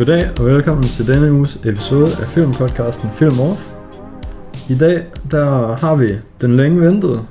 Goddag 0.00 0.30
og 0.38 0.46
velkommen 0.46 0.82
til 0.82 1.06
denne 1.06 1.32
uges 1.32 1.56
episode 1.56 2.08
af 2.22 2.28
filmpodcasten 2.28 3.10
Film 3.10 3.40
Off. 3.40 3.68
I 4.70 4.78
dag 4.78 5.04
der 5.30 5.76
har 5.76 5.96
vi 5.96 6.18
den 6.40 6.56
længe 6.56 6.80
ventede, 6.80 7.26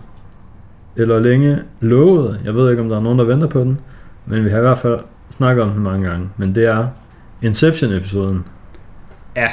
eller 0.95 1.19
længe 1.19 1.59
lovede, 1.79 2.39
jeg 2.45 2.55
ved 2.55 2.69
ikke 2.69 2.81
om 2.81 2.89
der 2.89 2.95
er 2.97 3.01
nogen 3.01 3.19
der 3.19 3.25
venter 3.25 3.47
på 3.47 3.59
den, 3.59 3.79
men 4.25 4.45
vi 4.45 4.49
har 4.49 4.57
i 4.57 4.61
hvert 4.61 4.77
fald 4.77 4.99
snakket 5.29 5.63
om 5.63 5.69
den 5.69 5.83
mange 5.83 6.09
gange, 6.09 6.29
men 6.37 6.55
det 6.55 6.65
er 6.65 6.87
Inception-episoden. 7.41 8.45
Ja. 9.35 9.49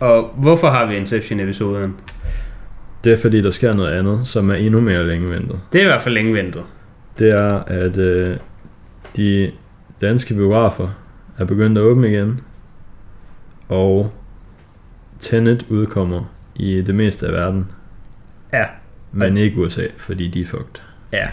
Og 0.00 0.30
hvorfor 0.36 0.70
har 0.70 0.86
vi 0.86 0.96
Inception-episoden? 0.96 1.94
Det 3.04 3.12
er 3.12 3.16
fordi 3.16 3.42
der 3.42 3.50
sker 3.50 3.74
noget 3.74 3.92
andet, 3.92 4.26
som 4.26 4.50
er 4.50 4.54
endnu 4.54 4.80
mere 4.80 5.06
længe 5.06 5.30
ventet. 5.30 5.60
Det 5.72 5.78
er 5.78 5.82
i 5.82 5.88
hvert 5.88 6.02
fald 6.02 6.14
længe 6.14 6.34
ventet. 6.34 6.62
Det 7.18 7.30
er 7.30 7.58
at 7.66 7.98
øh, 7.98 8.36
de 9.16 9.50
danske 10.00 10.34
biografer 10.34 10.88
er 11.38 11.44
begyndt 11.44 11.78
at 11.78 11.84
åbne 11.84 12.08
igen, 12.08 12.40
og 13.68 14.12
Tenet 15.20 15.66
udkommer 15.68 16.24
i 16.54 16.80
det 16.82 16.94
meste 16.94 17.26
af 17.26 17.32
verden, 17.32 17.66
Ja. 18.52 18.64
men 19.12 19.36
ikke 19.36 19.60
USA, 19.60 19.86
fordi 19.96 20.28
de 20.28 20.40
er 20.40 20.46
fucked. 20.46 20.80
Ja. 21.12 21.28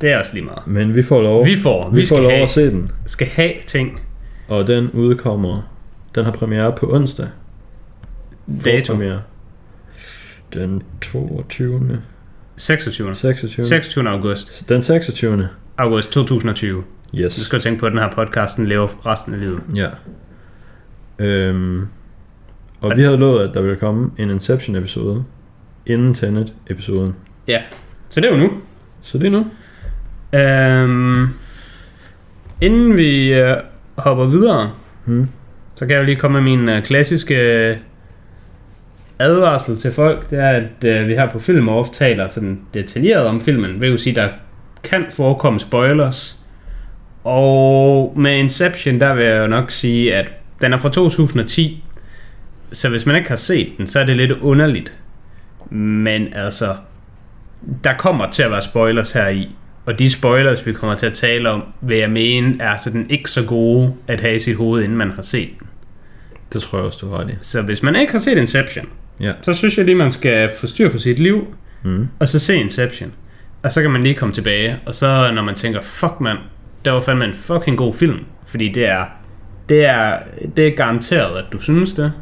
Det 0.00 0.10
er 0.10 0.18
også 0.18 0.34
lige 0.34 0.44
meget. 0.44 0.66
Men 0.66 0.94
vi 0.96 1.02
får 1.02 1.22
lov, 1.22 1.46
Vi 1.46 1.56
får. 1.56 1.90
vi 1.90 1.96
Vi 1.96 2.02
får 2.02 2.16
skal 2.16 2.22
lov 2.22 2.30
have, 2.30 2.42
at 2.42 2.50
se 2.50 2.70
den, 2.70 2.90
skal 3.06 3.26
have 3.26 3.52
ting. 3.66 4.00
og 4.48 4.66
den 4.66 4.90
udkommer, 4.90 5.62
den 6.14 6.24
har 6.24 6.32
premiere 6.32 6.72
på 6.72 6.94
onsdag. 6.94 7.28
Dato. 8.64 8.92
Premiere. 8.92 9.22
Den 10.54 10.82
22. 11.00 12.02
26. 12.56 13.14
26. 13.14 13.64
26. 13.66 14.08
august. 14.08 14.68
Den 14.68 14.82
26. 14.82 15.48
August 15.78 16.12
2020. 16.12 16.84
Du 17.12 17.16
Yes. 17.18 17.32
skal 17.32 17.56
jo 17.56 17.62
tænke 17.62 17.80
på, 17.80 17.86
at 17.86 17.92
den 17.92 17.98
her 18.00 18.10
podcast 18.10 18.56
den 18.56 18.66
lever 18.66 19.06
resten 19.06 19.34
af 19.34 19.40
livet. 19.40 19.60
Ja. 19.74 19.86
Øhm, 21.18 21.88
og 22.80 22.92
vi 22.96 23.02
havde 23.02 23.16
lovet, 23.16 23.48
at 23.48 23.54
der 23.54 23.60
ville 23.60 23.76
komme 23.76 24.10
en 24.18 24.30
Inception-episode 24.30 25.24
inden 25.86 26.14
Tenet-episoden. 26.14 27.14
Ja. 27.48 27.62
Så 28.08 28.20
det 28.20 28.30
er 28.30 28.34
jo 28.36 28.40
nu. 28.42 28.50
Så 29.02 29.18
det 29.18 29.26
er 29.26 29.30
nu. 29.30 29.46
Øhm, 30.32 31.28
inden 32.60 32.96
vi 32.96 33.32
øh, 33.34 33.56
hopper 33.98 34.24
videre, 34.24 34.70
Hmm. 35.04 35.28
så 35.74 35.86
kan 35.86 35.94
jeg 35.94 36.00
jo 36.00 36.04
lige 36.06 36.16
komme 36.16 36.42
med 36.42 36.56
min 36.56 36.68
øh, 36.68 36.82
klassiske 36.82 37.34
øh, 37.34 37.76
advarsel 39.18 39.76
til 39.76 39.92
folk. 39.92 40.30
Det 40.30 40.38
er, 40.38 40.48
at 40.50 40.84
øh, 40.84 41.08
vi 41.08 41.14
her 41.14 41.30
på 41.30 41.38
Film 41.38 41.68
Off 41.68 41.88
taler 41.90 42.28
sådan 42.28 42.60
detaljeret 42.74 43.26
om 43.26 43.40
filmen. 43.40 43.70
Det 43.72 43.80
vil 43.80 43.90
jo 43.90 43.96
sige, 43.96 44.14
der 44.16 44.28
kan 44.84 45.04
forekomme 45.10 45.60
spoilers. 45.60 46.40
Og 47.26 48.12
med 48.16 48.38
Inception, 48.38 49.00
der 49.00 49.14
vil 49.14 49.24
jeg 49.24 49.38
jo 49.42 49.46
nok 49.46 49.70
sige, 49.70 50.14
at 50.14 50.32
den 50.62 50.72
er 50.72 50.76
fra 50.76 50.88
2010. 50.88 51.84
Så 52.72 52.88
hvis 52.88 53.06
man 53.06 53.16
ikke 53.16 53.28
har 53.28 53.36
set 53.36 53.72
den, 53.78 53.86
så 53.86 54.00
er 54.00 54.04
det 54.04 54.16
lidt 54.16 54.32
underligt. 54.32 54.92
Men 55.70 56.28
altså, 56.34 56.76
der 57.84 57.92
kommer 57.98 58.30
til 58.30 58.42
at 58.42 58.50
være 58.50 58.62
spoilers 58.62 59.12
her 59.12 59.28
i. 59.28 59.50
Og 59.86 59.98
de 59.98 60.10
spoilers, 60.10 60.66
vi 60.66 60.72
kommer 60.72 60.96
til 60.96 61.06
at 61.06 61.12
tale 61.14 61.50
om, 61.50 61.62
vil 61.80 61.98
jeg 61.98 62.10
mene, 62.10 62.56
er 62.60 62.76
sådan 62.76 63.06
ikke 63.10 63.30
så 63.30 63.42
gode 63.44 63.94
at 64.08 64.20
have 64.20 64.34
i 64.34 64.38
sit 64.38 64.56
hoved, 64.56 64.82
inden 64.82 64.98
man 64.98 65.10
har 65.10 65.22
set 65.22 65.48
den. 65.60 65.68
Det 66.52 66.62
tror 66.62 66.78
jeg 66.78 66.84
også, 66.86 66.98
du 67.00 67.10
har 67.10 67.18
ret 67.20 67.28
i. 67.30 67.32
Så 67.42 67.62
hvis 67.62 67.82
man 67.82 67.96
ikke 67.96 68.12
har 68.12 68.18
set 68.18 68.38
Inception, 68.38 68.86
Ja. 69.20 69.32
så 69.42 69.54
synes 69.54 69.76
jeg 69.78 69.84
lige, 69.84 69.94
man 69.94 70.10
skal 70.12 70.50
få 70.60 70.66
styr 70.66 70.90
på 70.90 70.98
sit 70.98 71.18
liv, 71.18 71.46
Mm. 71.82 72.08
og 72.18 72.28
så 72.28 72.38
se 72.38 72.56
Inception. 72.56 73.12
Og 73.62 73.72
så 73.72 73.82
kan 73.82 73.90
man 73.90 74.02
lige 74.02 74.14
komme 74.14 74.34
tilbage, 74.34 74.76
og 74.86 74.94
så 74.94 75.30
når 75.34 75.42
man 75.42 75.54
tænker, 75.54 75.80
fuck 75.80 76.20
mand, 76.20 76.38
det 76.86 76.94
var 76.94 77.00
fandme 77.00 77.24
en 77.24 77.34
fucking 77.34 77.78
god 77.78 77.94
film, 77.94 78.18
fordi 78.46 78.72
det 78.72 78.90
er, 78.90 79.04
det 79.68 79.84
er, 79.84 80.18
det 80.56 80.66
er 80.66 80.70
garanteret, 80.76 81.38
at 81.38 81.44
du 81.52 81.60
synes 81.60 81.92
det. 81.92 82.12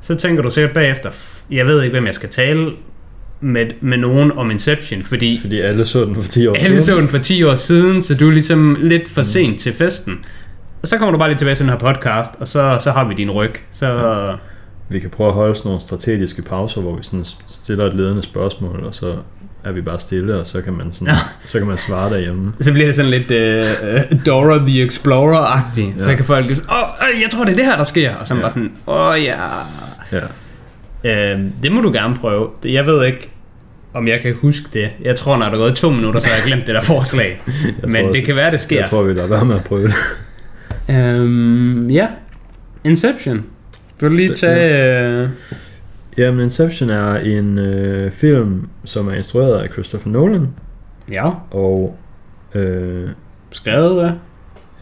Så 0.00 0.14
tænker 0.14 0.42
du 0.42 0.50
sikkert 0.50 0.74
bagefter, 0.74 1.10
"F- 1.10 1.42
jeg 1.50 1.66
ved 1.66 1.82
ikke, 1.82 1.92
hvem 1.94 2.06
jeg 2.06 2.14
skal 2.14 2.28
tale 2.28 2.70
med, 3.40 3.66
med 3.80 3.98
nogen 3.98 4.32
om 4.32 4.50
Inception, 4.50 5.02
fordi 5.02 5.38
Fordi 5.40 5.60
alle 5.60 5.84
så 5.86 6.04
den 6.04 6.14
for 6.14 6.22
10 6.22 6.46
år 6.46 6.54
alle 6.54 6.78
så 6.80 6.84
siden. 6.86 7.00
den 7.00 7.08
for 7.08 7.18
10 7.18 7.42
år 7.44 7.54
siden, 7.54 8.02
så 8.02 8.14
du 8.14 8.28
er 8.28 8.32
ligesom 8.32 8.76
lidt 8.80 9.08
for 9.08 9.22
sent 9.22 9.60
til 9.60 9.72
festen. 9.72 10.24
Og 10.82 10.88
så 10.88 10.98
kommer 10.98 11.12
du 11.12 11.18
bare 11.18 11.28
lige 11.28 11.38
tilbage 11.38 11.54
til 11.54 11.64
den 11.66 11.70
her 11.72 11.78
podcast, 11.78 12.34
og 12.40 12.48
så, 12.48 12.78
så 12.80 12.90
har 12.92 13.08
vi 13.08 13.14
din 13.14 13.30
ryg. 13.30 13.54
Så 13.72 14.36
Vi 14.88 15.00
kan 15.00 15.10
prøve 15.10 15.28
at 15.28 15.34
holde 15.34 15.54
sådan 15.54 15.68
nogle 15.68 15.82
strategiske 15.82 16.42
pauser, 16.42 16.80
hvor 16.80 16.96
vi 16.96 17.02
sådan 17.02 17.24
stiller 17.46 17.86
et 17.86 17.94
ledende 17.94 18.22
spørgsmål, 18.22 18.84
og 18.84 18.94
så 18.94 19.14
er 19.66 19.72
vi 19.72 19.80
bare 19.80 20.00
stille, 20.00 20.40
og 20.40 20.46
så 20.46 20.60
kan 20.62 20.72
man, 20.72 20.92
sådan, 20.92 21.08
Ja. 21.08 21.18
så 21.50 21.58
kan 21.58 21.68
man 21.68 21.76
svare 21.76 22.10
derhjemme. 22.10 22.52
Så 22.60 22.72
bliver 22.72 22.86
det 22.86 22.94
sådan 22.94 23.10
lidt 23.10 23.30
uh, 23.30 24.18
Dora 24.26 24.58
the 24.58 24.84
Explorer-agtigt. 24.86 25.98
Ja. 25.98 26.04
Så 26.04 26.14
kan 26.16 26.24
folk 26.24 26.46
lige 26.46 26.58
åh, 26.72 27.08
øh, 27.14 27.22
jeg 27.22 27.30
tror 27.30 27.44
det 27.44 27.52
er 27.52 27.56
det 27.56 27.64
her, 27.64 27.76
der 27.76 27.84
sker. 27.84 28.14
Og 28.14 28.26
så 28.26 28.34
Ja. 28.34 28.40
bare 28.40 28.50
sådan, 28.50 28.72
åh 28.86 29.22
ja. 29.22 29.32
Ja. 30.12 31.34
Uh, 31.34 31.40
det 31.62 31.72
må 31.72 31.80
du 31.80 31.92
gerne 31.92 32.16
prøve. 32.16 32.48
Det- 32.62 32.72
Jeg 32.72 32.86
ved 32.86 33.04
ikke, 33.06 33.30
om 33.94 34.08
jeg 34.08 34.20
kan 34.20 34.34
huske 34.34 34.64
det. 34.72 34.88
Jeg 35.02 35.16
tror, 35.16 35.36
når 35.36 35.46
der 35.46 35.52
er 35.52 35.56
gået 35.56 35.74
to 35.76 35.90
minutter, 35.90 36.20
så 36.20 36.28
har 36.28 36.34
jeg 36.34 36.44
glemt 36.46 36.66
det 36.66 36.74
der 36.74 36.80
forslag. 36.94 37.42
Men 37.46 37.90
tror 37.90 37.98
det 38.00 38.08
også- 38.08 38.22
kan 38.26 38.36
være, 38.36 38.50
det 38.50 38.60
sker. 38.60 38.76
Jeg 38.76 38.84
tror, 38.90 39.02
vi 39.02 39.12
lader 39.12 39.28
være 39.28 39.44
med 39.44 39.54
at 39.54 39.64
prøve 39.64 39.88
det. 39.88 39.94
Um, 40.88 41.90
ja, 41.90 42.06
Inception. 42.84 43.44
Vil 44.00 44.10
du 44.10 44.14
lige 44.14 44.28
Det- 44.28 44.36
tage... 44.38 45.22
Uh, 45.24 45.28
Jamen, 46.18 46.40
Inception 46.40 46.90
er 46.90 47.14
en 47.16 47.58
øh, 47.58 48.10
film, 48.10 48.68
som 48.84 49.08
er 49.08 49.12
instrueret 49.12 49.54
af 49.62 49.68
Christopher 49.72 50.12
Nolan, 50.12 50.48
ja, 51.10 51.30
og 51.50 51.96
øh, 52.54 53.08
skrevet 53.50 54.00
af. 54.04 54.12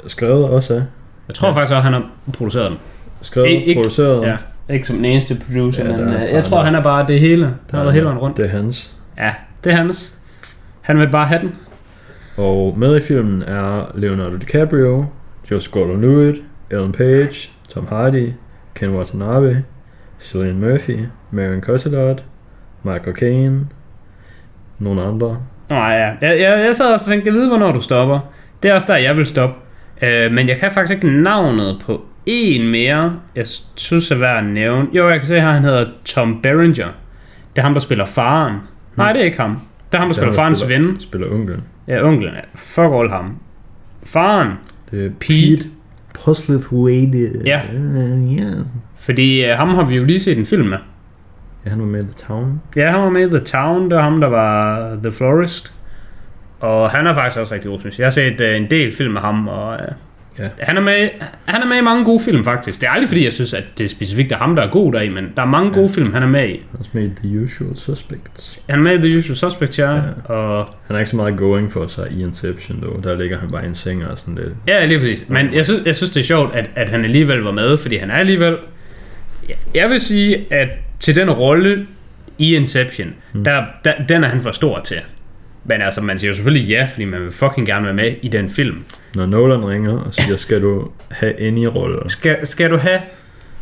skrevet 0.07 0.45
også 0.45 0.75
af. 0.75 0.83
Jeg 1.29 1.35
tror 1.35 1.49
Ja. 1.49 1.55
faktisk 1.55 1.73
også, 1.75 1.81
han 1.83 1.93
har 1.93 2.11
produceret 2.33 2.71
den. 2.71 2.79
Skrevet, 3.23 3.47
Ik- 3.47 3.51
ikke- 3.51 3.75
produceret. 3.83 4.23
Ja, 4.27 4.37
ikke 4.75 4.87
som 4.87 4.97
den 4.97 5.05
eneste 5.05 5.37
producer, 5.47 5.85
Ja, 5.85 5.91
der 5.91 5.97
men 5.99 6.09
er 6.09 6.19
bare 6.19 6.29
jeg 6.35 6.45
tror, 6.45 6.57
der- 6.57 6.65
han 6.65 6.75
er 6.75 6.83
bare 6.83 7.07
det 7.07 7.21
hele. 7.21 7.45
Han 7.47 7.55
har 7.71 7.81
været 7.83 7.95
hele 7.95 8.07
vejen 8.07 8.19
rundt. 8.19 8.37
Det 8.37 8.45
er 8.45 8.49
hans. 8.49 8.97
Ja, 9.19 9.35
det 9.65 9.73
er 9.73 9.77
hans. 9.77 10.19
Han 10.81 10.99
vil 10.99 11.09
bare 11.09 11.27
have 11.27 11.41
den. 11.41 11.55
Og 12.37 12.79
med 12.79 12.97
i 12.97 13.01
filmen 13.01 13.43
er 13.43 13.91
Leonardo 13.95 14.37
DiCaprio, 14.37 15.05
Josh 15.51 15.71
Gordon-Levitt, 15.77 16.43
Ellen 16.71 16.93
Page, 16.93 17.51
Tom 17.69 17.87
Hardy, 17.89 18.31
Ken 18.75 18.91
Watanabe, 18.97 19.63
Cillian 20.21 20.61
Murphy, 20.61 20.99
Marion 21.31 21.61
Cotillard, 21.61 22.23
Michael 22.83 23.17
Caine, 23.17 23.67
nogle 24.79 25.03
andre. 25.03 25.39
Nej, 25.71 25.79
ja. 25.93 26.29
Jeg, 26.29 26.41
jeg, 26.41 26.65
jeg 26.67 26.77
sad 26.77 26.93
også 26.93 27.05
og 27.05 27.09
tænkte, 27.13 27.27
jeg 27.29 27.35
ved, 27.35 27.49
hvornår 27.49 27.73
du 27.73 27.81
stopper. 27.81 28.21
Det 28.63 28.71
er 28.71 28.75
også 28.75 28.87
der, 28.93 28.97
jeg 28.99 29.17
vil 29.17 29.27
stoppe. 29.27 29.55
Uh, 30.03 30.33
men 30.33 30.49
jeg 30.49 30.57
kan 30.57 30.71
faktisk 30.71 30.93
ikke 31.05 31.23
navnet 31.23 31.83
på 31.87 32.05
en 32.27 32.69
mere, 32.69 33.17
jeg 33.37 33.47
synes 33.77 34.11
er 34.11 34.17
værd 34.19 34.39
at 34.39 34.45
nævne. 34.45 34.89
Jo, 34.93 35.09
jeg 35.09 35.19
kan 35.19 35.27
se 35.29 35.41
her, 35.41 35.53
han 35.53 35.63
hedder 35.65 35.87
Tom 36.05 36.41
Berenger. 36.43 36.87
Det 37.57 37.59
er 37.59 37.63
ham, 37.63 37.73
der 37.73 37.81
spiller 37.81 38.05
faren. 38.05 38.57
Nej, 38.97 39.13
det 39.13 39.21
er 39.21 39.25
ikke 39.25 39.41
ham. 39.41 39.61
Det 39.93 39.95
er 39.95 39.99
ham, 39.99 40.09
der 40.09 40.13
Det 40.13 40.19
er 40.19 40.23
spiller 40.23 40.35
farens 40.35 40.59
spiller- 40.59 40.87
ven. 40.87 41.01
Spiller 41.01 41.31
onklen. 41.31 41.63
Ja, 41.89 42.03
onklen. 42.07 42.33
ja. 42.35 42.41
Fuck 42.55 42.93
all 42.95 43.11
ham. 43.11 43.37
Faren. 44.05 44.49
Det 44.91 45.07
er 45.07 45.11
Pete. 45.21 45.69
Postlethwaite. 46.15 47.33
Ja. 47.47 47.61
Uh, 47.75 48.37
yeah. 48.37 48.57
Fordi 48.97 49.51
uh, 49.51 49.57
ham 49.57 49.69
har 49.69 49.85
vi 49.85 49.97
jo 49.97 50.05
lige 50.05 50.21
set 50.21 50.39
en 50.39 50.47
film 50.47 50.69
med. 50.69 50.79
Ja, 51.65 51.71
han 51.71 51.81
var 51.81 51.87
med 51.87 52.01
i 52.01 52.07
The 52.07 52.15
Town. 52.27 52.61
Ja, 52.77 52.91
han 52.91 53.01
var 53.01 53.11
med 53.11 53.27
i 53.27 53.31
The 53.31 53.45
Town, 53.45 53.91
det 53.91 53.97
var 53.97 54.03
ham, 54.03 54.21
der 54.21 54.29
var 54.29 54.81
The 55.03 55.13
Florist. 55.13 55.75
Og 56.61 56.91
han 56.91 57.07
er 57.07 57.15
faktisk 57.15 57.41
også 57.41 57.55
rigtig 57.55 57.71
god, 57.71 57.81
synes 57.81 57.99
jeg. 57.99 58.03
Jeg 58.03 58.07
har 58.07 58.11
set 58.11 58.41
uh, 58.41 58.57
en 58.57 58.71
del 58.71 58.97
film 58.97 59.13
med 59.13 59.21
ham, 59.21 59.49
og 59.49 59.73
uh, 59.73 59.95
Ja. 60.39 60.49
han, 60.59 60.77
er 60.77 60.81
med, 60.81 61.09
han 61.45 61.63
er 61.63 61.67
med 61.67 61.77
i 61.77 61.81
mange 61.81 62.05
gode 62.05 62.21
film, 62.21 62.45
faktisk. 62.45 62.81
Det 62.81 62.87
er 62.87 62.91
aldrig, 62.91 63.09
fordi 63.09 63.25
jeg 63.25 63.33
synes, 63.33 63.55
at 63.55 63.65
det 63.79 63.85
er 63.85 63.89
specifikt 63.89 64.33
er 64.33 64.37
ham, 64.37 64.57
der 64.57 64.63
er 64.63 64.71
god 64.71 64.93
deri, 64.93 65.09
men 65.09 65.33
der 65.37 65.43
er 65.43 65.47
mange 65.47 65.73
gode 65.73 65.89
film, 65.89 66.13
han 66.13 66.23
er 66.23 66.27
med 66.27 66.49
i. 66.49 66.63
Han 66.71 66.81
er 66.81 66.85
med 66.93 67.03
i 67.05 67.11
The 67.17 67.43
Usual 67.43 67.77
Suspects. 67.77 68.59
Han 68.69 68.79
er 68.79 68.83
med 68.83 69.05
i 69.05 69.09
The 69.09 69.19
Usual 69.19 69.37
Suspects, 69.37 69.79
ja. 69.79 69.95
Ja. 69.95 70.01
Og, 70.25 70.69
Han 70.87 70.97
er 70.97 71.01
ikke 71.01 71.11
så 71.11 71.17
meget 71.17 71.37
going 71.37 71.73
for 71.73 71.87
sig 71.87 72.09
i 72.11 72.23
Inception, 72.23 72.83
dog. 72.83 73.05
Der 73.05 73.17
ligger 73.19 73.39
han 73.39 73.51
bare 73.51 73.65
i 73.65 73.67
en 73.67 73.75
seng 73.75 74.07
og 74.07 74.19
sådan 74.19 74.35
lidt. 74.35 74.49
ja, 74.67 74.85
lige 74.87 74.99
præcis. 74.99 75.29
Men 75.29 75.55
jeg 75.55 75.65
synes, 75.65 75.87
jeg 75.87 75.97
synes, 75.97 76.11
det 76.11 76.21
er 76.21 76.25
sjovt, 76.25 76.55
at, 76.55 76.71
at 76.75 76.89
han 76.89 77.05
alligevel 77.05 77.39
var 77.39 77.53
med, 77.53 77.77
fordi 77.77 77.97
han 77.97 78.11
er 78.11 78.15
alligevel... 78.15 78.57
Jeg 79.75 79.89
vil 79.89 80.01
sige, 80.01 80.45
at 80.51 80.69
til 81.01 81.17
den 81.17 81.31
rolle 81.31 81.87
i 82.39 82.57
Inception, 82.57 83.15
mm. 83.33 83.45
der, 83.45 83.65
der, 83.85 83.93
den 84.09 84.25
er 84.25 84.29
han 84.29 84.41
for 84.41 84.53
stor 84.53 84.81
til. 84.85 84.97
Men 85.65 85.83
altså, 85.83 86.01
man 86.01 86.19
siger 86.19 86.29
jo 86.29 86.35
selvfølgelig 86.35 86.69
ja, 86.69 86.89
fordi 86.93 87.05
man 87.05 87.23
vil 87.23 87.31
fucking 87.31 87.67
gerne 87.67 87.85
være 87.85 87.95
med 87.95 88.15
i 88.23 88.29
den 88.29 88.49
film. 88.51 88.85
Når 89.15 89.27
Nolan 89.27 89.69
ringer 89.69 89.99
og 89.99 90.15
siger, 90.15 90.37
skal 90.37 90.63
du 90.63 90.91
have 91.11 91.41
any 91.41 91.65
rolle? 91.65 92.11
Skal, 92.11 92.47
skal 92.47 92.71
du 92.71 92.77
have... 92.77 93.01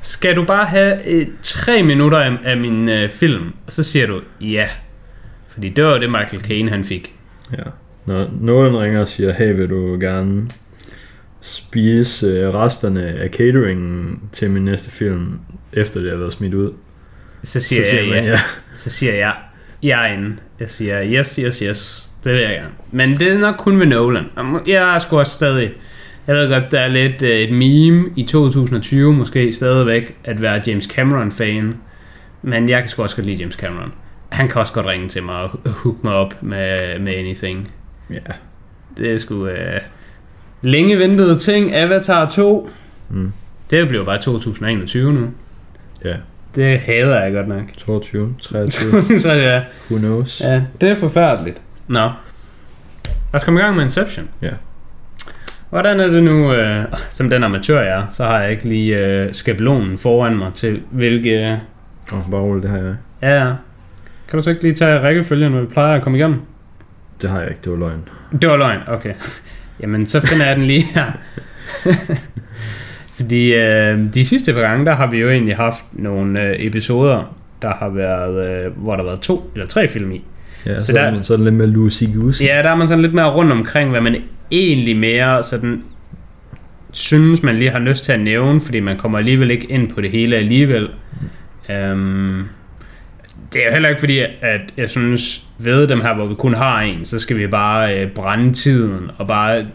Skal 0.05 0.37
du 0.37 0.45
bare 0.45 0.67
have 0.67 1.09
øh, 1.09 1.27
tre 1.43 1.83
minutter 1.83 2.19
af, 2.19 2.33
af 2.45 2.57
min 2.57 2.89
øh, 2.89 3.09
film? 3.09 3.53
Og 3.67 3.73
så 3.73 3.83
siger 3.83 4.07
du 4.07 4.21
ja. 4.41 4.69
Fordi 5.49 5.69
det 5.69 5.85
var 5.85 5.99
det, 5.99 6.11
Michael 6.11 6.43
Caine 6.43 6.71
han 6.71 6.85
fik. 6.85 7.15
Ja. 7.53 7.63
Når 8.07 8.31
Nolan 8.41 8.77
ringer 8.77 9.01
og 9.01 9.09
siger, 9.09 9.33
hey, 9.33 9.55
vil 9.57 9.71
du 9.71 9.99
gerne 10.01 10.49
spise 11.41 12.27
øh, 12.27 12.55
resterne 12.55 13.05
af 13.07 13.31
cateringen 13.31 14.21
til 14.33 14.51
min 14.51 14.65
næste 14.65 14.91
film, 14.91 15.39
efter 15.73 16.01
det 16.01 16.11
har 16.11 16.19
været 16.19 16.33
smidt 16.33 16.55
ud? 16.55 16.73
Så 17.43 17.61
siger, 17.61 17.85
så 17.85 17.91
siger 17.91 18.03
jeg 18.03 18.11
man 18.11 18.25
ja. 18.25 18.31
ja. 18.31 18.39
Så 18.75 18.91
siger 18.91 19.15
jeg, 19.15 19.35
jeg 19.83 20.09
er 20.09 20.15
inde. 20.15 20.37
Jeg 20.63 20.71
siger 20.71 21.05
yes, 21.05 21.37
yes, 21.37 21.59
yes. 21.59 22.11
Det 22.25 22.33
vil 22.33 22.41
jeg 22.41 22.51
gerne. 22.51 22.73
Men 22.91 23.19
det 23.19 23.33
er 23.33 23.39
nok 23.39 23.55
kun 23.59 23.79
ved 23.81 23.87
Nolan. 23.87 24.25
Jeg 24.67 24.95
er 24.95 24.99
sgu 24.99 25.19
også 25.19 25.33
stadig 25.33 25.73
Jeg 26.27 26.37
ved 26.37 26.49
godt, 26.49 26.73
der 26.73 26.81
er 26.81 26.89
lidt 26.89 27.23
øh, 27.23 27.41
et 27.41 27.53
meme 27.53 28.11
i 28.17 28.23
2020 28.23 29.13
måske 29.13 29.53
stadigvæk, 29.53 30.17
at 30.25 30.43
være 30.43 30.63
James 30.67 30.85
Cameron-fan. 30.85 31.75
Men 32.43 32.69
jeg 32.69 32.81
kan 32.81 32.89
sgu 32.89 33.03
også 33.03 33.17
godt 33.17 33.27
lide 33.27 33.37
James 33.37 33.55
Cameron. 33.55 33.93
Han 34.29 34.49
kan 34.49 34.61
også 34.61 34.73
godt 34.73 34.87
ringe 34.87 35.09
til 35.09 35.23
mig 35.23 35.35
og 35.35 35.51
hook 35.71 36.05
mig 36.05 36.15
op 36.15 36.43
med, 36.43 36.99
med 36.99 37.15
anything. 37.15 37.73
Ja. 38.15 38.33
Det 38.97 39.13
er 39.13 39.19
sgu 39.19 39.47
øh, 39.47 39.81
længe 40.63 40.99
ventede 40.99 41.39
ting. 41.39 41.75
Avatar 41.75 42.29
2. 42.29 42.71
Mm. 43.11 43.33
Det 43.71 43.89
bliver 43.89 44.05
bare 44.05 44.21
2021 44.21 45.13
nu. 45.13 45.31
Ja. 46.05 46.17
Det 46.55 46.79
hader 46.79 47.23
jeg 47.23 47.33
godt 47.33 47.49
nok. 47.49 47.63
22, 47.77 48.35
23, 48.43 49.03
Så 49.21 49.33
ja, 49.33 49.63
who 49.91 49.99
knows? 49.99 50.41
ja, 50.41 50.63
det 50.81 50.89
er 50.89 50.95
forfærdeligt. 50.95 51.63
Nå. 51.89 52.01
Lad 52.03 52.11
os 53.33 53.45
komme 53.45 53.61
i 53.61 53.63
gang 53.63 53.77
med 53.77 53.85
Inception. 53.85 54.29
Ja. 54.43 54.51
Hvordan 55.71 56.01
er 56.01 56.09
det 56.09 56.23
nu, 56.23 56.53
øh, 56.55 56.85
som 57.11 57.31
den 57.31 57.45
amatør 57.45 57.81
jeg 57.81 57.99
er, 57.99 58.07
så 58.13 58.25
har 58.25 58.41
jeg 58.41 58.51
ikke 58.51 58.69
lige 58.69 58.99
øh, 58.99 59.35
skabelonen 59.35 59.99
foran 59.99 60.37
mig 60.37 60.55
til 60.55 60.83
hvilke... 60.91 61.61
Åh, 62.13 62.19
oh, 62.19 62.31
bare 62.31 62.41
roligt, 62.41 62.63
det 62.63 62.71
har 62.71 62.79
jeg. 62.79 62.95
Ja, 63.23 63.45
ja. 63.45 63.53
Kan 64.29 64.39
du 64.39 64.43
så 64.43 64.51
ikke 64.51 64.63
lige 64.63 64.75
tage 64.75 65.03
rækkefølgen, 65.03 65.53
hvor 65.53 65.61
vi 65.61 65.67
plejer 65.67 65.97
at 65.97 66.03
komme 66.03 66.19
igennem? 66.19 66.41
Det 67.23 67.31
har 67.31 67.41
jeg 67.41 67.49
ikke, 67.49 67.61
det 67.65 67.73
var 67.73 67.79
løgn. 67.79 68.09
Det 68.43 68.51
var 68.51 68.57
løgn, 68.57 68.81
okay. 68.87 69.15
Jamen, 69.81 70.07
så 70.07 70.21
finder 70.21 70.47
jeg 70.47 70.57
den 70.57 70.65
lige 70.65 70.83
her. 70.83 71.13
Fordi 73.17 73.55
øh, 73.55 73.99
de 74.15 74.25
sidste 74.25 74.53
par 74.53 74.61
gange, 74.61 74.87
der 74.87 74.95
har 74.95 75.11
vi 75.11 75.19
jo 75.19 75.31
egentlig 75.31 75.57
haft 75.57 75.85
nogle 75.93 76.43
øh, 76.49 76.57
episoder, 76.59 77.37
der 77.63 77.73
har 77.75 77.89
været, 77.89 78.65
øh, 78.67 78.73
hvor 78.77 78.93
der 78.93 78.99
har 79.03 79.05
været 79.11 79.21
to 79.21 79.51
eller 79.55 79.67
tre 79.67 79.89
film 79.89 80.13
i. 80.13 80.25
Ja, 80.67 80.79
Så 80.81 80.87
så, 80.87 80.93
der- 80.93 81.01
er 81.01 81.11
det 81.11 81.41
lidt 81.41 81.55
mere 81.55 81.67
loosey 81.67 82.07
goosey. 82.15 82.45
Ja, 82.45 82.63
der 82.63 82.71
er 82.71 82.75
man 82.75 82.89
sådan 82.89 83.03
lidt 83.03 83.15
mere 83.15 83.31
rundt 83.35 83.53
omkring, 83.53 83.91
hvad 83.91 84.01
man 84.01 84.17
egentlig 84.51 84.97
mere 84.97 85.43
sådan 85.43 85.83
synes, 86.93 87.43
man 87.43 87.57
lige 87.57 87.71
har 87.71 87.79
lyst 87.79 88.05
til 88.05 88.13
at 88.13 88.21
nævne, 88.21 88.61
fordi 88.61 88.81
man 88.81 88.97
kommer 88.97 89.19
alligevel 89.19 89.51
ikke 89.51 89.67
ind 89.67 89.89
på 89.91 90.01
det 90.01 90.11
hele 90.11 90.37
alligevel. 90.37 90.89
Um, 91.93 92.49
det 93.53 93.63
er 93.63 93.67
jo 93.67 93.73
heller 93.73 93.89
ikke 93.89 94.01
fordi, 94.01 94.19
at 94.41 94.61
jeg 94.77 94.91
synes, 94.91 95.43
ved 95.59 95.87
dem 95.89 96.01
her, 96.01 96.15
hvor 96.15 96.27
vi 96.27 96.35
kun 96.35 96.55
har 96.55 96.81
en, 96.81 97.05
så 97.05 97.19
skal 97.19 97.39
vi 97.39 97.47
bare 97.47 98.01
øh, 98.01 98.11
brænde 98.11 98.53
tiden 98.55 99.11
og 99.19 99.27
bare 99.27 99.67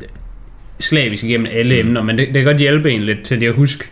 slavisk 0.80 1.24
igennem 1.24 1.48
alle 1.52 1.80
emner, 1.80 2.04
men 2.04 2.18
det, 2.18 2.28
det 2.28 2.34
kan 2.34 2.44
godt 2.44 2.58
hjælpe 2.58 2.92
en 2.92 3.02
lidt 3.02 3.24
til 3.24 3.38
lige 3.38 3.50
at 3.50 3.56
huske, 3.56 3.90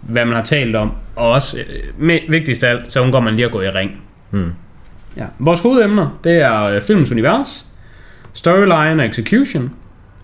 hvad 0.00 0.24
man 0.24 0.34
har 0.34 0.44
talt 0.44 0.76
om, 0.76 0.92
og 1.16 1.30
også, 1.30 1.58
øh, 1.58 1.64
med, 1.98 2.18
vigtigst 2.28 2.64
af 2.64 2.70
alt, 2.70 2.92
så 2.92 3.02
undgår 3.02 3.20
man 3.20 3.36
lige 3.36 3.46
at 3.46 3.52
gå 3.52 3.60
i 3.60 3.68
ring. 3.68 4.02
Mm. 4.30 4.52
Ja. 5.16 5.24
Vores 5.38 5.60
hovedemner, 5.60 6.18
det 6.24 6.32
er 6.32 6.62
øh, 6.62 6.82
filmens 6.82 7.12
univers, 7.12 7.66
storyline 8.32 9.02
og 9.02 9.08
execution, 9.08 9.70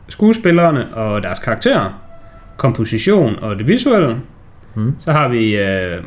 skuespillerne 0.08 0.94
og 0.94 1.22
deres 1.22 1.38
karakterer, 1.38 2.00
komposition 2.56 3.38
og 3.42 3.58
det 3.58 3.68
visuelle. 3.68 4.16
Mm. 4.74 4.96
Så 5.00 5.12
har 5.12 5.28
vi 5.28 5.56
øh, 5.56 6.02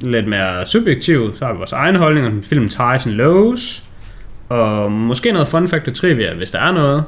lidt 0.00 0.28
mere 0.28 0.66
subjektivt, 0.66 1.38
så 1.38 1.44
har 1.44 1.52
vi 1.52 1.58
vores 1.58 1.72
egne 1.72 1.98
holdninger 1.98 2.30
som 2.30 2.42
film 2.42 2.68
highs 2.78 3.06
and 3.06 3.14
lows, 3.14 3.84
og 4.48 4.92
måske 4.92 5.32
noget 5.32 5.48
fun 5.48 5.68
fact 5.68 5.88
og 5.88 5.94
trivia, 5.94 6.34
hvis 6.34 6.50
der 6.50 6.58
er 6.58 6.72
noget. 6.72 7.04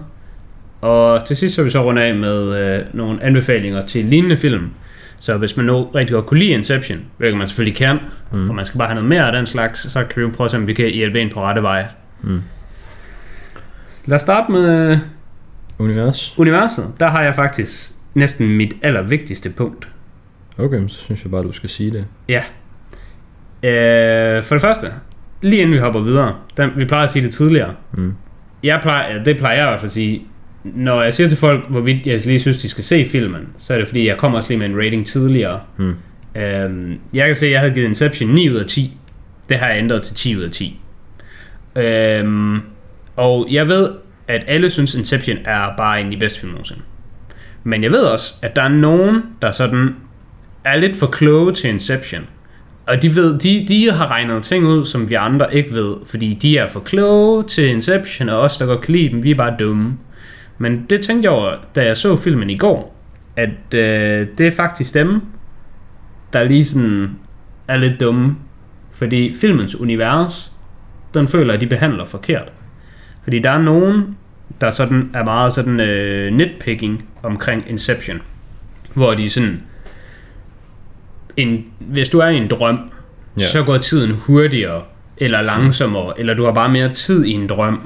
Og 0.82 1.26
til 1.26 1.36
sidst 1.36 1.54
så 1.54 1.60
vil 1.62 1.66
vi 1.66 1.70
så 1.70 1.84
runde 1.84 2.02
af 2.02 2.14
med 2.14 2.56
øh, 2.56 2.84
nogle 2.92 3.22
anbefalinger 3.22 3.86
til 3.86 4.04
lignende 4.04 4.36
film. 4.36 4.70
Så 5.18 5.36
hvis 5.36 5.56
man 5.56 5.66
nu 5.66 5.82
rigtig 5.82 6.14
godt 6.14 6.26
kunne 6.26 6.40
lide 6.40 6.50
Inception, 6.50 6.98
hvilket 7.16 7.38
man 7.38 7.48
selvfølgelig 7.48 7.76
kan, 7.76 7.98
mm. 8.32 8.48
og 8.48 8.54
man 8.54 8.64
skal 8.64 8.78
bare 8.78 8.88
have 8.88 8.94
noget 8.94 9.08
mere 9.08 9.26
af 9.26 9.32
den 9.32 9.46
slags, 9.46 9.92
så 9.92 10.04
kan 10.04 10.12
vi 10.16 10.22
jo 10.22 10.32
prøve 10.36 10.44
at 10.44 10.50
se, 10.50 10.56
om 10.56 10.66
vi 10.66 10.74
kan 10.74 10.90
hjælpe 10.90 11.20
en 11.20 11.30
på 11.30 11.42
rette 11.42 11.62
vej. 11.62 11.86
Mm. 12.22 12.42
Lad 14.06 14.14
os 14.14 14.20
starte 14.20 14.52
med 14.52 14.90
øh, 14.90 14.98
Univers? 15.78 16.34
universet. 16.38 16.92
Der 17.00 17.06
har 17.06 17.22
jeg 17.22 17.34
faktisk 17.34 17.92
næsten 18.14 18.48
mit 18.48 18.74
allervigtigste 18.82 19.50
punkt. 19.50 19.88
Okay, 20.58 20.88
så 20.88 20.98
synes 20.98 21.24
jeg 21.24 21.30
bare, 21.30 21.42
du 21.42 21.52
skal 21.52 21.68
sige 21.68 21.90
det. 21.90 22.04
Ja. 22.28 22.42
Øh, 23.62 24.42
for 24.44 24.54
det 24.54 24.62
første, 24.62 24.86
lige 25.42 25.62
inden 25.62 25.74
vi 25.74 25.78
hopper 25.78 26.00
videre, 26.00 26.34
den, 26.56 26.70
vi 26.76 26.84
plejer 26.84 27.04
at 27.04 27.10
sige 27.10 27.24
det 27.24 27.34
tidligere. 27.34 27.74
Mm. 27.92 28.14
Jeg 28.62 28.78
plejer, 28.82 29.24
det 29.24 29.36
plejer 29.36 29.56
jeg 29.56 29.64
i 29.64 29.68
hvert 29.68 29.80
fald 29.80 29.88
at 29.88 29.92
sige, 29.92 30.26
når 30.64 31.02
jeg 31.02 31.14
siger 31.14 31.28
til 31.28 31.38
folk, 31.38 31.64
hvorvidt 31.68 32.06
jeg 32.06 32.26
lige 32.26 32.40
synes, 32.40 32.58
de 32.58 32.68
skal 32.68 32.84
se 32.84 33.08
filmen, 33.08 33.48
så 33.58 33.74
er 33.74 33.78
det 33.78 33.88
fordi, 33.88 34.06
jeg 34.06 34.16
kommer 34.16 34.38
også 34.38 34.50
lige 34.50 34.58
med 34.58 34.66
en 34.66 34.76
rating 34.78 35.06
tidligere. 35.06 35.60
Mm. 35.76 35.94
Øhm, 36.36 36.98
jeg 37.14 37.26
kan 37.26 37.36
se, 37.36 37.46
at 37.46 37.52
jeg 37.52 37.60
havde 37.60 37.74
givet 37.74 37.86
Inception 37.86 38.30
9 38.30 38.50
ud 38.50 38.56
af 38.56 38.66
10. 38.66 38.96
Det 39.48 39.56
har 39.56 39.68
jeg 39.68 39.78
ændret 39.78 40.02
til 40.02 40.16
10 40.16 40.36
ud 40.36 40.42
af 40.42 40.50
10. 40.50 40.80
Øhm, 41.76 42.60
og 43.16 43.46
jeg 43.50 43.68
ved, 43.68 43.90
at 44.28 44.44
alle 44.46 44.70
synes, 44.70 44.94
Inception 44.94 45.38
er 45.44 45.76
bare 45.76 46.00
en 46.00 46.06
af 46.06 46.12
de 46.12 46.16
bedste 46.16 46.40
film 46.40 46.52
nogensinde. 46.52 46.82
Men 47.64 47.82
jeg 47.82 47.92
ved 47.92 48.00
også, 48.00 48.34
at 48.42 48.56
der 48.56 48.62
er 48.62 48.68
nogen, 48.68 49.22
der 49.42 49.50
sådan 49.50 49.96
er 50.64 50.76
lidt 50.76 50.96
for 50.96 51.06
kloge 51.06 51.52
til 51.52 51.70
Inception. 51.70 52.22
Og 52.86 53.02
de, 53.02 53.16
ved, 53.16 53.38
de, 53.38 53.64
de 53.68 53.92
har 53.92 54.10
regnet 54.10 54.42
ting 54.42 54.66
ud, 54.66 54.84
som 54.84 55.10
vi 55.10 55.14
andre 55.14 55.54
ikke 55.54 55.74
ved, 55.74 55.96
fordi 56.06 56.34
de 56.34 56.58
er 56.58 56.68
for 56.68 56.80
kloge 56.80 57.44
til 57.44 57.68
Inception, 57.68 58.28
og 58.28 58.40
os, 58.40 58.58
der 58.58 58.66
godt 58.66 58.80
kan 58.80 58.94
lide 58.94 59.08
dem, 59.08 59.22
vi 59.22 59.30
er 59.30 59.34
bare 59.34 59.56
dumme. 59.58 59.98
Men 60.62 60.86
det 60.90 61.00
tænkte 61.00 61.26
jeg 61.26 61.32
over, 61.38 61.54
da 61.76 61.84
jeg 61.84 61.96
så 61.96 62.16
filmen 62.16 62.50
i 62.50 62.56
går, 62.56 62.96
at 63.36 63.74
øh, 63.74 64.26
det 64.38 64.46
er 64.46 64.50
faktisk 64.50 64.94
dem, 64.94 65.20
der 66.32 66.44
lige 66.44 66.64
sådan 66.64 67.10
er 67.68 67.76
lidt 67.76 68.00
dumme. 68.00 68.36
Fordi 68.90 69.32
filmens 69.40 69.80
univers, 69.80 70.52
den 71.14 71.28
føler, 71.28 71.54
at 71.54 71.60
de 71.60 71.66
behandler 71.66 72.04
forkert. 72.04 72.52
Fordi 73.22 73.38
der 73.38 73.50
er 73.50 73.58
nogen, 73.58 74.16
der 74.60 74.70
sådan 74.70 75.10
er 75.14 75.24
meget 75.24 75.52
sådan 75.52 75.80
øh, 75.80 76.34
nitpicking 76.34 77.04
omkring 77.22 77.64
Inception. 77.68 78.22
Hvor 78.94 79.14
de 79.14 79.30
sådan, 79.30 79.62
en, 81.36 81.64
hvis 81.78 82.08
du 82.08 82.18
er 82.18 82.28
i 82.28 82.36
en 82.36 82.48
drøm, 82.48 82.78
Ja. 83.38 83.44
så 83.44 83.62
går 83.62 83.76
tiden 83.78 84.10
hurtigere, 84.26 84.82
eller 85.16 85.42
langsommere, 85.42 86.20
eller 86.20 86.34
du 86.34 86.44
har 86.44 86.52
bare 86.52 86.68
mere 86.68 86.92
tid 86.92 87.24
i 87.24 87.30
en 87.30 87.46
drøm. 87.46 87.80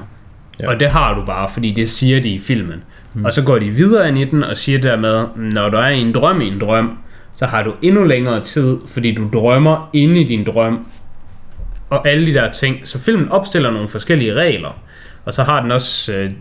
Ja. 0.59 0.69
Og 0.69 0.79
det 0.79 0.89
har 0.89 1.13
du 1.13 1.25
bare, 1.25 1.49
fordi 1.49 1.71
det 1.71 1.89
siger 1.89 2.21
de 2.21 2.29
i 2.29 2.39
filmen. 2.39 2.83
Mm. 3.13 3.25
Og 3.25 3.33
så 3.33 3.43
går 3.43 3.59
de 3.59 3.69
videre 3.69 4.07
ind 4.07 4.17
i 4.17 4.23
den 4.23 4.43
og 4.43 4.57
siger 4.57 4.79
dermed, 4.79 5.25
når 5.35 5.69
du 5.69 5.77
er 5.77 5.87
i 5.87 5.99
en 5.99 6.13
drøm 6.13 6.41
i 6.41 6.47
en 6.47 6.59
drøm, 6.59 6.97
så 7.33 7.45
har 7.45 7.63
du 7.63 7.73
endnu 7.81 8.03
længere 8.03 8.43
tid, 8.43 8.77
fordi 8.87 9.15
du 9.15 9.29
drømmer 9.33 9.89
inde 9.93 10.21
i 10.21 10.23
din 10.23 10.43
drøm, 10.43 10.85
og 11.89 12.07
alle 12.07 12.25
de 12.25 12.33
der 12.33 12.51
ting. 12.51 12.79
Så 12.83 12.99
filmen 12.99 13.29
opstiller 13.29 13.71
nogle 13.71 13.89
forskellige 13.89 14.33
regler, 14.33 14.79
og 15.25 15.33
så 15.33 15.43
har 15.43 15.61
den 15.61 15.71
også... 15.71 16.13
Øh, 16.13 16.31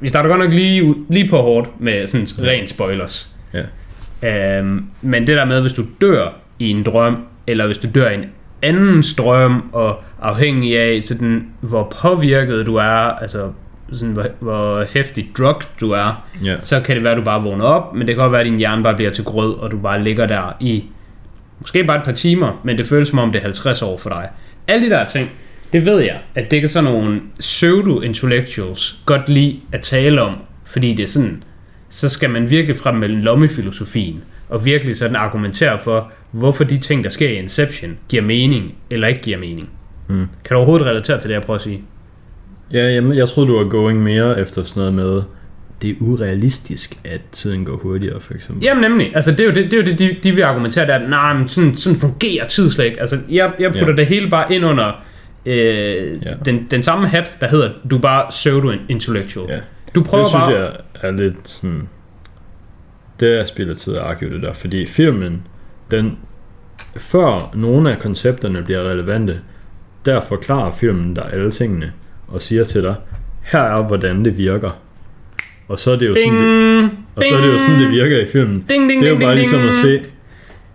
vi 0.00 0.08
starter 0.08 0.28
godt 0.28 0.40
nok 0.40 0.52
lige, 0.52 0.94
lige 1.08 1.28
på 1.28 1.36
hårdt 1.36 1.80
med 1.80 2.06
sådan 2.06 2.26
ren 2.48 2.66
spoilers. 2.66 3.34
Ja. 3.52 4.58
Øhm, 4.58 4.86
men 5.02 5.26
det 5.26 5.36
der 5.36 5.44
med, 5.44 5.60
hvis 5.60 5.72
du 5.72 5.82
dør 6.00 6.28
i 6.58 6.70
en 6.70 6.82
drøm, 6.82 7.26
eller 7.46 7.66
hvis 7.66 7.78
du 7.78 7.88
dør 7.94 8.10
i 8.10 8.14
en 8.14 8.24
andens 8.62 9.14
drøm, 9.14 9.70
og 9.72 10.02
afhængig 10.22 10.78
af, 10.78 11.02
sådan, 11.02 11.46
hvor 11.60 11.92
påvirket 12.02 12.66
du 12.66 12.74
er, 12.76 12.82
altså 13.20 13.50
sådan, 13.92 14.14
hvor, 14.14 14.26
hvor 14.40 14.84
hæftig 14.92 15.30
drug 15.38 15.56
du 15.80 15.90
er, 15.90 16.24
Ja. 16.44 16.60
så 16.60 16.80
kan 16.80 16.94
det 16.96 17.04
være, 17.04 17.12
at 17.12 17.18
du 17.18 17.24
bare 17.24 17.42
vågner 17.42 17.64
op, 17.64 17.94
men 17.94 18.06
det 18.08 18.14
kan 18.14 18.22
også 18.24 18.30
være, 18.30 18.40
at 18.40 18.46
din 18.46 18.58
hjerne 18.58 18.82
bare 18.82 18.94
bliver 18.96 19.10
til 19.10 19.24
grød, 19.24 19.54
og 19.54 19.70
du 19.70 19.78
bare 19.78 20.02
ligger 20.02 20.26
der 20.26 20.56
i 20.60 20.84
måske 21.60 21.84
bare 21.84 21.98
et 21.98 22.04
par 22.04 22.12
timer, 22.12 22.60
men 22.64 22.78
det 22.78 22.86
føles 22.86 23.08
som 23.08 23.18
om, 23.18 23.30
det 23.32 23.38
er 23.38 23.42
50 23.42 23.82
år 23.82 23.98
for 23.98 24.10
dig. 24.10 24.28
Alle 24.68 24.86
de 24.86 24.90
der 24.90 25.06
ting, 25.06 25.30
det 25.72 25.86
ved 25.86 26.00
jeg, 26.00 26.18
at 26.34 26.50
det 26.50 26.60
kan 26.60 26.68
sådan 26.68 26.90
nogle 26.90 27.20
pseudo-intellectuals 27.40 28.96
godt 29.06 29.28
lide 29.28 29.60
at 29.72 29.80
tale 29.80 30.22
om, 30.22 30.34
fordi 30.64 30.94
det 30.94 31.02
er 31.02 31.06
sådan, 31.08 31.42
så 31.88 32.08
skal 32.08 32.30
man 32.30 32.50
virkelig 32.50 32.76
frem 32.76 32.94
med 32.94 33.08
lommefilosofien, 33.08 34.22
og 34.48 34.64
virkelig 34.64 34.96
sådan 34.96 35.16
argumentere 35.16 35.78
for, 35.82 36.12
hvorfor 36.34 36.64
de 36.64 36.78
ting, 36.78 37.04
der 37.04 37.10
sker 37.10 37.28
i 37.28 37.34
Inception, 37.34 37.98
giver 38.08 38.22
mening, 38.22 38.74
eller 38.90 39.08
ikke 39.08 39.20
giver 39.20 39.38
mening. 39.38 39.68
Mm. 40.08 40.16
Kan 40.16 40.28
du 40.50 40.56
overhovedet 40.56 40.86
relatere 40.86 41.20
til 41.20 41.28
det, 41.28 41.34
jeg 41.34 41.42
prøver 41.42 41.58
at 41.58 41.62
sige? 41.62 41.82
Ja, 42.72 42.90
jamen, 42.90 43.18
jeg 43.18 43.28
troede, 43.28 43.48
du 43.48 43.56
var 43.56 43.64
going 43.64 44.02
mere 44.02 44.40
efter 44.40 44.64
sådan 44.64 44.80
noget 44.80 44.94
med, 44.94 45.22
det 45.82 45.90
er 45.90 45.94
urealistisk, 46.00 46.98
at 47.04 47.20
tiden 47.32 47.64
går 47.64 47.76
hurtigere, 47.76 48.20
for 48.20 48.34
eksempel. 48.34 48.64
Jamen 48.64 48.90
nemlig, 48.90 49.12
altså 49.14 49.30
det 49.30 49.40
er 49.40 49.44
jo 49.44 49.50
det, 49.50 49.64
det, 49.64 49.72
er 49.72 49.76
jo 49.76 49.82
det 49.82 49.98
de, 49.98 50.16
de 50.22 50.32
vil 50.32 50.42
argumentere, 50.42 50.86
der, 50.86 50.94
at 50.94 51.08
nej, 51.08 51.34
men 51.34 51.48
sådan, 51.48 51.76
sådan 51.76 51.98
fungerer 51.98 52.46
tid 52.46 52.70
slet 52.70 52.84
ikke. 52.84 53.00
Altså 53.00 53.18
jeg, 53.28 53.52
jeg 53.58 53.72
putter 53.72 53.88
Ja. 53.88 53.96
det 53.96 54.06
hele 54.06 54.30
bare 54.30 54.54
ind 54.54 54.64
under 54.64 55.04
øh, 55.46 55.54
ja. 55.54 56.30
den, 56.44 56.66
den 56.70 56.82
samme 56.82 57.08
hat, 57.08 57.36
der 57.40 57.48
hedder, 57.48 57.70
du 57.90 57.96
er 57.96 58.00
bare 58.00 58.26
pseudo-intellectual. 58.30 59.50
Ja. 59.50 59.58
Du 59.94 60.02
prøver 60.02 60.24
det 60.24 60.30
synes 60.30 60.44
bare... 60.44 60.56
jeg 60.56 60.72
er 61.02 61.10
lidt 61.10 61.48
sådan... 61.48 61.88
Det 63.20 63.40
er 63.40 63.44
spillet 63.44 63.76
tid 63.76 63.94
at 63.94 64.02
argue 64.02 64.30
det 64.30 64.42
der, 64.42 64.52
fordi 64.52 64.86
filmen, 64.86 65.42
den, 65.90 66.18
før 66.96 67.50
nogle 67.54 67.92
af 67.92 67.98
koncepterne 67.98 68.62
bliver 68.62 68.90
relevante, 68.90 69.40
der 70.04 70.20
forklarer 70.20 70.70
filmen 70.70 71.14
dig 71.14 71.32
alle 71.32 71.50
tingene, 71.50 71.92
og 72.28 72.42
siger 72.42 72.64
til 72.64 72.82
dig, 72.82 72.94
her 73.42 73.60
er 73.60 73.82
hvordan 73.82 74.24
det 74.24 74.38
virker. 74.38 74.70
Og 75.68 75.78
så 75.78 75.90
er 75.90 75.96
det 75.96 76.08
jo 76.08 76.14
sådan, 76.14 76.34
det, 76.34 76.80
Ding, 76.80 77.06
og 77.16 77.24
så 77.28 77.36
er 77.36 77.40
det 77.40 77.52
jo 77.52 77.58
sådan, 77.58 77.80
det 77.80 77.90
virker 77.90 78.18
i 78.18 78.26
filmen. 78.26 78.64
Ding, 78.68 78.88
ding, 78.90 79.00
det 79.00 79.06
er 79.06 79.10
jo 79.10 79.14
ding, 79.14 79.20
bare 79.20 79.30
ding, 79.30 79.38
ligesom 79.38 79.60
ding. 79.60 79.68
at 79.68 79.74
se 79.74 80.02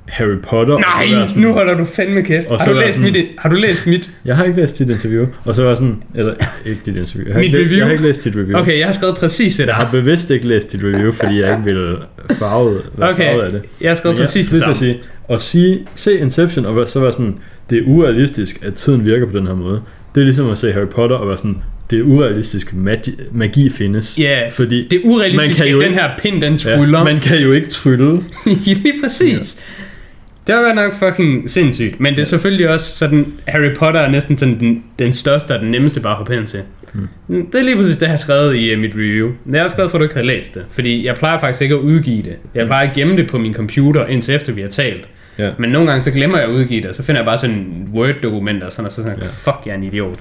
Harry 0.10 0.38
Potter. 0.44 0.74
og 0.74 0.82
så 1.00 1.06
Nej, 1.16 1.28
sådan, 1.28 1.44
nu 1.44 1.54
holder 1.54 1.78
du 1.78 1.86
fandme 1.86 2.22
kæft. 2.24 2.48
Og 2.48 2.58
Har 2.60 2.66
så 2.66 2.72
du, 2.72 2.76
være 2.78 2.86
læst 2.86 2.98
sådan- 3.00 3.14
mit, 3.14 3.26
har 3.38 3.50
du 3.50 3.56
læst 3.56 3.88
mit? 3.88 4.10
Jeg 4.26 4.36
har 4.36 4.44
ikke 4.44 4.62
læst 4.62 4.80
dit 4.80 4.90
interview. 4.90 5.26
Og 5.46 5.56
så 5.56 5.62
var 5.62 5.70
jeg 5.70 5.78
sådan, 5.78 6.04
eller 6.16 6.34
ikke 6.66 6.82
dit 6.86 6.98
interview. 6.98 7.26
Jeg 7.28 7.34
har, 7.34 7.40
Mit 7.42 7.46
ikke, 7.46 7.58
læst- 7.58 7.66
review? 7.68 7.78
jeg 7.78 7.86
har 7.86 7.92
ikke 7.92 8.04
læst 8.04 8.24
dit 8.24 8.36
review. 8.36 8.60
Okay, 8.60 8.78
jeg 8.80 8.86
har 8.88 8.94
skrevet 8.94 9.16
præcis 9.18 9.54
det 9.54 9.60
Jeg 9.60 9.68
der. 9.68 9.74
har 9.74 9.90
bevidst 9.92 10.32
ikke 10.32 10.48
læst 10.48 10.72
dit 10.72 10.82
review, 10.84 11.12
fordi 11.12 11.40
jeg 11.42 11.50
ikke 11.52 11.64
ville 11.64 11.96
farve, 12.40 12.78
være 12.98 13.10
Okay, 13.10 13.24
farvet 13.32 13.44
af 13.44 13.52
det. 13.52 13.62
jeg 13.82 13.90
har 13.90 13.96
skrevet 13.96 14.18
Men 14.18 14.26
præcis 14.26 14.46
jeg, 14.46 14.52
det 14.52 14.60
samme. 14.60 14.76
Sige, 14.76 14.98
at 15.30 15.42
sige, 15.42 15.80
se 15.96 16.18
Inception 16.20 16.66
og 16.66 16.88
så 16.88 17.00
være 17.00 17.14
sådan, 17.14 17.36
det 17.70 17.78
er 17.78 17.82
urealistisk, 17.86 18.66
at 18.66 18.74
tiden 18.74 19.06
virker 19.06 19.26
på 19.26 19.38
den 19.38 19.48
her 19.48 19.56
måde. 19.56 19.82
Det 20.16 20.22
er 20.22 20.26
ligesom 20.26 20.50
at 20.50 20.58
se 20.58 20.72
Harry 20.72 20.88
Potter 20.88 21.16
og 21.16 21.28
være 21.28 21.38
sådan, 21.38 21.58
det 21.92 22.00
er 22.00 22.04
urealistisk, 22.04 22.74
magi, 22.74 23.16
magi 23.32 23.70
findes. 23.70 24.16
Ja, 24.20 24.40
fordi 24.52 24.88
Det 24.92 24.98
er 24.98 25.02
urealistisk, 25.04 25.50
man 25.50 25.56
kan 25.58 25.66
at 25.66 25.72
jo 25.72 25.80
den 25.82 25.88
ikke- 25.88 26.02
her 26.02 26.10
pind, 26.22 26.42
den 26.42 26.58
tryller. 26.58 26.98
ja, 27.00 27.04
man 27.04 27.20
kan 27.20 27.38
jo 27.38 27.52
ikke 27.52 27.68
trylle. 27.70 28.22
Lige 28.66 28.94
præcis. 29.04 29.58
Det 30.50 30.58
var 30.58 30.64
godt 30.64 30.76
nok 30.76 30.94
fucking 30.94 31.50
sindssygt. 31.50 32.00
Men 32.00 32.14
det 32.16 32.22
er 32.22 32.26
selvfølgelig 32.26 32.70
også 32.70 32.98
sådan, 32.98 33.34
Harry 33.48 33.76
Potter 33.76 34.00
er 34.02 34.10
næsten 34.10 34.38
sådan 34.38 34.60
den, 34.60 34.84
den 35.00 35.14
største 35.14 35.52
og 35.56 35.60
den 35.60 35.72
nemmeste 35.72 36.00
bare 36.00 36.12
at 36.12 36.18
hoppe 36.18 36.34
hen 36.36 36.46
til. 36.46 36.60
Mm. 36.94 37.46
Det 37.52 37.60
er 37.60 37.64
lige 37.64 37.76
præcis 37.76 37.96
det, 37.96 38.02
jeg 38.02 38.10
har 38.10 38.18
skrevet 38.18 38.56
i 38.56 38.74
uh, 38.74 38.80
mit 38.80 38.92
review. 38.96 39.32
Jeg 39.52 39.60
er 39.60 39.64
også 39.64 39.76
glad 39.76 39.90
for, 39.90 39.98
at 39.98 40.00
du 40.00 40.04
ikke 40.04 40.16
har 40.16 40.24
læst 40.24 40.56
det. 40.56 40.66
Fordi 40.70 41.06
jeg 41.06 41.16
plejer 41.16 41.38
faktisk 41.40 41.62
ikke 41.62 41.76
at 41.76 41.80
udgive 41.82 42.22
det. 42.24 42.36
Jeg 42.56 42.66
plejer 42.66 42.90
at 42.90 42.96
gemme 42.96 43.18
det 43.18 43.28
på 43.28 43.38
min 43.38 43.54
computer, 43.54 44.06
indtil 44.06 44.36
efter 44.36 44.54
vi 44.54 44.62
har 44.62 44.68
talt. 44.70 45.08
Ja. 45.38 45.52
Men 45.58 45.70
nogle 45.70 45.88
gange 45.90 46.04
så 46.04 46.12
glemmer 46.12 46.38
jeg 46.38 46.48
at 46.48 46.52
udgive 46.54 46.82
det, 46.82 46.90
og 46.90 46.96
så 46.96 47.04
finder 47.04 47.22
jeg 47.22 47.26
bare 47.26 47.38
sådan 47.38 47.56
en 47.56 47.90
Word-dokument, 47.94 48.64
og 48.64 48.72
sådan, 48.72 48.86
og 48.86 48.92
så 48.92 49.02
sådan, 49.02 49.18
Ja. 49.20 49.26
fuck, 49.26 49.58
jeg 49.66 49.72
er 49.72 49.78
en 49.78 49.84
idiot. 49.84 50.16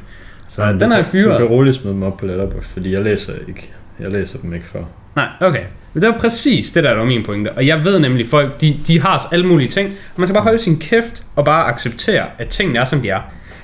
Så 0.48 0.64
Men 0.66 0.80
den 0.80 0.90
har 0.90 0.98
jeg 0.98 1.06
kan- 1.06 1.22
Du 1.24 1.28
kan 1.28 1.36
fyret. 1.38 1.50
roligt 1.50 1.76
smide 1.76 1.94
dem 1.94 2.02
op 2.02 2.16
på 2.16 2.26
Letterboxd, 2.26 2.70
fordi 2.72 2.92
jeg 2.92 3.02
læser 3.02 3.32
ikke. 3.48 3.68
Jeg 4.00 4.10
læser 4.10 4.38
dem 4.38 4.54
ikke 4.54 4.66
før. 4.66 4.80
Nej, 5.18 5.28
okay. 5.40 5.62
Men 5.92 6.02
det 6.02 6.08
var 6.08 6.18
præcis 6.18 6.70
det, 6.70 6.84
der 6.84 6.94
var 6.94 7.04
min 7.04 7.22
pointe. 7.22 7.52
Og 7.52 7.66
jeg 7.66 7.84
ved 7.84 7.98
nemlig, 7.98 8.26
folk, 8.26 8.60
de, 8.60 8.76
de 8.86 9.00
har 9.00 9.28
alle 9.32 9.46
mulige 9.46 9.68
ting. 9.68 9.88
Og 9.88 10.20
man 10.20 10.26
skal 10.26 10.34
bare 10.34 10.44
holde 10.44 10.58
sin 10.58 10.78
kæft 10.78 11.24
og 11.36 11.44
bare 11.44 11.66
acceptere, 11.72 12.24
at 12.38 12.48
tingene 12.48 12.78
er, 12.78 12.84
som 12.84 13.00
de 13.00 13.08
er. 13.08 13.20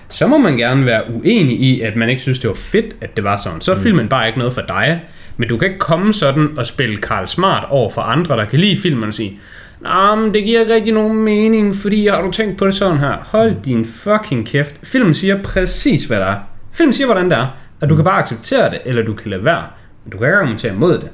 Så 0.08 0.26
må 0.26 0.38
man 0.38 0.56
gerne 0.56 0.86
være 0.86 1.02
uenig 1.10 1.60
i, 1.60 1.80
at 1.80 1.96
man 1.96 2.08
ikke 2.08 2.22
synes, 2.22 2.38
det 2.38 2.48
var 2.48 2.54
fedt, 2.54 2.96
at 3.00 3.16
det 3.16 3.24
var 3.24 3.36
sådan. 3.36 3.60
Så 3.60 3.72
er 3.72 3.76
filmen 3.76 4.08
bare 4.08 4.26
ikke 4.26 4.38
noget 4.38 4.54
for 4.54 4.60
dig. 4.68 5.02
Men 5.36 5.48
du 5.48 5.56
kan 5.56 5.68
ikke 5.68 5.78
komme 5.78 6.14
sådan 6.14 6.48
og 6.56 6.66
spille 6.66 6.96
Karl 6.96 7.26
Smart 7.26 7.66
over 7.70 7.90
for 7.90 8.00
andre, 8.00 8.36
der 8.36 8.44
kan 8.44 8.58
lide 8.58 8.80
filmen 8.80 9.08
og 9.08 9.14
sige, 9.14 9.38
Nah, 9.80 10.18
men 10.18 10.34
det 10.34 10.44
giver 10.44 10.60
ikke 10.60 10.74
rigtig 10.74 10.92
nogen 10.92 11.24
mening, 11.24 11.76
fordi 11.76 12.06
har 12.06 12.22
du 12.22 12.30
tænkt 12.30 12.58
på 12.58 12.66
det 12.66 12.74
sådan 12.74 12.98
her? 12.98 13.16
Hold 13.30 13.54
din 13.64 13.84
fucking 13.84 14.46
kæft. 14.46 14.74
Filmen 14.82 15.14
siger 15.14 15.42
præcis, 15.42 16.04
hvad 16.04 16.20
der 16.20 16.26
er. 16.26 16.38
Filmen 16.72 16.92
siger, 16.92 17.06
hvordan 17.06 17.30
det 17.30 17.38
er. 17.38 17.46
Og 17.80 17.90
du 17.90 17.94
kan 17.94 18.04
bare 18.04 18.22
acceptere 18.22 18.70
det, 18.70 18.80
eller 18.84 19.02
du 19.02 19.14
kan 19.14 19.30
lade 19.30 19.44
være. 19.44 19.62
Men 20.04 20.12
du 20.12 20.18
kan 20.18 20.26
ikke 20.26 20.36
argumentere 20.36 20.72
imod 20.72 20.98
det. 20.98 21.08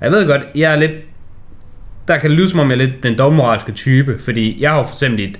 Jeg 0.00 0.10
ved 0.12 0.26
godt, 0.26 0.46
jeg 0.54 0.72
er 0.72 0.76
lidt... 0.76 0.92
Der 2.08 2.18
kan 2.18 2.30
det 2.30 2.38
lyde 2.38 2.50
som 2.50 2.60
om, 2.60 2.66
jeg 2.70 2.74
er 2.74 2.78
lidt 2.78 3.02
den 3.02 3.18
dobbeltmoralske 3.18 3.72
type, 3.72 4.18
fordi 4.18 4.56
jeg 4.62 4.70
har 4.70 4.82
for 4.82 4.90
eksempel 4.90 5.20
et- 5.24 5.38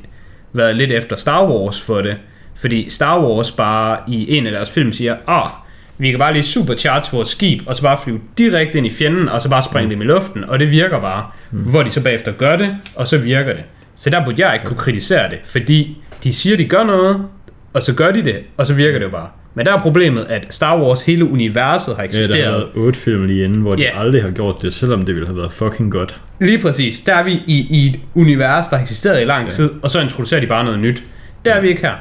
været 0.52 0.76
lidt 0.76 0.92
efter 0.92 1.16
Star 1.16 1.44
Wars 1.50 1.82
for 1.82 2.02
det. 2.02 2.16
Fordi 2.56 2.88
Star 2.90 3.20
Wars 3.24 3.50
bare 3.52 3.98
i 4.08 4.36
en 4.36 4.46
af 4.46 4.52
deres 4.52 4.70
film 4.70 4.92
siger, 4.92 5.16
ah, 5.26 5.50
vi 5.98 6.10
kan 6.10 6.18
bare 6.18 6.32
lige 6.32 6.42
supercharge 6.42 7.04
vores 7.12 7.28
skib, 7.28 7.62
og 7.66 7.76
så 7.76 7.82
bare 7.82 7.98
flyve 8.04 8.20
direkte 8.38 8.78
ind 8.78 8.86
i 8.86 8.90
fjenden, 8.90 9.28
og 9.28 9.42
så 9.42 9.50
bare 9.50 9.62
springe 9.62 9.90
dem 9.90 10.00
i 10.02 10.04
luften, 10.04 10.44
og 10.44 10.58
det 10.60 10.70
virker 10.70 11.00
bare. 11.00 11.26
Mm. 11.50 11.58
Hvor 11.58 11.82
de 11.82 11.90
så 11.90 12.02
bagefter 12.02 12.32
gør 12.32 12.56
det, 12.56 12.76
og 12.94 13.08
så 13.08 13.18
virker 13.18 13.52
det. 13.52 13.64
Så 13.96 14.10
der 14.10 14.24
burde 14.24 14.46
jeg 14.46 14.54
ikke 14.54 14.66
kunne 14.66 14.76
kritisere 14.78 15.30
det, 15.30 15.38
fordi 15.44 15.96
de 16.24 16.32
siger, 16.34 16.56
de 16.56 16.64
gør 16.64 16.84
noget, 16.84 17.26
og 17.74 17.82
så 17.82 17.94
gør 17.94 18.10
de 18.12 18.22
det, 18.24 18.38
og 18.56 18.66
så 18.66 18.74
virker 18.74 18.98
det 18.98 19.04
jo 19.06 19.10
bare. 19.10 19.28
Men 19.56 19.66
der 19.66 19.72
er 19.72 19.78
problemet, 19.78 20.26
at 20.28 20.46
Star 20.50 20.82
Wars, 20.82 21.02
hele 21.02 21.24
universet 21.24 21.96
har 21.96 22.02
Ja, 22.02 22.08
der 22.08 22.18
eksisteret. 22.18 22.44
har 22.44 22.50
været 22.52 22.68
otte 22.74 22.98
film 22.98 23.24
lige 23.26 23.44
inden, 23.44 23.60
hvor 23.62 23.74
de 23.74 23.82
Ja. 23.82 24.00
aldrig 24.00 24.22
har 24.22 24.30
gjort 24.30 24.62
det, 24.62 24.74
selvom 24.74 25.02
det 25.02 25.14
ville 25.14 25.26
have 25.26 25.36
været 25.38 25.52
fucking 25.52 25.92
godt. 25.92 26.20
Lige 26.40 26.58
præcis. 26.58 27.00
Der 27.00 27.14
er 27.14 27.24
vi 27.24 27.32
i, 27.32 27.66
i 27.70 27.86
et 27.86 27.98
univers, 28.14 28.68
der 28.68 28.76
har 28.76 28.82
eksisteret 28.82 29.20
i 29.22 29.24
lang 29.24 29.42
Ja. 29.44 29.48
tid, 29.50 29.70
og 29.82 29.90
så 29.90 30.00
introducerer 30.00 30.40
de 30.40 30.46
bare 30.46 30.64
noget 30.64 30.78
nyt. 30.78 31.02
Der 31.44 31.52
er 31.54 31.60
vi 31.60 31.68
ikke 31.68 31.80
her. 31.80 31.92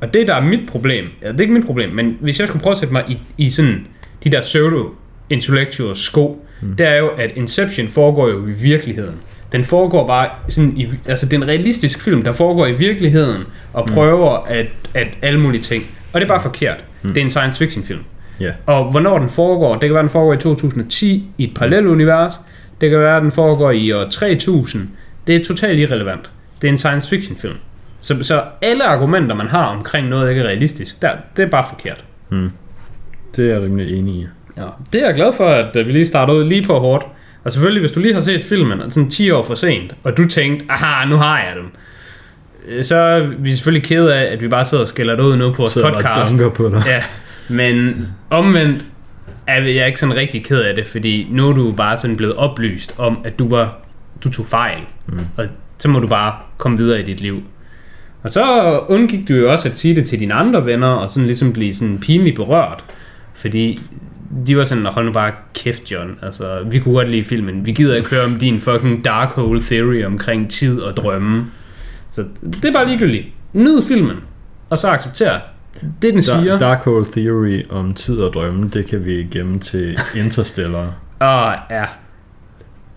Og 0.00 0.14
det, 0.14 0.28
der 0.28 0.34
er 0.34 0.40
mit 0.42 0.60
problem, 0.68 1.04
ja, 1.22 1.28
det 1.28 1.36
er 1.36 1.40
ikke 1.40 1.54
mit 1.54 1.66
problem, 1.66 1.90
men 1.90 2.16
hvis 2.20 2.40
jeg 2.40 2.48
skulle 2.48 2.62
prøve 2.62 2.72
at 2.72 2.78
sætte 2.78 2.92
mig 2.92 3.04
i, 3.08 3.18
i 3.38 3.50
sådan 3.50 3.86
de 4.24 4.30
der 4.30 4.40
pseudo-intellectual 4.42 5.96
sko, 5.96 6.46
mm. 6.62 6.74
det 6.76 6.86
er 6.86 6.96
jo, 6.96 7.08
at 7.08 7.30
Inception 7.36 7.88
foregår 7.88 8.28
jo 8.28 8.46
i 8.46 8.50
virkeligheden. 8.50 9.14
Den 9.52 9.64
foregår 9.64 10.06
bare 10.06 10.28
sådan 10.48 10.72
i, 10.76 10.88
altså 11.08 11.26
det 11.26 11.32
er 11.32 11.42
en 11.42 11.48
realistisk 11.48 12.02
film, 12.02 12.22
der 12.22 12.32
foregår 12.32 12.66
i 12.66 12.72
virkeligheden, 12.72 13.42
og 13.72 13.86
prøver 13.86 14.46
at, 14.46 14.66
at 14.94 15.06
alle 15.22 15.40
mulige 15.40 15.62
ting. 15.62 15.82
Og 16.14 16.20
det 16.20 16.26
er 16.26 16.28
bare 16.28 16.42
forkert. 16.42 16.84
Mm. 17.02 17.08
Det 17.08 17.20
er 17.20 17.24
en 17.24 17.30
science 17.30 17.58
fiction 17.58 17.84
film. 17.84 18.04
Ja. 18.40 18.52
Og 18.66 18.90
hvornår 18.90 19.18
den 19.18 19.28
foregår, 19.28 19.72
det 19.72 19.80
kan 19.80 19.94
være, 19.94 20.02
den 20.02 20.10
foregår 20.10 20.34
i 20.34 20.38
2010 20.38 21.30
i 21.38 21.44
et 21.44 21.54
parallelt 21.54 21.86
univers. 21.86 22.40
Det 22.80 22.90
kan 22.90 23.00
være, 23.00 23.20
den 23.20 23.30
foregår 23.30 23.70
i 23.70 23.92
år 23.92 24.04
3000. 24.04 24.88
Det 25.26 25.36
er 25.36 25.44
totalt 25.44 25.78
irrelevant. 25.78 26.30
Det 26.62 26.68
er 26.68 26.72
en 26.72 26.78
science 26.78 27.08
fiction 27.08 27.36
film. 27.36 27.54
Så, 28.00 28.22
så 28.22 28.42
alle 28.62 28.84
argumenter, 28.84 29.36
man 29.36 29.46
har 29.46 29.64
omkring 29.64 30.08
noget 30.08 30.30
ikke 30.30 30.42
er 30.42 30.46
realistisk, 30.46 31.02
der, 31.02 31.10
det 31.36 31.42
er 31.42 31.46
bare 31.50 31.64
forkert. 31.68 32.04
Det 33.36 33.44
er 33.44 33.52
jeg 33.52 33.62
rimelig 33.62 33.98
enig 33.98 34.14
i. 34.14 34.26
Ja. 34.56 34.66
Det 34.92 35.02
er 35.02 35.06
jeg 35.06 35.14
glad 35.14 35.32
for, 35.32 35.48
at 35.48 35.76
øh, 35.76 35.86
vi 35.86 35.92
lige 35.92 36.06
startede 36.06 36.38
ud 36.38 36.44
lige 36.44 36.62
på 36.62 36.78
hårdt. 36.78 37.06
Og 37.44 37.52
selvfølgelig, 37.52 37.80
hvis 37.80 37.92
du 37.92 38.00
lige 38.00 38.14
har 38.14 38.20
set 38.20 38.44
filmen, 38.44 38.90
sådan 38.90 39.10
10 39.10 39.30
år 39.30 39.42
for 39.42 39.54
sent, 39.54 39.94
og 40.04 40.16
du 40.16 40.28
tænkte, 40.28 40.66
aha, 40.68 41.08
nu 41.08 41.16
har 41.16 41.38
jeg 41.38 41.56
dem. 41.56 41.70
Øh, 42.68 42.84
Så 42.84 42.96
er 42.96 43.26
vi 43.38 43.52
selvfølgelig 43.52 43.88
kede 43.88 44.14
af, 44.14 44.32
at 44.32 44.40
vi 44.40 44.48
bare 44.48 44.64
sidder 44.64 44.82
og 44.82 44.88
skælder 44.88 45.16
det 45.16 45.22
ud 45.22 45.36
nu 45.36 45.50
på 45.50 45.56
vores 45.56 45.76
jeg 45.76 45.82
bare 45.82 45.92
podcast. 45.94 46.32
dunker 46.32 46.50
på 46.50 46.68
dig. 46.68 46.82
Ja, 46.86 47.02
men 47.48 48.06
omvendt 48.30 48.84
er 49.46 49.62
jeg 49.62 49.86
ikke 49.86 50.00
sådan 50.00 50.16
rigtig 50.16 50.44
ked 50.44 50.60
af 50.60 50.74
det, 50.74 50.86
fordi 50.86 51.28
nu 51.30 51.48
er 51.48 51.52
du 51.52 51.72
bare 51.72 51.96
sådan 51.96 52.16
blevet 52.16 52.36
oplyst 52.36 52.94
om, 52.98 53.18
at 53.24 53.38
du 53.38 53.48
var 53.48 53.78
du 54.24 54.30
tog 54.30 54.46
fejl, 54.46 54.80
mm. 55.06 55.18
og 55.36 55.46
så 55.78 55.88
må 55.88 56.00
du 56.00 56.06
bare 56.06 56.34
komme 56.58 56.78
videre 56.78 57.00
i 57.00 57.02
dit 57.02 57.20
liv. 57.20 57.42
Og 58.22 58.30
så 58.30 58.78
undgik 58.88 59.28
du 59.28 59.34
jo 59.34 59.52
også 59.52 59.68
at 59.68 59.78
sige 59.78 59.96
det 59.96 60.08
til 60.08 60.20
dine 60.20 60.34
andre 60.34 60.66
venner, 60.66 60.88
og 60.88 61.10
sådan 61.10 61.26
ligesom 61.26 61.52
blive 61.52 61.74
sådan 61.74 61.98
pinligt 61.98 62.36
berørt, 62.36 62.84
fordi 63.34 63.80
de 64.46 64.56
var 64.56 64.64
sådan, 64.64 64.86
hold 64.86 65.06
nu 65.06 65.12
bare 65.12 65.32
kæft, 65.54 65.92
John. 65.92 66.18
Altså, 66.22 66.58
vi 66.70 66.78
kunne 66.78 66.94
godt 66.94 67.08
lide 67.08 67.24
filmen. 67.24 67.66
Vi 67.66 67.72
gider 67.72 67.96
ikke 67.96 68.10
høre 68.10 68.24
om 68.24 68.38
din 68.38 68.60
fucking 68.60 69.04
dark 69.04 69.32
hole 69.32 69.60
theory 69.60 70.04
omkring 70.04 70.50
tid 70.50 70.80
og 70.80 70.96
drømme. 70.96 71.46
Så 72.14 72.24
det 72.42 72.64
er 72.64 72.72
bare 72.72 72.86
ligegyldigt. 72.88 73.26
Nyd 73.52 73.82
filmen, 73.82 74.16
og 74.70 74.78
så 74.78 74.88
accepter 74.88 75.38
det, 76.02 76.14
den 76.14 76.22
siger. 76.22 76.58
Da- 76.58 76.64
Dark 76.64 76.78
Hole 76.84 77.06
Theory 77.12 77.62
om 77.70 77.94
tid 77.94 78.20
og 78.20 78.32
drømme, 78.34 78.68
det 78.68 78.86
kan 78.86 79.04
vi 79.04 79.26
gemme 79.30 79.58
til 79.58 79.98
Interstellar. 80.24 80.92
Og 81.18 81.54
ja, 81.70 81.84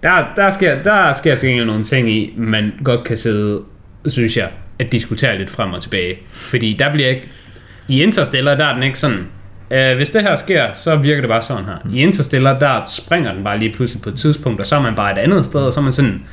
der, 0.04 0.26
der, 0.36 0.50
sker, 0.50 0.84
der 0.84 1.14
sker 1.14 1.36
til 1.36 1.50
gengæld 1.50 1.68
nogle 1.68 1.84
ting 1.84 2.10
i, 2.10 2.34
man 2.38 2.74
godt 2.84 3.04
kan 3.04 3.18
sidde, 3.18 3.62
synes 4.08 4.38
jeg, 4.38 4.50
at 4.80 4.92
diskutere 4.92 5.38
lidt 5.38 5.50
frem 5.50 5.74
og 5.74 5.82
tilbage. 5.82 6.16
Fordi 6.32 6.76
der 6.80 6.92
bliver 6.92 7.10
ikke, 7.10 7.30
i 7.88 8.04
Interstellar, 8.04 8.56
der 8.56 8.66
er 8.66 8.74
den 8.74 8.84
ikke 8.84 9.00
sådan, 9.00 9.28
øh, 9.72 9.96
hvis 9.96 10.10
det 10.10 10.22
her 10.22 10.36
sker, 10.36 10.74
så 10.74 10.96
virker 10.96 11.22
det 11.22 11.30
bare 11.30 11.42
sådan 11.42 11.66
her. 11.66 11.78
I 11.94 12.00
Interstellar, 12.00 12.60
der 12.60 12.82
springer 12.88 13.34
den 13.34 13.44
bare 13.44 13.60
lige 13.60 13.74
pludselig 13.74 14.02
på 14.02 14.10
et 14.10 14.16
tidspunkt, 14.16 14.62
og 14.62 14.68
så 14.68 14.76
er 14.76 14.82
man 14.82 14.96
bare 14.96 15.12
et 15.14 15.18
andet 15.18 15.46
sted, 15.46 15.60
og 15.62 15.74
så 15.74 15.80
er 15.80 15.84
man 15.84 15.94
sådan, 15.94 16.24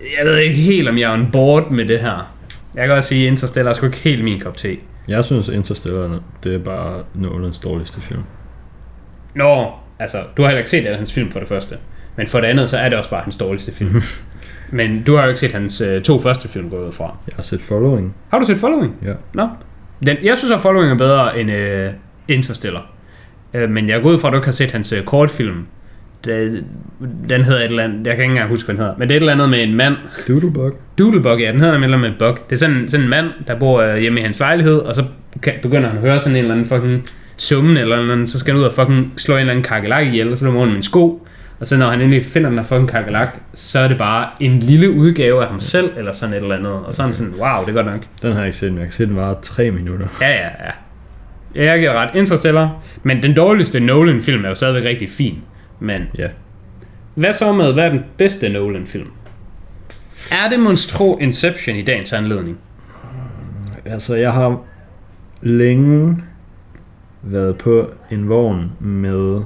jeg 0.00 0.26
ved 0.26 0.38
ikke 0.38 0.56
helt, 0.56 0.88
om 0.88 0.98
jeg 0.98 1.10
er 1.10 1.14
on 1.14 1.28
board 1.32 1.70
med 1.70 1.88
det 1.88 2.00
her. 2.00 2.32
Jeg 2.74 2.86
kan 2.86 2.96
også 2.96 3.08
sige, 3.08 3.26
at 3.26 3.30
Interstellar 3.30 3.70
er 3.70 3.74
sgu 3.74 3.86
ikke 3.86 3.98
helt 3.98 4.24
min 4.24 4.40
kop 4.40 4.56
te. 4.56 4.76
Jeg 5.08 5.24
synes 5.24 5.48
Interstellar, 5.48 6.20
det 6.44 6.54
er 6.54 6.58
bare 6.58 7.02
Nolans 7.14 7.58
dårligste 7.58 8.00
film. 8.00 8.22
Nå, 9.34 9.70
altså, 9.98 10.18
du 10.36 10.42
har 10.42 10.48
heller 10.48 10.58
ikke 10.58 10.70
set 10.70 10.86
alle 10.86 10.96
hans 10.96 11.12
film 11.12 11.30
for 11.30 11.38
det 11.38 11.48
første. 11.48 11.76
Men 12.16 12.26
for 12.26 12.40
det 12.40 12.48
andet, 12.48 12.70
så 12.70 12.78
er 12.78 12.88
det 12.88 12.98
også 12.98 13.10
bare 13.10 13.20
hans 13.20 13.36
dårligste 13.36 13.72
film. 13.72 14.02
Men 14.70 15.02
du 15.02 15.16
har 15.16 15.22
jo 15.22 15.28
ikke 15.28 15.40
set 15.40 15.52
hans 15.52 15.80
øh, 15.80 16.02
to 16.02 16.20
første 16.20 16.48
film 16.48 16.70
gået 16.70 16.94
fra. 16.94 17.16
Jeg 17.26 17.36
har 17.36 17.42
set 17.42 17.60
Following. 17.60 18.14
Har 18.30 18.38
du 18.38 18.44
set 18.44 18.56
Following? 18.56 18.96
Ja. 19.04 19.12
Nå. 19.34 19.48
Den, 20.06 20.16
jeg 20.22 20.38
synes, 20.38 20.52
at 20.52 20.60
Following 20.60 20.90
er 20.92 20.96
bedre 20.98 21.40
end 21.40 21.50
øh, 21.50 21.90
Interstellar. 22.28 22.90
Øh, 23.54 23.70
men 23.70 23.88
jeg 23.88 24.02
går 24.02 24.10
ud 24.10 24.18
fra, 24.18 24.28
at 24.28 24.32
du 24.32 24.36
ikke 24.36 24.46
har 24.46 24.52
set 24.52 24.72
hans 24.72 24.92
øh, 24.92 25.04
kortfilm. 25.04 25.66
Det, 26.24 26.64
den 27.28 27.44
hedder 27.44 27.60
et 27.60 27.64
eller 27.64 27.82
andet, 27.82 28.06
jeg 28.06 28.16
kan 28.16 28.22
ikke 28.24 28.32
engang 28.32 28.48
huske, 28.48 28.66
hvad 28.66 28.74
den 28.74 28.82
hedder. 28.82 28.94
Men 28.98 29.08
det 29.08 29.14
er 29.14 29.16
et 29.16 29.20
eller 29.20 29.32
andet 29.32 29.48
med 29.48 29.62
en 29.62 29.76
mand, 29.76 29.94
Doodlebug. 30.28 30.72
Doodlebug, 30.98 31.38
ja, 31.38 31.52
den 31.52 31.60
hedder 31.60 31.78
nemlig 31.78 32.00
med 32.00 32.12
Bug. 32.18 32.38
Det 32.50 32.56
er 32.56 32.56
sådan, 32.56 32.88
sådan 32.88 33.04
en 33.04 33.10
mand, 33.10 33.26
der 33.46 33.58
bor 33.58 33.82
øh, 33.82 33.96
hjemme 33.96 34.20
i 34.20 34.22
hans 34.22 34.38
lejlighed, 34.40 34.78
og 34.78 34.94
så 34.94 35.04
begynder 35.62 35.88
han 35.88 35.96
at 35.98 36.02
høre 36.04 36.20
sådan 36.20 36.36
en 36.36 36.42
eller 36.42 36.54
anden 36.54 36.66
fucking 36.66 37.08
summen, 37.36 37.76
eller, 37.76 37.96
anden, 37.96 38.26
så 38.26 38.38
skal 38.38 38.54
han 38.54 38.60
ud 38.60 38.66
og 38.66 38.72
fucking 38.72 39.12
slå 39.16 39.34
en 39.34 39.40
eller 39.40 39.52
anden 39.52 39.64
kakelak 39.64 40.06
ihjel, 40.06 40.32
og 40.32 40.38
så 40.38 40.44
løber 40.44 40.58
han 40.58 40.68
med 40.68 40.76
en 40.76 40.82
sko, 40.82 41.26
og 41.60 41.66
så 41.66 41.76
når 41.76 41.86
han 41.86 42.00
endelig 42.00 42.24
finder 42.24 42.48
den 42.48 42.58
der 42.58 42.64
fucking 42.64 42.88
kakelak, 42.88 43.38
så 43.54 43.78
er 43.78 43.88
det 43.88 43.98
bare 43.98 44.26
en 44.40 44.58
lille 44.58 44.90
udgave 44.90 45.42
af 45.42 45.48
ham 45.48 45.60
selv, 45.60 45.90
eller 45.96 46.12
sådan 46.12 46.34
et 46.34 46.42
eller 46.42 46.56
andet, 46.56 46.72
og 46.72 46.94
så 46.94 47.02
er 47.02 47.06
han 47.06 47.14
sådan, 47.14 47.32
wow, 47.38 47.60
det 47.60 47.68
er 47.68 47.72
godt 47.72 47.86
nok. 47.86 48.00
Den 48.22 48.32
har 48.32 48.38
jeg 48.38 48.46
ikke 48.46 48.58
set, 48.58 48.70
men 48.70 48.78
jeg 48.78 48.86
kan 48.86 48.92
se, 48.92 49.06
den 49.06 49.16
var 49.16 49.38
tre 49.42 49.70
minutter. 49.70 50.06
Ja, 50.20 50.30
ja, 50.30 50.36
ja. 50.64 50.70
Ja, 51.54 51.64
Jeg 51.64 51.78
giver 51.78 51.92
ret. 51.92 52.10
Interstellar. 52.14 52.70
Men 53.02 53.22
den 53.22 53.34
dårligste 53.34 53.80
Nolan-film 53.80 54.44
er 54.44 54.48
jo 54.48 54.54
stadigvæk 54.54 54.84
rigtig 54.84 55.10
fin. 55.10 55.38
Men 55.80 56.02
Ja. 56.18 56.28
hvad 57.14 57.32
så 57.32 57.52
med, 57.52 57.72
hvad 57.72 57.84
er 57.84 57.88
den 57.88 58.04
bedste 58.16 58.48
Nolan-film? 58.48 59.10
Er 60.32 60.48
det 60.50 60.60
monstro 60.60 61.16
Inception 61.18 61.76
i 61.76 61.82
dagens 61.82 62.12
anledning? 62.12 62.58
Altså, 63.84 64.14
jeg 64.14 64.32
har 64.32 64.60
længe 65.42 66.22
været 67.22 67.58
på 67.58 67.90
en 68.10 68.28
vogn 68.28 68.72
med, 68.80 69.40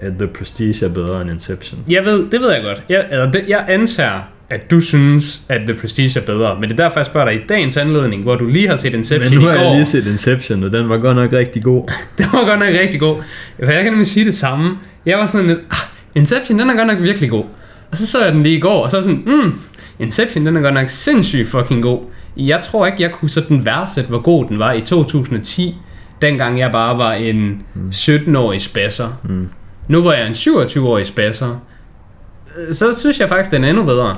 at 0.00 0.12
The 0.18 0.26
Prestige 0.28 0.86
er 0.86 0.92
bedre 0.94 1.22
end 1.22 1.30
Inception. 1.30 1.84
Jeg 1.88 2.04
ved, 2.04 2.30
det 2.30 2.40
ved 2.40 2.52
jeg 2.52 2.62
godt. 2.62 2.82
Jeg, 2.88 3.06
eller 3.10 3.30
det, 3.32 3.44
jeg 3.48 3.64
antager, 3.68 4.20
at 4.54 4.70
du 4.70 4.80
synes, 4.80 5.42
at 5.48 5.60
The 5.60 5.74
Prestige 5.74 6.20
er 6.20 6.24
bedre. 6.24 6.56
Men 6.60 6.70
det 6.70 6.80
er 6.80 6.84
derfor, 6.84 6.98
jeg 7.00 7.06
spørger 7.06 7.30
dig 7.30 7.40
i 7.40 7.44
dagens 7.48 7.76
anledning, 7.76 8.22
hvor 8.22 8.34
du 8.36 8.46
lige 8.46 8.68
har 8.68 8.76
set 8.76 8.94
Inception 8.94 9.30
Men 9.32 9.40
nu 9.40 9.46
har 9.46 9.54
går. 9.56 9.62
jeg 9.62 9.74
lige 9.74 9.86
set 9.86 10.06
Inception, 10.06 10.64
og 10.64 10.72
den 10.72 10.88
var 10.88 10.98
godt 10.98 11.16
nok 11.16 11.32
rigtig 11.32 11.62
god. 11.62 11.90
Det 12.18 12.26
var 12.32 12.46
godt 12.48 12.58
nok 12.58 12.68
rigtig 12.68 13.00
god. 13.00 13.22
Jeg 13.58 13.68
kan 13.68 13.84
nemlig 13.84 14.06
sige 14.06 14.26
det 14.26 14.34
samme. 14.34 14.76
Jeg 15.06 15.18
var 15.18 15.26
sådan 15.26 15.46
lidt, 15.46 15.58
ah, 15.70 15.76
Inception, 16.14 16.58
den 16.58 16.70
er 16.70 16.74
godt 16.76 16.86
nok 16.86 17.02
virkelig 17.02 17.30
god. 17.30 17.44
Og 17.90 17.96
så 17.96 18.06
så 18.06 18.24
jeg 18.24 18.32
den 18.32 18.42
lige 18.42 18.56
i 18.56 18.60
går, 18.60 18.84
og 18.84 18.90
så 18.90 18.96
var 18.96 19.04
sådan, 19.04 19.22
mm, 19.26 19.60
Inception, 19.98 20.46
den 20.46 20.56
er 20.56 20.60
godt 20.60 20.74
nok 20.74 20.88
sindssygt 20.88 21.48
fucking 21.48 21.82
god. 21.82 22.00
Jeg 22.36 22.60
tror 22.60 22.86
ikke, 22.86 23.02
jeg 23.02 23.10
kunne 23.12 23.28
sådan 23.28 23.64
værdsætte, 23.66 24.10
hvor 24.10 24.20
god 24.20 24.44
den 24.48 24.58
var 24.58 24.72
i 24.72 24.80
2010, 24.80 25.74
dengang 26.22 26.58
jeg 26.58 26.72
bare 26.72 26.98
var 26.98 27.12
en 27.12 27.62
17-årig 27.94 28.60
spasser. 28.60 29.20
Mm. 29.24 29.48
Nu 29.88 30.00
hvor 30.00 30.12
jeg 30.12 30.26
en 30.26 30.32
27-årig 30.32 31.06
spasser, 31.06 31.62
øh, 32.58 32.74
så 32.74 32.98
synes 33.00 33.20
jeg 33.20 33.28
faktisk, 33.28 33.50
den 33.50 33.64
er 33.64 33.68
endnu 33.68 33.84
bedre. 33.84 34.16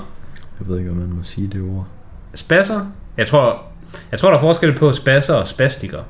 Jeg 0.61 0.69
ved 0.69 0.79
ikke, 0.79 0.91
om 0.91 0.97
man 0.97 1.09
må 1.09 1.23
sige 1.23 1.49
det 1.49 1.61
ord. 1.61 1.87
Spasser? 2.35 2.93
Jeg 3.17 3.27
tror, 3.27 3.63
jeg 4.11 4.19
tror 4.19 4.31
der 4.31 4.37
er 4.37 4.41
forskel 4.41 4.75
på 4.75 4.93
spasser 4.93 5.35
og 5.35 5.47
spastiker. 5.47 6.03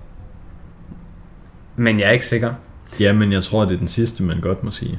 Men 1.77 2.01
jeg 2.01 2.09
er 2.09 2.13
ikke 2.13 2.27
sikker. 2.27 2.53
Ja, 3.01 3.13
men 3.13 3.33
jeg 3.33 3.43
tror, 3.43 3.65
det 3.65 3.75
er 3.75 3.79
den 3.79 3.89
sidste, 3.89 4.23
man 4.23 4.41
godt 4.41 4.65
må 4.65 4.71
sige. 4.71 4.99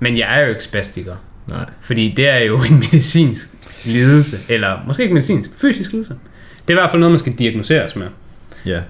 Men 0.00 0.18
jeg 0.18 0.38
er 0.38 0.40
jo 0.42 0.48
ikke 0.48 0.64
spastiker. 0.64 1.16
Nej. 1.46 1.70
Fordi 1.80 2.14
det 2.16 2.28
er 2.28 2.38
jo 2.38 2.62
en 2.62 2.78
medicinsk 2.80 3.48
lidelse. 3.84 4.52
Eller 4.52 4.78
måske 4.86 5.02
ikke 5.02 5.14
medicinsk, 5.14 5.50
fysisk 5.56 5.92
lidelse. 5.92 6.14
Det 6.62 6.74
er 6.74 6.78
i 6.78 6.80
hvert 6.80 6.90
fald 6.90 7.00
noget, 7.00 7.12
man 7.12 7.18
skal 7.18 7.32
diagnoseres 7.32 7.96
med. 7.96 8.08
Ja, 8.66 8.80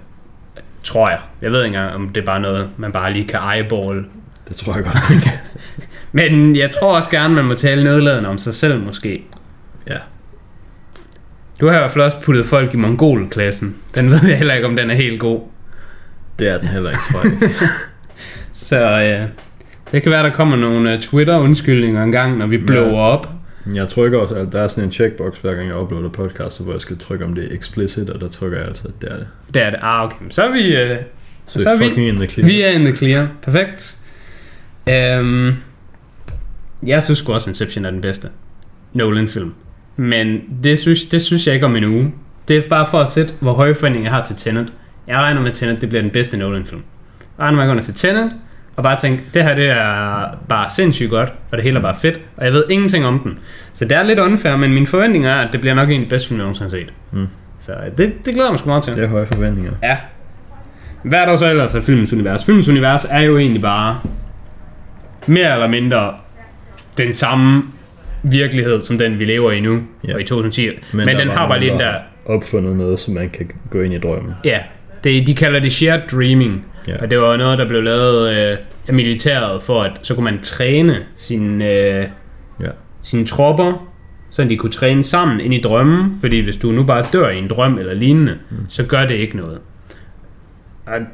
Tror 0.83 1.09
jeg. 1.09 1.19
Jeg 1.43 1.53
ved 1.53 1.65
ikke 1.65 1.77
engang, 1.77 1.95
om 1.95 2.09
det 2.09 2.21
er 2.21 2.25
bare 2.27 2.41
noget, 2.41 2.69
man 2.77 2.93
bare 2.93 3.13
lige 3.13 3.29
kan 3.29 3.41
eyeball. 3.55 4.05
det 4.49 4.57
tror 4.57 4.75
jeg 4.75 4.85
godt, 4.85 5.11
man 5.11 5.21
kan. 5.21 5.33
Men 6.13 6.57
jeg 6.57 6.71
tror 6.71 6.97
også 6.97 7.11
gerne, 7.11 7.35
man 7.35 7.45
må 7.45 7.55
tale 7.55 7.85
nedladende 7.85 8.29
om 8.29 8.39
sig 8.39 8.55
selv 8.55 8.81
måske. 8.81 9.25
Ja. 9.87 9.97
Du 11.61 11.67
har 11.67 11.75
i 11.75 11.79
hvert 11.79 11.91
fald 11.91 12.05
også 12.05 12.17
puttet 12.23 12.47
folk 12.47 12.75
i 12.75 12.77
mongolklassen. 12.77 13.77
Den 13.95 14.11
ved 14.11 14.21
jeg 14.29 14.39
heller 14.39 14.55
ikke, 14.55 14.67
om 14.67 14.77
den 14.77 14.91
er 14.91 14.95
helt 14.95 15.21
god. 15.21 15.41
Det 16.39 16.49
er 16.49 16.59
den 16.59 16.69
heller 16.69 16.91
ikke, 16.91 17.03
tror 17.13 17.23
jeg. 17.25 17.51
Så 18.53 18.77
øh, 18.79 19.29
det 19.93 20.03
kan 20.03 20.13
være, 20.13 20.23
der 20.23 20.31
kommer 20.35 20.57
nogle 20.57 20.95
uh, 20.95 21.01
Twitter-undskyldninger 21.01 22.03
en 22.03 22.13
gang, 22.13 22.39
når 22.39 22.47
vi 22.47 22.59
blower 22.59 23.01
op. 23.01 23.29
Jeg 23.75 23.89
trykker 23.89 24.19
også, 24.19 24.35
at 24.35 24.53
der 24.53 24.61
er 24.61 24.69
sådan 24.69 24.85
en 24.85 24.93
checkbox, 24.93 25.39
hver 25.39 25.55
gang 25.55 25.69
jeg 25.69 25.77
uploader 25.77 26.09
podcast, 26.09 26.63
hvor 26.65 26.73
jeg 26.73 26.81
skal 26.81 26.99
trykke, 26.99 27.25
om 27.25 27.35
det 27.35 27.45
er 27.53 27.57
explicit, 27.57 28.11
og 28.11 28.21
der 28.21 28.29
trykker 28.29 28.59
jeg 28.59 28.67
altid, 28.67 28.89
at 28.91 29.03
det 29.03 29.13
er 29.13 29.17
det. 29.17 29.27
Det 29.55 29.63
er 29.63 29.71
det. 29.71 29.79
Ah, 29.83 30.05
okay. 30.05 30.17
Så 30.31 30.43
er 30.45 30.53
vi... 30.53 30.77
Øh, 30.77 30.99
Så, 31.47 31.59
Så 31.63 31.69
er 31.71 31.75
er 31.75 31.79
vi- 31.79 31.85
fucking 31.85 32.09
in 32.09 32.17
the 32.17 32.27
clear. 32.27 32.47
Vi 32.47 32.63
er 32.63 32.69
in 32.69 32.81
the 32.85 32.97
clear. 32.97 33.27
Perfekt. 33.43 33.99
Um, 35.21 35.55
jeg 36.87 37.03
synes 37.03 37.23
også, 37.23 37.51
Inception 37.51 37.85
er 37.85 37.91
den 37.91 38.01
bedste 38.01 38.29
Nolan-film. 38.93 39.55
Men 40.01 40.41
det 40.65 40.79
synes, 40.79 41.05
det 41.05 41.23
synes 41.23 41.47
jeg 41.47 41.55
ikke 41.55 41.67
om 41.67 41.77
en 41.77 41.85
uge. 41.85 42.13
Det 42.49 42.57
er 42.57 42.63
bare 42.69 42.87
for 42.87 43.01
at 43.01 43.09
sætte, 43.09 43.35
hvor 43.41 43.53
høje 43.53 43.75
forventninger 43.75 44.11
jeg 44.11 44.17
har 44.17 44.25
til 44.25 44.37
Tenet. 44.37 44.73
Jeg 45.07 45.19
regner 45.19 45.41
med, 45.41 45.51
at 45.51 45.55
Tenet 45.55 45.81
det 45.81 45.89
bliver 45.89 46.03
den 46.03 46.11
bedste 46.11 46.37
Nolan-film. 46.37 46.83
Jeg 47.39 47.45
regner 47.45 47.57
med, 47.57 47.65
at 47.65 47.69
jeg 47.69 47.77
går 47.77 47.83
til 47.83 47.95
Tenet, 47.95 48.33
og 48.77 48.83
bare 48.83 48.99
tænke, 48.99 49.23
det 49.35 49.45
her 49.45 49.55
det 49.55 49.69
er 49.69 50.39
bare 50.49 50.71
sindssygt 50.71 51.11
godt, 51.11 51.33
og 51.51 51.57
det 51.57 51.63
hele 51.63 51.79
er 51.79 51.83
bare 51.83 51.95
fedt, 51.95 52.21
og 52.37 52.45
jeg 52.45 52.53
ved 52.53 52.65
ingenting 52.71 53.07
om 53.07 53.19
den. 53.19 53.39
Så 53.73 53.85
det 53.85 53.97
er 53.97 54.03
lidt 54.03 54.19
unfair, 54.19 54.57
men 54.57 54.73
mine 54.73 54.87
forventninger 54.87 55.31
er, 55.31 55.47
at 55.47 55.53
det 55.53 55.61
bliver 55.61 55.75
nok 55.75 55.91
en 55.91 56.01
af 56.01 56.07
de 56.07 56.11
bedste 56.11 56.29
film, 56.29 56.41
jeg 56.41 56.45
nogensinde 56.45 56.71
har 56.71 56.79
set. 56.79 56.93
Mm. 57.13 57.27
Så 57.59 57.73
det, 57.99 58.13
det 58.25 58.35
glæder 58.35 58.45
jeg 58.45 58.53
mig 58.53 58.59
sgu 58.59 58.69
meget 58.69 58.85
til. 58.85 58.97
Det 58.97 59.05
er 59.05 59.09
høje 59.09 59.27
forventninger. 59.27 59.73
Ja. 59.83 59.97
Hvad 61.03 61.19
er 61.19 61.27
der 61.27 61.37
så 61.37 61.51
ellers 61.51 61.75
af 61.75 61.83
filmens 61.83 62.13
univers? 62.13 62.45
Filmens 62.45 62.69
univers 62.69 63.07
er 63.11 63.21
jo 63.21 63.39
egentlig 63.39 63.63
bare 63.63 64.01
mere 65.27 65.53
eller 65.53 65.69
mindre 65.69 66.15
den 66.99 67.15
samme 67.15 67.63
virkelighed, 68.23 68.83
som 68.83 68.99
den 68.99 69.19
vi 69.19 69.25
lever 69.25 69.53
i 69.53 69.61
nu, 69.61 69.81
Ja. 70.09 70.15
og 70.15 70.21
i 70.21 70.25
2010. 70.25 70.69
Men, 70.93 71.07
Men 71.07 71.17
den 71.17 71.29
har 71.29 71.49
bare 71.49 71.61
lige 71.61 71.71
den 71.73 71.79
der 71.81 71.95
opfundet 72.27 72.77
noget, 72.77 73.01
så 73.01 73.11
man 73.11 73.31
kan 73.31 73.51
gå 73.71 73.81
ind 73.81 73.95
i 73.95 73.99
drømmen. 73.99 74.33
ja, 74.45 74.59
det, 75.05 75.27
de 75.27 75.35
kalder 75.35 75.61
det 75.61 75.73
shared 75.73 76.01
dreaming. 76.13 76.67
Ja. 76.89 76.97
Og 77.03 77.11
det 77.11 77.19
var 77.19 77.37
noget, 77.37 77.59
der 77.59 77.69
blev 77.69 77.83
lavet 77.83 78.31
øh, 78.53 78.57
af 78.89 78.95
militæret, 78.95 79.63
for 79.63 79.83
at 79.83 79.93
så 80.03 80.15
kunne 80.15 80.25
man 80.25 80.41
træne 80.43 80.97
sine, 81.15 81.65
øh, 81.65 82.07
Ja. 82.61 82.67
sine 83.03 83.27
tropper, 83.27 83.87
så 84.31 84.45
de 84.45 84.57
kunne 84.57 84.73
træne 84.73 85.03
sammen 85.03 85.41
ind 85.41 85.55
i 85.55 85.61
drømmen, 85.61 86.15
fordi 86.21 86.41
hvis 86.41 86.57
du 86.57 86.73
nu 86.73 86.83
bare 86.85 87.05
dør 87.13 87.29
i 87.29 87.39
en 87.39 87.49
drøm 87.49 87.79
eller 87.79 87.95
lignende, 87.95 88.39
mm. 88.51 88.57
så 88.69 88.85
gør 88.85 89.07
det 89.07 89.15
ikke 89.15 89.37
noget. 89.37 89.59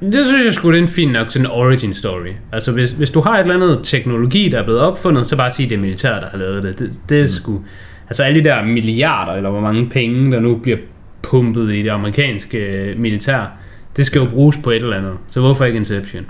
Det 0.00 0.26
synes 0.26 0.44
jeg 0.44 0.54
sgu, 0.54 0.70
det 0.70 0.78
er 0.78 0.82
en 0.82 0.88
fin 0.88 1.08
nok 1.08 1.30
sådan 1.30 1.46
origin 1.46 1.94
story. 1.94 2.32
Altså 2.52 2.72
hvis, 2.72 2.90
hvis 2.90 3.10
du 3.10 3.20
har 3.20 3.34
et 3.34 3.40
eller 3.40 3.54
andet 3.54 3.80
teknologi, 3.82 4.48
der 4.48 4.58
er 4.58 4.64
blevet 4.64 4.80
opfundet, 4.80 5.26
så 5.26 5.36
bare 5.36 5.50
sig, 5.50 5.68
det 5.68 5.76
er 5.76 5.80
militæret, 5.80 6.22
der 6.22 6.28
har 6.28 6.38
lavet 6.38 6.62
det. 6.62 6.78
Det, 6.78 6.92
det 7.08 7.20
mm. 7.20 7.26
sgu... 7.26 7.60
Altså 8.08 8.22
alle 8.22 8.40
de 8.40 8.44
der 8.44 8.64
milliarder, 8.64 9.32
eller 9.32 9.50
hvor 9.50 9.60
mange 9.60 9.88
penge, 9.88 10.32
der 10.32 10.40
nu 10.40 10.56
bliver 10.56 10.78
pumpet 11.22 11.74
i 11.74 11.82
det 11.82 11.88
amerikanske 11.88 12.58
øh, 12.58 13.02
militær, 13.02 13.52
det 13.96 14.06
skal 14.06 14.18
jo 14.18 14.24
bruges 14.24 14.58
på 14.64 14.70
et 14.70 14.76
eller 14.76 14.96
andet. 14.96 15.14
Så 15.28 15.40
hvorfor 15.40 15.64
ikke 15.64 15.78
Inception? 15.78 16.26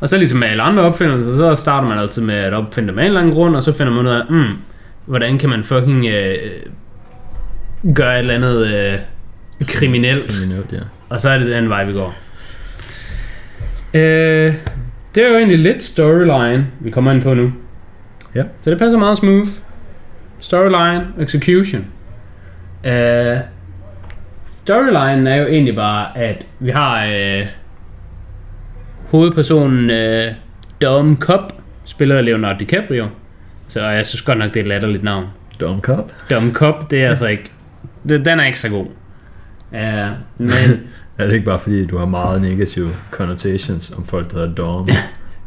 Og 0.00 0.08
så 0.08 0.18
ligesom 0.18 0.38
med 0.38 0.48
alle 0.48 0.62
andre 0.62 0.82
opfindelser, 0.82 1.36
så 1.36 1.54
starter 1.54 1.88
man 1.88 1.98
altid 1.98 2.22
med 2.22 2.34
at 2.34 2.54
opfinde 2.54 2.88
dem 2.88 2.98
af 2.98 3.02
en 3.02 3.06
eller 3.06 3.20
anden 3.20 3.34
grund, 3.34 3.56
og 3.56 3.62
så 3.62 3.72
finder 3.72 3.92
man 3.92 4.06
ud 4.06 4.10
af, 4.10 4.22
mm, 4.30 4.58
hvordan 5.06 5.38
kan 5.38 5.48
man 5.48 5.64
fucking 5.64 6.06
øh, 6.06 6.36
gøre 7.94 8.14
et 8.14 8.18
eller 8.18 8.34
andet 8.34 8.66
øh, 8.66 8.98
kriminelt. 9.60 10.30
Kriminelt, 10.30 10.72
ja. 10.72 10.80
Og 11.08 11.20
så 11.20 11.30
er 11.30 11.38
det 11.38 11.50
den 11.50 11.68
vej, 11.68 11.84
vi 11.84 11.92
går. 11.92 12.14
Øh, 13.94 14.54
det 15.14 15.24
er 15.24 15.28
jo 15.28 15.36
egentlig 15.36 15.58
lidt 15.58 15.82
storyline, 15.82 16.66
vi 16.80 16.90
kommer 16.90 17.12
ind 17.12 17.22
på 17.22 17.34
nu. 17.34 17.52
Ja. 18.34 18.42
Så 18.60 18.70
det 18.70 18.78
passer 18.78 18.98
meget 18.98 19.18
smooth. 19.18 19.48
Storyline, 20.40 21.06
execution. 21.20 21.86
Øh, 22.84 23.38
storyline 24.64 25.30
er 25.30 25.36
jo 25.36 25.46
egentlig 25.46 25.74
bare, 25.74 26.18
at 26.18 26.46
vi 26.58 26.70
har 26.70 27.06
øh, 27.06 27.46
hovedpersonen 29.10 29.90
øh, 29.90 30.32
Dom 30.82 31.16
Cobb, 31.20 31.52
spillet 31.84 32.16
af 32.16 32.24
Leonardo 32.24 32.58
DiCaprio. 32.58 33.08
Så 33.68 33.86
jeg 33.86 34.06
synes 34.06 34.22
godt 34.22 34.38
nok, 34.38 34.48
det 34.48 34.56
er 34.56 34.60
et 34.60 34.66
latterligt 34.66 35.02
navn. 35.02 35.26
Dumb 35.60 35.82
cop. 35.82 36.12
Dom 36.30 36.52
Cobb, 36.52 36.90
det 36.90 37.04
er 37.04 37.08
altså 37.08 37.26
ikke... 37.26 37.52
Det, 38.08 38.24
den 38.24 38.40
er 38.40 38.44
ikke 38.44 38.58
så 38.58 38.68
god. 38.68 38.86
Uh, 39.76 40.10
men 40.38 40.80
Er 41.18 41.26
det 41.26 41.34
ikke 41.34 41.44
bare 41.46 41.60
fordi, 41.60 41.86
du 41.86 41.98
har 41.98 42.06
meget 42.06 42.42
negative 42.42 42.90
connotations 43.10 43.90
om 43.96 44.04
folk, 44.06 44.30
der 44.30 44.38
hedder 44.38 44.54
Dom? 44.54 44.88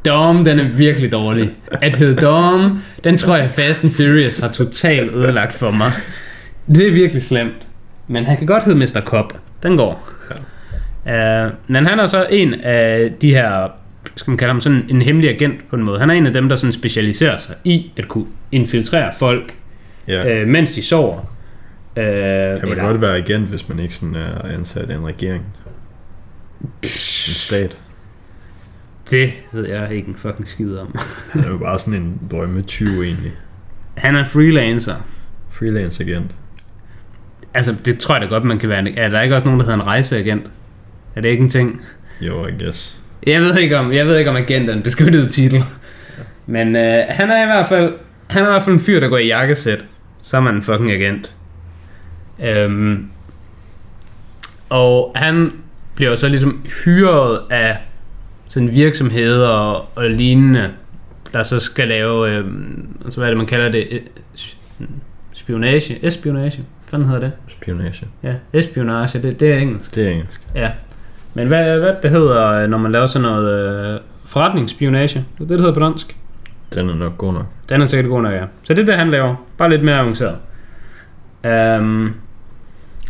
Dom, 0.05 0.45
den 0.45 0.59
er 0.59 0.67
virkelig 0.67 1.11
dårlig. 1.11 1.51
At 1.81 1.95
hedde 1.95 2.21
Dom, 2.21 2.79
den 3.03 3.17
tror 3.17 3.35
jeg 3.35 3.49
Fast 3.49 3.83
and 3.83 3.91
Furious 3.91 4.39
har 4.39 4.47
totalt 4.47 5.11
ødelagt 5.13 5.53
for 5.53 5.71
mig. 5.71 5.91
Det 6.75 6.87
er 6.87 6.91
virkelig 6.91 7.21
slemt. 7.23 7.53
Men 8.07 8.25
han 8.25 8.37
kan 8.37 8.47
godt 8.47 8.63
hedde 8.63 8.79
Mr. 8.79 9.01
Cobb. 9.05 9.33
Den 9.63 9.77
går. 9.77 10.09
Ja. 11.05 11.45
Uh, 11.47 11.53
men 11.67 11.85
han 11.85 11.99
er 11.99 12.05
så 12.05 12.27
en 12.29 12.53
af 12.53 13.11
de 13.21 13.29
her, 13.31 13.67
skal 14.15 14.31
man 14.31 14.37
kalde 14.37 14.51
ham 14.53 14.61
sådan 14.61 14.85
en 14.89 15.01
hemmelig 15.01 15.29
agent 15.29 15.69
på 15.69 15.75
en 15.75 15.83
måde. 15.83 15.99
Han 15.99 16.09
er 16.09 16.13
en 16.13 16.27
af 16.27 16.33
dem, 16.33 16.49
der 16.49 16.55
sådan 16.55 16.73
specialiserer 16.73 17.37
sig 17.37 17.55
i 17.63 17.91
at 17.97 18.07
kunne 18.07 18.25
infiltrere 18.51 19.11
folk, 19.19 19.53
Ja. 20.07 20.41
uh, 20.41 20.47
mens 20.47 20.71
de 20.71 20.81
sover. 20.81 21.19
Uh, 21.99 22.59
Kan 22.59 22.69
man 22.69 22.77
godt 22.77 23.01
være 23.01 23.17
agent, 23.17 23.49
hvis 23.49 23.69
man 23.69 23.79
ikke 23.79 23.95
sådan 23.95 24.15
er 24.15 24.41
ansat 24.53 24.89
af 24.89 24.95
en 24.95 25.05
regering? 25.05 25.43
En 26.83 26.89
stat. 27.35 27.77
Det 29.11 29.33
ved 29.51 29.67
jeg 29.67 29.95
ikke 29.95 30.07
en 30.07 30.15
fucking 30.15 30.47
skid 30.47 30.77
om. 30.77 30.95
Det 31.33 31.45
er 31.45 31.49
jo 31.49 31.57
bare 31.57 31.79
sådan 31.79 32.01
en 32.01 32.19
drømme 32.31 32.61
20 32.61 33.05
egentlig. 33.05 33.31
Han 33.97 34.15
er 34.15 34.23
freelancer. 34.23 34.95
Freelance 35.49 36.03
agent. 36.03 36.35
Altså, 37.53 37.77
det 37.85 37.99
tror 37.99 38.15
jeg 38.15 38.21
da 38.21 38.27
godt, 38.27 38.43
man 38.43 38.59
kan 38.59 38.69
være. 38.69 38.91
Er 38.97 39.09
der 39.09 39.21
ikke 39.21 39.35
også 39.35 39.45
nogen, 39.45 39.59
der 39.59 39.65
hedder 39.65 39.79
en 39.79 39.87
rejseagent? 39.87 40.51
Er 41.15 41.21
det 41.21 41.29
ikke 41.29 41.43
en 41.43 41.49
ting? 41.49 41.81
Jo, 42.21 42.47
I 42.47 42.51
guess. 42.63 42.99
Jeg 43.27 43.41
ved 43.41 43.57
ikke 43.57 43.77
om, 43.77 43.91
jeg 43.91 44.05
ved 44.05 44.17
ikke 44.17 44.29
om 44.29 44.35
agent 44.35 44.69
er 44.69 44.73
en 44.73 44.81
beskyttet 44.81 45.31
titel. 45.33 45.63
Men 46.45 46.75
øh, 46.75 47.03
han 47.09 47.29
er 47.29 47.43
i 47.43 47.45
hvert 47.45 47.67
fald 47.67 47.93
han 48.29 48.43
er 48.43 48.47
i 48.47 48.51
hvert 48.51 48.63
fald 48.63 48.73
en 48.73 48.79
fyr, 48.79 48.99
der 48.99 49.07
går 49.07 49.17
i 49.17 49.27
jakkesæt. 49.27 49.85
Så 50.19 50.37
er 50.37 50.41
man 50.41 50.55
en 50.55 50.63
fucking 50.63 50.91
agent. 50.91 51.33
Øhm, 52.43 53.09
og 54.69 55.11
han 55.15 55.51
bliver 55.95 56.15
så 56.15 56.27
ligesom 56.27 56.65
hyret 56.85 57.41
af 57.49 57.77
sådan 58.47 58.71
virksomheder 58.75 59.47
og, 59.47 59.85
og 59.95 60.09
lignende, 60.09 60.69
der 61.33 61.43
så 61.43 61.59
skal 61.59 61.87
lave, 61.87 62.29
øhm, 62.29 62.97
altså 63.03 63.19
hvad 63.19 63.27
er 63.27 63.31
det, 63.31 63.37
man 63.37 63.47
kalder 63.47 63.71
det? 63.71 63.87
Øh, 63.91 64.01
Spionage? 65.33 66.05
Espionage? 66.05 66.57
Hvad 66.57 66.89
fanden 66.89 67.07
hedder 67.07 67.21
det? 67.21 67.31
Spionage. 67.47 68.07
Ja, 68.23 68.33
espionage, 68.53 69.21
det, 69.23 69.39
det 69.39 69.53
er 69.53 69.57
engelsk. 69.57 69.95
Det 69.95 70.07
er 70.07 70.11
engelsk. 70.11 70.41
Ja. 70.55 70.71
Men 71.33 71.47
hvad, 71.47 71.79
hvad 71.79 71.95
det 72.03 72.11
hedder, 72.11 72.47
øh, 72.47 72.69
når 72.69 72.77
man 72.77 72.91
laver 72.91 73.05
sådan 73.05 73.29
noget 73.29 73.93
øh, 73.93 73.99
forretningsspionage? 74.25 75.25
Det 75.37 75.43
er 75.43 75.47
det, 75.47 75.49
det 75.49 75.59
hedder 75.59 75.73
på 75.73 75.79
dansk. 75.79 76.17
Den 76.73 76.89
er 76.89 76.95
nok 76.95 77.17
god 77.17 77.33
nok. 77.33 77.45
Den 77.69 77.81
er 77.81 77.85
sikkert 77.85 78.09
god 78.09 78.21
nok, 78.21 78.33
ja. 78.33 78.43
Så 78.63 78.73
det 78.73 78.81
er 78.81 78.85
det, 78.85 78.95
han 78.95 79.09
laver. 79.11 79.35
Bare 79.57 79.69
lidt 79.69 79.83
mere 79.83 79.99
avanceret. 79.99 80.37
Um, 81.79 82.15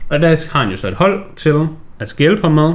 og 0.10 0.22
der 0.22 0.48
har 0.52 0.60
han 0.62 0.70
jo 0.70 0.78
så 0.78 0.88
et 0.88 0.94
hold 0.94 1.24
til 1.36 1.68
at 2.00 2.10
skal 2.10 2.24
hjælpe 2.24 2.42
ham 2.42 2.52
med. 2.52 2.74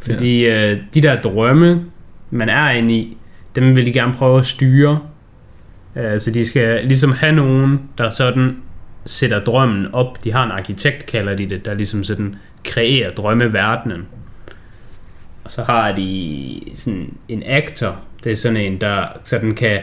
Fordi 0.00 0.46
øh, 0.46 0.78
de 0.94 1.02
der 1.02 1.22
drømme, 1.22 1.84
man 2.30 2.48
er 2.48 2.70
inde 2.70 2.94
i, 2.94 3.16
dem 3.54 3.76
vil 3.76 3.86
de 3.86 3.92
gerne 3.92 4.14
prøve 4.14 4.38
at 4.38 4.46
styre. 4.46 5.00
Øh, 5.96 6.20
så 6.20 6.30
de 6.30 6.46
skal 6.46 6.84
ligesom 6.84 7.12
have 7.12 7.32
nogen, 7.32 7.82
der 7.98 8.10
sådan 8.10 8.56
sætter 9.06 9.44
drømmen 9.44 9.94
op. 9.94 10.24
De 10.24 10.32
har 10.32 10.44
en 10.44 10.50
arkitekt, 10.50 11.06
kalder 11.06 11.36
de 11.36 11.50
det, 11.50 11.66
der 11.66 11.74
ligesom 11.74 12.04
sådan 12.04 12.36
kreerer 12.64 13.10
drømmeverdenen. 13.10 14.06
Og 15.44 15.52
så 15.52 15.62
har 15.62 15.92
de 15.92 16.60
sådan 16.74 17.14
en 17.28 17.42
actor. 17.46 17.96
Det 18.24 18.32
er 18.32 18.36
sådan 18.36 18.56
en, 18.56 18.80
der 18.80 19.06
sådan 19.24 19.54
kan... 19.54 19.80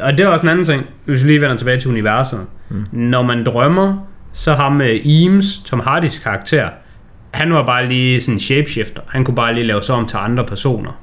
Og 0.00 0.12
det 0.12 0.20
er 0.20 0.26
også 0.26 0.42
en 0.42 0.48
anden 0.48 0.64
ting, 0.64 0.86
hvis 1.04 1.22
vi 1.22 1.28
lige 1.28 1.40
vender 1.40 1.56
tilbage 1.56 1.80
til 1.80 1.90
universet. 1.90 2.46
Mm. 2.68 2.86
Når 2.92 3.22
man 3.22 3.44
drømmer, 3.44 4.06
så 4.32 4.54
har 4.54 4.68
med 4.68 5.00
Eames, 5.04 5.58
Tom 5.58 5.80
Hardys 5.80 6.18
karakter, 6.18 6.68
han 7.30 7.52
var 7.52 7.66
bare 7.66 7.88
lige 7.88 8.20
sådan 8.20 8.34
en 8.34 8.40
shapeshifter. 8.40 9.02
Han 9.08 9.24
kunne 9.24 9.34
bare 9.34 9.54
lige 9.54 9.66
lave 9.66 9.82
sig 9.82 9.94
om 9.94 10.06
til 10.06 10.16
andre 10.16 10.44
personer. 10.44 11.00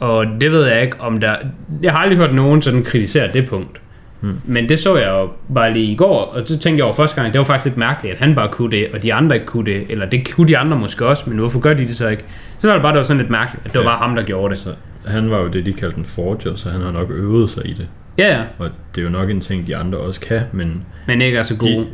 Og 0.00 0.26
det 0.40 0.52
ved 0.52 0.66
jeg 0.66 0.82
ikke, 0.82 1.00
om 1.00 1.20
der... 1.20 1.36
Jeg 1.82 1.92
har 1.92 1.98
aldrig 1.98 2.18
hørt 2.18 2.34
nogen 2.34 2.62
sådan 2.62 2.84
kritisere 2.84 3.32
det 3.32 3.48
punkt. 3.48 3.80
Hmm. 4.20 4.40
Men 4.44 4.68
det 4.68 4.78
så 4.78 4.96
jeg 4.96 5.08
jo 5.08 5.28
bare 5.54 5.72
lige 5.72 5.92
i 5.92 5.96
går, 5.96 6.24
og 6.24 6.42
så 6.46 6.58
tænkte 6.58 6.78
jeg 6.78 6.84
over 6.84 6.94
første 6.94 7.20
gang, 7.20 7.32
det 7.32 7.38
var 7.38 7.44
faktisk 7.44 7.64
lidt 7.64 7.76
mærkeligt, 7.76 8.14
at 8.14 8.20
han 8.20 8.34
bare 8.34 8.48
kunne 8.48 8.70
det, 8.70 8.88
og 8.92 9.02
de 9.02 9.14
andre 9.14 9.36
ikke 9.36 9.46
kunne 9.46 9.66
det, 9.72 9.86
eller 9.88 10.06
det 10.06 10.34
kunne 10.34 10.48
de 10.48 10.58
andre 10.58 10.76
måske 10.76 11.06
også, 11.06 11.30
men 11.30 11.38
hvorfor 11.38 11.60
gør 11.60 11.74
de 11.74 11.82
det 11.82 11.96
så 11.96 12.08
ikke? 12.08 12.24
Så 12.58 12.66
var 12.66 12.74
det 12.74 12.82
bare, 12.82 12.92
det 12.92 12.98
var 12.98 13.04
sådan 13.04 13.18
lidt 13.18 13.30
mærkeligt, 13.30 13.66
at 13.66 13.72
det 13.72 13.78
var 13.78 13.84
bare 13.84 13.98
ham, 13.98 14.16
der 14.16 14.22
gjorde 14.22 14.54
det. 14.54 14.62
Så 14.62 14.74
han 15.06 15.30
var 15.30 15.38
jo 15.38 15.48
det, 15.48 15.66
de 15.66 15.72
kaldte 15.72 15.98
en 15.98 16.04
forger, 16.04 16.56
så 16.56 16.68
han 16.68 16.80
har 16.80 16.92
nok 16.92 17.10
øvet 17.10 17.50
sig 17.50 17.66
i 17.66 17.72
det. 17.72 17.88
Ja, 18.18 18.36
ja. 18.36 18.42
Og 18.58 18.70
det 18.94 19.00
er 19.00 19.04
jo 19.04 19.10
nok 19.10 19.30
en 19.30 19.40
ting, 19.40 19.66
de 19.66 19.76
andre 19.76 19.98
også 19.98 20.20
kan, 20.20 20.40
men... 20.52 20.84
Men 21.06 21.22
ikke 21.22 21.38
er 21.38 21.42
så 21.42 21.56
gode. 21.56 21.76
De, 21.76 21.86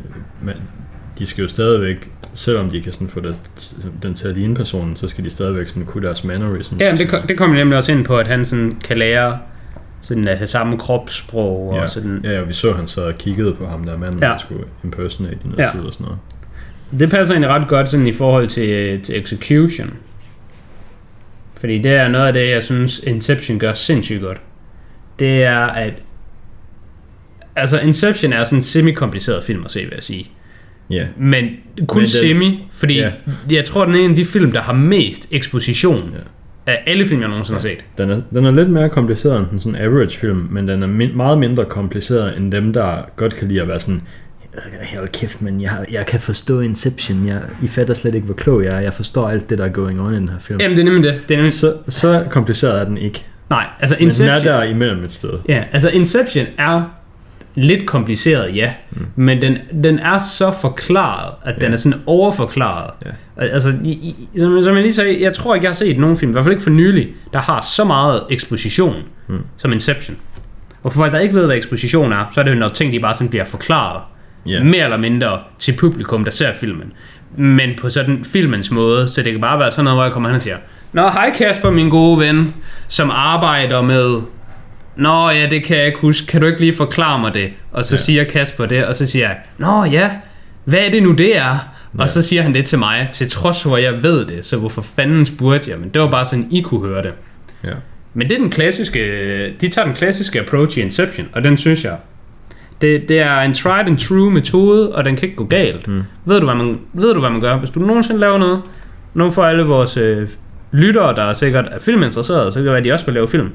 men 0.45 0.55
de 1.19 1.27
skal 1.27 1.43
jo 1.43 1.49
stadigvæk, 1.49 2.11
selvom 2.35 2.71
de 2.71 2.81
kan 2.81 2.93
sådan 2.93 3.09
få 3.09 3.21
det, 3.21 3.37
den 4.03 4.15
til 4.15 4.29
at 4.29 4.35
ligne 4.35 4.55
personen, 4.55 4.97
så 4.97 5.09
skal 5.09 5.25
de 5.25 5.31
stadigvæk 5.31 5.69
sådan 5.69 5.85
kunne 5.85 6.07
deres 6.07 6.25
mannerisms. 6.25 6.81
Ja, 6.81 6.97
det, 6.97 7.25
det 7.29 7.39
kommer 7.39 7.57
nemlig 7.57 7.79
også 7.79 7.93
ind 7.93 8.05
på, 8.05 8.19
at 8.19 8.29
han 8.29 8.45
sådan 8.45 8.77
kan 8.85 8.97
lære 8.97 9.39
sådan 10.01 10.29
at 10.29 10.37
have 10.37 10.47
samme 10.47 10.79
kropssprog 10.79 11.71
og 11.71 11.81
ja. 11.81 11.89
sådan. 11.89 12.21
Ja, 12.25 12.41
og 12.41 12.49
vi 12.49 12.53
så, 12.53 12.71
at 12.71 12.77
han 12.77 12.89
så 12.89 13.13
kiggede 13.19 13.55
på 13.55 13.67
ham 13.67 13.85
der 13.85 13.99
manden, 13.99 14.21
ja. 14.23 14.27
der 14.27 14.39
skulle 14.39 14.65
impersonate 14.85 15.39
i 15.45 15.49
noget 15.49 15.59
ja. 15.59 15.71
tid 15.73 15.81
og 15.81 15.93
sådan 15.93 16.05
noget. 16.05 16.19
Det 17.01 17.11
passer 17.11 17.35
egentlig 17.35 17.51
ret 17.51 17.69
godt 17.69 17.89
sådan 17.89 18.07
i 18.07 18.13
forhold 18.13 18.47
til, 18.47 19.01
til 19.01 19.19
execution. 19.21 19.95
Fordi 21.61 21.79
det 21.79 21.93
er 21.93 22.09
noget 22.09 22.27
af 22.27 22.33
det, 22.33 22.51
jeg 22.51 22.63
synes, 22.63 22.99
Inception 22.99 23.59
gør 23.59 23.73
sindssygt 23.73 24.21
godt. 24.21 24.41
Det 25.19 25.45
er, 25.45 25.61
at... 25.61 25.93
Altså, 27.57 27.79
Inception 27.81 28.33
er 28.33 28.45
sådan 28.45 28.59
en 28.59 28.63
semi-kompliceret 28.63 29.45
film 29.45 29.65
at 29.65 29.71
se, 29.71 29.81
vil 29.81 29.93
jeg 29.95 30.03
sige. 30.03 30.31
Ja. 30.91 30.97
Yeah. 30.97 31.07
Men 31.17 31.45
kun 31.87 32.01
Men 32.01 32.01
den, 32.01 32.07
semi, 32.07 32.69
fordi 32.73 32.99
yeah. 32.99 33.13
jeg 33.51 33.65
tror, 33.65 33.85
den 33.85 33.95
er 33.95 33.99
en 33.99 34.11
af 34.11 34.17
de 34.17 34.25
film, 34.25 34.53
der 34.53 34.61
har 34.61 34.73
mest 34.73 35.29
eksposition. 35.31 36.11
Ja 36.15 36.21
af 36.67 36.83
alle 36.87 37.07
film, 37.07 37.21
jeg 37.21 37.29
nogensinde 37.29 37.61
har 37.61 37.63
set. 37.63 37.85
Den 37.99 38.11
er, 38.11 38.21
den 38.31 38.47
er 38.47 38.51
lidt 38.51 38.71
mere 38.71 38.89
kompliceret 38.89 39.39
end 39.39 39.47
en 39.53 39.59
sådan 39.59 39.81
average 39.81 40.19
film, 40.19 40.49
men 40.51 40.69
den 40.69 40.83
er 40.83 40.87
min, 40.87 41.17
meget 41.17 41.39
mindre 41.39 41.65
kompliceret 41.65 42.37
end 42.37 42.53
dem, 42.53 42.73
der 42.73 43.11
godt 43.17 43.37
kan 43.37 43.49
lide 43.49 43.63
at 43.63 43.69
være 43.69 43.81
sådan, 43.81 44.03
hold 44.97 45.09
kæft, 45.09 45.43
men 45.43 45.61
jeg, 45.61 45.87
jeg 45.91 46.07
kan 46.07 46.21
forstå 46.21 46.61
Inception. 46.61 47.27
Jeg, 47.27 47.41
I 47.63 47.69
fatter 47.69 47.95
slet 47.95 48.15
ikke, 48.15 48.25
hvor 48.25 48.35
klog 48.35 48.65
jeg 48.65 48.77
er. 48.77 48.81
Jeg 48.81 48.95
forstår 48.95 49.29
alt 49.29 49.51
det, 49.51 49.59
der 49.59 49.65
er 49.65 49.69
going 49.69 50.01
on 50.01 50.13
i 50.13 50.17
den 50.17 50.29
her 50.29 50.39
film. 50.39 50.61
Jamen, 50.61 50.77
det 50.77 50.83
er 50.83 50.93
nemlig 50.93 51.13
det. 51.13 51.21
det 51.29 51.35
er 51.35 51.39
nemlig... 51.39 51.53
Så, 51.53 51.77
så 51.89 52.25
kompliceret 52.31 52.81
er 52.81 52.85
den 52.85 52.99
ikke. 52.99 53.25
Nej, 53.51 53.67
altså 53.81 53.97
Inception... 54.01 54.35
Men 54.35 54.41
den 54.41 54.49
er 54.49 54.61
der 54.61 54.71
imellem 54.71 55.05
et 55.05 55.13
sted. 55.13 55.31
Ja, 55.49 55.65
altså 55.73 55.91
Inception 55.91 56.47
er 56.59 56.97
lidt 57.55 57.87
kompliceret, 57.87 58.57
ja. 58.57 58.73
Mm. 58.91 59.07
Men 59.17 59.43
den, 59.43 59.59
den 59.85 59.99
er 59.99 60.19
så 60.19 60.51
forklaret, 60.61 61.35
at 61.45 61.55
den 61.55 61.69
ja. 61.69 61.73
er 61.73 61.77
sådan 61.77 62.01
overforklaret. 62.07 62.91
Ja. 63.07 63.11
Altså, 63.47 63.75
i, 63.85 63.91
i, 63.91 64.29
som, 64.39 64.63
som 64.63 64.75
jeg 64.75 64.83
lige 64.83 64.95
sagde, 64.95 65.23
jeg 65.23 65.33
tror 65.33 65.55
ikke, 65.55 65.65
jeg 65.65 65.71
har 65.71 65.75
set 65.75 65.99
nogen 65.99 66.17
film, 66.17 66.31
i 66.31 66.33
hvert 66.33 66.45
fald 66.45 66.53
ikke 66.53 66.63
for 66.63 66.71
nylig, 66.71 67.09
der 67.33 67.39
har 67.39 67.61
så 67.61 67.85
meget 67.85 68.23
eksposition 68.31 68.97
mm. 69.29 69.39
som 69.57 69.73
Inception. 69.73 70.17
Og 70.83 70.93
for 70.93 70.99
folk, 71.01 71.13
der 71.13 71.19
ikke 71.19 71.35
ved, 71.35 71.47
hvad 71.47 71.57
eksposition 71.57 72.13
er, 72.13 72.25
så 72.33 72.41
er 72.41 72.45
det 72.45 72.51
jo 72.51 72.59
noget 72.59 72.73
ting, 72.73 72.93
de 72.93 73.01
bare 73.01 73.15
sådan 73.15 73.29
bliver 73.29 73.45
forklaret. 73.45 74.01
Yeah. 74.49 74.67
Mere 74.67 74.85
eller 74.85 74.97
mindre 74.97 75.39
til 75.59 75.77
publikum, 75.77 76.25
der 76.25 76.31
ser 76.31 76.53
filmen. 76.53 76.93
Men 77.37 77.71
på 77.81 77.89
sådan 77.89 78.25
filmens 78.25 78.71
måde, 78.71 79.09
så 79.09 79.23
det 79.23 79.33
kan 79.33 79.41
bare 79.41 79.59
være 79.59 79.71
sådan 79.71 79.85
noget, 79.85 79.97
hvor 79.97 80.05
jeg 80.05 80.13
kommer 80.13 80.29
hen 80.29 80.37
og 80.37 80.43
siger, 80.43 80.57
Nå, 80.93 81.03
hej 81.03 81.35
Kasper, 81.39 81.71
min 81.71 81.89
gode 81.89 82.19
ven, 82.19 82.55
som 82.89 83.11
arbejder 83.11 83.83
med 83.83 84.21
Nå 84.97 85.31
ja, 85.31 85.47
det 85.51 85.65
kan 85.65 85.77
jeg 85.77 85.87
ikke 85.87 85.99
huske. 85.99 86.27
Kan 86.27 86.41
du 86.41 86.47
ikke 86.47 86.61
lige 86.61 86.75
forklare 86.75 87.19
mig 87.19 87.35
det? 87.35 87.51
Og 87.73 87.85
så 87.85 87.95
ja. 87.95 88.01
siger 88.01 88.25
Kasper 88.25 88.67
det, 88.67 88.85
og 88.85 88.97
så 88.97 89.07
siger 89.07 89.27
jeg, 89.27 89.37
Nå 89.59 89.85
ja, 89.85 90.11
hvad 90.65 90.81
er 90.81 90.91
det 90.91 91.03
nu 91.03 91.13
det 91.13 91.37
er? 91.37 91.59
Ja. 91.99 92.03
Og 92.03 92.11
så 92.11 92.23
siger 92.23 92.43
han 92.43 92.55
det 92.55 92.65
til 92.65 92.79
mig, 92.79 93.09
til 93.13 93.31
trods 93.31 93.63
for 93.63 93.77
at 93.77 93.83
jeg 93.83 94.03
ved 94.03 94.27
det. 94.27 94.47
Så 94.47 94.57
hvorfor 94.57 94.83
fanden 94.83 95.27
spurgte 95.27 95.71
jeg? 95.71 95.79
Men 95.79 95.89
det 95.89 96.03
var 96.03 96.11
bare 96.11 96.25
sådan, 96.25 96.49
I 96.51 96.61
kunne 96.61 96.89
høre 96.89 97.03
det. 97.03 97.13
Ja. 97.65 97.73
Men 98.15 98.29
det 98.29 98.37
er 98.37 98.41
den 98.41 98.51
klassiske, 98.51 99.01
de 99.61 99.69
tager 99.69 99.87
den 99.87 99.95
klassiske 99.95 100.41
approach 100.41 100.79
i 100.79 100.81
Inception, 100.81 101.29
og 101.33 101.45
den 101.45 101.59
synes 101.59 101.85
jeg, 101.85 101.97
det, 102.81 103.09
det 103.09 103.19
er 103.19 103.41
en 103.41 103.55
tried 103.55 103.87
and 103.87 103.99
true 103.99 104.31
metode, 104.31 104.95
og 104.95 105.05
den 105.05 105.17
kan 105.17 105.27
ikke 105.27 105.37
gå 105.37 105.45
galt. 105.45 105.89
Mm. 105.89 106.03
Ved, 106.25 106.41
du, 106.41 106.47
hvad 106.47 106.55
man, 106.55 106.79
ved 106.93 107.15
du, 107.15 107.21
hvad 107.21 107.31
man 107.31 107.41
gør? 107.41 107.57
Hvis 107.57 107.71
du 107.71 107.81
nogensinde 107.81 108.21
laver 108.21 108.39
noget, 108.39 108.63
nu 109.15 109.31
for 109.31 109.45
alle 109.45 109.63
vores 109.63 109.97
øh, 109.97 110.29
lyttere, 110.73 111.15
der 111.15 111.23
er 111.23 111.33
sikkert 111.33 111.69
er 111.71 111.79
filminteresserede, 111.79 112.53
så 112.53 112.59
kan 112.59 112.65
det 112.65 112.71
være, 112.71 112.79
at 112.79 112.85
de 112.85 112.93
også 112.93 113.05
vil 113.05 113.15
lave 113.15 113.29
film. 113.29 113.51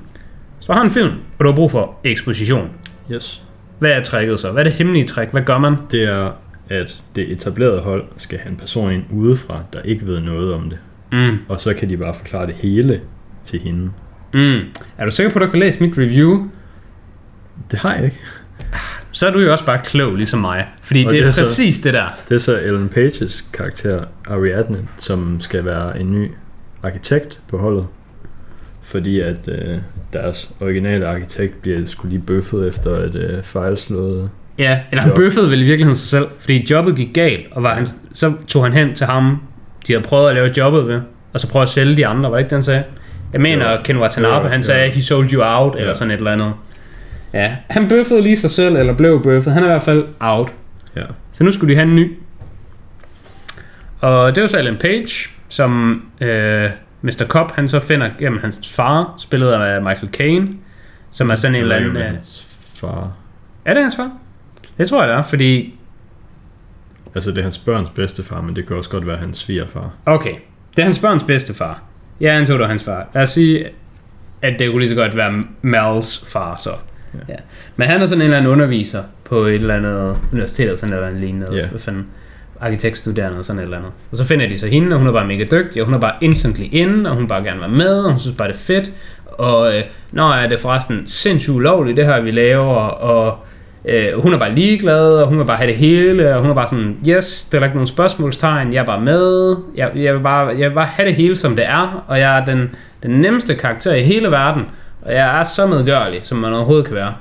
Så 0.70 0.74
har 0.74 0.82
en 0.82 0.92
film, 0.92 1.12
og 1.40 1.46
du 1.46 1.50
har 1.50 1.56
brug 1.56 1.72
for 1.72 2.00
eksposition. 2.04 2.70
Yes. 3.12 3.44
Hvad 3.80 3.92
er 3.92 4.04
tricket 4.04 4.40
så? 4.40 4.52
Hvad 4.52 4.62
er 4.62 4.64
det 4.64 4.74
hemmelige 4.74 5.06
trick? 5.06 5.32
Hvad 5.32 5.42
gør 5.42 5.58
man? 5.58 5.76
Det 5.92 6.04
er, 6.04 6.32
at 6.70 7.04
det 7.16 7.32
etablerede 7.32 7.82
hold 7.82 8.04
skal 8.18 8.40
have 8.40 8.52
en 8.52 8.58
person 8.58 8.92
ind 8.92 9.04
udefra, 9.12 9.64
der 9.74 9.82
ikke 9.82 10.08
ved 10.08 10.20
noget 10.20 10.54
om 10.54 10.70
det. 10.70 10.80
Mm. 11.12 11.38
Og 11.48 11.62
så 11.62 11.74
kan 11.74 11.90
de 11.90 11.98
bare 11.98 12.14
forklare 12.14 12.46
det 12.46 12.56
hele 12.56 13.02
til 13.44 13.60
hende. 13.60 13.92
Mm. 14.34 14.60
Er 14.98 15.06
du 15.06 15.12
sikker 15.12 15.32
på, 15.32 15.40
at 15.40 15.46
du 15.46 15.52
kan 15.52 15.60
læse 15.60 15.84
mit 15.84 15.98
review? 15.98 16.50
Det 17.72 17.80
har 17.80 17.96
jeg 17.96 18.06
ikke. 18.06 18.20
Så 19.12 19.28
er 19.28 19.32
du 19.32 19.40
jo 19.40 19.52
også 19.52 19.66
bare 19.66 19.80
klog, 19.84 20.16
ligesom 20.16 20.40
mig. 20.40 20.68
Fordi 20.82 21.04
det, 21.04 21.12
det 21.12 21.20
er, 21.20 21.28
er 21.28 21.34
præcis 21.38 21.76
så, 21.76 21.82
det 21.84 21.94
der. 21.94 22.08
Det 22.30 22.36
er 22.36 22.40
så 22.40 22.60
Ellen 22.60 22.90
Pages 22.90 23.50
karakter, 23.54 24.04
Ariadne, 24.28 24.88
som 24.98 25.40
skal 25.40 25.66
være 25.66 26.00
en 26.00 26.12
ny 26.12 26.32
arkitekt 26.84 27.42
på 27.48 27.58
holdet 27.58 27.88
fordi 28.90 29.20
at 29.20 29.48
øh, 29.48 29.78
deres 30.14 30.50
originale 30.62 31.08
arkitekt 31.08 31.62
bliver 31.62 31.86
skulle 31.86 32.12
lige 32.12 32.26
bøffet 32.26 32.68
efter 32.68 32.92
et 32.92 33.16
øh, 33.16 33.44
fejlslået 33.44 34.30
Ja, 34.60 34.80
eller 34.92 35.02
han 35.04 35.12
bøffede 35.16 35.50
vel 35.50 35.62
i 35.62 35.64
virkeligheden 35.64 35.98
sig 35.98 36.10
selv, 36.10 36.28
fordi 36.40 36.68
jobbet 36.72 36.96
gik 36.96 37.14
galt, 37.14 37.46
og 37.52 37.64
var 37.64 37.76
han, 37.76 37.88
så 38.14 38.34
tog 38.48 38.64
han 38.64 38.74
hen 38.74 38.96
til 38.96 39.06
ham, 39.06 39.42
de 39.88 39.94
havde 39.94 40.04
prøvet 40.04 40.30
at 40.30 40.36
lave 40.36 40.50
jobbet 40.58 40.88
ved, 40.88 41.02
og 41.34 41.40
så 41.40 41.50
prøve 41.50 41.64
at 41.64 41.70
sælge 41.70 41.98
de 41.98 42.08
andre, 42.08 42.32
var 42.32 42.38
det 42.38 42.44
ikke 42.44 42.56
den 42.56 42.64
sagde? 42.64 42.84
Jeg 43.34 43.42
mener, 43.42 43.72
jo. 43.72 43.78
Ken 43.84 44.00
Watanabe, 44.00 44.46
jo, 44.46 44.52
han 44.52 44.64
sagde, 44.64 44.86
jo. 44.86 44.92
he 44.92 45.04
sold 45.04 45.34
you 45.34 45.42
out, 45.44 45.76
ja. 45.76 45.80
eller 45.80 45.94
sådan 45.94 46.12
et 46.12 46.18
eller 46.18 46.32
andet. 46.32 46.54
Ja, 47.34 47.56
han 47.70 47.88
bøffede 47.88 48.22
lige 48.22 48.38
sig 48.38 48.50
selv, 48.50 48.76
eller 48.76 48.94
blev 48.94 49.24
bøffet, 49.24 49.54
han 49.54 49.64
er 49.64 49.68
i 49.68 49.70
hvert 49.70 49.82
fald 49.82 50.06
out. 50.20 50.52
Ja. 50.96 51.04
Så 51.32 51.44
nu 51.44 51.52
skulle 51.52 51.74
de 51.74 51.76
have 51.76 51.90
en 51.90 51.96
ny. 51.96 52.18
Og 54.00 54.36
det 54.36 54.42
var 54.42 54.48
så 54.48 54.58
Ellen 54.58 54.78
Page, 54.78 55.30
som 55.50 56.04
øh, 56.22 56.70
Mr. 57.02 57.26
Cobb, 57.28 57.52
han 57.52 57.68
så 57.68 57.80
finder 57.80 58.10
jamen, 58.20 58.40
hans 58.40 58.70
far, 58.70 59.14
spillet 59.18 59.52
af 59.52 59.82
Michael 59.82 60.12
Caine, 60.12 60.50
som 61.12 61.30
er 61.30 61.36
sådan 61.36 61.56
en 61.56 61.62
eller 61.62 61.76
anden... 61.76 61.98
Er 61.98 62.04
hans 62.04 62.48
far? 62.76 63.12
Er 63.66 63.74
det 63.74 63.84
hans 63.84 63.96
far? 63.96 64.12
Det 64.78 64.88
tror 64.88 65.02
jeg, 65.02 65.10
det 65.10 65.18
er, 65.18 65.22
fordi... 65.22 65.76
Altså, 67.16 67.32
det 67.32 67.38
er 67.38 67.44
hans 67.44 67.58
børns 67.58 67.90
bedstefar, 67.90 68.42
men 68.42 68.56
det 68.56 68.68
kan 68.68 68.78
også 68.78 68.90
godt 68.90 69.08
være 69.08 69.18
hans 69.18 69.38
svigerfar. 69.38 69.92
Okay, 70.06 70.34
det 70.76 70.80
er 70.80 70.84
hans 70.84 71.00
børns 71.00 71.24
bedstefar. 71.24 71.82
Jeg 72.20 72.36
antog, 72.36 72.54
det 72.54 72.64
var 72.64 72.70
hans 72.70 72.84
far. 72.84 73.08
Lad 73.14 73.24
os 73.24 73.30
sige, 73.30 73.66
at 74.42 74.60
det 74.60 74.72
kunne 74.72 74.80
lige 74.80 74.90
så 74.90 74.96
godt 74.96 75.18
være 75.18 75.44
Mals 75.62 76.26
far, 76.28 76.56
så. 76.56 76.70
Ja. 77.14 77.20
ja. 77.28 77.36
Men 77.76 77.88
han 77.88 78.02
er 78.02 78.06
sådan 78.06 78.22
en 78.22 78.26
eller 78.26 78.38
anden 78.38 78.52
underviser 78.52 79.04
på 79.24 79.36
et 79.36 79.56
eller 79.56 79.76
andet 79.76 80.18
universitet, 80.32 80.64
eller 80.64 80.78
sådan 80.78 80.94
eller 80.94 81.08
andet 81.08 81.22
lignende. 81.22 81.54
Ja. 81.54 81.68
Hvad 81.68 81.80
fanden? 81.80 82.08
Arkitektstuderende 82.62 83.40
og 83.40 83.46
sådan 83.46 83.60
et 83.60 83.64
eller 83.64 83.78
andet. 83.78 83.92
Og 84.12 84.18
så 84.18 84.24
finder 84.24 84.48
de 84.48 84.60
så 84.60 84.68
hende, 84.68 84.94
og 84.94 85.00
hun 85.00 85.08
er 85.08 85.12
bare 85.12 85.28
mega 85.28 85.46
dygtig, 85.52 85.82
og 85.82 85.86
hun 85.86 85.96
er 85.96 86.00
bare 86.00 86.14
instantly 86.22 86.66
inde, 86.72 87.10
og 87.10 87.16
hun 87.16 87.28
bare 87.28 87.44
gerne 87.44 87.60
være 87.60 87.70
med, 87.70 88.04
og 88.04 88.12
hun 88.12 88.20
synes 88.20 88.38
bare, 88.38 88.48
det 88.48 88.54
er 88.54 88.60
fedt. 88.60 88.92
Og 89.26 89.78
øh, 89.78 89.84
når 90.12 90.34
er 90.34 90.50
det 90.50 90.60
forresten 90.60 91.08
sindssygt 91.08 91.56
ulovligt, 91.56 91.98
det 91.98 92.06
her 92.06 92.22
vi 92.22 92.32
laver, 92.32 92.76
og 92.86 93.38
øh, 93.86 94.14
hun 94.22 94.34
er 94.34 94.40
bare 94.40 94.56
ligeglad, 94.56 95.14
og 95.14 95.28
hun 95.28 95.38
vil 95.38 95.46
bare 95.46 95.58
have 95.58 95.70
det 95.70 95.78
hele, 95.78 96.36
og 96.36 96.42
hun 96.42 96.50
er 96.50 96.56
bare 96.56 96.68
sådan, 96.68 96.98
yes, 97.08 97.46
der 97.52 97.60
er 97.60 97.64
ikke 97.64 97.76
nogen 97.76 97.88
spørgsmålstegn, 97.88 98.74
jeg 98.74 98.82
er 98.82 98.86
bare 98.86 99.02
med, 99.02 99.56
jeg, 99.76 99.92
jeg, 99.96 100.14
vil 100.14 100.20
bare, 100.20 100.48
jeg 100.48 100.70
vil 100.70 100.76
bare 100.76 100.86
have 100.86 101.08
det 101.08 101.16
hele, 101.16 101.36
som 101.36 101.56
det 101.56 101.66
er, 101.66 102.04
og 102.08 102.20
jeg 102.20 102.40
er 102.40 102.46
den, 102.46 102.76
den 103.04 103.12
nemmeste 103.12 103.56
karakter 103.56 103.94
i 103.94 104.04
hele 104.04 104.32
verden, 104.32 104.66
og 105.02 105.14
jeg 105.14 105.40
er 105.40 105.44
så 105.44 105.68
medgørlig, 105.68 106.20
som 106.24 106.38
man 106.38 106.54
overhovedet 106.54 106.86
kan 106.86 106.96
være. 106.96 107.14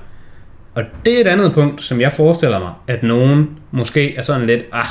Og 0.74 0.82
det 1.04 1.16
er 1.16 1.20
et 1.20 1.26
andet 1.26 1.52
punkt, 1.52 1.82
som 1.82 2.00
jeg 2.00 2.12
forestiller 2.12 2.58
mig, 2.58 2.70
at 2.86 3.02
nogen 3.02 3.50
måske 3.70 4.16
er 4.16 4.22
sådan 4.22 4.46
lidt, 4.46 4.62
ah, 4.72 4.86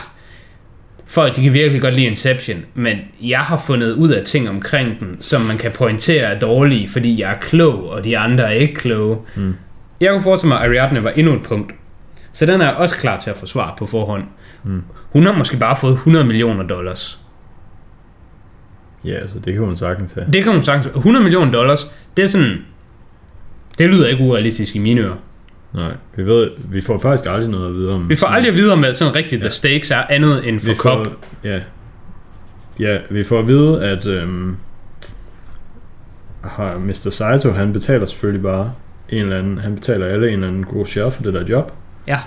folk 1.07 1.35
de 1.35 1.43
kan 1.43 1.53
virkelig 1.53 1.81
godt 1.81 1.95
lide 1.95 2.05
Inception, 2.05 2.65
men 2.73 2.97
jeg 3.21 3.39
har 3.39 3.57
fundet 3.67 3.91
ud 3.91 4.09
af 4.09 4.25
ting 4.25 4.49
omkring 4.49 4.99
den, 4.99 5.17
som 5.21 5.41
man 5.41 5.57
kan 5.57 5.71
pointere 5.71 6.21
er 6.21 6.39
dårlige, 6.39 6.87
fordi 6.87 7.21
jeg 7.21 7.31
er 7.31 7.37
klog, 7.41 7.89
og 7.89 8.03
de 8.03 8.17
andre 8.17 8.43
er 8.43 8.51
ikke 8.51 8.75
kloge. 8.75 9.17
Mm. 9.35 9.55
Jeg 9.99 10.11
kunne 10.11 10.23
forestille 10.23 10.49
mig, 10.49 10.61
at 10.61 10.69
Ariadne 10.69 11.03
var 11.03 11.09
endnu 11.09 11.33
et 11.33 11.43
punkt. 11.43 11.73
Så 12.33 12.45
den 12.45 12.61
er 12.61 12.69
også 12.69 12.95
klar 12.97 13.19
til 13.19 13.29
at 13.29 13.37
få 13.37 13.45
svar 13.45 13.75
på 13.77 13.85
forhånd. 13.85 14.23
Mm. 14.63 14.83
Hun 15.11 15.25
har 15.25 15.33
måske 15.33 15.57
bare 15.57 15.75
fået 15.75 15.93
100 15.93 16.25
millioner 16.25 16.63
dollars. 16.63 17.19
Ja, 19.05 19.13
altså 19.13 19.39
det 19.39 19.53
kan 19.53 19.63
hun 19.63 19.77
sagtens 19.77 20.13
have. 20.13 20.27
Det 20.33 20.43
kan 20.43 20.53
hun 20.53 20.63
sagtens 20.63 20.95
100 20.95 21.23
millioner 21.23 21.51
dollars, 21.51 21.91
det 22.17 22.23
er 22.23 22.27
sådan... 22.27 22.57
Det 23.77 23.89
lyder 23.89 24.07
ikke 24.07 24.23
urealistisk 24.23 24.75
i 24.75 24.79
mine 24.79 25.01
ører. 25.01 25.15
Nej, 25.77 25.93
vi, 26.15 26.25
ved, 26.25 26.49
vi 26.69 26.81
får 26.81 26.99
faktisk 26.99 27.29
aldrig 27.29 27.49
noget 27.49 27.67
at 27.67 27.73
vide 27.73 27.93
om... 27.93 28.09
Vi 28.09 28.15
får 28.15 28.27
aldrig 28.27 28.49
at 28.49 28.55
vide, 28.55 28.71
om 28.71 28.79
hvad 28.79 28.93
sådan 28.93 29.15
rigtig 29.15 29.39
the 29.39 29.49
stakes 29.49 29.91
er 29.91 30.03
andet 30.09 30.47
end 30.47 30.59
for 30.59 30.67
vi 30.67 30.75
får, 30.75 31.07
ja. 31.43 31.59
ja, 32.79 32.97
vi 33.09 33.23
får 33.23 33.39
at 33.39 33.47
vide, 33.47 33.83
at 33.83 34.05
øhm, 34.05 34.55
har 36.43 36.77
Mr. 36.77 37.09
Saito, 37.11 37.51
han 37.51 37.73
betaler 37.73 38.05
selvfølgelig 38.05 38.43
bare 38.43 38.73
en 39.09 39.21
eller 39.21 39.39
anden, 39.39 39.57
han 39.57 39.75
betaler 39.75 40.05
alle 40.05 40.27
en 40.27 40.33
eller 40.33 40.47
anden 40.47 40.63
god 40.63 40.85
share 40.85 41.11
for 41.11 41.23
det 41.23 41.33
der 41.33 41.45
job. 41.49 41.73
Ja. 42.07 42.19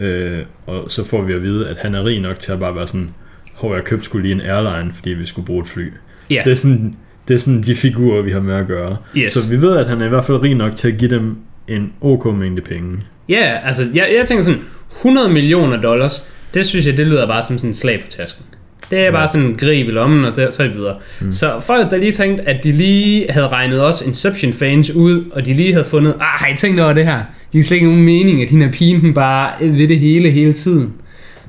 Øh, 0.00 0.44
og 0.66 0.84
så 0.90 1.04
får 1.04 1.22
vi 1.22 1.32
at 1.32 1.42
vide, 1.42 1.68
at 1.68 1.78
han 1.78 1.94
er 1.94 2.04
rig 2.04 2.20
nok 2.20 2.38
til 2.38 2.52
at 2.52 2.58
bare 2.58 2.74
være 2.74 2.86
sådan, 2.86 3.14
hov, 3.54 3.74
jeg 3.74 3.84
købte 3.84 4.04
skulle 4.04 4.22
lige 4.22 4.34
en 4.34 4.50
airline, 4.50 4.92
fordi 4.92 5.10
vi 5.10 5.26
skulle 5.26 5.46
bruge 5.46 5.62
et 5.62 5.68
fly. 5.68 5.92
Ja. 6.30 6.42
Det 6.44 6.50
er 6.50 6.56
sådan, 6.56 6.96
det 7.28 7.34
er 7.34 7.38
sådan 7.38 7.62
de 7.62 7.74
figurer, 7.74 8.22
vi 8.22 8.32
har 8.32 8.40
med 8.40 8.54
at 8.54 8.66
gøre. 8.66 8.96
Yes. 9.16 9.32
Så 9.32 9.50
vi 9.50 9.60
ved, 9.60 9.76
at 9.76 9.86
han 9.86 10.00
er 10.02 10.06
i 10.06 10.08
hvert 10.08 10.24
fald 10.24 10.42
rig 10.42 10.54
nok 10.54 10.76
til 10.76 10.88
at 10.88 10.98
give 10.98 11.10
dem 11.10 11.36
en 11.68 11.92
ok 12.00 12.34
mængde 12.34 12.62
penge. 12.62 12.98
Ja, 13.28 13.58
altså, 13.64 13.88
jeg, 13.94 14.10
jeg 14.18 14.26
tænker 14.26 14.44
sådan, 14.44 14.60
100 14.96 15.28
millioner 15.28 15.80
dollars, 15.80 16.26
det 16.54 16.66
synes 16.66 16.86
jeg, 16.86 16.96
det 16.96 17.06
lyder 17.06 17.26
bare 17.26 17.42
som 17.42 17.58
sådan 17.58 17.70
en 17.70 17.74
slag 17.74 18.00
på 18.00 18.06
tasken. 18.10 18.44
Det 18.90 19.00
er 19.00 19.10
bare 19.10 19.28
sådan 19.28 19.46
en 19.46 19.56
grib 19.56 19.88
i 19.88 19.90
lommen, 19.90 20.24
og 20.24 20.36
der, 20.36 20.50
så 20.50 20.62
er 20.62 20.68
videre. 20.68 20.96
Mm. 21.20 21.32
Så 21.32 21.60
folk, 21.60 21.90
der 21.90 21.96
lige 21.96 22.12
tænkte, 22.12 22.48
at 22.48 22.64
de 22.64 22.72
lige 22.72 23.26
havde 23.30 23.48
regnet 23.48 23.80
også 23.80 24.04
Inception-fans 24.04 24.90
ud, 24.90 25.24
og 25.32 25.46
de 25.46 25.54
lige 25.54 25.72
havde 25.72 25.84
fundet, 25.84 26.14
ah, 26.14 26.20
har 26.20 26.48
I 26.48 26.56
tænkt 26.56 26.80
over 26.80 26.92
det 26.92 27.04
her? 27.04 27.20
Det 27.52 27.58
er 27.58 27.62
slet 27.62 27.76
ikke 27.76 27.86
nogen 27.86 28.04
mening, 28.04 28.42
at 28.42 28.50
hende 28.50 28.66
er 28.66 28.72
pigen 28.72 29.14
bare 29.14 29.52
ved 29.60 29.88
det 29.88 29.98
hele, 29.98 30.30
hele 30.30 30.52
tiden. 30.52 30.92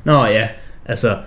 Nå 0.04 0.26
ja, 0.26 0.48
altså, 0.86 1.18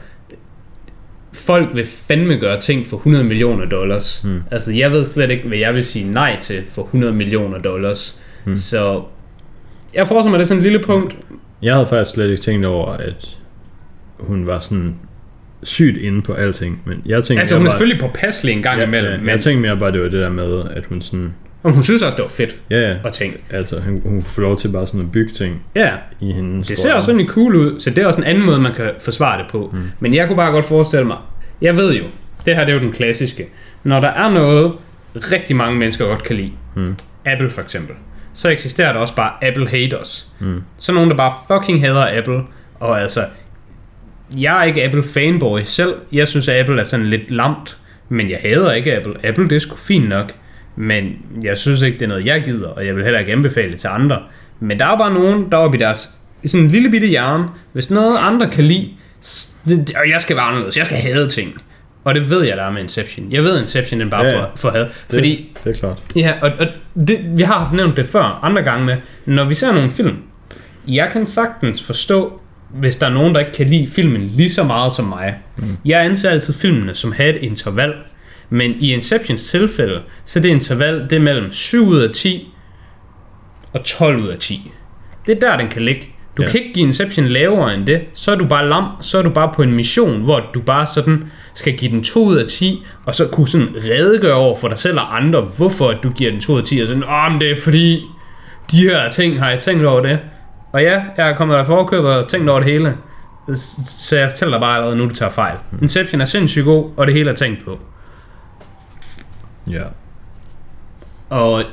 folk 1.32 1.68
vil 1.74 1.84
fandme 1.84 2.36
gøre 2.36 2.60
ting 2.60 2.86
for 2.86 2.96
100 2.96 3.24
millioner 3.24 3.64
dollars. 3.64 4.24
Mm. 4.24 4.42
Altså, 4.50 4.72
jeg 4.72 4.92
ved 4.92 5.12
slet 5.12 5.30
ikke, 5.30 5.48
hvad 5.48 5.58
jeg 5.58 5.74
vil 5.74 5.84
sige 5.84 6.12
nej 6.12 6.40
til 6.40 6.62
for 6.74 6.82
100 6.82 7.12
millioner 7.12 7.58
dollars. 7.58 8.20
Mm. 8.46 8.56
Så 8.56 9.02
jeg 9.94 10.08
forestiller 10.08 10.30
mig, 10.30 10.38
det 10.38 10.44
er 10.44 10.48
sådan 10.48 10.58
en 10.58 10.62
lille 10.62 10.78
punkt. 10.82 11.16
Jeg 11.62 11.74
havde 11.74 11.86
faktisk 11.86 12.10
slet 12.14 12.30
ikke 12.30 12.42
tænkt 12.42 12.66
over, 12.66 12.86
at 12.92 13.38
hun 14.20 14.46
var 14.46 14.58
sådan 14.58 14.94
sygt 15.62 15.96
inde 15.96 16.22
på 16.22 16.32
alting, 16.32 16.82
men 16.84 17.02
jeg 17.06 17.24
tænkte 17.24 17.40
Altså, 17.40 17.56
hun 17.56 17.66
er 17.66 17.70
bare, 17.70 17.74
selvfølgelig 17.78 18.00
påpasselig 18.00 18.52
en 18.52 18.62
gang 18.62 18.78
ja, 18.80 18.86
imellem, 18.86 19.12
ja, 19.12 19.18
men 19.18 19.28
jeg 19.28 19.40
tænkte 19.40 19.62
mere 19.68 19.76
bare, 19.76 19.92
det 19.92 20.02
var 20.02 20.08
det 20.08 20.20
der 20.20 20.30
med, 20.30 20.62
at 20.70 20.86
hun 20.86 21.00
sådan, 21.02 21.34
og 21.62 21.72
hun 21.72 21.82
synes 21.82 22.02
også, 22.02 22.16
det 22.16 22.22
var 22.22 22.28
fedt 22.28 22.56
ja, 22.70 22.80
ja, 22.90 22.96
at 23.04 23.12
tænke. 23.12 23.38
altså 23.50 23.80
hun, 23.80 24.02
hun 24.04 24.22
får 24.22 24.42
lov 24.42 24.58
til 24.58 24.68
bare 24.68 24.86
sådan 24.86 25.00
at 25.00 25.12
bygge 25.12 25.30
ting 25.30 25.62
Ja, 25.74 25.90
i 26.20 26.32
hendes 26.32 26.68
det 26.68 26.78
ser 26.78 26.94
også 26.94 27.08
rimelig 27.10 27.28
cool 27.28 27.54
ud, 27.54 27.80
så 27.80 27.90
det 27.90 27.98
er 27.98 28.06
også 28.06 28.18
en 28.20 28.24
anden 28.26 28.46
måde, 28.46 28.60
man 28.60 28.72
kan 28.74 28.90
forsvare 29.00 29.38
det 29.42 29.46
på. 29.50 29.70
Mm. 29.72 29.78
Men 30.00 30.14
jeg 30.14 30.26
kunne 30.26 30.36
bare 30.36 30.50
godt 30.50 30.64
forestille 30.64 31.04
mig, 31.06 31.18
jeg 31.60 31.76
ved 31.76 31.94
jo, 31.94 32.04
det 32.46 32.56
her 32.56 32.64
det 32.64 32.72
er 32.72 32.76
jo 32.76 32.82
den 32.84 32.92
klassiske. 32.92 33.46
Når 33.84 34.00
der 34.00 34.08
er 34.08 34.30
noget, 34.30 34.72
rigtig 35.14 35.56
mange 35.56 35.78
mennesker 35.78 36.06
godt 36.06 36.22
kan 36.22 36.36
lide, 36.36 36.52
Mm. 36.74 36.94
Apple 37.24 37.50
for 37.50 37.62
eksempel, 37.62 37.94
så 38.36 38.48
eksisterer 38.48 38.92
der 38.92 39.00
også 39.00 39.14
bare 39.14 39.32
Apple 39.42 39.68
haters. 39.68 40.26
Mm. 40.40 40.62
Så 40.78 40.92
nogen, 40.92 41.10
der 41.10 41.16
bare 41.16 41.32
fucking 41.46 41.80
hader 41.80 42.18
Apple, 42.18 42.42
og 42.80 43.00
altså, 43.00 43.24
jeg 44.36 44.58
er 44.60 44.62
ikke 44.62 44.84
Apple 44.84 45.04
fanboy 45.04 45.60
selv. 45.64 45.94
Jeg 46.12 46.28
synes, 46.28 46.48
at 46.48 46.60
Apple 46.60 46.80
er 46.80 46.84
sådan 46.84 47.06
lidt 47.06 47.30
lamt, 47.30 47.76
men 48.08 48.30
jeg 48.30 48.38
hader 48.42 48.72
ikke 48.72 48.96
Apple. 48.96 49.14
Apple, 49.24 49.48
det 49.48 49.56
er 49.56 49.58
sgu 49.58 49.76
fint 49.76 50.08
nok, 50.08 50.32
men 50.76 51.16
jeg 51.42 51.58
synes 51.58 51.82
ikke, 51.82 51.98
det 51.98 52.04
er 52.04 52.08
noget, 52.08 52.26
jeg 52.26 52.44
gider, 52.44 52.68
og 52.68 52.86
jeg 52.86 52.96
vil 52.96 53.04
heller 53.04 53.20
ikke 53.20 53.32
anbefale 53.32 53.72
det 53.72 53.80
til 53.80 53.88
andre. 53.88 54.22
Men 54.60 54.78
der 54.78 54.86
er 54.86 54.98
bare 54.98 55.14
nogen, 55.14 55.50
der 55.52 55.58
er 55.58 55.62
oppe 55.62 55.78
i 55.78 55.80
deres 55.80 56.10
sådan 56.44 56.64
en 56.64 56.70
lille 56.70 56.90
bitte 56.90 57.06
hjerne, 57.06 57.44
hvis 57.72 57.90
noget 57.90 58.16
andre 58.20 58.50
kan 58.50 58.64
lide, 58.64 58.90
og 59.96 60.10
jeg 60.10 60.20
skal 60.20 60.36
være 60.36 60.44
anderledes, 60.44 60.76
jeg 60.76 60.86
skal 60.86 60.98
hade 60.98 61.28
ting. 61.28 61.62
Og 62.06 62.14
det 62.14 62.30
ved 62.30 62.44
jeg, 62.44 62.56
der 62.56 62.62
er 62.62 62.70
med 62.70 62.82
Inception. 62.82 63.32
Jeg 63.32 63.44
ved, 63.44 63.60
Inception 63.60 64.00
den 64.00 64.10
bare 64.10 64.26
Ja, 64.26 64.40
for, 64.40 64.50
for 64.56 64.70
had. 64.70 64.80
Det, 64.80 64.92
Fordi 65.08 65.56
det 65.64 65.74
er 65.74 65.78
klart. 65.78 66.02
Ja, 66.16 66.32
og, 66.42 66.50
og 66.58 66.66
det, 67.08 67.20
vi 67.38 67.42
har 67.42 67.58
haft 67.58 67.72
nævnt 67.72 67.96
det 67.96 68.06
før, 68.06 68.40
andre 68.42 68.62
gange 68.62 68.86
med, 68.86 68.96
når 69.26 69.44
vi 69.44 69.54
ser 69.54 69.72
nogle 69.72 69.90
film, 69.90 70.16
jeg 70.88 71.08
kan 71.12 71.26
sagtens 71.26 71.82
forstå, 71.82 72.40
hvis 72.70 72.96
der 72.96 73.06
er 73.06 73.10
nogen, 73.10 73.34
der 73.34 73.40
ikke 73.40 73.52
kan 73.52 73.66
lide 73.66 73.86
filmen 73.86 74.22
lige 74.22 74.50
så 74.50 74.64
meget 74.64 74.92
som 74.92 75.04
mig. 75.04 75.34
Mm. 75.56 75.76
Jeg 75.84 76.04
anser 76.04 76.30
altid 76.30 76.54
filmene 76.54 76.94
som 76.94 77.12
have 77.12 77.36
et 77.36 77.42
interval, 77.42 77.94
men 78.50 78.74
i 78.80 78.92
Inceptions 78.92 79.50
tilfælde, 79.50 80.02
så 80.24 80.40
det 80.40 80.48
interval, 80.48 81.06
det 81.10 81.12
er 81.12 81.20
mellem 81.20 81.52
7 81.52 81.86
ud 81.86 81.98
af 81.98 82.10
10 82.14 82.52
og 83.72 83.84
12 83.84 84.22
ud 84.22 84.28
af 84.28 84.38
10. 84.38 84.72
Det 85.26 85.36
er 85.36 85.50
der, 85.50 85.56
den 85.56 85.68
kan 85.68 85.82
ligge. 85.82 86.08
Du 86.36 86.42
Ja. 86.42 86.48
kan 86.48 86.60
ikke 86.60 86.72
give 86.74 86.86
Inception 86.86 87.26
lavere 87.26 87.74
end 87.74 87.86
det. 87.86 88.00
Så 88.14 88.32
er 88.32 88.36
du 88.36 88.46
bare 88.46 88.68
lam, 88.68 88.84
så 89.00 89.18
er 89.18 89.22
du 89.22 89.30
bare 89.30 89.52
på 89.54 89.62
en 89.62 89.72
mission, 89.72 90.22
hvor 90.22 90.42
du 90.54 90.60
bare 90.60 90.86
sådan 90.86 91.30
skal 91.54 91.76
give 91.76 91.90
den 91.90 92.04
2 92.04 92.24
ud 92.24 92.36
af 92.36 92.46
10, 92.48 92.84
og 93.06 93.14
så 93.14 93.28
kunne 93.32 93.48
sådan 93.48 93.68
redegøre 93.90 94.34
over 94.34 94.56
for 94.56 94.68
dig 94.68 94.78
selv 94.78 94.98
og 94.98 95.16
andre, 95.16 95.40
hvorfor 95.40 95.92
du 96.02 96.10
giver 96.10 96.30
den 96.30 96.40
2 96.40 96.52
ud 96.52 96.58
af 96.58 96.64
10, 96.64 96.80
og 96.80 96.88
sådan, 96.88 97.04
åh, 97.04 97.32
men 97.32 97.40
det 97.40 97.50
er 97.50 97.56
fordi, 97.56 98.02
de 98.70 98.76
her 98.80 99.10
ting, 99.10 99.38
har 99.38 99.50
jeg 99.50 99.58
tænkt 99.58 99.84
over 99.84 100.00
det. 100.00 100.18
Og 100.72 100.82
ja, 100.82 101.02
jeg 101.16 101.30
er 101.30 101.34
kommet 101.36 101.54
af 101.56 101.66
forkøb 101.66 102.04
og 102.04 102.28
tænkt 102.28 102.48
over 102.50 102.60
det 102.60 102.72
hele. 102.72 102.96
Så 103.98 104.16
jeg 104.16 104.30
fortæller 104.30 104.54
dig 104.54 104.60
bare 104.60 104.76
allerede 104.76 104.96
nu, 104.96 105.04
du 105.04 105.14
tager 105.14 105.30
fejl. 105.30 105.56
Inception 105.82 106.20
er 106.20 106.24
sindssygt 106.24 106.64
god, 106.64 106.90
og 106.96 107.06
det 107.06 107.14
hele 107.14 107.30
er 107.30 107.34
tænkt 107.34 107.64
på. 107.64 107.78
Ja. 109.70 109.82
Og 111.30 111.64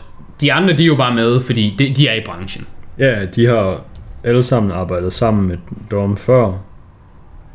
de 0.41 0.53
andre, 0.53 0.77
de 0.77 0.83
er 0.83 0.87
jo 0.87 0.95
bare 0.95 1.15
med, 1.15 1.39
fordi 1.39 1.75
de, 1.79 1.93
de 1.95 2.07
er 2.07 2.13
i 2.13 2.21
branchen. 2.25 2.67
ja, 2.99 3.25
de 3.25 3.45
har 3.45 3.81
alle 4.23 4.43
sammen 4.43 4.71
arbejdet 4.71 5.13
sammen 5.13 5.47
med 5.47 5.57
Dom 5.91 6.17
før, 6.17 6.53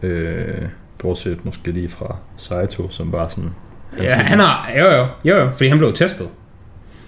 øh, 0.02 0.62
bortset 0.98 1.44
måske 1.44 1.72
lige 1.72 1.88
fra 1.88 2.16
Saito, 2.36 2.88
som 2.90 3.10
bare 3.10 3.30
sådan... 3.30 3.50
Ja, 3.98 4.14
han 4.14 4.38
har, 4.38 4.70
jo 4.78 4.84
jo, 4.84 5.06
jo 5.24 5.36
jo, 5.36 5.50
fordi 5.50 5.68
han 5.68 5.78
blev 5.78 5.92
testet. 5.92 6.28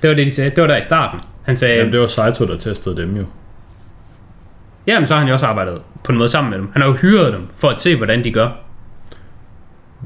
Det 0.02 0.10
var 0.10 0.16
det, 0.16 0.26
de 0.26 0.30
sagde. 0.32 0.50
Det 0.50 0.60
var 0.60 0.66
der 0.66 0.76
i 0.76 0.82
starten. 0.82 1.20
Han 1.44 1.56
sagde, 1.56 1.76
Jamen, 1.76 1.92
det 1.92 2.00
var 2.00 2.06
Saito, 2.06 2.46
der 2.46 2.58
testede 2.58 2.96
dem 2.96 3.16
jo. 3.16 3.24
jamen 4.86 5.06
så 5.06 5.14
har 5.14 5.18
han 5.18 5.28
jo 5.28 5.34
også 5.34 5.46
arbejdet 5.46 5.82
på 6.04 6.12
en 6.12 6.18
måde 6.18 6.28
sammen 6.28 6.50
med 6.50 6.58
dem. 6.58 6.68
Han 6.72 6.82
har 6.82 6.88
jo 6.88 6.94
hyret 6.94 7.32
dem, 7.32 7.46
for 7.56 7.68
at 7.68 7.80
se, 7.80 7.96
hvordan 7.96 8.24
de 8.24 8.32
gør. 8.32 8.48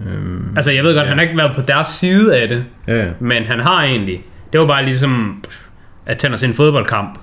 Øhm, 0.06 0.52
Altså, 0.56 0.70
jeg 0.70 0.84
ved 0.84 0.94
godt, 0.94 1.04
Ja. 1.04 1.08
han 1.08 1.18
har 1.18 1.22
ikke 1.22 1.36
været 1.36 1.56
på 1.56 1.62
deres 1.62 1.86
side 1.86 2.36
af 2.36 2.48
det, 2.48 2.64
ja, 2.86 3.06
men 3.20 3.44
han 3.44 3.60
har 3.60 3.82
egentlig. 3.84 4.22
Det 4.52 4.60
var 4.60 4.66
bare 4.66 4.84
ligesom 4.84 5.44
at 6.06 6.18
tænde 6.18 6.38
sig 6.38 6.46
en 6.48 6.54
fodboldkamp. 6.54 7.18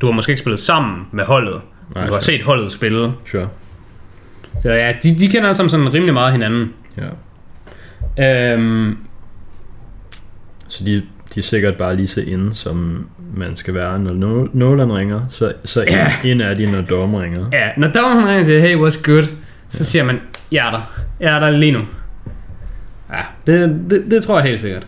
Du 0.00 0.06
har 0.06 0.12
måske 0.12 0.30
ikke 0.30 0.40
spillet 0.40 0.58
sammen 0.60 1.06
med 1.12 1.24
holdet, 1.24 1.60
Nej, 1.94 2.06
du 2.06 2.12
har 2.12 2.20
sure. 2.20 2.22
set 2.38 2.42
holdet 2.42 2.72
spille. 2.72 3.12
Sure. 3.24 3.48
Så 4.62 4.70
ja, 4.72 4.92
de, 5.02 5.18
de 5.18 5.28
kender 5.28 5.42
alle 5.48 5.54
sammen 5.56 5.70
sådan 5.70 5.94
rimelig 5.94 6.14
meget 6.14 6.32
hinanden. 6.32 6.72
Ja. 8.18 8.52
Øhm, 8.54 8.96
Så 10.68 10.84
de, 10.84 11.02
de 11.34 11.40
er 11.40 11.44
sikkert 11.44 11.74
bare 11.76 11.96
lige 11.96 12.06
så 12.06 12.20
inde, 12.20 12.54
som 12.54 13.08
man 13.34 13.56
skal 13.56 13.74
være, 13.74 13.98
når 13.98 14.10
No- 14.12 14.50
Nolan 14.58 14.92
ringer. 14.92 15.20
Så, 15.30 15.52
så 15.64 15.80
Ja. 15.90 16.28
ind 16.30 16.42
er 16.42 16.54
de, 16.54 16.64
når 16.76 16.82
Dom 16.82 17.14
ringer. 17.14 17.46
ja, 17.52 17.68
når 17.76 17.88
dommeren 17.88 18.18
ringer 18.26 18.38
og 18.40 18.44
siger, 18.46 18.60
hey, 18.60 18.76
what's 18.76 19.02
good? 19.02 19.24
Så 19.68 19.84
siger 19.84 20.04
man, 20.04 20.20
jeg 20.52 20.66
er 20.66 20.70
der. 20.70 20.80
Jeg 21.20 21.34
er 21.34 21.38
der 21.38 21.50
lige 21.50 21.72
nu. 21.72 21.80
Ja, 23.12 23.22
det, 23.46 23.80
det, 23.90 24.04
det 24.10 24.22
tror 24.22 24.38
jeg 24.40 24.48
helt 24.48 24.60
sikkert. 24.60 24.86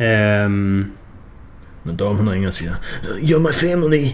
Øhm, 0.00 0.86
Når 1.84 1.92
Dom 1.92 2.16
han 2.16 2.30
ringer 2.30 2.48
og 2.48 2.54
siger, 2.54 2.72
You're 3.04 3.38
my 3.38 3.52
family. 3.52 4.04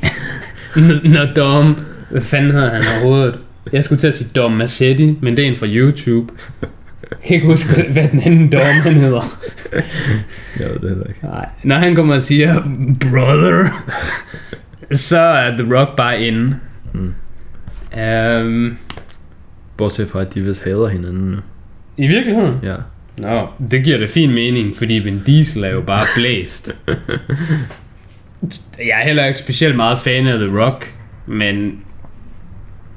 Når 1.15 1.33
Dom... 1.37 1.77
Hvad 2.11 2.21
fanden 2.21 2.53
hedder 2.53 2.71
han 2.71 2.83
overhovedet? 3.03 3.39
Jeg 3.73 3.85
skulle 3.85 3.99
til 3.99 4.09
at 4.09 4.15
sige 4.15 4.31
Dom 4.37 4.53
Massetti, 4.53 5.19
men 5.23 5.37
det 5.37 5.45
er 5.45 5.49
en 5.49 5.57
fra 5.57 5.67
YouTube. 5.67 6.33
Jeg 7.11 7.19
kan 7.27 7.35
ikke 7.35 7.47
huske, 7.47 7.93
hvad 7.93 8.09
den 8.09 8.23
anden 8.23 8.53
Dom 8.53 8.61
han 8.61 8.95
hedder. 8.95 9.39
Jeg 10.61 10.69
ved 10.69 10.79
det 10.79 10.89
heller 10.89 11.07
ikke. 11.07 11.21
Nej. 11.23 11.49
Når 11.65 11.77
han 11.77 11.95
kommer 11.95 12.15
og 12.15 12.23
siger, 12.23 12.55
brother, 13.11 13.69
så 14.93 15.19
er 15.19 15.51
The 15.51 15.79
Rock 15.79 15.97
bare 15.97 16.23
inde. 16.23 16.57
Mm. 16.95 17.15
Um, 18.01 18.79
Bortset 19.77 20.09
fra, 20.09 20.21
at 20.21 20.35
de 20.35 20.41
vist 20.41 20.65
hader 20.65 20.89
hinanden 20.89 21.31
nu. 21.31 21.37
I 21.97 22.07
virkeligheden? 22.07 22.55
Ja. 22.63 22.75
Nå, 23.19 23.49
det 23.71 23.85
giver 23.85 23.99
det 23.99 24.09
fin 24.09 24.31
mening, 24.31 24.77
fordi 24.77 24.95
Vin 24.95 25.23
Diesel 25.27 25.65
er 25.65 25.71
jo 25.71 25.81
bare 25.81 26.05
blæst. 26.17 26.77
Jeg 28.79 29.01
er 29.01 29.05
heller 29.05 29.27
ikke 29.27 29.39
specielt 29.39 29.77
meget 29.77 29.99
fan 29.99 30.27
af 30.27 30.39
The 30.39 30.61
Rock, 30.61 30.95
men 31.27 31.83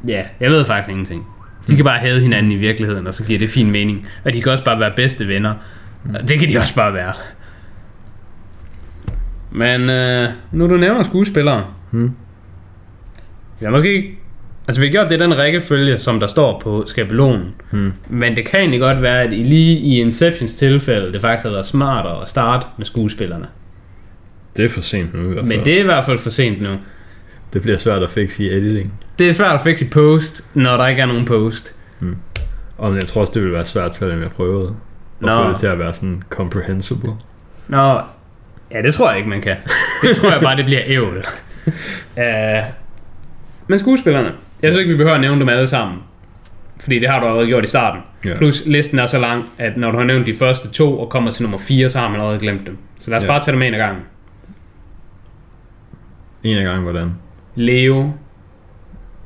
ja, 0.07 0.23
jeg 0.39 0.49
ved 0.49 0.65
faktisk 0.65 0.89
ingenting. 0.89 1.27
De 1.67 1.75
kan 1.75 1.85
bare 1.85 1.99
have 1.99 2.21
hinanden 2.21 2.51
i 2.51 2.55
virkeligheden, 2.55 3.07
og 3.07 3.13
så 3.13 3.25
giver 3.25 3.39
det 3.39 3.49
fin 3.49 3.71
mening. 3.71 4.07
Og 4.25 4.33
de 4.33 4.41
kan 4.41 4.51
også 4.51 4.63
bare 4.63 4.79
være 4.79 4.93
bedste 4.95 5.27
venner. 5.27 5.53
Og 6.13 6.29
det 6.29 6.39
kan 6.39 6.49
de 6.49 6.57
også 6.57 6.75
bare 6.75 6.93
være. 6.93 7.13
Men 9.51 9.89
øh, 9.89 10.29
nu 10.51 10.69
du 10.69 10.77
nævner 10.77 11.03
skuespillere. 11.03 11.65
Hmm. 11.91 12.11
Jeg 13.61 13.69
har 13.69 13.71
måske 13.71 13.95
ikke... 13.95 14.20
Altså 14.71 14.81
vi 14.81 14.87
har 14.87 14.91
gjort 14.91 15.09
det 15.09 15.15
i 15.15 15.19
den 15.19 15.37
rækkefølge, 15.37 15.99
som 15.99 16.19
der 16.19 16.27
står 16.27 16.59
på 16.59 16.83
skabelonen. 16.87 17.53
Hmm. 17.71 17.93
Men 18.09 18.35
det 18.35 18.45
kan 18.45 18.59
egentlig 18.59 18.79
godt 18.79 19.01
være, 19.01 19.21
at 19.21 19.33
i 19.33 19.43
lige 19.43 19.77
i 19.77 19.99
Inceptions 19.99 20.53
tilfælde, 20.53 21.13
det 21.13 21.21
faktisk 21.21 21.43
har 21.43 21.51
været 21.51 21.65
smartere 21.65 22.21
at 22.21 22.29
starte 22.29 22.67
med 22.77 22.85
skuespillerne. 22.85 23.47
Det 24.57 24.65
er 24.65 24.69
for 24.69 24.81
sent 24.81 25.13
nu 25.13 25.19
i 25.19 25.33
hvert 25.33 25.45
fald. 25.45 25.57
Men 25.57 25.65
det 25.65 25.73
er 25.73 25.79
i 25.79 25.83
hvert 25.83 26.05
fald 26.05 26.17
for 26.19 26.29
sent 26.29 26.61
nu. 26.61 26.69
det 27.53 27.61
bliver 27.61 27.77
svært 27.77 28.03
at 28.03 28.09
fixe 28.09 28.43
i 28.43 28.49
editing. 28.49 28.93
Det 29.19 29.27
er 29.27 29.31
svært 29.31 29.55
at 29.55 29.61
fikse 29.61 29.85
i 29.85 29.89
post, 29.89 30.49
når 30.53 30.77
der 30.77 30.87
ikke 30.87 31.01
er 31.01 31.05
nogen 31.05 31.25
post. 31.25 31.75
Og 32.77 32.95
jeg 32.95 33.05
tror 33.05 33.21
også, 33.21 33.33
det 33.33 33.41
ville 33.41 33.55
være 33.55 33.65
svært, 33.65 33.95
selvom 33.95 34.21
jeg 34.21 34.29
prøvede. 34.29 34.67
At 35.19 35.25
Nå. 35.25 35.43
få 35.43 35.49
det 35.49 35.57
til 35.57 35.67
at 35.67 35.79
være 35.79 35.93
sådan 35.93 36.23
comprehensible. 36.29 37.11
Nå, 37.67 37.99
ja, 38.71 38.81
det 38.81 38.93
tror 38.93 39.09
jeg 39.09 39.17
ikke, 39.17 39.29
man 39.29 39.41
kan. 39.41 39.55
Det 40.01 40.15
tror 40.17 40.31
jeg 40.31 40.41
bare, 40.41 40.57
det 40.57 40.65
bliver 40.65 40.81
ævl. 40.85 41.25
uh, 42.17 42.23
men 43.67 43.79
skuespillerne, 43.79 44.31
jeg 44.61 44.71
synes 44.73 44.77
ikke, 44.77 44.91
vi 44.91 44.97
behøver 44.97 45.15
at 45.15 45.21
nævne 45.21 45.39
dem 45.39 45.49
alle 45.49 45.67
sammen. 45.67 45.97
Fordi 46.81 46.99
det 46.99 47.09
har 47.09 47.19
du 47.19 47.25
allerede 47.25 47.47
gjort 47.47 47.63
i 47.63 47.67
starten. 47.67 48.01
Ja. 48.25 48.35
Plus 48.35 48.63
listen 48.65 48.99
er 48.99 49.05
så 49.05 49.19
lang, 49.19 49.45
at 49.57 49.77
når 49.77 49.91
du 49.91 49.97
har 49.97 50.05
nævnt 50.05 50.25
de 50.27 50.33
første 50.33 50.69
to 50.69 50.99
og 50.99 51.09
kommer 51.09 51.31
til 51.31 51.43
nummer 51.43 51.57
4, 51.57 51.89
så 51.89 51.99
har 51.99 52.07
man 52.09 52.15
allerede 52.19 52.39
glemt 52.39 52.67
dem. 52.67 52.77
Så 52.99 53.09
lad 53.11 53.17
os 53.17 53.23
Ja. 53.23 53.27
bare 53.27 53.39
tage 53.41 53.53
dem 53.53 53.61
en 53.61 53.73
af 53.73 53.79
gangen. 53.79 54.03
En 56.43 56.57
af 56.57 56.63
gangen, 56.63 56.83
hvordan? 56.83 57.15
Leo, 57.55 58.11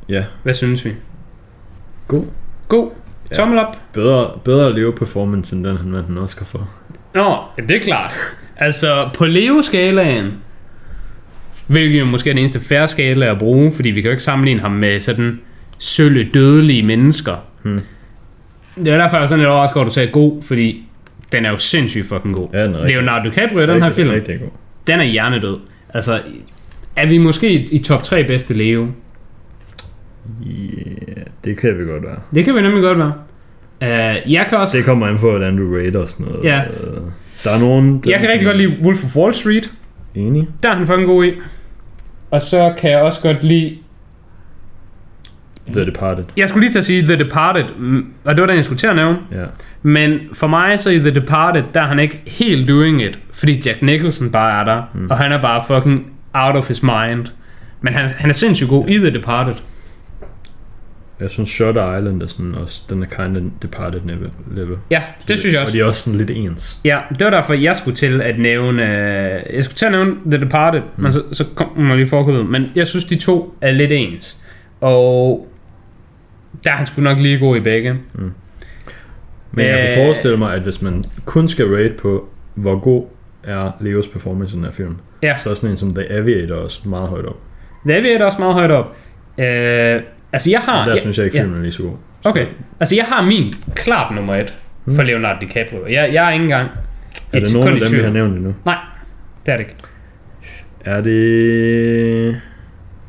Ja, 0.09 0.23
hvad 0.43 0.53
synes 0.53 0.85
vi? 0.85 0.93
god. 2.07 2.25
God. 2.67 2.89
Ja. 3.31 3.35
Tommel 3.35 3.59
op. 3.59 3.77
Bedre, 3.93 4.31
bedre 4.43 4.73
leve 4.73 4.93
performance, 4.93 5.55
end 5.55 5.63
den 5.63 5.77
han 5.77 5.93
vandt 5.93 6.07
en 6.09 6.17
Oscar 6.17 6.45
for. 6.45 6.69
Nå, 7.13 7.35
ja, 7.57 7.61
det 7.63 7.71
er 7.77 7.81
klart. 7.81 8.13
Altså, 8.57 9.09
på 9.13 9.25
Leo-skalaen, 9.25 10.31
hvilket 11.67 11.99
jo 11.99 12.05
måske 12.05 12.29
er 12.29 12.33
den 12.33 12.39
eneste 12.39 12.59
færre 12.59 12.87
skala 12.87 13.25
at 13.31 13.39
bruge, 13.39 13.71
fordi 13.71 13.89
vi 13.89 14.01
kan 14.01 14.09
jo 14.09 14.11
ikke 14.11 14.23
sammenligne 14.23 14.61
ham 14.61 14.71
med 14.71 14.99
sådan 14.99 15.39
sølle, 15.79 16.29
dødelige 16.33 16.83
mennesker. 16.83 17.35
Hmm. 17.63 17.79
Det 18.75 18.87
er 18.87 18.97
derfor, 18.97 19.17
jeg 19.17 19.23
er 19.23 19.27
sådan 19.27 19.39
lidt 19.39 19.49
overrasket 19.49 19.75
over, 19.77 19.85
at 19.85 19.89
du 19.89 19.93
sagde 19.93 20.11
god, 20.11 20.43
fordi 20.43 20.85
den 21.31 21.45
er 21.45 21.51
jo 21.51 21.57
sindssygt 21.57 22.05
fucking 22.05 22.33
god. 22.35 22.47
Ja, 22.53 22.63
den 22.63 22.73
er 22.73 22.77
rigtig- 22.81 22.95
Leonardo 22.95 23.29
DiCaprio 23.29 23.59
i 23.59 23.67
den 23.67 23.83
her 23.83 23.89
film, 23.89 24.09
Rigtig 24.09 24.39
god. 24.39 24.47
den 24.87 24.99
er 24.99 25.03
hjernedød. 25.03 25.57
Altså, 25.93 26.21
er 26.95 27.05
vi 27.05 27.17
måske 27.17 27.51
i, 27.53 27.67
i 27.71 27.79
top 27.79 28.03
3 28.03 28.23
bedste 28.23 28.53
Leo? 28.53 28.87
Ja, 30.45 31.21
det 31.45 31.57
kan 31.57 31.79
vi 31.79 31.83
godt 31.85 32.03
være. 32.03 32.17
Det 32.35 32.45
kan 32.45 32.55
vi 32.55 32.61
nemlig 32.61 32.81
godt 32.81 32.97
være. 32.97 33.13
Uh, 33.81 34.31
jeg 34.33 34.45
kan 34.49 34.57
også... 34.57 34.77
Det 34.77 34.85
kommer 34.85 35.07
an 35.07 35.17
på, 35.19 35.29
hvordan 35.29 35.57
du 35.57 35.77
rater 35.77 35.99
og 35.99 36.09
sådan 36.09 36.25
noget. 36.25 36.43
Ja. 36.43 36.61
Øh, 36.63 36.97
Der 37.43 37.49
er 37.49 37.59
nogen... 37.59 38.03
Jeg 38.05 38.19
kan 38.19 38.29
rigtig 38.29 38.45
godt 38.45 38.57
lide 38.57 38.75
Wolf 38.83 39.03
of 39.03 39.15
Wall 39.15 39.33
Street. 39.33 39.71
Enig. 40.15 40.47
Der 40.63 40.69
er 40.69 40.73
han 40.75 40.87
fucking 40.87 41.07
god 41.07 41.25
i. 41.25 41.31
Og 42.31 42.41
så 42.41 42.73
kan 42.77 42.91
jeg 42.91 43.01
også 43.01 43.21
godt 43.21 43.43
lide... 43.43 43.77
The 45.67 45.85
Departed. 45.85 46.23
Jeg 46.37 46.49
skulle 46.49 46.63
lige 46.63 46.71
til 46.71 46.79
at 46.79 46.85
sige 46.85 47.03
The 47.03 47.19
Departed, 47.19 47.63
og 48.23 48.35
det 48.35 48.41
var 48.41 48.47
den, 48.47 48.55
jeg 48.55 48.65
skulle 48.65 48.79
til 48.79 48.87
at 48.87 48.95
nævne. 48.95 49.17
Ja. 49.31 49.45
Men 49.83 50.19
for 50.33 50.47
mig 50.47 50.79
så 50.79 50.89
i 50.89 50.99
The 50.99 51.15
Departed, 51.15 51.63
der 51.73 51.81
er 51.81 51.85
han 51.85 51.99
ikke 51.99 52.21
helt 52.27 52.67
doing 52.69 53.03
it, 53.03 53.19
fordi 53.33 53.61
Jack 53.65 53.81
Nicholson 53.81 54.31
bare 54.31 54.59
er 54.61 54.63
der, 54.63 54.83
mm. 54.93 55.07
og 55.09 55.17
han 55.17 55.31
er 55.31 55.41
bare 55.41 55.63
fucking 55.67 56.13
out 56.33 56.55
of 56.55 56.67
his 56.67 56.83
mind. 56.83 57.25
Men 57.81 57.93
han, 57.93 58.09
han 58.09 58.29
er 58.29 58.33
sindssygt 58.33 58.69
god 58.69 58.87
i 58.87 58.97
The 58.97 59.09
Departed. 59.09 59.55
Jeg 61.19 61.29
synes 61.29 61.49
Shutter 61.49 61.97
Island 61.97 62.21
er 62.21 62.27
sådan 62.27 62.55
også, 62.55 62.83
den 62.89 63.03
er 63.03 63.07
kind 63.07 63.37
of 63.37 63.43
Departed 63.61 64.01
level. 64.55 64.77
Ja, 64.91 65.01
det 65.27 65.39
synes 65.39 65.53
jeg 65.53 65.61
også. 65.61 65.71
Og 65.71 65.73
de 65.77 65.81
er 65.81 65.85
også 65.85 66.01
sådan 66.01 66.17
lidt 66.17 66.29
ens. 66.31 66.79
Ja, 66.85 66.99
det 67.19 67.25
var 67.25 67.29
derfor, 67.31 67.53
jeg 67.53 67.75
skulle 67.75 67.95
til 67.97 68.21
at 68.21 68.39
nævne... 68.39 68.81
Øh, 68.83 69.55
jeg 69.55 69.63
skulle 69.63 69.75
til 69.75 69.85
at 69.85 69.91
nævne 69.91 70.15
The 70.31 70.41
Departed, 70.41 70.81
mm. 70.81 71.03
men 71.03 71.11
så, 71.11 71.23
så 71.31 71.45
kom 71.55 71.77
man 71.77 71.97
lige 71.97 72.07
forkøbet. 72.07 72.45
Men 72.45 72.71
jeg 72.75 72.87
synes, 72.87 73.05
de 73.05 73.15
to 73.15 73.57
er 73.61 73.71
lidt 73.71 73.91
ens. 73.91 74.37
Og 74.81 75.47
der 76.63 76.71
er 76.71 76.75
han 76.75 76.87
sgu 76.87 77.01
nok 77.01 77.19
lige 77.19 77.39
god 77.39 77.57
i 77.57 77.59
begge. 77.59 77.95
Men 79.51 79.65
jeg 79.65 79.79
Øh. 79.89 79.95
kunne 79.95 80.05
forestille 80.05 80.37
mig, 80.37 80.53
at 80.55 80.61
hvis 80.61 80.81
man 80.81 81.03
kun 81.25 81.47
skal 81.47 81.65
rate 81.65 81.93
på, 81.93 82.29
hvor 82.55 82.79
god 82.79 83.05
er 83.43 83.71
Leos 83.81 84.07
performance 84.07 84.53
i 84.55 84.57
den 84.57 84.65
her 84.65 84.71
film, 84.71 84.95
Ja. 85.23 85.37
så 85.37 85.49
er 85.49 85.53
sådan 85.53 85.69
en 85.69 85.77
som 85.77 85.93
The 85.95 86.11
Aviator 86.11 86.55
også 86.55 86.89
meget 86.89 87.09
højt 87.09 87.25
op. 87.25 87.37
The 87.85 87.95
Aviator 87.97 88.21
er 88.21 88.25
også 88.25 88.39
meget 88.39 88.53
højt 88.53 88.71
op. 88.71 88.95
Øh, 89.39 90.01
altså, 90.35 90.49
jeg 90.49 90.59
har... 90.59 90.85
Der 90.85 90.91
jeg, 90.91 91.01
synes 91.01 91.17
jeg 91.17 91.25
ikke, 91.25 91.37
ja. 91.37 91.43
filmen 91.43 91.57
er 91.57 91.61
lige 91.61 91.71
så 91.71 91.83
god. 91.83 91.91
Så 92.23 92.29
Okay, 92.29 92.45
altså 92.79 92.95
jeg 92.95 93.05
har 93.05 93.21
min 93.21 93.53
klart 93.75 94.15
nummer 94.15 94.35
et 94.35 94.53
for 94.95 95.03
Leonardo 95.03 95.39
DiCaprio. 95.41 95.87
Jeg, 95.87 96.13
jeg 96.13 96.27
er 96.27 96.31
ikke 96.31 96.43
engang 96.43 96.69
Er 97.33 97.37
et 97.37 97.43
det 97.43 97.53
nogen 97.53 97.73
af 97.73 97.89
dem, 97.89 97.97
vi 97.97 98.03
har 98.03 98.11
nævnt 98.11 98.35
endnu? 98.35 98.53
Nej, 98.65 98.77
det 99.45 99.51
er 99.51 99.57
det 99.57 99.63
ikke. 99.63 99.75
Er 100.85 101.01
det... 101.01 102.41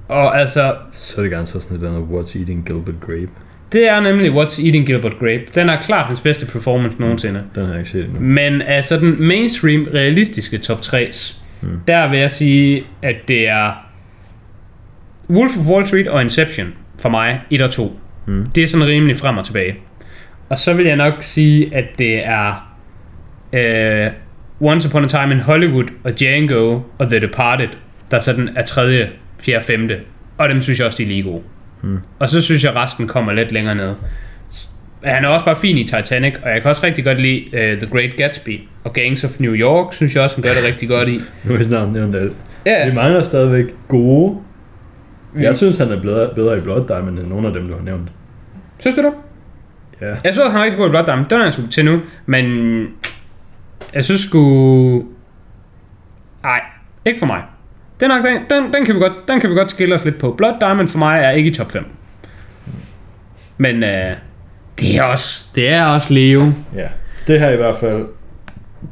Og 0.09 0.41
altså, 0.41 0.75
Så 0.93 1.15
er 1.19 1.23
det 1.23 1.33
gerne 1.33 1.47
så 1.47 1.61
sådan 1.61 1.77
et 1.77 1.83
eller 1.83 1.97
andet 1.97 2.09
What's 2.09 2.39
Eating 2.39 2.67
Gilbert 2.67 3.01
Grape. 3.01 3.29
det 3.73 3.89
er 3.89 4.01
nemlig 4.01 4.33
What's 4.33 4.65
Eating 4.67 4.87
Gilbert 4.87 5.19
Grape. 5.19 5.43
Den 5.55 5.69
er 5.69 5.81
klart 5.81 6.07
hans 6.07 6.21
bedste 6.21 6.47
performance 6.47 7.01
nogensinde. 7.01 7.41
Den 7.55 7.65
har 7.65 7.73
jeg 7.73 7.79
ikke 7.79 7.91
set 7.91 8.05
endnu. 8.05 8.21
Men 8.21 8.62
altså 8.62 8.97
den 8.97 9.23
mainstream 9.23 9.87
realistiske 9.95 10.59
top 10.59 10.79
3's, 10.79 11.37
mm. 11.61 11.69
der 11.89 12.09
vil 12.09 12.19
jeg 12.19 12.31
sige, 12.31 12.85
at 13.03 13.17
det 13.29 13.49
er 13.49 13.73
Wolf 15.31 15.59
of 15.59 15.67
Wall 15.67 15.85
Street 15.85 16.09
og 16.09 16.23
Inception 16.23 16.75
for 17.03 17.09
mig, 17.09 17.41
1 17.51 17.63
og 17.63 17.71
2. 17.71 18.01
Mm. 18.27 18.47
Det 18.55 18.63
er 18.63 18.67
sådan 18.67 18.87
rimelig 18.87 19.17
frem 19.17 19.39
og 19.39 19.45
tilbage. 19.45 19.77
Og 20.49 20.59
så 20.59 20.75
vil 20.75 20.87
jeg 20.87 20.97
nok 20.97 21.15
sige, 21.21 21.75
at 21.75 21.85
det 21.99 22.27
er 22.27 22.73
øh, 23.53 24.11
Once 24.61 24.89
Upon 24.89 25.05
a 25.05 25.09
Time 25.09 25.35
in 25.35 25.41
Hollywood 25.41 25.85
og 26.05 26.19
Django 26.19 26.81
og 26.99 27.09
The 27.09 27.21
Departed, 27.21 27.69
der 28.11 28.19
sådan 28.19 28.49
er 28.57 28.63
tredje, 28.63 29.11
fjerde, 29.45 29.65
femte. 29.65 30.01
Og 30.39 30.49
dem 30.49 30.61
synes 30.61 30.79
jeg 30.79 30.87
også, 30.87 30.99
de 30.99 31.03
er 31.03 31.07
lige 31.07 31.23
gode. 31.23 31.43
Mm. 31.83 31.99
Og 32.19 32.29
så 32.29 32.43
synes 32.43 32.65
jeg, 32.65 32.77
resten 32.77 33.07
kommer 33.07 33.33
lidt 33.33 33.53
længere 33.53 33.75
ned. 33.75 33.95
Han 35.05 35.25
er 35.25 35.29
også 35.29 35.45
bare 35.45 35.57
fin 35.57 35.77
i 35.79 35.85
Titanic, 35.85 36.35
og 36.43 36.51
jeg 36.51 36.63
kan 36.63 36.69
også 36.69 36.87
rigtig 36.87 37.05
godt 37.05 37.21
lide 37.21 37.45
uh, 37.47 37.79
The 37.79 37.87
Great 37.93 38.17
Gatsby. 38.17 38.61
Og 38.85 38.93
Gangs 38.93 39.25
of 39.25 39.41
New 39.41 39.55
York, 39.55 39.93
synes 39.93 40.15
jeg 40.15 40.23
også, 40.23 40.37
han 40.37 40.43
gør 40.43 40.51
det 40.51 40.65
rigtig 40.67 40.89
godt 40.89 41.09
i. 41.09 41.21
Nu 41.45 41.57
vi 41.57 41.65
snart 41.65 41.93
nævnt 41.93 42.17
alt. 42.17 42.33
Ja, 42.67 42.89
Vi 42.89 42.95
mangler 42.95 43.23
stadigvæk 43.23 43.65
gode. 43.89 44.39
Mm. 45.37 45.42
Jeg 45.42 45.57
synes, 45.57 45.79
han 45.79 45.92
er 45.92 46.01
bedre, 46.01 46.35
bedre 46.35 46.57
i 46.57 46.61
Blood 46.61 46.87
Diamond 46.88 47.18
end 47.18 47.29
nogle 47.29 47.46
af 47.49 47.55
dem, 47.55 47.68
du 47.68 47.75
har 47.75 47.83
nævnt. 47.83 48.09
synes 48.79 48.96
du 48.96 49.03
det? 49.03 49.12
Ja. 50.01 50.07
Jeg 50.25 50.35
synes, 50.35 50.51
han 50.53 50.61
er 50.61 50.64
rigtig 50.64 50.79
god 50.79 50.87
i 50.87 50.90
Blood 50.90 51.05
Diamond. 51.07 51.27
Den 51.27 51.38
er 51.40 51.44
jeg 51.44 51.53
sgu 51.53 51.66
til 51.66 51.85
nu. 51.85 52.01
Men 52.27 52.46
jeg 53.94 54.05
synes 54.05 54.20
sgu... 54.20 54.40
Nej, 56.42 56.61
ikke 57.05 57.18
for 57.18 57.27
mig. 57.27 57.42
Den, 58.01 58.11
den, 58.11 58.25
den, 58.51 58.72
den, 58.75 58.85
kan 58.85 58.94
vi 58.94 59.01
godt, 59.01 59.12
den 59.29 59.40
kan 59.40 59.51
vi 59.51 59.55
godt 59.55 59.70
skille 59.70 59.94
os 59.94 60.05
lidt 60.05 60.18
på. 60.18 60.33
Blood 60.33 60.55
Diamond 60.61 60.88
for 60.88 60.99
mig 60.99 61.20
er 61.20 61.31
ikke 61.31 61.51
i 61.51 61.55
top 61.55 61.72
5. 61.72 61.85
Men 63.59 63.85
øh, 63.85 64.12
det 64.81 64.96
er 64.96 65.03
også, 65.03 65.44
det 65.55 65.68
er 65.68 65.85
også 65.85 66.14
Leo. 66.14 66.53
ja. 66.75 66.88
Det 67.27 67.40
her 67.40 67.46
er 67.46 67.53
i 67.53 67.57
hvert 67.57 67.77
fald... 67.77 68.07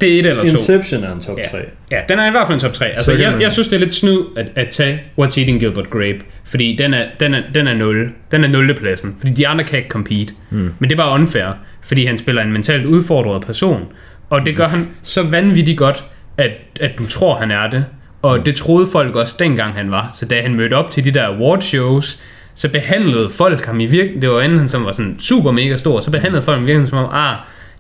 Det 0.00 0.14
er 0.14 0.18
et 0.18 0.26
eller 0.26 0.42
to. 0.42 0.58
Inception 0.58 1.04
er 1.04 1.12
en 1.12 1.20
top 1.20 1.38
Ja. 1.38 1.48
3. 1.50 1.58
Ja, 1.94 2.00
den 2.08 2.18
er 2.18 2.26
i 2.26 2.30
hvert 2.30 2.46
fald 2.46 2.54
en 2.54 2.60
top 2.60 2.72
3. 2.72 2.86
Altså, 2.86 3.12
jeg, 3.12 3.40
jeg 3.40 3.52
synes, 3.52 3.68
det 3.68 3.76
er 3.76 3.80
lidt 3.80 3.94
snyd 3.94 4.20
at, 4.36 4.46
at 4.54 4.68
tage 4.68 5.02
What's 5.20 5.38
Eating 5.38 5.60
Gilbert 5.60 5.90
Grape, 5.90 6.18
fordi 6.44 6.76
den 6.78 6.94
er, 6.94 7.04
den 7.20 7.34
er, 7.34 7.42
den 7.54 7.66
er 7.66 7.74
0. 7.74 8.12
Den 8.30 8.44
er 8.44 8.48
0. 8.48 8.74
pladsen, 8.74 9.16
fordi 9.18 9.32
de 9.32 9.48
andre 9.48 9.64
kan 9.64 9.78
ikke 9.78 9.88
compete. 9.88 10.34
Mm. 10.50 10.74
Men 10.78 10.90
det 10.90 10.92
er 10.92 10.96
bare 10.96 11.14
unfair, 11.14 11.46
fordi 11.82 12.06
han 12.06 12.18
spiller 12.18 12.42
en 12.42 12.52
mentalt 12.52 12.86
udfordret 12.86 13.46
person, 13.46 13.92
og 14.30 14.46
det 14.46 14.56
gør 14.56 14.66
han 14.66 14.80
så 15.02 15.22
vanvittigt 15.22 15.78
godt, 15.78 16.04
at, 16.38 16.50
at 16.80 16.98
du 16.98 17.06
tror, 17.06 17.34
han 17.34 17.50
er 17.50 17.70
det. 17.70 17.84
Og 18.22 18.46
det 18.46 18.54
troede 18.54 18.86
folk 18.86 19.16
også 19.16 19.36
dengang 19.38 19.74
han 19.74 19.90
var. 19.90 20.10
Så 20.14 20.26
da 20.26 20.42
han 20.42 20.54
mødte 20.54 20.74
op 20.74 20.90
til 20.90 21.04
de 21.04 21.10
der 21.10 21.26
award 21.26 21.60
shows, 21.60 22.22
så 22.54 22.68
behandlede 22.68 23.30
folk 23.30 23.66
ham 23.66 23.80
i 23.80 23.86
virkeligheden, 23.86 24.22
det 24.22 24.30
var 24.30 24.40
inden 24.40 24.58
han 24.58 24.68
som 24.68 24.84
var 24.84 24.92
sådan 24.92 25.16
super 25.20 25.50
mega 25.50 25.76
stor, 25.76 26.00
så 26.00 26.10
behandlede 26.10 26.42
folk 26.42 26.56
ham 26.56 26.62
i 26.62 26.66
virkeligheden 26.66 26.90
som 26.90 26.98
om, 26.98 27.10
ah, 27.12 27.36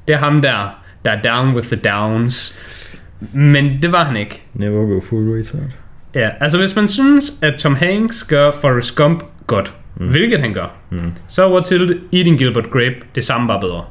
det 0.08 0.14
er 0.14 0.18
ham 0.18 0.42
der, 0.42 0.78
der 1.04 1.10
er 1.10 1.22
down 1.22 1.54
with 1.54 1.66
the 1.66 1.76
downs. 1.76 2.58
Men 3.32 3.82
det 3.82 3.92
var 3.92 4.04
han 4.04 4.16
ikke. 4.16 4.42
Never 4.54 4.86
go 4.86 5.00
full 5.00 5.32
retard. 5.38 5.70
Ja, 6.14 6.30
altså 6.40 6.58
hvis 6.58 6.76
man 6.76 6.88
synes, 6.88 7.32
at 7.42 7.54
Tom 7.54 7.74
Hanks 7.74 8.24
gør 8.24 8.50
Forrest 8.50 8.96
Gump 8.96 9.24
godt, 9.46 9.72
mm. 9.96 10.06
hvilket 10.08 10.40
han 10.40 10.54
gør, 10.54 10.66
Mm. 10.90 11.12
så 11.28 11.44
er 11.48 11.60
What's 11.60 11.94
Eating 12.16 12.38
Gilbert 12.38 12.70
Grape 12.70 12.94
det 13.14 13.24
samme 13.24 13.46
bare 13.48 13.60
bedre. 13.60 13.84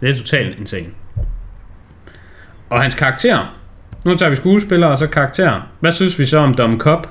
Det 0.00 0.08
er 0.08 0.14
totalt 0.14 0.58
insane. 0.58 0.86
Og 2.70 2.82
hans 2.82 2.94
karakter. 2.94 3.54
Nu 4.06 4.14
tager 4.14 4.30
vi 4.30 4.36
skuespillere 4.36 4.90
og 4.90 4.98
så 4.98 5.06
karakter. 5.06 5.60
Hvad 5.80 5.90
synes 5.90 6.18
vi 6.18 6.24
så 6.24 6.38
om 6.38 6.54
Dom 6.54 6.78
Cobb? 6.78 7.06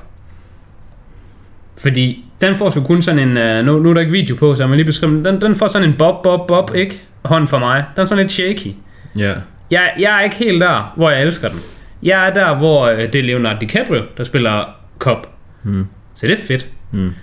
Fordi 1.77 2.25
den 2.41 2.55
får 2.55 2.69
sgu 2.69 2.83
kun 2.83 3.01
sådan 3.01 3.37
en... 3.37 3.59
Uh, 3.59 3.65
nu, 3.65 3.79
nu 3.79 3.89
er 3.89 3.93
der 3.93 4.01
ikke 4.01 4.11
video 4.11 4.35
på, 4.35 4.55
så 4.55 4.63
jeg 4.63 4.69
må 4.69 4.75
lige 4.75 4.85
beskrive 4.85 5.23
den. 5.23 5.41
Den, 5.41 5.55
får 5.55 5.67
sådan 5.67 5.89
en 5.89 5.95
bob, 5.97 6.23
bob, 6.23 6.47
bob, 6.47 6.75
ikke? 6.75 7.01
Hånd 7.25 7.47
for 7.47 7.59
mig. 7.59 7.85
Den 7.95 8.01
er 8.01 8.05
sådan 8.05 8.23
lidt 8.23 8.31
shaky. 8.31 8.71
Ja. 9.17 9.33
Jeg, 9.71 9.93
jeg 9.99 10.17
er 10.17 10.21
ikke 10.21 10.35
helt 10.35 10.61
der, 10.61 10.93
hvor 10.95 11.09
jeg 11.09 11.21
elsker 11.21 11.49
den. 11.49 11.59
Jeg 12.03 12.27
er 12.27 12.33
der, 12.33 12.55
hvor 12.55 12.85
øh, 12.85 12.99
det 12.99 13.15
er 13.15 13.23
Leonardo 13.23 13.57
DiCaprio, 13.61 14.01
der 14.17 14.23
spiller 14.23 14.63
Cobb. 14.99 15.27
Mm. 15.63 15.87
Så 16.15 16.27
det 16.27 16.33
er 16.33 16.41
fedt. 16.47 16.67
Mm. 16.91 17.13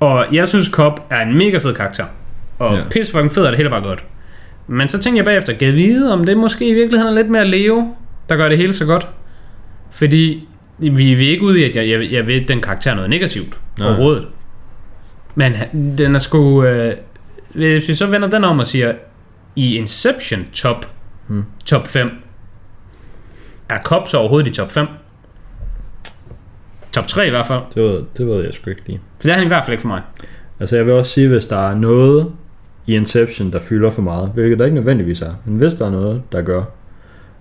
Og 0.00 0.26
jeg 0.32 0.48
synes, 0.48 0.66
Cobb 0.66 1.00
er 1.10 1.20
en 1.20 1.38
mega 1.38 1.58
fed 1.58 1.74
karakter. 1.74 2.04
Og 2.58 2.76
ja. 2.76 2.82
pisse 2.90 3.12
fucking 3.12 3.32
fed, 3.32 3.42
og 3.42 3.52
det 3.52 3.56
hele 3.56 3.70
bare 3.70 3.82
godt. 3.82 4.04
Men 4.66 4.88
så 4.88 4.98
tænker 4.98 5.18
jeg 5.18 5.24
bagefter, 5.24 5.52
kan 5.52 5.68
jeg 5.68 5.76
vide, 5.76 6.12
om 6.12 6.24
det 6.24 6.36
måske 6.36 6.68
i 6.68 6.74
virkeligheden 6.74 7.12
er 7.16 7.22
lidt 7.22 7.30
mere 7.30 7.44
Leo, 7.44 7.94
der 8.28 8.36
gør 8.36 8.48
det 8.48 8.58
hele 8.58 8.74
så 8.74 8.86
godt? 8.86 9.08
Fordi 9.90 10.48
vi, 10.78 11.14
vi 11.14 11.26
er 11.26 11.30
ikke 11.30 11.44
ude 11.44 11.60
i, 11.60 11.64
at 11.64 11.76
jeg, 11.76 11.88
jeg, 11.88 12.12
jeg 12.12 12.26
ved, 12.26 12.34
at 12.34 12.48
den 12.48 12.60
karakter 12.60 12.90
er 12.90 12.94
noget 12.94 13.10
negativt 13.10 13.60
Nej. 13.78 13.88
overhovedet. 13.88 14.28
Men 15.34 15.54
den 15.98 16.14
er 16.14 16.18
sgu... 16.18 16.64
Øh, 16.64 16.94
hvis 17.54 17.88
vi 17.88 17.94
så 17.94 18.06
vender 18.06 18.28
den 18.28 18.44
om 18.44 18.58
og 18.58 18.66
siger, 18.66 18.92
i 19.56 19.76
Inception 19.76 20.46
top, 20.52 20.86
Hmm. 21.28 21.44
top 21.66 21.86
5, 21.86 22.10
er 23.68 23.78
Cobb 23.80 24.08
så 24.08 24.18
overhovedet 24.18 24.48
i 24.50 24.54
top 24.54 24.72
5? 24.72 24.86
Top 26.92 27.06
3 27.06 27.26
i 27.26 27.30
hvert 27.30 27.46
fald. 27.46 27.62
Det 27.74 27.82
ved, 27.82 28.02
det 28.18 28.26
ved 28.26 28.44
jeg 28.44 28.54
sgu 28.54 28.70
ikke 28.70 28.82
lige. 28.86 29.00
For 29.20 29.22
det 29.22 29.30
er 29.30 29.34
han 29.34 29.44
i 29.44 29.48
hvert 29.48 29.64
fald 29.64 29.72
ikke 29.72 29.82
for 29.82 29.88
mig. 29.88 30.02
Altså 30.60 30.76
jeg 30.76 30.86
vil 30.86 30.94
også 30.94 31.12
sige, 31.12 31.28
hvis 31.28 31.46
der 31.46 31.68
er 31.70 31.74
noget 31.74 32.32
i 32.86 32.94
Inception, 32.94 33.52
der 33.52 33.58
fylder 33.60 33.90
for 33.90 34.02
meget, 34.02 34.30
hvilket 34.34 34.58
der 34.58 34.64
ikke 34.64 34.74
nødvendigvis 34.74 35.20
er, 35.20 35.34
men 35.44 35.56
hvis 35.58 35.74
der 35.74 35.86
er 35.86 35.90
noget, 35.90 36.22
der 36.32 36.42
gør, 36.42 36.62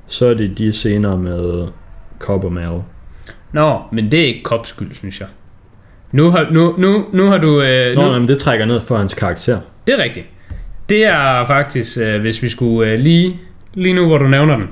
så 0.07 0.25
er 0.25 0.33
det 0.33 0.57
de 0.57 0.73
scener 0.73 1.15
med 1.17 1.67
Cobb 2.19 2.43
og 2.43 2.53
Mal. 2.53 2.81
Nå, 3.51 3.81
men 3.91 4.11
det 4.11 4.21
er 4.21 4.25
ikke 4.25 4.41
Cobbs 4.43 4.69
skyld, 4.69 4.93
synes 4.93 5.19
jeg. 5.19 5.27
Nu 6.11 6.31
har, 6.31 6.47
nu, 6.51 6.75
nu, 6.77 7.05
nu 7.13 7.25
har 7.25 7.37
du... 7.37 7.61
Øh, 7.61 7.95
Nå, 7.95 8.01
nu, 8.01 8.19
men 8.19 8.27
det 8.27 8.37
trækker 8.37 8.65
ned 8.65 8.81
for 8.81 8.97
hans 8.97 9.13
karakter. 9.13 9.59
Det 9.87 9.99
er 9.99 10.03
rigtigt. 10.03 10.25
Det 10.89 11.03
er 11.05 11.45
faktisk, 11.45 11.97
øh, 11.97 12.21
hvis 12.21 12.43
vi 12.43 12.49
skulle 12.49 12.91
øh, 12.91 12.99
lige, 12.99 13.39
lige 13.75 13.93
nu, 13.93 14.07
hvor 14.07 14.17
du 14.17 14.27
nævner 14.27 14.57
den, 14.57 14.67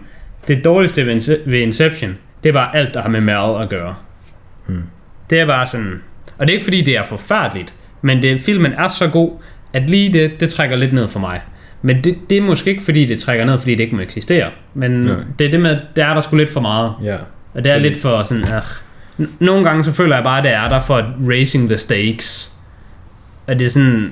det 0.47 0.65
dårligste 0.65 1.05
ved, 1.05 1.15
Ince- 1.15 1.49
ved 1.49 1.59
Inception, 1.59 2.17
det 2.43 2.49
er 2.49 2.53
bare 2.53 2.75
alt, 2.75 2.93
der 2.93 3.01
har 3.01 3.09
med 3.09 3.21
Meryl 3.21 3.63
at 3.63 3.69
gøre. 3.69 3.95
Hmm. 4.67 4.83
Det 5.29 5.39
er 5.39 5.45
bare 5.45 5.65
sådan... 5.65 6.01
Og 6.37 6.47
det 6.47 6.53
er 6.53 6.57
ikke 6.57 6.63
fordi, 6.65 6.81
det 6.81 6.97
er 6.97 7.03
forfærdeligt, 7.03 7.73
men 8.01 8.21
det, 8.21 8.39
filmen 8.41 8.71
er 8.73 8.87
så 8.87 9.07
god, 9.07 9.31
at 9.73 9.89
lige 9.89 10.13
det, 10.13 10.39
det 10.39 10.49
trækker 10.49 10.75
lidt 10.75 10.93
ned 10.93 11.07
for 11.07 11.19
mig. 11.19 11.41
Men 11.81 12.03
det, 12.03 12.17
det 12.29 12.37
er 12.37 12.41
måske 12.41 12.69
ikke 12.69 12.83
fordi, 12.83 13.05
det 13.05 13.19
trækker 13.19 13.45
ned, 13.45 13.57
fordi 13.57 13.71
det 13.75 13.79
ikke 13.83 13.95
må 13.95 14.01
eksistere. 14.01 14.49
Men 14.73 14.91
Nej. 14.91 15.15
det 15.39 15.47
er 15.47 15.51
det 15.51 15.59
med, 15.61 15.77
der 15.95 16.05
er 16.05 16.13
der 16.13 16.21
sgu 16.21 16.35
lidt 16.35 16.51
for 16.51 16.59
meget. 16.61 16.93
Ja. 17.03 17.15
Og 17.53 17.63
det 17.63 17.71
er 17.71 17.75
Fordi- 17.75 17.87
lidt 17.89 18.01
for 18.01 18.23
sådan, 18.23 18.43
ach. 18.43 18.67
Nogle 19.39 19.63
gange 19.63 19.83
så 19.83 19.91
føler 19.91 20.15
jeg 20.15 20.23
bare, 20.23 20.37
at 20.37 20.43
det 20.43 20.53
er 20.53 20.69
der 20.69 20.79
for 20.79 20.97
at 20.97 21.05
raising 21.29 21.67
the 21.69 21.77
stakes. 21.77 22.53
At 23.47 23.59
det 23.59 23.65
er 23.65 23.69
sådan, 23.69 24.11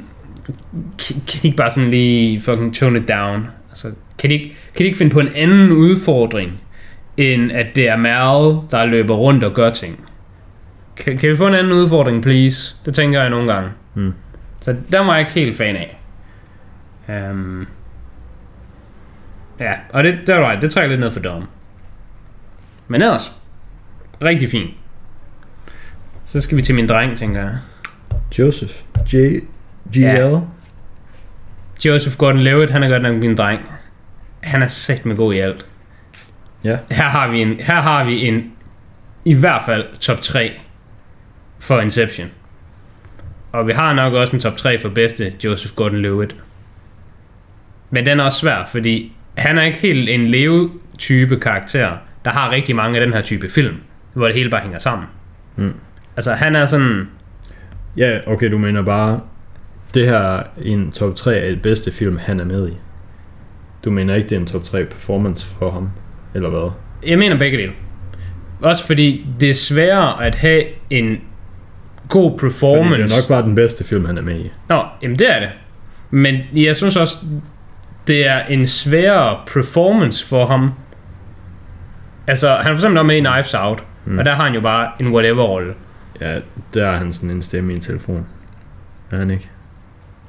kan, 1.28 1.40
ikke 1.44 1.58
bare 1.58 1.70
sådan 1.70 1.92
lige 1.92 2.42
fucking 2.42 2.76
tone 2.76 3.00
it 3.00 3.08
down? 3.08 3.48
Altså, 3.70 3.92
kan 4.22 4.30
de, 4.30 4.34
ikke, 4.34 4.46
kan 4.46 4.78
de 4.78 4.84
ikke 4.84 4.98
finde 4.98 5.12
på 5.12 5.20
en 5.20 5.36
anden 5.36 5.72
udfordring, 5.72 6.62
end 7.18 7.52
at 7.52 7.68
det 7.76 7.90
er 7.90 7.96
Meryl, 7.96 8.62
der 8.72 8.86
løber 8.86 9.16
rundt 9.16 9.44
og 9.44 9.54
gør 9.54 9.70
ting? 9.70 10.06
Kan, 10.96 11.18
kan 11.18 11.30
vi 11.30 11.38
få 11.38 11.48
en 11.48 11.54
anden 11.54 11.74
udfordring, 11.74 12.24
please? 12.24 12.76
Det 12.86 12.94
tænker 12.94 13.22
jeg 13.22 13.30
nogle 13.30 13.54
gange. 13.54 13.70
Mm. 13.96 14.14
Så 14.62 14.76
der 14.92 15.00
var 15.00 15.12
jeg 15.12 15.20
ikke 15.20 15.32
helt 15.32 15.58
fan 15.58 15.76
af. 15.76 15.98
Um, 17.32 17.68
ja, 19.60 19.74
og 19.90 20.04
det, 20.04 20.20
det, 20.28 20.36
right, 20.36 20.62
det 20.62 20.72
trækker 20.72 20.90
lidt 20.90 21.00
ned 21.00 21.12
for 21.12 21.20
Dom. 21.20 21.48
Men 22.88 23.02
ellers, 23.02 23.36
rigtig 24.22 24.50
fint. 24.50 24.72
Så 26.26 26.42
skal 26.42 26.58
vi 26.58 26.62
til 26.62 26.76
min 26.76 26.88
dreng, 26.88 27.18
tænker 27.18 27.42
jeg. 27.42 27.58
Joseph. 28.40 28.74
J. 29.14 29.18
G.L. 29.98 30.00
Ja. 30.00 30.40
Joseph 31.86 32.16
Gordon-Levitt, 32.18 32.72
han 32.72 32.84
er 32.84 32.90
godt 32.90 33.02
nok 33.04 33.16
min 33.16 33.36
dreng. 33.36 33.62
Han 34.44 34.64
er 34.64 34.68
sæt 34.68 35.06
med 35.06 35.16
god 35.16 35.34
i 35.34 35.40
alt. 35.40 35.66
Ja. 36.64 36.78
Her 36.92 37.10
har 37.10 37.28
vi 37.28 37.42
en, 37.42 37.60
her 37.60 37.82
har 37.82 38.04
vi 38.04 38.28
en 38.28 38.52
i 39.26 39.34
hvert 39.34 39.62
fald 39.66 39.86
top 40.00 40.22
3 40.22 40.52
for 41.60 41.80
Inception. 41.80 42.28
Og 43.52 43.68
vi 43.68 43.72
har 43.72 43.94
nok 43.94 44.14
også 44.14 44.36
en 44.36 44.40
top 44.40 44.58
3 44.58 44.80
for 44.80 44.90
bedste 44.90 45.34
Joseph 45.44 45.74
Gordon-Levitt. 45.82 46.36
Men 47.90 48.06
den 48.06 48.20
er 48.20 48.24
også 48.24 48.40
svær, 48.40 48.66
fordi 48.66 49.14
han 49.38 49.58
er 49.58 49.64
ikke 49.64 49.78
helt 49.78 50.10
en 50.10 50.28
leve-type 50.28 51.40
karakter, 51.40 51.98
der 52.26 52.32
har 52.32 52.52
rigtig 52.52 52.76
mange 52.76 53.00
af 53.00 53.06
den 53.06 53.14
her 53.14 53.22
type 53.22 53.50
film, 53.50 53.76
hvor 54.14 54.26
det 54.26 54.36
hele 54.36 54.50
bare 54.50 54.62
hænger 54.62 54.80
sammen. 54.80 55.08
Mm. 55.56 55.74
Altså 56.16 56.34
han 56.34 56.56
er 56.56 56.66
sådan, 56.66 57.08
Ja, 57.98 58.20
okay, 58.28 58.52
du 58.52 58.58
mener 58.58 58.82
bare, 58.82 59.20
det 59.94 60.06
her 60.06 60.18
er 60.18 60.44
en 60.62 60.92
top 60.92 61.16
3 61.16 61.36
af 61.36 61.50
det 61.50 61.62
bedste 61.62 61.92
film, 61.92 62.18
han 62.18 62.40
er 62.40 62.46
med 62.46 62.70
i. 62.70 62.78
Du 63.86 63.92
mener 63.92 64.16
ikke, 64.16 64.30
det 64.30 64.36
er 64.36 64.40
en 64.40 64.46
top 64.46 64.64
3 64.64 64.86
performance 64.86 65.56
for 65.60 65.72
ham, 65.72 65.90
eller 66.34 66.50
hvad? 66.50 66.72
Jeg 67.08 67.18
mener 67.20 67.38
begge 67.38 67.58
dele. 67.58 67.72
Også 68.62 68.86
fordi 68.88 69.28
det 69.40 69.50
er 69.50 69.54
sværere 69.54 70.26
at 70.26 70.36
have 70.36 70.64
en 70.90 71.22
god 72.10 72.32
Fordi 72.32 72.42
performance. 72.42 73.04
det 73.04 73.12
er 73.12 73.18
nok 73.22 73.28
bare 73.28 73.42
den 73.44 73.56
bedste 73.56 73.84
film, 73.84 74.06
han 74.06 74.18
er 74.18 74.22
med 74.22 74.40
i. 74.40 74.52
Nå, 74.70 74.84
jamen 75.02 75.20
det 75.20 75.36
er 75.36 75.40
det. 75.40 75.50
Men 76.10 76.38
jeg 76.54 76.76
synes 76.76 76.98
også, 76.98 77.18
det 78.08 78.28
er 78.28 78.40
en 78.46 78.68
sværere 78.68 79.40
performance 79.54 80.28
for 80.28 80.46
ham. 80.46 80.72
Altså, 82.28 82.50
han 82.50 82.60
er 82.60 82.64
for 82.64 82.74
eksempel 82.74 82.98
også 82.98 83.08
med 83.08 83.16
i 83.16 83.20
Knives 83.20 83.54
Out, 83.54 83.84
mm. 84.06 84.20
og 84.20 84.26
der 84.26 84.34
har 84.36 84.44
han 84.44 84.54
jo 84.54 84.62
bare 84.62 84.92
en 85.00 85.08
whatever-rolle. 85.14 85.74
Ja, 86.22 86.40
der 86.74 86.88
er 86.88 86.96
han 86.96 87.14
sådan 87.14 87.30
en 87.30 87.42
stemme 87.42 87.72
i 87.72 87.76
en 87.76 87.82
telefon. 87.82 88.26
Er 89.12 89.18
han 89.18 89.32
ikke? 89.32 89.50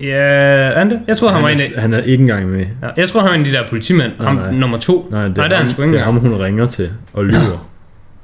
Ja, 0.02 0.08
er 0.08 0.78
han 0.78 0.90
det? 0.90 1.00
Jeg 1.06 1.16
tror, 1.16 1.28
han, 1.28 1.34
han, 1.34 1.42
var 1.42 1.48
en 1.48 1.56
er, 1.56 1.76
af, 1.76 1.82
han 1.82 1.94
er 1.94 2.02
ikke 2.02 2.20
engang 2.22 2.48
med. 2.48 2.66
ja, 2.82 2.88
jeg 2.96 3.08
tror, 3.08 3.20
han 3.20 3.28
var 3.28 3.34
en 3.34 3.40
af 3.40 3.46
de 3.46 3.52
der 3.52 3.68
politimænd. 3.68 4.12
Nej, 4.18 4.26
ham 4.26 4.36
nej. 4.36 4.52
nummer 4.52 4.78
to. 4.78 5.08
Nej, 5.10 5.28
det 5.28 5.38
er, 5.38 5.42
Nej, 5.42 5.48
det 5.48 5.54
er 5.54 5.58
han 5.62 5.70
ham, 5.70 5.84
ikke 5.84 5.92
det 5.96 6.00
er 6.00 6.04
ham, 6.04 6.16
hun 6.16 6.34
ringer 6.34 6.66
til 6.66 6.90
og 7.12 7.24
lyver. 7.24 7.70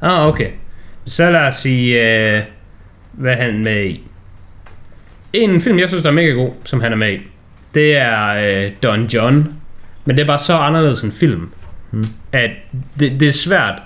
Ah, 0.03 0.27
okay. 0.27 0.49
Så 1.07 1.31
lad 1.31 1.41
os 1.41 1.55
sige, 1.55 2.11
øh, 2.37 2.43
hvad 3.13 3.35
han 3.37 3.51
er 3.55 3.59
med 3.59 3.85
i. 3.85 4.03
En 5.33 5.61
film, 5.61 5.79
jeg 5.79 5.89
synes, 5.89 6.03
der 6.03 6.11
er 6.11 6.15
mega 6.15 6.31
god, 6.31 6.51
som 6.65 6.81
han 6.81 6.93
er 6.93 6.97
med 6.97 7.13
i, 7.13 7.19
det 7.75 7.97
er 7.97 8.29
øh, 8.29 8.73
Don 8.83 9.07
John. 9.07 9.53
Men 10.05 10.17
det 10.17 10.23
er 10.23 10.27
bare 10.27 10.39
så 10.39 10.57
anderledes 10.57 11.03
en 11.03 11.13
film, 11.13 11.49
Hmm. 11.91 12.05
at 12.33 12.51
det, 13.01 13.21
det 13.21 13.29
er 13.29 13.33
svært 13.33 13.83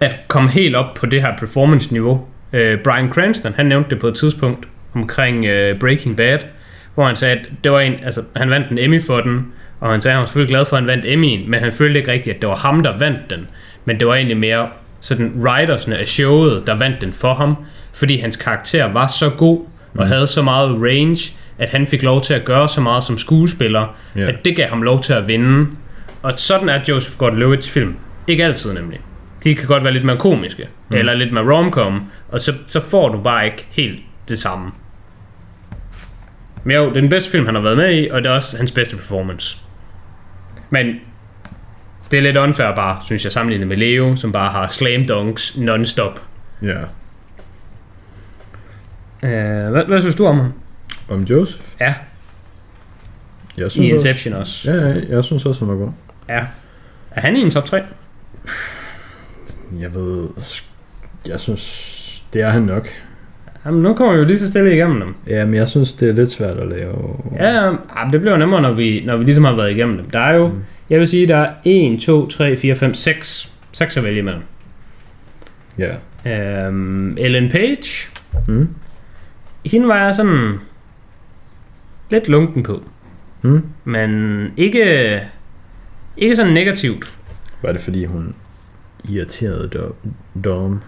at 0.00 0.14
komme 0.28 0.50
helt 0.50 0.76
op 0.76 0.94
på 0.94 1.06
det 1.06 1.22
her 1.22 1.36
performance-niveau. 1.38 2.26
Øh, 2.52 2.78
Brian 2.84 3.08
Cranston, 3.12 3.52
han 3.56 3.66
nævnte 3.66 3.90
det 3.90 3.98
på 3.98 4.06
et 4.08 4.14
tidspunkt 4.14 4.68
omkring 5.02 5.44
øh, 5.44 5.78
Breaking 5.78 6.16
Bad, 6.16 6.38
hvor 6.94 7.06
han 7.06 7.16
sagde, 7.16 7.36
at 7.36 7.48
det 7.64 7.72
var 7.72 7.80
en, 7.80 7.94
altså, 8.02 8.22
han 8.36 8.50
vandt 8.50 8.70
en 8.70 8.78
Emmy 8.78 9.02
for 9.02 9.20
den, 9.20 9.52
og 9.80 9.90
han 9.90 10.00
sagde, 10.00 10.12
at 10.12 10.16
han 10.16 10.20
var 10.20 10.26
selvfølgelig 10.26 10.54
glad 10.54 10.64
for, 10.64 10.76
at 10.76 10.82
han 10.82 10.86
vandt 10.86 11.04
Emmy'en, 11.04 11.50
men 11.50 11.60
han 11.60 11.72
følte 11.72 11.98
ikke 12.00 12.12
rigtigt, 12.12 12.36
at 12.36 12.42
det 12.42 12.48
var 12.48 12.56
ham, 12.56 12.80
der 12.82 12.98
vandt 12.98 13.30
den. 13.30 13.48
Men 13.84 13.98
det 13.98 14.06
var 14.06 14.14
egentlig 14.14 14.36
mere 14.36 14.68
sådan 15.00 15.32
writersne 15.40 15.96
af 15.96 16.08
showet, 16.08 16.62
der 16.66 16.76
vandt 16.76 17.00
den 17.00 17.12
for 17.12 17.34
ham, 17.34 17.56
fordi 17.94 18.16
hans 18.16 18.36
karakter 18.36 18.92
var 18.92 19.06
så 19.06 19.30
god, 19.30 19.66
og 19.94 20.06
havde 20.06 20.26
så 20.26 20.42
meget 20.42 20.70
range, 20.82 21.32
at 21.58 21.68
han 21.68 21.86
fik 21.86 22.02
lov 22.02 22.20
til 22.20 22.34
at 22.34 22.44
gøre 22.44 22.68
så 22.68 22.80
meget 22.80 23.04
som 23.04 23.18
skuespiller, 23.18 23.96
Ja. 24.16 24.20
at 24.20 24.44
det 24.44 24.56
gav 24.56 24.68
ham 24.68 24.82
lov 24.82 25.00
til 25.02 25.12
at 25.12 25.28
vinde. 25.28 25.66
Og 26.22 26.32
sådan 26.36 26.68
er 26.68 26.80
Joseph 26.88 27.22
Gordon-Levitt's 27.22 27.70
film. 27.70 27.94
Ikke 28.28 28.44
altid 28.44 28.72
nemlig. 28.72 29.00
De 29.44 29.54
kan 29.54 29.66
godt 29.68 29.84
være 29.84 29.92
lidt 29.92 30.04
mere 30.04 30.16
komiske, 30.18 30.68
mm. 30.90 30.96
eller 30.96 31.14
lidt 31.14 31.32
mere 31.32 31.54
romcom, 31.56 32.02
og 32.28 32.40
så, 32.40 32.52
så 32.66 32.80
får 32.80 33.08
du 33.08 33.18
bare 33.20 33.44
ikke 33.44 33.66
helt 33.70 34.00
det 34.28 34.38
samme. 34.38 34.70
Men 36.64 36.76
jo, 36.76 36.88
det 36.88 36.96
er 36.96 37.00
den 37.00 37.08
bedste 37.08 37.30
film, 37.30 37.46
han 37.46 37.54
har 37.54 37.62
været 37.62 37.76
med 37.76 37.94
i, 38.02 38.08
og 38.08 38.22
det 38.24 38.30
er 38.30 38.34
også 38.34 38.56
hans 38.56 38.72
bedste 38.72 38.96
performance. 38.96 39.58
Men 40.70 41.00
det 42.10 42.18
er 42.18 42.22
lidt 42.22 42.36
unfair 42.36 42.74
bare, 42.74 43.00
synes 43.04 43.24
jeg, 43.24 43.32
sammenlignet 43.32 43.68
med 43.68 43.76
Leo, 43.76 44.16
som 44.16 44.32
bare 44.32 44.52
har 44.52 44.68
slam 44.68 45.06
dunks 45.06 45.56
non-stop. 45.56 46.20
Ja. 46.62 46.78
Uh, 49.22 49.70
hvad, 49.72 49.84
hvad 49.84 50.00
synes 50.00 50.16
du 50.16 50.26
om 50.26 50.38
ham? 50.38 50.52
Om 51.08 51.22
Joseph? 51.22 51.60
Ja, 51.80 51.94
Jeg 53.56 53.66
i 53.66 53.70
synes 53.70 53.92
også, 53.92 54.08
Inception 54.08 54.34
også. 54.34 54.70
ja, 54.72 54.88
ja, 54.88 55.00
jeg 55.08 55.24
synes 55.24 55.46
også, 55.46 55.60
han 55.60 55.68
var 55.68 55.74
god. 55.84 55.90
Ja. 56.28 56.44
Er 57.10 57.20
han 57.20 57.36
i 57.36 57.40
en 57.40 57.50
top 57.50 57.64
3? 57.64 57.82
Jeg 59.80 59.94
ved... 59.94 60.28
Jeg 61.28 61.40
synes... 61.40 62.04
Det 62.32 62.42
er 62.42 62.50
han 62.50 62.62
nok. 62.62 62.88
Jamen, 63.68 63.82
nu 63.82 63.94
kommer 63.94 64.12
vi 64.14 64.18
jo 64.20 64.24
lige 64.24 64.38
så 64.38 64.48
stille 64.48 64.74
igennem 64.74 65.00
dem. 65.00 65.14
Ja, 65.26 65.44
men 65.44 65.54
jeg 65.54 65.68
synes, 65.68 65.94
det 65.94 66.08
er 66.08 66.12
lidt 66.12 66.30
svært 66.30 66.56
at 66.56 66.68
lave... 66.68 67.16
Ja, 67.36 67.64
ja, 67.64 67.72
ah, 67.96 68.12
det 68.12 68.20
bliver 68.20 68.36
nemmere, 68.36 68.62
når 68.62 68.72
vi, 68.72 69.02
når 69.06 69.16
vi 69.16 69.24
ligesom 69.24 69.44
har 69.44 69.54
været 69.56 69.70
igennem 69.70 69.96
dem. 69.96 70.10
Der 70.10 70.20
er 70.20 70.34
jo, 70.34 70.48
mm. 70.48 70.54
jeg 70.90 70.98
vil 70.98 71.06
sige, 71.06 71.28
der 71.28 71.36
er 71.36 71.52
1, 71.64 72.00
2, 72.00 72.26
3, 72.28 72.56
4, 72.56 72.74
5, 72.74 72.94
6. 72.94 73.52
6 73.72 73.96
at 73.96 74.04
vælge 74.04 74.18
imellem. 74.18 74.42
Ja. 75.78 75.94
Øhm, 76.66 77.16
Ellen 77.18 77.50
Page, 77.50 78.10
Mm. 78.46 78.68
hende 79.66 79.88
var 79.88 80.04
jeg 80.04 80.14
sådan 80.14 80.54
lidt 82.10 82.28
lunken 82.28 82.62
på. 82.62 82.82
Mm. 83.42 83.62
Men 83.84 84.52
ikke, 84.56 85.20
ikke 86.16 86.36
sådan 86.36 86.52
negativt. 86.52 87.18
Var 87.62 87.72
det 87.72 87.80
fordi, 87.80 88.04
hun 88.04 88.34
irriterede 89.08 89.92
Dom? 90.44 90.80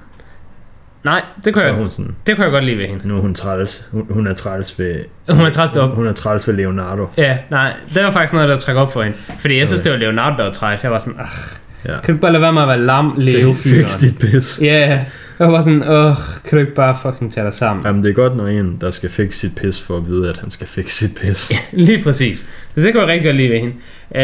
Nej, 1.05 1.23
det 1.45 1.53
kunne, 1.55 1.61
Så 1.63 1.67
jeg, 1.67 1.77
hun 1.77 1.91
sådan... 1.91 2.15
det 2.27 2.37
kunne 2.37 2.45
jeg 2.45 2.53
godt 2.53 2.65
lide 2.65 2.79
ved 2.79 2.87
hende. 2.87 3.09
Nu 3.09 3.17
er 3.17 3.21
hun 3.21 3.35
træls. 3.35 3.87
Hun, 3.93 4.07
hun 4.11 4.27
er 4.27 4.35
træls 4.35 4.79
ved... 4.79 4.95
Hun 5.31 5.47
er 5.47 5.51
træls 5.51 5.71
deroppe. 5.73 5.97
Hun 5.97 6.07
er 6.07 6.13
træls 6.13 6.49
ved 6.49 6.55
Leonardo. 6.55 7.07
Ja, 7.17 7.39
nej, 7.51 7.73
det 7.95 8.05
var 8.05 8.11
faktisk 8.11 8.33
noget, 8.33 8.49
der 8.49 8.57
trækker 8.57 8.83
op 8.83 8.93
for 8.93 9.03
hende. 9.03 9.17
Fordi 9.39 9.59
jeg 9.59 9.67
synes, 9.67 9.81
Okay. 9.81 9.91
det 9.91 9.99
var 9.99 10.05
Leonardo, 10.05 10.37
der 10.37 10.45
var 10.45 10.53
træls. 10.53 10.85
Jeg 10.85 10.93
var 10.93 10.99
sådan, 10.99 11.21
ach, 11.21 11.57
Ja. 11.89 12.01
kan 12.01 12.15
du 12.15 12.21
bare 12.21 12.33
lade 12.33 12.43
være 12.43 12.53
med 12.53 12.63
at 12.63 12.69
være 12.69 12.81
lam, 12.81 13.15
leve 13.19 13.55
Fix 13.55 13.99
dit 14.01 14.19
pis. 14.19 14.59
Ja, 14.63 14.89
yeah. 14.91 15.01
jeg 15.39 15.53
var 15.53 15.61
sådan, 15.61 15.83
åh, 15.89 16.15
kan 16.49 16.57
du 16.57 16.59
ikke 16.59 16.75
bare 16.75 16.97
fucking 17.03 17.33
tage 17.33 17.45
dig 17.45 17.55
sammen? 17.55 17.87
Jamen, 17.87 18.03
det 18.03 18.11
er 18.11 18.15
godt, 18.15 18.37
når 18.37 18.47
en, 18.47 18.77
der 18.81 18.91
skal 18.91 19.11
fikse 19.11 19.39
sit 19.39 19.55
pis, 19.57 19.83
for 19.83 19.97
at 19.97 20.07
vide, 20.07 20.29
at 20.29 20.39
han 20.39 20.51
skal 20.51 20.67
fikse 20.67 20.97
sit 20.97 21.19
pis. 21.21 21.53
Lige 21.73 22.03
præcis. 22.03 22.39
Så 22.75 22.81
det 22.81 22.93
kunne 22.93 23.01
jeg 23.03 23.09
rigtig 23.09 23.25
godt 23.25 23.37
lide 23.37 23.51
ved 23.51 23.59
hende. 23.59 23.75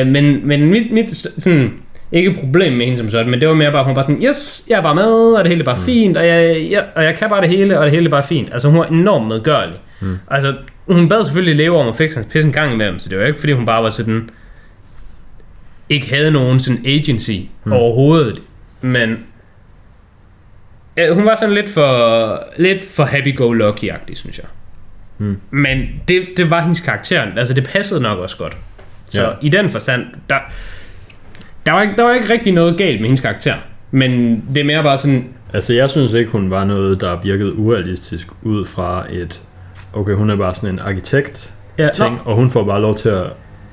Uh, 0.01 0.07
men, 0.13 0.47
men 0.49 0.67
mit, 0.71 0.93
mit 0.93 1.17
sådan, 1.39 1.73
ikke 2.13 2.37
problem 2.41 2.73
med 2.73 2.85
hende 2.87 2.99
som 2.99 3.11
sådan, 3.11 3.31
men 3.31 3.41
det 3.41 3.49
var 3.49 3.55
mere 3.55 3.73
bare, 3.73 3.85
hun 3.85 3.97
var 3.97 4.03
sådan, 4.03 4.23
yes, 4.23 4.65
jeg 4.69 4.79
er 4.79 4.83
bare 4.83 4.95
med, 4.95 5.13
og 5.33 5.45
det 5.45 5.51
hele 5.51 5.61
er 5.61 5.65
bare 5.65 5.77
mm. 5.77 5.83
fint, 5.83 6.17
og 6.17 6.27
jeg, 6.27 6.67
jeg, 6.71 6.85
og 6.95 7.05
jeg 7.05 7.15
kan 7.15 7.29
bare 7.29 7.41
det 7.41 7.49
hele, 7.49 7.79
og 7.79 7.85
det 7.85 7.93
hele 7.93 8.07
er 8.07 8.11
bare 8.11 8.23
fint. 8.23 8.53
Altså 8.53 8.69
hun 8.69 8.79
var 8.79 8.87
enormt 8.87 9.27
medgørlig. 9.27 9.77
Mm. 10.01 10.19
Altså 10.31 10.55
hun 10.89 11.09
bad 11.09 11.25
selvfølgelig 11.25 11.57
leve 11.57 11.79
om 11.79 11.89
at 11.89 11.97
fikse 11.97 12.17
hans 12.17 12.33
pis 12.33 12.45
en 12.45 12.53
gang 12.53 12.73
imellem, 12.73 12.99
så 12.99 13.09
det 13.09 13.19
var 13.19 13.25
jo 13.25 13.29
ikke 13.29 13.41
fordi 13.41 13.53
hun 13.53 13.67
bare 13.67 13.83
var 13.83 13.91
sådan, 13.91 14.31
ikke 15.89 16.11
havde 16.11 16.31
nogen 16.31 16.61
sådan 16.61 16.87
agency 16.87 17.39
mm. 17.65 17.73
overhovedet, 17.73 18.43
men 18.81 19.27
ja, 20.97 21.15
hun 21.15 21.25
var 21.25 21.35
sådan 21.35 21.55
lidt 21.55 21.71
for, 21.71 22.43
lidt 22.57 22.85
for 22.85 23.05
happy-go-lucky-agtig, 23.05 24.17
synes 24.17 24.39
jeg. 24.39 24.47
Mm. 25.19 25.41
Men 25.51 25.87
det, 26.09 26.27
det 26.37 26.51
var 26.51 26.61
hendes 26.61 26.81
karakter. 26.81 27.27
Altså, 27.37 27.55
det 27.55 27.65
passede 27.65 28.01
nok 28.01 28.19
også 28.19 28.37
godt. 28.37 28.57
Så 29.09 29.23
ja. 29.23 29.29
i 29.43 29.49
den 29.49 29.69
forstand, 29.69 30.07
der, 30.31 30.39
der, 31.67 31.73
var 31.73 31.83
ikke, 31.83 31.95
der 31.97 32.03
var 32.03 32.15
ikke 32.15 32.33
rigtig 32.33 32.53
noget 32.53 32.79
galt 32.79 33.01
med 33.01 33.09
hendes 33.09 33.21
karakter. 33.21 33.55
Men 33.91 34.43
det 34.55 34.61
er 34.61 34.65
mere 34.65 34.83
bare 34.83 34.99
sådan, 34.99 35.25
Altså, 35.55 35.73
jeg 35.75 35.91
synes 35.91 36.13
ikke, 36.13 36.31
hun 36.31 36.51
var 36.51 36.65
noget, 36.65 37.01
der 37.01 37.21
virkede 37.23 37.55
urealistisk 37.59 38.29
ud 38.43 38.65
fra 38.65 39.05
et... 39.11 39.43
Okay, 39.93 40.13
hun 40.15 40.31
er 40.31 40.37
bare 40.37 40.55
sådan 40.55 40.75
en 40.75 40.81
arkitekt 40.85 41.53
Ja, 41.79 41.89
ting, 41.95 42.21
og 42.25 42.37
hun 42.37 42.51
får 42.51 42.65
bare 42.65 42.81
lov 42.81 42.95
til 42.95 43.09
at 43.09 43.23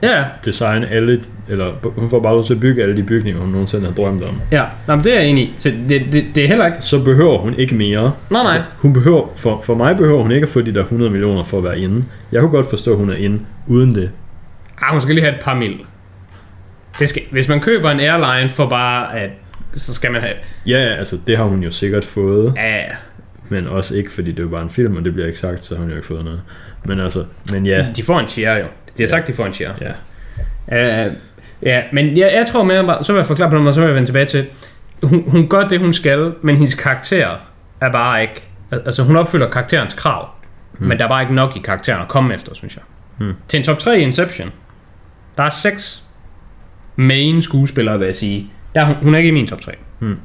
Ja, 0.04 0.24
designe 0.46 0.88
alle, 0.90 1.22
eller 1.50 1.72
hun 1.96 2.10
får 2.10 2.20
bare 2.20 2.34
lov 2.34 2.44
til 2.44 2.54
at 2.54 2.60
bygge 2.60 2.84
alle 2.84 2.98
de 2.98 3.04
bygninger, 3.04 3.42
hun 3.42 3.50
nogensinde 3.50 3.86
har 3.86 3.94
drømt 3.94 4.24
om. 4.24 4.42
ja. 4.52 4.64
Nå, 4.88 4.96
men 4.96 5.04
det 5.04 5.14
er 5.14 5.20
jeg 5.20 5.30
enig 5.30 5.44
i. 5.44 5.54
Så 5.58 5.72
det, 5.90 6.02
det, 6.14 6.26
det 6.36 6.44
er 6.44 6.48
heller 6.48 6.66
ikke... 6.66 6.78
Så 6.82 7.04
behøver 7.04 7.38
hun 7.38 7.54
ikke 7.54 7.76
mere. 7.76 8.14
Nej, 8.30 8.44
nej. 8.44 8.62
hun 8.78 8.94
behøver, 8.94 9.28
for, 9.36 9.62
for 9.64 9.76
mig 9.76 9.98
behøver 9.98 10.22
hun 10.22 10.32
ikke 10.32 10.44
at 10.46 10.50
få 10.50 10.62
de 10.62 10.74
der 10.74 10.82
100 10.82 11.12
millioner 11.12 11.44
for 11.44 11.58
at 11.58 11.64
være 11.64 11.80
inde. 11.80 12.06
Jeg 12.32 12.42
kunne 12.42 12.52
godt 12.52 12.70
forstå, 12.70 12.92
at 12.92 12.98
hun 12.98 13.10
er 13.10 13.16
inde 13.16 13.40
uden 13.68 13.96
det. 13.96 14.12
Ah, 14.82 14.92
hun 14.92 15.02
skal 15.02 15.16
lige 15.16 15.26
have 15.26 15.36
et 15.36 15.42
par 15.44 15.56
mil. 15.56 15.80
Det 17.00 17.10
skal, 17.10 17.22
hvis 17.32 17.48
man 17.48 17.60
køber 17.60 17.92
en 17.92 18.00
airline 18.00 18.50
for 18.50 18.70
bare 18.70 19.20
at... 19.20 19.30
Så 19.74 19.94
skal 19.94 20.12
man 20.12 20.22
have... 20.22 20.34
Ja, 20.66 20.78
altså 20.78 21.18
det 21.28 21.38
har 21.38 21.44
hun 21.44 21.64
jo 21.64 21.72
sikkert 21.72 22.06
fået, 22.06 22.54
Ja, 22.58 22.82
men 23.50 23.68
også 23.68 23.96
ikke, 23.96 24.12
fordi 24.12 24.32
det 24.32 24.46
er 24.46 24.50
bare 24.50 24.62
en 24.64 24.70
film, 24.70 24.96
og 24.96 25.06
det 25.06 25.14
bliver 25.14 25.28
ikke 25.28 25.40
sagt, 25.40 25.66
så 25.66 25.76
har 25.76 25.82
hun 25.82 25.90
jo 25.90 25.96
ikke 25.96 26.08
fået 26.08 26.24
noget. 26.26 26.42
Men 26.84 27.00
altså, 27.00 27.26
men 27.52 27.66
ja, 27.66 27.88
de 27.96 28.04
får 28.04 28.20
en 28.20 28.28
share 28.28 28.56
jo. 28.56 28.66
Det 28.98 29.04
er 29.04 29.08
sagt, 29.08 29.28
de 29.28 29.34
får 29.34 29.46
en 29.46 29.54
share. 29.54 29.74
ja. 29.82 29.92
Uh, 31.08 31.14
ja, 31.62 31.82
men 31.92 32.18
jeg, 32.18 32.34
jeg 32.34 32.46
tror 32.48 32.64
mere 32.64 32.86
bare, 32.86 33.04
så 33.04 33.14
vil 33.14 33.20
jeg 33.20 33.28
forklare 33.28 33.50
på 33.50 33.56
noget, 33.56 33.68
og 33.68 33.74
så 33.74 33.82
vil 33.82 33.88
jeg 33.88 33.96
vende 33.96 34.08
tilbage 34.08 34.26
til, 34.26 34.46
hun, 35.04 35.24
hun 35.28 35.50
gør 35.50 35.68
det, 35.68 35.80
hun 35.80 35.94
skal, 35.94 36.34
men 36.42 36.56
hendes 36.56 36.76
karakter 36.76 37.28
er 37.82 37.92
bare 37.92 38.22
ikke, 38.22 38.44
al- 38.72 38.82
altså 38.86 39.04
hun 39.04 39.16
opfylder 39.16 39.50
karakterens 39.50 39.94
krav, 39.94 40.30
hmm. 40.72 40.88
men 40.88 40.98
der 40.98 41.06
er 41.06 41.10
bare 41.10 41.22
ikke 41.22 41.34
nok 41.36 41.56
i 41.56 41.60
karakteren 41.60 42.02
at 42.02 42.08
komme 42.08 42.34
efter, 42.34 42.54
synes 42.54 42.76
jeg. 42.76 42.84
Hmm. 43.18 43.34
Til 43.48 43.58
en 43.58 43.64
top 43.64 43.80
3 43.80 44.00
i 44.00 44.02
Inception, 44.02 44.52
der 45.38 45.44
er 45.44 45.50
seks 45.50 46.04
main 46.96 47.42
skuespillere, 47.42 48.00
vil 48.00 48.06
jeg 48.06 48.16
sige. 48.16 48.50
Der, 48.76 48.82
er 48.82 48.86
hun, 48.86 48.96
hun 48.96 49.14
er 49.14 49.18
ikke 49.18 49.28
i 49.28 49.32
min 49.32 49.48
top 49.48 49.62
3. 49.62 49.72
Hmm. 50.00 50.18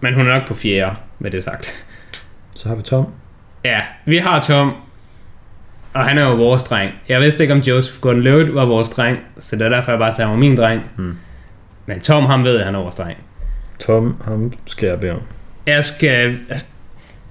Men 0.00 0.14
hun 0.14 0.26
er 0.28 0.38
nok 0.38 0.48
på 0.48 0.54
fjerde, 0.54 0.96
med 1.18 1.30
det 1.30 1.44
sagt. 1.44 1.84
Så 2.56 2.68
har 2.68 2.74
vi 2.76 2.82
Tom. 2.82 3.06
Ja, 3.64 3.80
vi 4.04 4.16
har 4.16 4.40
Tom, 4.40 4.72
og 5.94 6.04
han 6.04 6.18
er 6.18 6.22
jo 6.22 6.34
vores 6.36 6.64
dreng. 6.64 6.92
Jeg 7.08 7.20
vidste 7.20 7.44
ikke, 7.44 7.54
om 7.54 7.60
Joseph 7.60 8.06
Gordon-Levitt 8.06 8.54
var 8.54 8.64
vores 8.64 8.88
dreng, 8.88 9.18
så 9.38 9.56
det 9.56 9.64
er 9.64 9.68
derfor, 9.68 9.92
jeg 9.92 9.98
bare 9.98 10.12
sagde, 10.12 10.26
at 10.26 10.28
han 10.28 10.34
var 10.36 10.40
min 10.40 10.56
dreng. 10.56 10.82
Hmm. 10.96 11.16
Men 11.86 12.00
Tom, 12.00 12.24
ham 12.24 12.44
ved, 12.44 12.58
at 12.58 12.64
han 12.64 12.74
er 12.74 12.78
vores 12.78 12.96
dreng. 12.96 13.18
Tom, 13.78 14.16
ham 14.24 14.52
skal 14.66 14.86
jeg 14.86 15.00
bede 15.00 15.12
om. 15.12 15.20
Jeg 15.66 15.84
skal... 15.84 16.38
Altså, 16.50 16.66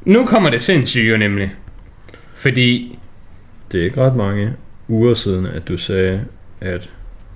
nu 0.02 0.26
kommer 0.26 0.50
det 0.50 0.62
sindssygt 0.62 1.12
jo 1.12 1.18
nemlig. 1.18 1.52
Fordi, 2.36 3.00
Det 3.72 3.80
er 3.80 3.84
ikke 3.84 4.06
ret 4.06 4.16
mange 4.16 4.54
uger 4.88 5.14
siden, 5.14 5.46
at 5.46 5.68
du 5.68 5.78
sagde, 5.78 6.26
at 6.62 6.90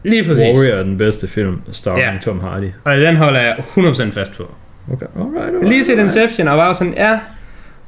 lige 0.09 0.23
præcis, 0.23 0.43
Warrior 0.43 0.75
er 0.75 0.83
den 0.83 0.97
bedste 0.97 1.27
film, 1.27 1.61
starring 1.71 2.01
Ja. 2.01 2.13
Tom 2.23 2.39
Hardy. 2.39 2.69
og 2.83 2.97
den 2.97 3.15
holder 3.15 3.39
jeg 3.41 3.55
100% 3.77 4.11
fast 4.11 4.37
på. 4.37 4.55
Okay, 4.93 5.05
alright, 5.19 5.47
alright. 5.47 5.69
lige 5.69 5.83
set 5.83 5.99
Inception, 5.99 6.47
og 6.47 6.57
var 6.57 6.73
sådan, 6.73 6.93
ja, 6.93 7.19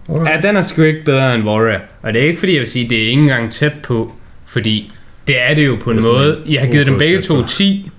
ja, 0.10 0.38
den 0.44 0.56
er 0.56 0.62
sgu 0.62 0.82
ikke 0.82 1.04
bedre 1.06 1.36
end 1.36 1.44
Warrior. 1.44 1.80
Og 2.02 2.14
det 2.14 2.22
er 2.22 2.26
ikke 2.28 2.40
fordi, 2.40 2.54
jeg 2.54 2.60
vil 2.62 2.70
sige, 2.70 2.90
det 2.90 2.98
er 2.98 3.02
ikke 3.10 3.22
engang 3.22 3.52
tæt 3.52 3.74
på, 3.84 4.12
fordi 4.46 4.92
det 5.28 5.36
er 5.42 5.54
det 5.54 5.66
jo 5.66 5.78
på 5.82 5.90
en 5.90 5.96
Det 5.96 6.04
sådan 6.04 6.20
måde. 6.20 6.38
Jeg 6.50 6.62
har 6.62 6.68
givet 6.68 6.86
dem 6.88 6.98
begge 6.98 7.22
to 7.22 7.42
på. 7.42 7.48
10, 7.48 7.90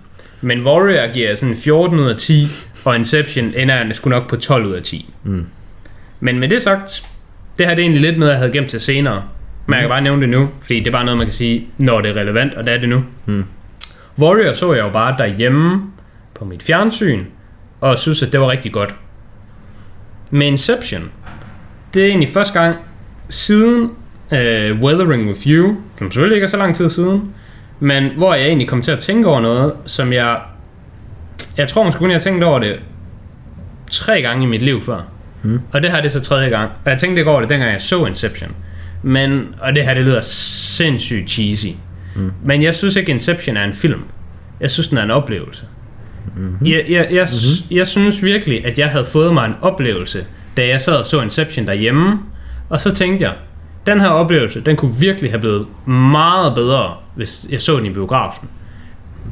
men 0.41 0.67
Warrior 0.67 1.13
giver 1.13 1.35
sådan 1.35 1.57
14 1.57 1.99
ud 1.99 2.09
af 2.11 2.17
10, 2.17 2.45
og 2.85 2.97
Inception 2.97 3.53
ender 3.57 3.93
sgu 3.93 4.11
nok 4.11 4.29
på 4.31 4.37
12 4.37 4.67
ud 4.67 4.73
af 4.73 4.83
10. 4.83 5.15
Mm. 5.25 5.45
Men 6.21 6.39
med 6.39 6.49
det 6.49 6.63
sagt, 6.63 7.03
det 7.59 7.67
her 7.67 7.75
det 7.75 7.83
er 7.83 7.85
egentlig 7.85 8.03
lidt 8.03 8.19
noget, 8.19 8.33
jeg 8.33 8.39
havde 8.39 8.53
gemt 8.53 8.69
til 8.71 8.81
senere. 8.81 9.23
Men 9.67 9.75
jeg 9.75 9.81
kan 9.83 9.89
bare 9.91 10.01
nævne 10.01 10.21
det 10.21 10.29
nu, 10.29 10.49
fordi 10.61 10.79
det 10.79 10.87
er 10.87 10.91
bare 10.91 11.05
noget, 11.05 11.19
man 11.19 11.27
kan 11.27 11.35
sige, 11.35 11.67
når 11.79 12.01
det 12.01 12.11
er 12.11 12.17
relevant, 12.21 12.55
og 12.55 12.65
det 12.65 12.73
er 12.75 12.79
det 12.81 12.89
nu. 12.89 13.05
Mm. 13.27 13.45
Warrior 14.19 14.53
så 14.53 14.75
jeg 14.75 14.85
jo 14.85 14.91
bare 14.91 15.15
derhjemme 15.19 15.83
på 16.35 16.45
mit 16.45 16.63
fjernsyn, 16.63 17.25
og 17.81 17.99
synes, 17.99 18.23
at 18.23 18.33
det 18.33 18.41
var 18.41 18.51
rigtig 18.51 18.73
godt. 18.73 18.95
Med 20.31 20.47
Inception, 20.47 21.11
det 21.95 22.03
er 22.03 22.07
egentlig 22.07 22.29
første 22.29 22.61
gang 22.61 22.77
siden 23.29 23.83
uh, 24.33 24.81
Weathering 24.85 25.29
With 25.29 25.47
You, 25.47 25.77
som 25.99 26.11
selvfølgelig 26.11 26.37
ikke 26.37 26.45
er 26.45 26.49
så 26.49 26.57
lang 26.57 26.77
tid 26.77 26.89
siden, 26.89 27.35
men 27.81 28.11
hvor 28.17 28.35
jeg 28.35 28.47
egentlig 28.47 28.69
kom 28.69 28.83
til 28.83 28.93
at 28.93 28.99
tænke 28.99 29.29
over 29.29 29.41
noget, 29.41 29.75
som 29.87 30.13
jeg... 30.13 30.41
Jeg 31.57 31.69
tror 31.69 31.85
måske 31.85 31.99
kun, 31.99 32.11
jeg 32.11 32.17
har 32.17 32.23
tænkt 32.23 32.45
over 32.45 32.59
det 32.59 32.81
tre 33.91 34.23
gange 34.23 34.45
i 34.45 34.47
mit 34.47 34.63
liv 34.63 34.83
før. 34.83 35.01
Mm. 35.43 35.61
Og 35.73 35.83
det 35.83 35.91
her 35.91 35.97
det 35.97 36.07
er 36.07 36.13
så 36.13 36.21
tredje 36.21 36.49
gang. 36.49 36.71
Og 36.85 36.91
jeg 36.91 36.99
tænkte 36.99 37.21
ikke 37.21 37.31
over 37.31 37.41
det, 37.41 37.51
dengang 37.51 37.73
jeg 37.73 37.81
så 37.81 38.07
Inception. 38.07 38.51
Men, 39.03 39.55
og 39.61 39.75
det 39.75 39.85
her 39.85 39.95
det 39.95 40.05
lyder 40.05 40.21
sindssygt 40.21 41.31
cheesy. 41.31 41.67
Mm. 42.19 42.33
Men 42.45 42.63
jeg 42.63 42.75
synes 42.75 42.97
ikke, 42.97 43.13
Inception 43.13 43.57
er 43.57 43.65
en 43.65 43.73
film. 43.73 44.03
Jeg 44.61 44.71
synes, 44.71 44.89
den 44.89 44.99
er 44.99 45.03
en 45.03 45.11
oplevelse. 45.11 45.65
Mm-hmm. 46.37 46.67
Jeg, 46.67 46.85
jeg, 46.89 47.09
jeg, 47.11 47.29
mm-hmm. 47.31 47.77
jeg 47.77 47.87
synes 47.87 48.23
virkelig, 48.23 48.67
at 48.67 48.79
jeg 48.79 48.89
havde 48.89 49.05
fået 49.05 49.35
mig 49.35 49.47
en 49.47 49.55
oplevelse, 49.61 50.25
da 50.57 50.67
jeg 50.67 50.81
sad 50.81 50.97
og 50.97 51.07
så 51.07 51.23
Inception 51.23 51.67
derhjemme. 51.67 52.19
Og 52.69 52.81
så 52.81 52.95
tænkte 52.95 53.25
jeg, 53.25 53.35
den 53.87 54.01
her 54.01 54.09
oplevelse, 54.09 54.61
den 54.61 54.77
kunne 54.77 54.95
virkelig 55.01 55.31
have 55.31 55.41
blevet 55.41 55.67
meget 55.87 56.55
bedre, 56.55 56.95
hvis 57.15 57.47
jeg 57.51 57.63
så 57.63 57.77
den 57.77 57.87
i 57.87 57.91
biografen. 57.91 58.49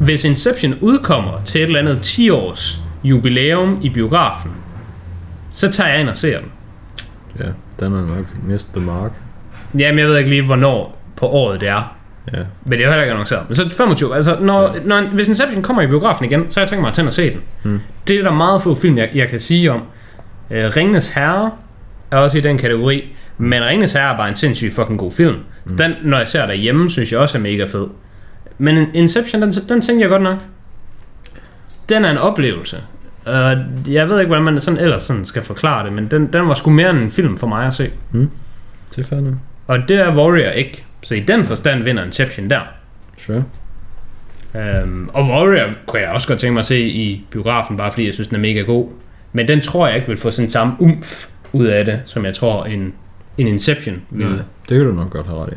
Hvis 0.00 0.24
Inception 0.24 0.74
udkommer 0.80 1.42
til 1.44 1.60
et 1.60 1.66
eller 1.66 1.78
andet 1.78 1.98
10 2.02 2.30
års 2.30 2.80
jubilæum 3.04 3.78
i 3.82 3.88
biografen, 3.88 4.50
så 5.52 5.72
tager 5.72 5.90
jeg 5.90 6.00
ind 6.00 6.08
og 6.08 6.16
ser 6.16 6.40
den. 6.40 6.48
Ja, 7.38 7.44
den 7.80 7.92
er 7.92 8.06
nok 8.06 8.26
the 8.74 8.80
mark. 8.80 9.12
Jamen, 9.78 9.98
jeg 9.98 10.08
ved 10.08 10.18
ikke 10.18 10.30
lige, 10.30 10.42
hvornår 10.42 11.02
på 11.16 11.26
året 11.26 11.60
det 11.60 11.68
er. 11.68 11.95
Ja. 12.32 12.38
Men 12.64 12.72
det 12.72 12.80
er 12.80 12.84
jo 12.84 12.90
heller 12.90 13.02
ikke 13.02 13.12
annonceret. 13.12 13.42
Men 13.48 13.56
så 13.56 13.68
25, 13.76 14.14
altså 14.14 14.36
når, 14.40 14.76
når, 14.84 15.02
hvis 15.02 15.28
Inception 15.28 15.62
kommer 15.62 15.82
i 15.82 15.86
biografen 15.86 16.24
igen, 16.24 16.50
så 16.50 16.60
har 16.60 16.64
jeg 16.64 16.68
tænkt 16.68 16.80
mig 16.80 16.88
at 16.88 16.94
tænde 16.94 17.08
og 17.08 17.12
se 17.12 17.30
den. 17.30 17.42
Mm. 17.62 17.80
Det 18.08 18.18
er 18.18 18.22
der 18.22 18.32
meget 18.32 18.62
få 18.62 18.74
film, 18.74 18.98
jeg, 18.98 19.10
jeg 19.14 19.28
kan 19.28 19.40
sige 19.40 19.72
om. 19.72 19.80
Uh, 20.50 20.56
Ringenes 20.56 21.08
Herre 21.08 21.50
er 22.10 22.16
også 22.16 22.38
i 22.38 22.40
den 22.40 22.58
kategori, 22.58 23.16
men 23.38 23.64
Ringenes 23.64 23.92
Herre 23.92 24.12
er 24.12 24.16
bare 24.16 24.28
en 24.28 24.36
sindssygt 24.36 24.74
fucking 24.74 24.98
god 24.98 25.12
film. 25.12 25.36
Mm. 25.64 25.76
Den, 25.76 25.94
når 26.02 26.18
jeg 26.18 26.28
ser 26.28 26.46
derhjemme, 26.46 26.90
synes 26.90 27.12
jeg 27.12 27.20
også 27.20 27.38
er 27.38 27.42
mega 27.42 27.64
fed. 27.64 27.86
Men 28.58 28.88
Inception, 28.94 29.42
den, 29.42 29.52
den 29.52 29.80
tænker 29.80 30.02
jeg 30.02 30.10
godt 30.10 30.22
nok. 30.22 30.38
Den 31.88 32.04
er 32.04 32.10
en 32.10 32.18
oplevelse. 32.18 32.76
Uh, 33.26 33.32
jeg 33.92 34.08
ved 34.08 34.18
ikke, 34.18 34.26
hvordan 34.26 34.44
man 34.44 34.60
sådan 34.60 34.80
ellers 34.80 35.02
sådan 35.02 35.24
skal 35.24 35.42
forklare 35.42 35.84
det, 35.84 35.92
men 35.92 36.08
den, 36.10 36.26
den 36.32 36.48
var 36.48 36.54
sgu 36.54 36.70
mere 36.70 36.90
end 36.90 36.98
en 36.98 37.10
film 37.10 37.38
for 37.38 37.46
mig 37.46 37.66
at 37.66 37.74
se. 37.74 37.90
Det 38.96 39.04
er 39.04 39.08
fandme. 39.08 39.38
Og 39.66 39.78
det 39.88 39.96
er 39.96 40.16
Warrior 40.16 40.50
ikke. 40.50 40.85
Så 41.02 41.14
i 41.14 41.20
den 41.20 41.44
forstand 41.44 41.82
vinder 41.82 42.04
Inception 42.04 42.50
der. 42.50 42.60
Sure. 43.16 43.44
Um, 44.82 45.10
og 45.14 45.24
Warrior 45.28 45.70
kunne 45.86 46.00
jeg 46.02 46.10
også 46.10 46.28
godt 46.28 46.38
tænke 46.40 46.52
mig 46.52 46.60
at 46.60 46.66
se 46.66 46.80
i 46.80 47.26
biografen, 47.30 47.76
bare 47.76 47.92
fordi 47.92 48.06
jeg 48.06 48.14
synes, 48.14 48.28
den 48.28 48.36
er 48.36 48.40
mega 48.40 48.60
god. 48.60 48.88
Men 49.32 49.48
den 49.48 49.60
tror 49.60 49.86
jeg 49.86 49.96
ikke 49.96 50.08
vil 50.08 50.16
få 50.16 50.30
sådan 50.30 50.50
samme 50.50 50.74
umf 50.78 51.26
ud 51.52 51.66
af 51.66 51.84
det, 51.84 52.00
som 52.04 52.24
jeg 52.24 52.34
tror 52.34 52.64
en, 52.64 52.94
en 53.38 53.46
Inception 53.46 54.02
vil. 54.10 54.26
Nej, 54.28 54.36
det 54.68 54.78
kan 54.78 54.84
du 54.86 54.92
nok 54.92 55.10
godt 55.10 55.26
have 55.26 55.42
ret 55.44 55.52
i. 55.52 55.56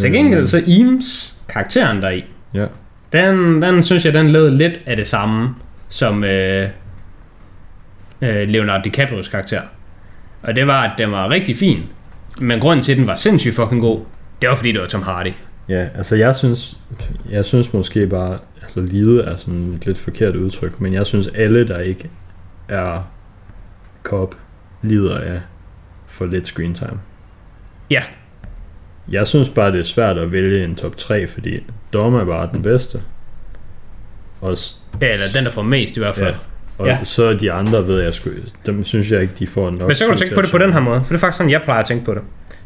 Til 0.00 0.12
gengæld 0.12 0.46
så 0.46 0.62
Eames, 0.66 1.36
karakteren 1.48 2.02
der 2.02 2.10
i, 2.10 2.24
Ja. 2.54 2.66
den, 3.12 3.62
den 3.62 3.82
synes 3.82 4.04
jeg, 4.04 4.14
den 4.14 4.30
led 4.30 4.50
lidt 4.50 4.80
af 4.86 4.96
det 4.96 5.06
samme 5.06 5.54
som 5.88 6.24
øh, 6.24 6.68
øh, 8.22 8.48
Leonardo 8.48 8.82
DiCaprios 8.84 9.28
karakter. 9.28 9.60
Og 10.42 10.56
det 10.56 10.66
var, 10.66 10.82
at 10.82 10.90
den 10.98 11.12
var 11.12 11.28
rigtig 11.30 11.56
fin. 11.56 11.82
Men 12.40 12.60
grunden 12.60 12.84
til, 12.84 12.92
at 12.92 12.98
den 12.98 13.06
var 13.06 13.14
sindssygt 13.14 13.54
fucking 13.54 13.80
god, 13.80 14.00
det 14.42 14.48
var 14.48 14.54
fordi, 14.54 14.72
det 14.72 14.80
var 14.80 14.86
Tom 14.86 15.02
Hardy. 15.02 15.32
Ja, 15.68 15.88
altså 15.96 16.16
jeg 16.16 16.36
synes, 16.36 16.78
jeg 17.30 17.44
synes 17.44 17.72
måske 17.72 18.06
bare, 18.06 18.38
altså 18.62 18.80
lide 18.80 19.22
er 19.22 19.36
sådan 19.36 19.72
et 19.74 19.86
lidt 19.86 19.98
forkert 19.98 20.36
udtryk, 20.36 20.80
men 20.80 20.92
jeg 20.94 21.06
synes 21.06 21.28
alle, 21.34 21.68
der 21.68 21.78
ikke 21.80 22.10
er 22.68 23.02
cop, 24.02 24.34
lider 24.82 25.18
af 25.18 25.40
for 26.06 26.26
lidt 26.26 26.46
screen 26.46 26.74
time. 26.74 27.00
Ja. 27.90 28.02
Jeg 29.08 29.26
synes 29.26 29.48
bare, 29.50 29.72
det 29.72 29.78
er 29.80 29.84
svært 29.84 30.18
at 30.18 30.32
vælge 30.32 30.64
en 30.64 30.74
top 30.74 30.96
3, 30.96 31.26
fordi 31.26 31.58
Dom 31.92 32.14
er 32.14 32.24
bare 32.24 32.48
den 32.52 32.62
bedste. 32.62 33.02
Og, 34.40 34.56
Ja, 35.00 35.12
eller 35.12 35.26
den, 35.34 35.44
der 35.44 35.50
får 35.50 35.62
mest 35.62 35.96
i 35.96 36.00
hvert 36.00 36.14
fald. 36.14 36.34
ja, 36.34 36.34
og 36.78 36.86
Ja. 36.86 36.98
så 37.04 37.34
de 37.34 37.52
andre 37.52 37.86
ved 37.86 38.02
jeg 38.02 38.14
sgu, 38.14 38.30
dem 38.66 38.84
synes 38.84 39.10
jeg 39.10 39.22
ikke, 39.22 39.34
de 39.38 39.46
får 39.46 39.70
nok 39.70 39.80
Men 39.80 39.94
så 39.94 40.04
kan 40.04 40.12
du 40.12 40.18
tænke 40.18 40.34
på 40.34 40.42
det 40.42 40.50
på 40.50 40.58
den 40.58 40.72
her 40.72 40.80
måde, 40.80 41.00
for 41.00 41.08
det 41.08 41.14
er 41.14 41.18
faktisk 41.18 41.38
sådan, 41.38 41.50
jeg 41.50 41.62
plejer 41.62 41.80
at 41.80 41.86
tænke 41.86 42.04
på 42.04 42.14
det. 42.14 42.22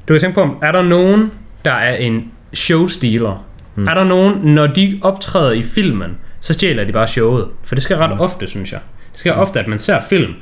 Du 0.09 0.15
kan 0.15 0.21
tænke 0.21 0.35
på, 0.35 0.57
er 0.63 0.73
der 0.73 0.83
nogen, 0.83 1.31
der 1.65 1.73
er 1.73 1.97
en 1.97 2.33
showstealer? 2.53 3.45
Mm. 3.75 3.87
Er 3.89 3.95
der 3.95 4.05
nogen, 4.05 4.39
når 4.55 4.67
de 4.67 4.99
optræder 5.03 5.53
i 5.53 5.63
filmen, 5.63 6.17
så 6.41 6.53
stjæler 6.53 6.85
de 6.85 6.93
bare 6.93 7.07
showet? 7.07 7.49
For 7.65 7.75
det 7.75 7.85
sker 7.85 7.97
ret 7.99 8.11
mm. 8.11 8.21
ofte, 8.21 8.47
synes 8.47 8.73
jeg. 8.73 8.81
Det 9.13 9.19
sker 9.21 9.35
mm. 9.35 9.41
ofte, 9.41 9.61
at 9.61 9.69
man 9.69 9.79
ser 9.79 10.01
film. 10.01 10.35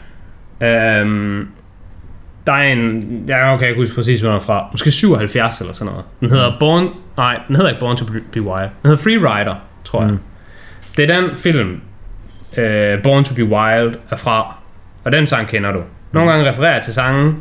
Øhm, 0.63 1.49
der 2.47 2.53
er 2.53 2.73
en, 2.73 3.25
ja, 3.29 3.55
okay, 3.55 3.67
jeg 3.67 3.75
kan 3.75 3.83
huske 3.83 3.95
præcis, 3.95 4.21
hvor 4.21 4.29
den 4.29 4.37
er 4.37 4.41
fra. 4.41 4.69
Måske 4.73 4.91
77 4.91 5.61
eller 5.61 5.73
sådan 5.73 5.93
noget. 5.93 6.05
Den 6.21 6.31
hedder 6.31 6.53
Born, 6.61 6.89
nej, 7.17 7.41
den 7.49 7.57
hedder 7.57 7.71
ikke 7.71 7.81
Born 7.81 7.97
to 7.97 8.05
Be 8.33 8.43
Wild. 8.43 8.69
Den 8.83 8.91
hedder 8.91 8.97
Free 9.03 9.17
Rider, 9.39 9.55
tror 9.85 10.03
jeg. 10.03 10.11
Mm. 10.11 10.19
Det 10.97 11.11
er 11.11 11.21
den 11.21 11.33
film, 11.37 11.81
uh, 12.53 13.03
Born 13.03 13.25
to 13.25 13.35
Be 13.35 13.45
Wild 13.45 13.95
er 14.11 14.17
fra. 14.17 14.55
Og 15.05 15.13
den 15.13 15.27
sang 15.27 15.49
kender 15.49 15.73
du. 15.73 15.83
Nogle 16.13 16.31
gange 16.31 16.49
refererer 16.51 16.73
jeg 16.73 16.83
til 16.83 16.95
sangen. 16.95 17.37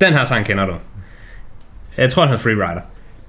Den 0.00 0.12
her 0.12 0.24
sang 0.24 0.46
kender 0.46 0.66
du. 0.66 0.72
Jeg 1.96 2.10
tror, 2.10 2.22
den 2.22 2.28
hedder 2.30 2.42
Free 2.42 2.70
Rider. 2.70 2.80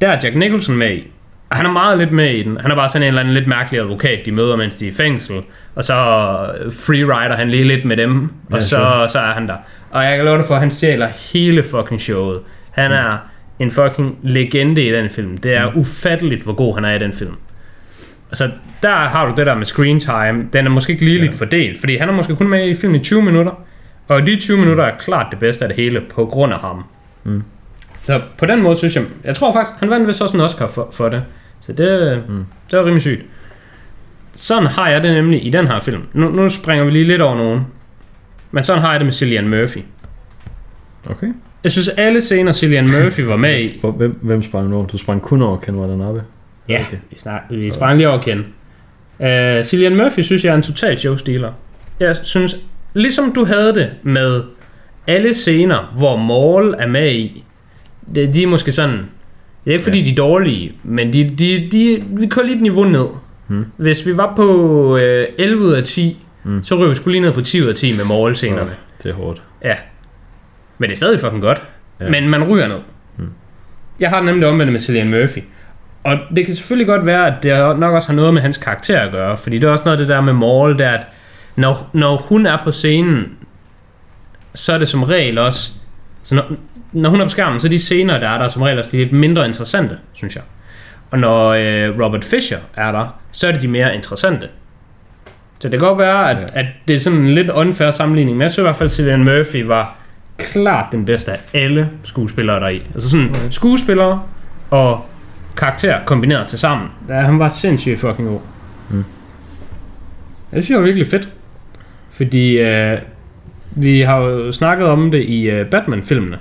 Der 0.02 0.08
er 0.10 0.20
Jack 0.24 0.36
Nicholson 0.36 0.76
med 0.76 0.92
i. 0.92 1.08
Og 1.50 1.56
han 1.58 1.66
er 1.66 1.72
meget 1.72 1.98
lidt 1.98 2.12
med 2.12 2.30
i 2.32 2.44
den. 2.44 2.58
Han 2.62 2.72
er 2.72 2.76
bare 2.76 2.90
sådan 2.90 3.04
en 3.04 3.08
eller 3.08 3.22
anden 3.22 3.34
lidt 3.34 3.48
mærkelig 3.48 3.80
advokat, 3.82 4.20
de 4.26 4.32
møder, 4.32 4.56
mens 4.56 4.76
de 4.76 4.88
er 4.88 4.92
i 4.92 4.94
fængsel. 4.94 5.42
Og 5.76 5.84
så 5.84 5.94
freerider 6.72 7.36
han 7.36 7.50
lige 7.50 7.64
lidt 7.64 7.86
med 7.86 7.98
dem, 7.98 8.24
og 8.50 8.54
Ja, 8.54 8.60
så, 8.60 8.70
sure. 8.70 9.10
så 9.10 9.20
er 9.20 9.32
han 9.34 9.48
der. 9.48 9.56
Og 9.92 10.06
jeg 10.06 10.16
kan 10.18 10.26
love 10.26 10.38
dig 10.38 10.46
for, 10.46 10.54
at 10.56 10.60
han 10.62 10.72
stjæler 10.72 11.08
hele 11.34 11.64
fucking 11.64 12.02
showet. 12.02 12.42
Han 12.72 12.90
Mm. 12.92 12.96
er 12.98 13.18
en 13.60 13.72
fucking 13.72 14.18
legende 14.24 14.84
i 14.86 14.92
den 14.92 15.10
film. 15.10 15.38
Det 15.38 15.54
er 15.56 15.72
ufatteligt, 15.76 16.42
hvor 16.44 16.54
god 16.54 16.76
han 16.76 16.86
er 16.86 16.94
i 16.94 17.00
den 17.00 17.14
film. 17.14 17.36
Altså, 18.42 18.50
der 18.84 18.96
har 18.96 19.26
du 19.26 19.34
det 19.38 19.46
der 19.46 19.56
med 19.56 19.66
screen 19.66 20.00
time. 20.00 20.48
Den 20.54 20.66
er 20.66 20.70
måske 20.70 20.94
ikke 20.94 21.06
ligeligt 21.06 21.32
ja. 21.32 21.38
fordelt, 21.38 21.80
fordi 21.80 21.96
han 21.98 22.10
er 22.10 22.14
måske 22.14 22.36
kun 22.36 22.48
med 22.48 22.70
i 22.70 22.74
filmen 22.74 23.02
i 23.02 23.04
20 23.04 23.22
minutter. 23.22 23.52
Og 24.08 24.28
de 24.28 24.36
20 24.36 24.58
minutter 24.58 24.84
er 24.84 24.98
klart 24.98 25.28
det 25.32 25.40
bedste 25.40 25.66
af 25.66 25.70
det 25.70 25.76
hele 25.78 26.02
på 26.02 26.26
grund 26.26 26.54
af 26.54 26.60
ham. 26.60 26.84
Mm. 27.24 27.44
Så 27.98 28.22
på 28.38 28.46
den 28.46 28.62
måde 28.62 28.78
synes 28.78 28.96
jeg, 28.96 29.04
jeg 29.24 29.36
tror 29.36 29.54
faktisk, 29.54 29.80
han 29.80 29.90
vandt 29.90 30.08
vist 30.08 30.22
også 30.22 30.38
en 30.38 30.42
Oscar 30.42 30.68
for, 30.68 30.90
for 30.92 31.10
det. 31.10 31.24
Så 31.62 31.74
det, 31.74 32.24
mm. 32.30 32.46
det 32.72 32.80
var 32.80 32.86
rimelig 32.86 33.02
sygt. 33.02 33.22
Sådan 34.34 34.68
har 34.68 34.90
jeg 34.90 35.04
det 35.04 35.14
nemlig 35.14 35.46
i 35.46 35.50
den 35.50 35.68
her 35.68 35.80
film. 35.80 36.04
Nu, 36.14 36.30
nu 36.30 36.50
springer 36.50 36.86
vi 36.86 36.92
lige 36.92 37.06
lidt 37.06 37.22
over 37.22 37.38
nogen. 37.38 37.62
Men 38.52 38.64
sådan 38.64 38.82
har 38.82 38.92
jeg 38.92 39.00
det 39.00 39.06
med 39.06 39.14
Cillian 39.14 39.50
Murphy. 39.50 39.82
Okay. 41.10 41.28
Jeg 41.64 41.72
synes, 41.72 41.90
alle 41.90 42.22
scener 42.22 42.52
Cillian 42.52 42.90
Murphy 42.92 43.22
var 43.22 43.38
med 43.38 43.60
i, 43.60 43.82
hvem, 43.98 44.20
hvem 44.22 44.44
sprang 44.44 44.74
over? 44.74 44.88
Du 44.88 44.98
sprang 44.98 45.22
kun 45.22 45.42
over 45.42 45.58
Ken 45.58 45.76
Watanabe. 45.76 46.24
Ja, 46.70 46.86
Okay. 46.88 46.98
vi, 47.12 47.16
snak, 47.20 47.42
vi 47.50 47.72
sprang 47.72 47.98
lige 47.98 48.10
over 48.10 48.22
Ken. 48.22 48.40
Uh, 49.20 49.64
Cillian 49.64 49.96
Murphy 49.98 50.20
synes 50.20 50.46
jeg 50.46 50.52
er 50.52 50.56
en 50.56 50.62
total 50.62 50.98
showstealer. 51.00 51.52
Jeg 52.00 52.16
synes, 52.24 52.56
ligesom 52.94 53.32
du 53.34 53.46
havde 53.46 53.76
det 53.76 53.90
med 54.04 54.44
alle 55.08 55.34
scener, 55.34 55.94
hvor 55.98 56.18
Maul 56.18 56.76
er 56.80 56.88
med 56.88 57.12
i, 57.12 57.44
det, 58.16 58.34
de 58.34 58.44
er 58.44 58.48
måske 58.48 58.72
sådan, 58.72 58.98
det 59.66 59.72
er 59.72 59.72
ikke 59.72 59.84
fordi 59.84 59.98
Ja. 59.98 60.06
de 60.06 60.12
er 60.12 60.16
dårlige, 60.16 60.74
men 60.84 61.14
de, 61.14 61.30
de, 61.30 61.68
de, 61.72 62.04
vi 62.10 62.28
kører 62.28 62.46
lige 62.46 62.56
et 62.56 62.62
niveau 62.62 62.84
ned. 62.84 63.06
Hmm. 63.48 63.66
Hvis 63.78 64.06
vi 64.06 64.18
var 64.18 64.34
på 64.36 64.54
uh, 64.96 65.00
11 65.38 65.64
ud 65.66 65.74
af 65.74 65.84
10, 65.84 66.18
Hmm. 66.44 66.64
så 66.64 66.76
ryger 66.76 66.90
vi 66.90 66.96
sgu 66.96 67.10
lige 67.10 67.22
ned 67.22 67.32
på 67.34 67.42
10 67.42 67.62
ud 67.64 67.68
af 67.68 67.76
10 67.76 67.92
med 67.98 68.06
Maul-scenerne. 68.06 68.62
Okay. 68.62 68.74
Det 69.04 69.10
er 69.10 69.14
hårdt. 69.16 69.42
Ja. 69.64 69.76
Men 70.78 70.90
det 70.90 70.96
er 70.96 70.98
stadig 70.98 71.20
fucking 71.20 71.42
godt. 71.42 71.62
Ja. 72.00 72.10
Men 72.10 72.30
man 72.30 72.44
ryger 72.44 72.68
ned. 72.68 72.80
Mm. 73.18 73.26
Jeg 74.00 74.10
har 74.10 74.18
det 74.18 74.26
nemlig 74.26 74.48
omvendt 74.48 74.72
med 74.72 74.80
Cillian 74.80 75.10
Murphy. 75.10 75.40
Og 76.06 76.18
det 76.36 76.46
kan 76.46 76.56
selvfølgelig 76.56 76.88
godt 76.88 77.06
være, 77.06 77.28
at 77.28 77.34
det 77.44 77.80
nok 77.80 77.94
også 77.94 78.08
har 78.08 78.16
noget 78.16 78.34
med 78.34 78.42
hans 78.42 78.58
karakter 78.58 79.00
at 79.02 79.12
gøre. 79.12 79.38
Fordi 79.38 79.58
det 79.58 79.68
er 79.68 79.72
også 79.72 79.84
noget 79.86 79.98
af 79.98 80.08
det 80.08 80.16
der 80.16 80.22
med 80.22 80.34
Maul, 80.34 80.80
der 80.80 80.90
at 80.90 81.08
når, 81.56 81.90
når 81.94 82.16
hun 82.18 82.46
er 82.46 82.58
på 82.64 82.72
scenen, 82.72 83.38
så 84.56 84.74
er 84.74 84.78
det 84.78 84.88
som 84.88 85.04
regel 85.04 85.38
også... 85.38 85.72
Så 86.24 86.36
når, 86.36 86.44
når 86.92 87.10
hun 87.10 87.22
er 87.22 87.26
på 87.26 87.30
skærmen, 87.30 87.60
så 87.60 87.68
er 87.68 87.70
de 87.70 87.80
scener, 87.80 88.20
der 88.20 88.30
er 88.30 88.42
der 88.42 88.48
som 88.48 88.62
regel 88.62 88.78
også 88.78 88.90
de 88.92 88.98
lidt 88.98 89.12
mindre 89.12 89.46
interessante, 89.48 89.98
synes 90.14 90.36
jeg. 90.36 90.44
Og 91.12 91.20
når 91.20 91.48
øh, 91.50 92.06
Robert 92.06 92.24
Fisher 92.26 92.58
er 92.76 92.92
der, 92.92 93.08
så 93.32 93.48
er 93.48 93.52
det 93.52 93.62
de 93.62 93.68
mere 93.68 93.96
interessante. 93.96 94.48
Så 95.60 95.70
det 95.70 95.80
kan 95.80 95.88
godt 95.88 96.00
være, 96.00 96.30
at, 96.32 96.38
Ja. 96.38 96.60
at 96.60 96.66
det 96.88 96.96
er 96.96 97.00
sådan 97.00 97.20
en 97.20 97.34
lidt 97.36 97.50
unfair 97.50 97.92
sammenligning, 97.92 98.38
men 98.38 98.42
jeg 98.42 98.52
synes 98.52 98.58
i 98.58 98.66
hvert 98.66 98.76
fald, 98.76 98.88
at 98.88 98.92
Cillian 98.92 99.24
Murphy 99.24 99.64
var 99.64 99.96
klart 100.38 100.86
den 100.92 101.06
bedste 101.06 101.32
af 101.32 101.40
alle 101.54 101.90
skuespillere 102.04 102.60
der 102.60 102.68
i. 102.68 102.82
Altså 102.94 103.10
sådan 103.10 103.30
Okay. 103.30 103.40
skuespillere 103.50 104.22
og 104.70 105.06
karakter 105.58 106.00
kombineret 106.06 106.48
til 106.48 106.60
sammen. 106.60 106.88
Ja, 107.10 107.14
han 107.20 107.40
var 107.40 107.48
sindssygt 107.48 108.00
fucking 108.00 108.28
god. 108.28 108.40
Mm. 108.90 109.04
Jeg 110.52 110.64
synes, 110.64 110.68
det 110.68 110.76
var 110.78 110.84
virkelig 110.84 111.08
fedt. 111.08 111.30
Fordi 112.12 112.52
øh, 112.58 112.98
vi 113.76 114.02
har 114.02 114.18
jo 114.18 114.52
snakket 114.52 114.88
om 114.88 115.12
det 115.12 115.24
i 115.24 115.50
øh, 115.50 115.66
Batman-filmene. 115.66 116.38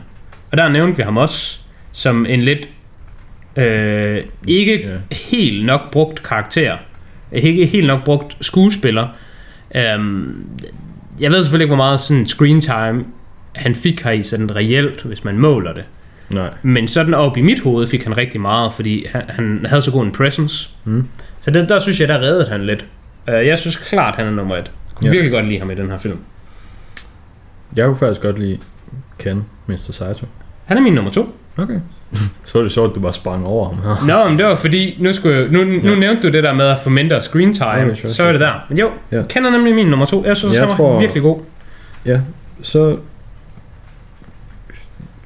Og 0.50 0.56
der 0.56 0.68
nævnte 0.68 0.96
vi 0.96 1.02
ham 1.02 1.16
også 1.16 1.60
som 1.92 2.26
en 2.28 2.42
lidt 2.42 2.68
øh, 3.56 4.22
ikke 4.48 4.72
Ja. 5.10 5.16
helt 5.16 5.66
nok 5.66 5.90
brugt 5.90 6.22
karakter. 6.22 6.76
Ikke 7.32 7.66
helt 7.66 7.86
nok 7.86 8.04
brugt 8.04 8.36
skuespiller. 8.40 9.08
Um, 9.96 10.46
jeg 11.20 11.30
ved 11.30 11.42
selvfølgelig 11.42 11.64
ikke, 11.64 11.74
hvor 11.74 11.84
meget 11.84 12.00
sådan 12.00 12.26
screen 12.26 12.60
time 12.60 13.04
han 13.54 13.74
fik 13.74 14.02
her 14.02 14.10
i 14.10 14.22
sådan 14.22 14.56
reelt, 14.56 15.02
hvis 15.02 15.24
man 15.24 15.38
måler 15.38 15.72
det. 15.72 15.84
Nej. 16.30 16.50
Men 16.62 16.88
sådan 16.88 17.14
op 17.14 17.36
i 17.36 17.40
mit 17.40 17.60
hoved 17.60 17.86
fik 17.86 18.04
han 18.04 18.16
rigtig 18.16 18.40
meget, 18.40 18.72
fordi 18.72 19.06
han, 19.12 19.22
han 19.28 19.66
havde 19.68 19.82
så 19.82 19.92
god 19.92 20.02
en 20.04 20.12
presence. 20.12 20.70
Mm. 20.84 21.08
Så 21.40 21.50
det, 21.50 21.68
der 21.68 21.78
synes 21.78 22.00
jeg, 22.00 22.08
der 22.08 22.18
reddede 22.18 22.48
han 22.50 22.66
lidt. 22.66 22.86
Uh, 23.28 23.34
jeg 23.46 23.58
synes 23.58 23.76
klart, 23.76 24.16
han 24.16 24.26
er 24.26 24.30
nummer 24.30 24.54
et. 24.56 24.58
Jeg 24.58 24.70
kunne 24.94 25.06
Ja. 25.06 25.10
virkelig 25.12 25.32
godt 25.32 25.46
lide 25.46 25.58
ham 25.58 25.70
i 25.70 25.74
den 25.74 25.90
her 25.90 25.98
film. 25.98 26.18
Jeg 27.76 27.86
kunne 27.86 27.96
faktisk 27.96 28.20
godt 28.20 28.38
lide 28.38 28.58
Ken, 29.18 29.44
Mr. 29.66 29.76
Saito. 29.76 30.26
Han 30.64 30.76
er 30.76 30.80
min 30.80 30.92
nummer 30.92 31.10
to. 31.10 31.36
Okay. 31.56 31.78
Så 32.44 32.58
var 32.58 32.62
det 32.62 32.72
sjovt, 32.72 32.88
at 32.90 32.94
du 32.94 33.00
bare 33.00 33.12
sprang 33.12 33.46
over 33.46 33.68
ham 33.68 33.76
her. 33.84 34.06
Nå, 34.24 34.28
men 34.28 34.38
det 34.38 34.46
var 34.46 34.54
fordi, 34.54 34.96
nu, 35.00 35.12
skulle 35.12 35.36
jeg, 35.36 35.48
nu, 35.50 35.64
nu 35.64 35.90
Ja. 35.90 35.94
nævnte 35.98 36.28
du 36.28 36.32
det 36.32 36.42
der 36.44 36.52
med 36.52 36.64
at 36.66 36.78
få 36.78 36.90
mindre 36.90 37.22
screen 37.22 37.54
time, 37.54 37.68
okay, 37.84 37.94
sure, 37.94 38.10
så 38.10 38.24
er 38.24 38.32
det 38.32 38.40
der. 38.40 38.52
Men 38.68 38.78
jo, 38.78 38.90
Ja. 39.12 39.16
ja. 39.16 39.22
kender 39.28 39.50
nemlig 39.50 39.74
min 39.74 39.86
nummer 39.86 40.06
to. 40.06 40.24
Jeg 40.26 40.36
synes, 40.36 40.54
Jeg 40.54 40.62
han 40.62 40.68
var 40.68 40.76
tror- 40.76 41.00
virkelig 41.00 41.22
god. 41.22 41.40
Ja, 42.06 42.20
så... 42.62 42.96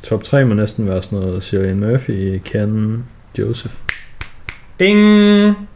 Top 0.09 0.25
3 0.25 0.45
må 0.45 0.55
næsten 0.55 0.89
være 0.89 1.03
sådan 1.03 1.19
noget 1.19 1.43
Cillian 1.43 1.81
Murphy, 1.81 2.41
Ken, 2.45 3.05
Joseph. 3.39 3.75
Ding! 4.81 5.69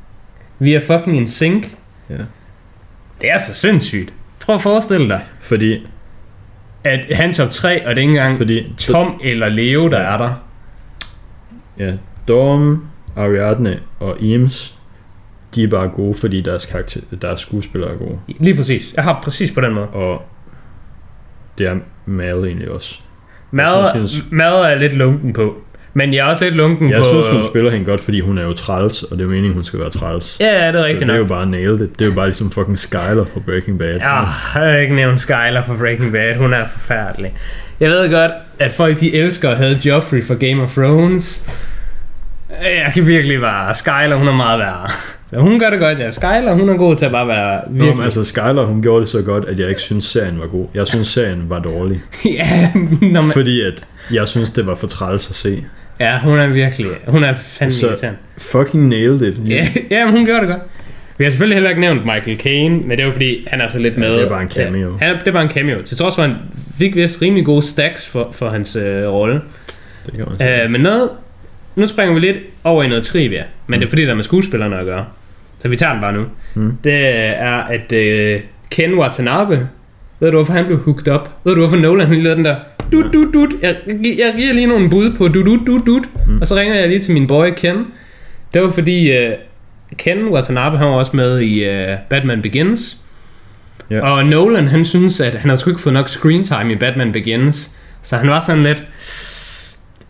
Vi 0.59 0.75
er 0.75 0.81
fucking 0.81 1.17
in 1.17 1.27
sync. 1.29 1.67
Ja. 2.11 2.17
Det 3.21 3.31
er 3.31 3.39
så 3.39 3.55
sindssygt. 3.55 4.15
Prøv 4.41 4.55
at 4.55 4.63
forestille 4.63 5.09
dig, 5.09 5.21
Fordi, 5.41 5.87
at 6.85 7.17
han 7.17 7.33
top 7.33 7.51
3, 7.51 7.87
og 7.87 7.97
det 7.97 7.99
er 7.99 8.03
ikke 8.03 8.11
engang 8.11 8.37
fordi 8.37 8.75
Tom 8.79 9.21
eller 9.25 9.49
Leo, 9.49 9.89
der 9.89 9.99
er 9.99 10.19
der. 10.19 10.35
ja, 11.79 11.93
Dorm, 12.29 12.87
Ariadne 13.17 13.81
og 14.01 14.19
Eames, 14.25 14.75
de 15.55 15.63
er 15.63 15.69
bare 15.69 15.89
gode, 15.89 16.15
fordi 16.15 16.41
deres, 16.41 16.67
karakter, 16.67 17.01
deres 17.23 17.41
skuespillere 17.41 17.93
er 17.93 17.97
gode. 17.97 18.19
Lige 18.29 18.57
præcis. 18.57 18.93
Jeg 18.97 19.05
har 19.05 19.21
præcis 19.23 19.53
på 19.53 19.61
den 19.61 19.75
måde. 19.75 19.89
Og 19.89 20.23
det 21.59 21.67
er 21.67 21.77
Mal 22.07 22.45
egentlig 22.45 22.71
også. 22.71 23.01
Mad, 23.53 23.91
synes, 23.95 24.13
mad 24.31 24.53
er 24.53 24.69
jeg 24.69 24.79
lidt 24.79 24.93
lunken 24.93 25.33
på. 25.33 25.55
Men 25.95 26.15
jeg 26.15 26.21
er 26.27 26.31
også 26.31 26.45
lidt 26.45 26.55
lunken 26.55 26.91
Jeg 26.91 26.99
på... 26.99 27.05
synes, 27.05 27.31
hun 27.31 27.43
spiller 27.43 27.71
hende 27.71 27.87
godt, 27.87 28.01
fordi 28.01 28.21
hun 28.21 28.39
er 28.39 28.43
jo 28.43 28.53
træls, 28.53 29.03
og 29.03 29.11
det 29.11 29.19
er 29.19 29.25
jo 29.25 29.31
meningen, 29.31 29.53
hun 29.55 29.65
skal 29.65 29.79
være 29.79 29.91
træls. 29.91 30.37
Ja, 30.41 30.69
det 30.69 30.77
er 30.77 30.83
så 30.83 30.89
rigtigt 30.89 31.01
det 31.01 31.11
er 31.11 31.15
jo 31.17 31.23
nok. 31.23 31.29
bare 31.29 31.47
nailed 31.47 31.81
it. 31.81 31.99
Det 31.99 32.01
er 32.01 32.09
jo 32.09 32.15
bare 32.15 32.27
ligesom 32.27 32.51
fucking 32.51 32.79
Skyler 32.79 33.25
fra 33.25 33.41
Breaking 33.47 33.79
Bad. 33.79 33.95
Ja, 33.95 34.09
jeg 34.15 34.27
har 34.27 34.77
ikke 34.77 34.95
nævnt 34.95 35.21
Skyler 35.21 35.63
fra 35.67 35.75
Breaking 35.75 36.13
Bad. 36.13 36.37
Hun 36.37 36.53
er 36.53 36.65
forfærdelig. 36.73 37.35
Jeg 37.81 37.91
ved 37.91 38.11
godt, 38.11 38.33
at 38.59 38.73
folk 38.73 39.01
de 39.01 39.15
elsker 39.15 39.51
at 39.51 39.57
have 39.57 39.77
Joffrey 39.85 40.25
fra 40.25 40.35
Game 40.35 40.63
of 40.63 40.75
Thrones. 40.75 41.49
Jeg 42.63 42.91
kan 42.95 43.07
virkelig 43.07 43.43
være... 43.43 43.75
Skyler, 43.75 44.17
hun 44.17 44.29
er 44.29 44.33
meget 44.33 44.59
værre. 44.59 44.89
Ja, 45.37 45.41
hun 45.41 45.59
gør 45.59 45.71
det 45.71 45.79
godt, 45.79 45.99
ja. 45.99 46.11
Skyler, 46.11 46.53
hun 46.53 46.69
er 46.69 46.77
god 46.77 46.97
til 46.97 47.05
at 47.07 47.13
bare 47.13 47.29
være 47.29 47.61
Nå, 47.67 47.73
men 47.73 47.81
virkelig... 47.83 48.05
altså 48.05 48.25
Skyler, 48.25 48.65
hun 48.65 48.83
gjorde 48.83 49.01
det 49.01 49.09
så 49.09 49.23
godt, 49.23 49.45
at 49.45 49.59
jeg 49.61 49.69
ikke 49.69 49.81
synes, 49.81 50.05
serien 50.05 50.39
var 50.41 50.47
god. 50.47 50.67
Jeg 50.75 50.87
synes, 50.87 51.09
serien 51.09 51.45
var 51.49 51.59
dårlig. 51.59 52.01
ja, 52.25 52.71
når 53.03 53.21
man, 53.23 53.31
Fordi 53.31 53.61
at 53.61 53.87
jeg 54.13 54.29
synes, 54.29 54.51
det 54.51 54.67
var 54.67 54.75
for 54.75 54.87
træls 54.87 55.31
at 55.31 55.37
se. 55.37 55.65
ja, 56.01 56.19
hun 56.21 56.39
er 56.39 56.47
virkelig... 56.47 56.87
Hun 57.09 57.25
er 57.25 57.35
fandme 57.35 57.71
Så- 57.71 57.87
irriterende. 57.87 58.19
Fucking 58.39 58.89
nailed 58.89 59.23
it. 59.23 59.51
Ja, 59.51 59.69
ja, 59.97 60.11
hun 60.11 60.27
gør 60.27 60.39
det 60.41 60.49
godt. 60.49 60.61
Vi 61.19 61.25
har 61.25 61.31
selvfølgelig 61.31 61.57
heller 61.57 61.71
ikke 61.71 61.81
nævnt 61.81 62.05
Michael 62.05 62.39
Caine, 62.39 62.77
men 62.79 62.91
det 62.91 63.01
er 63.01 63.05
jo 63.05 63.11
fordi, 63.11 63.47
han 63.51 63.61
er 63.61 63.69
så 63.69 63.79
lidt 63.79 63.95
Ja, 63.95 64.01
med. 64.01 64.13
det 64.15 64.23
er 64.23 64.29
bare 64.29 64.43
en 64.43 64.49
cameo. 64.51 64.97
Ja, 65.01 65.07
han, 65.07 65.17
det 65.19 65.29
er 65.29 65.33
bare 65.33 65.43
en 65.43 65.51
cameo. 65.51 65.83
Til 65.83 65.97
trods 65.97 66.15
for, 66.15 66.23
at 66.23 66.29
han 66.29 66.39
fik 66.79 66.97
vist 66.97 67.23
rimelig 67.23 67.45
gode 67.45 67.63
stacks 67.63 68.09
for, 68.09 68.29
for 68.33 68.49
hans 68.49 68.77
øh, 68.77 69.09
rolle. 69.09 69.41
Det 70.07 70.15
kan 70.17 70.25
man 70.29 70.39
sige. 70.39 70.65
Øh, 70.65 70.71
men 70.71 70.81
noget, 70.81 71.09
nu 71.77 71.87
springer 71.87 72.15
vi 72.15 72.21
lidt 72.21 72.37
over 72.65 72.83
i 72.83 72.89
noget 72.89 73.05
trivia, 73.05 73.45
men 73.67 73.81
det 73.81 73.87
er 73.87 73.91
fordi, 73.91 74.03
der 74.05 74.11
er 74.11 74.15
med 74.15 74.25
skuespillerne 74.25 74.79
at 74.79 74.87
gøre. 74.87 75.05
Så 75.63 75.69
vi 75.69 75.77
tager 75.77 75.93
den 75.93 76.01
bare 76.01 76.13
nu. 76.13 76.25
Mm. 76.55 76.73
Det 76.85 76.95
er, 77.41 77.57
at 77.57 77.93
øh, 77.93 78.41
Ken 78.71 78.95
Watanabe, 78.95 79.69
ved 80.21 80.31
du 80.31 80.37
hvorfor 80.37 80.53
han 80.53 80.67
blev 80.67 80.79
hooked 80.79 81.15
up? 81.15 81.31
Ved 81.45 81.55
du 81.55 81.61
hvorfor 81.61 81.77
Nolan 81.77 82.11
lige 82.11 82.23
lavede 82.23 82.37
den 82.37 82.45
der, 82.45 82.57
dut, 82.93 83.13
dut, 83.13 83.35
dut. 83.35 83.51
Jeg, 83.63 83.77
jeg 84.19 84.33
giver 84.37 84.53
lige 84.53 84.67
nogle 84.67 84.91
bud 84.91 85.13
på 85.19 85.29
dut, 85.29 85.47
dut, 85.47 85.61
dut, 85.67 85.87
dut. 85.87 86.03
Mm. 86.27 86.41
Og 86.41 86.47
så 86.47 86.57
ringer 86.57 86.75
jeg 86.75 86.89
lige 86.89 86.99
til 86.99 87.15
min 87.15 87.27
boy 87.27 87.47
Ken. 87.57 87.87
Det 88.55 88.63
var 88.63 88.71
fordi, 88.71 89.13
øh, 89.13 89.33
Ken 89.97 90.29
Watanabe, 90.29 90.79
han 90.79 90.87
var 90.87 90.93
også 90.93 91.17
med 91.17 91.41
i 91.41 91.65
øh, 91.65 91.97
Batman 92.11 92.43
Begins. 92.43 92.97
Ja. 93.91 94.01
Og 94.01 94.27
Nolan, 94.27 94.69
han 94.69 94.85
synes, 94.85 95.21
at 95.21 95.35
han 95.35 95.51
havde 95.51 95.61
sgu 95.61 95.71
ikke 95.71 95.83
fået 95.83 95.93
nok 95.95 96.09
screen 96.09 96.45
time 96.45 96.73
i 96.73 96.77
Batman 96.77 97.13
Begins. 97.13 97.77
Så 98.03 98.17
han 98.17 98.29
var 98.29 98.41
sådan 98.41 98.63
lidt, 98.63 98.85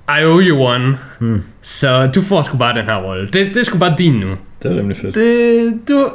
I 0.08 0.24
owe 0.24 0.42
you 0.42 0.66
one. 0.66 0.98
Hmm. 1.18 1.42
Så 1.60 2.06
du 2.14 2.22
får 2.22 2.42
sgu 2.42 2.56
bare 2.56 2.78
den 2.78 2.84
her 2.84 2.96
rolle. 2.96 3.26
Det, 3.26 3.34
det 3.34 3.56
er 3.56 3.64
sgu 3.64 3.78
bare 3.78 3.94
din 3.98 4.12
nu. 4.12 4.28
Det 4.62 4.70
er 4.72 4.76
nemlig 4.76 4.96
fedt. 4.96 5.14
Det, 5.14 5.74
du, 5.88 6.08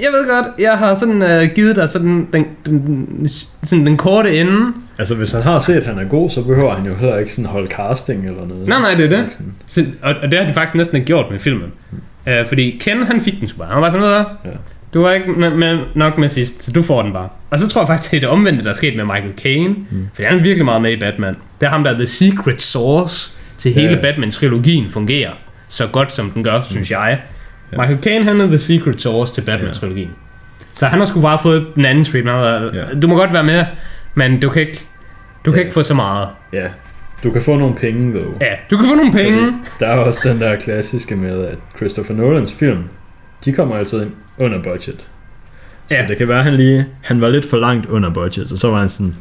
jeg 0.00 0.08
ved 0.12 0.28
godt, 0.34 0.46
jeg 0.58 0.78
har 0.78 0.94
sådan 0.94 1.22
uh, 1.42 1.50
givet 1.54 1.76
dig 1.76 1.88
sådan 1.88 2.28
den, 2.32 2.44
den, 2.66 3.28
sådan 3.64 3.86
den 3.86 3.96
korte 3.96 4.40
ende. 4.40 4.72
Altså, 4.98 5.14
hvis 5.14 5.32
han 5.32 5.42
har 5.42 5.60
set, 5.60 5.74
at 5.74 5.84
han 5.84 5.98
er 5.98 6.04
god, 6.04 6.30
så 6.30 6.42
behøver 6.42 6.74
han 6.74 6.86
jo 6.86 6.94
heller 6.94 7.18
ikke 7.18 7.32
sådan 7.32 7.44
holde 7.50 7.68
casting 7.68 8.26
eller 8.26 8.46
noget. 8.46 8.68
Nej, 8.68 8.80
nej, 8.80 8.94
det 8.94 9.04
er 9.12 9.16
det. 9.16 9.38
Så, 9.66 9.84
og, 10.02 10.14
og 10.22 10.30
det 10.30 10.38
har 10.38 10.46
de 10.46 10.52
faktisk 10.52 10.74
næsten 10.74 10.96
ikke 10.96 11.06
gjort 11.06 11.26
med 11.30 11.38
filmen. 11.38 11.72
Uh, 12.26 12.46
fordi 12.46 12.80
Ken, 12.84 13.02
han 13.02 13.20
fik 13.20 13.40
den 13.40 13.48
sgu 13.48 13.58
bare. 13.58 13.68
Han 13.72 13.82
var 13.82 13.88
sådan 13.88 14.06
noget, 14.06 14.26
Ja. 14.44 14.50
du 14.94 15.02
var 15.02 15.12
ikke 15.12 15.30
med, 15.30 15.50
med, 15.50 15.78
nok 15.94 16.18
med 16.18 16.28
sidst, 16.28 16.62
så 16.64 16.72
du 16.72 16.82
får 16.82 17.02
den 17.02 17.12
bare. 17.12 17.28
Og 17.50 17.58
så 17.58 17.68
tror 17.68 17.80
jeg 17.80 17.88
faktisk, 17.88 18.10
det 18.10 18.16
er 18.16 18.20
det 18.20 18.28
omvendte, 18.28 18.64
der 18.64 18.70
er 18.70 18.74
sket 18.74 18.96
med 18.96 19.04
Michael 19.04 19.32
Caine. 19.36 19.68
Mm. 19.90 20.08
For 20.14 20.22
han 20.22 20.38
er 20.38 20.42
virkelig 20.42 20.64
meget 20.64 20.82
med 20.82 20.92
i 20.92 20.96
Batman. 21.00 21.36
Det 21.60 21.66
er 21.66 21.70
ham, 21.70 21.84
der 21.84 21.90
er 21.90 21.96
the 21.96 22.06
secret 22.06 22.62
source 22.62 23.32
til 23.58 23.72
hele 23.72 23.94
Ja. 23.94 24.00
Batman-trilogien 24.00 24.90
fungerer. 24.90 25.30
så 25.68 25.86
godt, 25.86 26.12
som 26.12 26.30
den 26.30 26.44
gør, 26.44 26.56
mm. 26.56 26.62
synes 26.70 26.90
jeg. 26.90 27.18
Ja. 27.72 27.76
Michael 27.78 27.98
Caine, 28.02 28.24
han 28.24 28.40
er 28.40 28.46
The 28.46 28.58
Secret 28.58 29.00
Source 29.02 29.34
til 29.34 29.42
Batman-trilogien. 29.42 30.10
Så 30.74 30.86
han 30.86 30.98
har 30.98 31.06
sgu 31.06 31.20
bare 31.20 31.38
fået 31.38 31.66
den 31.74 31.84
anden 31.84 32.04
treatment. 32.04 32.36
Ja. 32.74 32.84
Du 33.02 33.08
må 33.08 33.16
godt 33.16 33.32
være 33.32 33.44
med, 33.44 33.64
men 34.14 34.40
du 34.40 34.48
kan 34.48 34.62
ikke, 34.62 34.84
du 35.44 35.50
kan 35.50 35.58
Ja. 35.58 35.64
ikke 35.64 35.74
få 35.74 35.82
så 35.82 35.94
meget. 35.94 36.28
Ja. 36.52 36.66
Du 37.24 37.30
kan 37.30 37.42
få 37.42 37.56
nogle 37.56 37.74
penge, 37.74 38.14
ved 38.14 38.22
Ja, 38.40 38.46
du 38.70 38.76
kan 38.76 38.86
få 38.86 38.94
nogle 38.94 39.12
penge. 39.12 39.38
Fordi 39.38 39.54
der 39.80 39.86
er 39.86 39.96
også 39.96 40.20
den 40.28 40.40
der 40.40 40.56
klassiske 40.56 41.16
med, 41.16 41.44
at 41.46 41.56
Christopher 41.76 42.14
Nolans 42.16 42.52
film, 42.54 42.78
de 43.44 43.52
kommer 43.52 43.76
altid 43.76 44.02
ind 44.02 44.10
under 44.38 44.62
budget. 44.62 45.04
Så 45.88 45.94
Ja. 45.96 46.04
det 46.08 46.16
kan 46.16 46.28
være, 46.28 46.38
at 46.38 46.44
han 46.44 46.54
lige, 46.56 46.86
han 47.02 47.20
var 47.20 47.28
lidt 47.28 47.46
for 47.50 47.56
langt 47.56 47.86
under 47.86 48.10
budget, 48.10 48.52
og 48.52 48.58
så 48.58 48.70
var 48.70 48.78
han 48.78 48.88
sådan, 48.88 49.14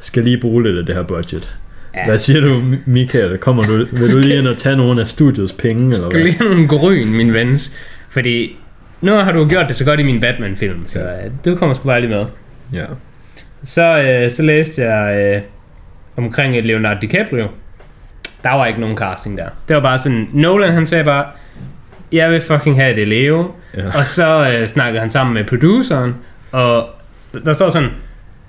skal 0.00 0.24
lige 0.24 0.38
bruge 0.40 0.62
lidt 0.62 0.78
af 0.78 0.86
det 0.86 0.94
her 0.94 1.02
budget. 1.02 1.54
Ja. 1.94 2.06
Hvad 2.06 2.18
siger 2.18 2.40
du, 2.40 2.60
Mi- 2.60 2.76
Michael? 2.86 3.38
Kommer 3.38 3.62
du, 3.62 3.76
vil 3.76 4.12
du 4.12 4.18
lige 4.18 4.38
ind 4.38 4.46
og 4.48 4.56
tage 4.56 4.76
nogle 4.76 5.00
af 5.00 5.06
studiets 5.08 5.52
penge, 5.52 5.94
eller 5.94 6.10
Skal 6.10 6.20
hvad? 6.22 6.30
lige 6.30 6.38
have 6.38 6.50
nogle 6.50 6.68
grøn, 6.68 7.08
min 7.14 7.32
vens. 7.34 7.72
Fordi 8.10 8.58
nu 9.00 9.12
har 9.12 9.32
du 9.32 9.48
gjort 9.48 9.68
det 9.68 9.76
så 9.76 9.84
godt 9.84 10.00
i 10.00 10.02
min 10.02 10.20
Batman-film, 10.20 10.84
så 10.88 10.98
øh, 10.98 11.30
du 11.44 11.56
kommer 11.56 11.74
sgu 11.74 11.84
bare 11.86 12.00
lige 12.00 12.10
med. 12.10 12.24
Ja. 12.72 12.84
Så, 13.64 13.98
øh, 13.98 14.30
så 14.30 14.42
læste 14.42 14.82
jeg 14.82 15.16
øh, 15.36 15.42
omkring 16.16 16.58
et 16.58 16.64
Leonardo 16.64 16.98
DiCaprio. 17.02 17.46
Der 18.42 18.50
var 18.50 18.66
ikke 18.66 18.80
nogen 18.80 18.96
casting 18.96 19.38
der. 19.38 19.48
Det 19.68 19.76
var 19.76 19.82
bare 19.82 19.98
sådan, 19.98 20.28
Nolan 20.32 20.72
han 20.72 20.86
sagde 20.86 21.04
bare, 21.04 21.24
jeg 22.12 22.30
vil 22.30 22.40
fucking 22.40 22.76
have 22.76 22.94
det 22.94 23.08
Leo. 23.08 23.50
Ja. 23.76 23.86
Og 23.98 24.06
så 24.06 24.50
øh, 24.60 24.68
snakkede 24.68 25.00
han 25.00 25.10
sammen 25.10 25.34
med 25.34 25.44
produceren, 25.44 26.14
og 26.52 26.86
der 27.44 27.52
står 27.52 27.68
sådan, 27.68 27.88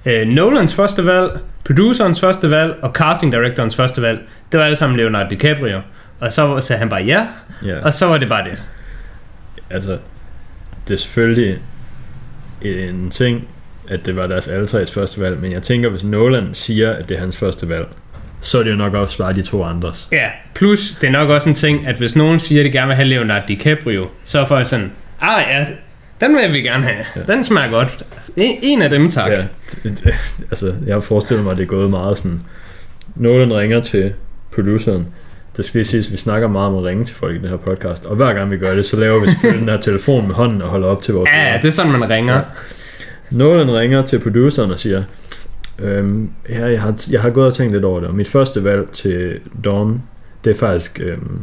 øh, 0.05 0.27
Nolans 0.27 0.75
første 0.75 1.05
valg, 1.05 1.29
producerens 1.65 2.19
første 2.19 2.49
valg 2.49 2.75
og 2.81 2.91
casting 2.91 3.31
directorens 3.31 3.75
første 3.75 4.01
valg, 4.01 4.21
det 4.51 4.59
var 4.59 4.65
alle 4.65 4.75
sammen 4.75 4.97
Leonardo 4.97 5.29
DiCaprio. 5.29 5.81
Og 6.19 6.33
så 6.33 6.59
sagde 6.59 6.79
han 6.79 6.89
bare 6.89 7.03
ja, 7.03 7.27
ja. 7.65 7.79
og 7.79 7.93
så 7.93 8.05
var 8.05 8.17
det 8.17 8.29
bare 8.29 8.43
det. 8.43 8.63
Altså, 9.69 9.97
det 10.87 10.93
er 10.93 10.97
selvfølgelig 10.97 11.59
en 12.61 13.09
ting, 13.09 13.47
at 13.89 14.05
det 14.05 14.15
var 14.15 14.27
deres 14.27 14.47
alle 14.47 14.67
tres 14.67 14.93
første 14.93 15.21
valg, 15.21 15.39
men 15.39 15.51
jeg 15.51 15.61
tænker, 15.61 15.89
hvis 15.89 16.03
Nolan 16.03 16.53
siger, 16.53 16.91
at 16.93 17.09
det 17.09 17.17
er 17.17 17.21
hans 17.21 17.37
første 17.37 17.69
valg, 17.69 17.87
så 18.41 18.59
er 18.59 18.63
det 18.63 18.71
jo 18.71 18.75
nok 18.75 18.93
også 18.93 19.17
bare 19.17 19.33
de 19.33 19.41
to 19.41 19.63
andres. 19.63 20.07
Ja, 20.11 20.29
plus 20.55 20.91
det 21.01 21.07
er 21.07 21.11
nok 21.11 21.29
også 21.29 21.49
en 21.49 21.55
ting, 21.55 21.87
at 21.87 21.95
hvis 21.95 22.15
nogen 22.15 22.39
siger, 22.39 22.61
at 22.61 22.65
de 22.65 22.71
gerne 22.71 22.87
vil 22.87 22.95
have 22.95 23.07
Leonardo 23.07 23.45
DiCaprio, 23.47 24.07
så 24.23 24.39
er 24.39 24.45
folk 24.45 24.67
sådan, 24.67 24.91
ah 25.21 25.43
ja, 25.49 25.65
den 26.21 26.35
vil 26.35 26.53
vi 26.53 26.61
gerne 26.61 26.83
have. 26.83 27.05
Ja. 27.15 27.33
Den 27.33 27.43
smager 27.43 27.69
godt. 27.69 28.03
En, 28.35 28.57
en 28.61 28.81
af 28.81 28.89
dem, 28.89 29.09
tak. 29.09 29.31
Ja, 29.31 29.45
altså, 30.51 30.73
jeg 30.85 31.03
forestiller 31.03 31.43
mig, 31.43 31.51
at 31.51 31.57
det 31.57 31.63
er 31.63 31.67
gået 31.67 31.89
meget 31.89 32.17
sådan... 32.17 32.41
Nolan 33.15 33.53
ringer 33.53 33.81
til 33.81 34.13
produceren. 34.55 35.07
Det 35.57 35.65
skal 35.65 35.79
lige 35.79 35.85
siges, 35.85 36.07
at 36.07 36.11
vi 36.11 36.17
snakker 36.17 36.47
meget 36.47 36.67
om 36.67 36.77
at 36.77 36.83
ringe 36.83 37.05
til 37.05 37.15
folk 37.15 37.35
i 37.35 37.39
den 37.39 37.47
her 37.47 37.57
podcast, 37.57 38.05
og 38.05 38.15
hver 38.15 38.33
gang 38.33 38.51
vi 38.51 38.57
gør 38.57 38.75
det, 38.75 38.85
så 38.85 38.97
laver 38.97 39.21
vi 39.21 39.27
selvfølgelig 39.27 39.59
den 39.59 39.69
her 39.69 39.81
telefon 39.89 40.27
med 40.27 40.35
hånden 40.35 40.61
og 40.61 40.69
holder 40.69 40.87
op 40.87 41.01
til 41.01 41.13
vores 41.13 41.29
Ja, 41.33 41.51
ja, 41.51 41.57
det 41.57 41.65
er 41.65 41.71
sådan, 41.71 41.91
man 41.91 42.09
ringer. 42.09 42.35
Ja. 42.35 42.41
Nolan 43.29 43.71
ringer 43.71 44.01
til 44.01 44.19
produceren 44.19 44.71
og 44.71 44.79
siger, 44.79 45.03
øhm, 45.79 46.29
ja, 46.49 46.65
jeg, 46.65 46.81
har, 46.81 46.95
jeg 47.11 47.21
har 47.21 47.29
gået 47.29 47.47
og 47.47 47.53
tænkt 47.53 47.73
lidt 47.73 47.83
over 47.83 47.99
det, 47.99 48.09
og 48.09 48.15
mit 48.15 48.27
første 48.27 48.63
valg 48.63 48.91
til 48.91 49.39
Dawn, 49.63 50.01
det 50.43 50.55
er 50.55 50.59
faktisk, 50.59 50.99
øhm, 51.03 51.41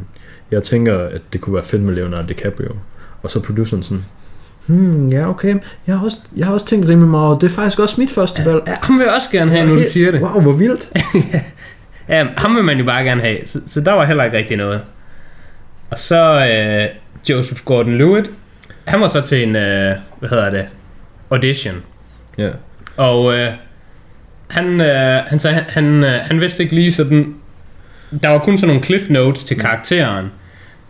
jeg 0.51 0.63
tænker, 0.63 0.99
at 0.99 1.21
det 1.33 1.41
kunne 1.41 1.55
være 1.55 1.65
fedt 1.65 1.83
med 1.83 1.95
Leonardo 1.95 2.29
DiCaprio. 2.29 2.77
Og 3.23 3.31
så 3.31 3.41
produceren 3.41 3.83
sådan, 3.83 4.05
hmm, 4.67 5.09
ja 5.09 5.29
okay, 5.29 5.57
jeg 5.87 5.99
har, 5.99 6.05
også, 6.05 6.19
jeg 6.37 6.47
har 6.47 6.53
også 6.53 6.67
tænkt 6.67 6.89
rimelig 6.89 7.09
meget 7.09 7.27
over, 7.27 7.39
det. 7.39 7.51
er 7.51 7.55
faktisk 7.55 7.79
også 7.79 7.95
mit 7.99 8.11
første 8.11 8.45
valg. 8.45 8.63
Ja, 8.67 8.77
ham 8.83 8.99
vil 8.99 9.05
jeg 9.05 9.15
også 9.15 9.31
gerne 9.31 9.51
have, 9.51 9.67
nu 9.67 9.77
du 9.77 9.83
siger 9.93 10.11
det. 10.11 10.21
Wow, 10.21 10.41
hvor 10.41 10.53
vildt. 10.53 10.89
Ja, 12.09 12.27
ham 12.37 12.57
vil 12.57 12.65
man 12.65 12.79
jo 12.79 12.85
bare 12.85 13.05
gerne 13.05 13.23
have, 13.23 13.39
så, 13.45 13.61
så 13.67 13.81
der 13.81 13.93
var 13.93 14.05
heller 14.05 14.25
ikke 14.25 14.37
rigtig 14.37 14.57
noget. 14.57 14.81
Og 15.91 15.99
så 15.99 16.47
øh, 16.47 16.89
Joseph 17.31 17.61
Gordon-Levitt, 17.61 18.31
han 18.85 19.01
var 19.01 19.09
så 19.09 19.21
til 19.21 19.43
en, 19.43 19.57
øh, 19.57 19.97
hvad 20.19 20.29
hedder 20.29 20.51
det, 20.51 20.67
audition. 21.31 21.75
Ja, 22.39 22.49
Og 22.97 23.39
øh, 23.39 23.53
han, 24.49 24.81
øh, 24.81 25.25
han, 25.27 25.39
sagde, 25.39 25.55
han, 25.55 25.65
han, 25.69 26.05
øh, 26.05 26.21
han 26.21 26.41
vidste 26.41 26.63
ikke 26.63 26.75
lige 26.75 26.93
sådan... 26.93 27.35
Der 28.23 28.29
var 28.29 28.39
kun 28.39 28.59
sådan 28.59 28.69
nogle 28.69 28.83
cliff 28.83 29.11
notes 29.11 29.45
til 29.45 29.59
karakteren. 29.59 30.27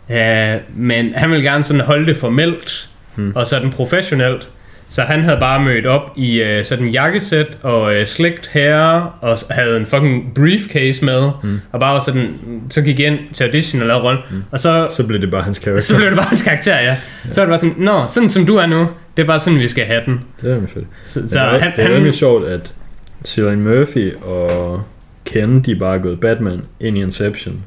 Øh, 0.09 0.57
men 0.75 1.13
han 1.13 1.31
ville 1.31 1.43
gerne 1.43 1.63
sådan 1.63 1.81
holde 1.81 2.05
det 2.05 2.17
formelt 2.17 2.89
Hmm. 3.15 3.31
og 3.35 3.47
sådan 3.47 3.69
professionelt. 3.69 4.49
Så 4.89 5.01
han 5.01 5.21
havde 5.21 5.37
bare 5.39 5.65
mødt 5.65 5.85
op 5.85 6.11
i 6.15 6.41
øh, 6.41 6.65
sådan 6.65 6.85
en 6.85 6.91
jakkesæt 6.91 7.57
og 7.61 7.95
øh, 7.95 8.05
slægt 8.05 8.47
her 8.47 8.75
og 9.21 9.37
havde 9.49 9.77
en 9.77 9.85
fucking 9.85 10.33
briefcase 10.35 11.05
med. 11.05 11.31
Hmm. 11.43 11.59
Og 11.71 11.79
bare 11.79 11.93
var 11.93 11.99
sådan, 11.99 12.39
så 12.69 12.81
gik 12.81 12.99
ind 12.99 13.17
til 13.33 13.43
audition 13.43 13.81
og 13.81 13.87
lavede 13.87 14.03
rolle. 14.03 14.19
Og 14.51 14.59
så, 14.59 14.87
så 14.89 15.07
blev 15.07 15.21
det 15.21 15.31
bare 15.31 15.43
hans 15.43 15.59
karakter. 15.59 15.81
så 15.81 15.95
blev 15.95 16.07
det 16.07 16.15
bare 16.15 16.27
hans 16.27 16.41
karakter, 16.41 16.79
ja. 16.79 16.97
Så 17.31 17.41
var 17.41 17.45
det 17.45 17.51
bare 17.51 17.69
sådan, 17.69 17.83
nå, 17.85 18.07
sådan 18.07 18.29
som 18.29 18.45
du 18.45 18.55
er 18.55 18.65
nu, 18.65 18.87
det 19.17 19.23
er 19.23 19.27
bare 19.27 19.39
sådan, 19.39 19.59
vi 19.59 19.67
skal 19.67 19.85
have 19.85 20.01
den. 20.05 20.21
Det 20.41 20.51
er 20.51 20.67
fedt. 20.67 20.85
Så, 21.03 21.27
Så 21.27 21.39
er, 21.39 21.59
han, 21.59 21.71
det 21.75 21.79
er 21.79 21.87
han, 21.87 21.95
rimelig 21.95 22.13
sjovt, 22.13 22.47
at 22.47 22.73
Cillian 23.25 23.61
Murphy 23.61 24.13
og 24.15 24.83
Ken, 25.25 25.59
de 25.59 25.71
er 25.71 25.79
bare 25.79 25.99
gået 25.99 26.19
Batman 26.19 26.61
ind 26.79 26.97
i 26.97 27.01
Inception. 27.01 27.63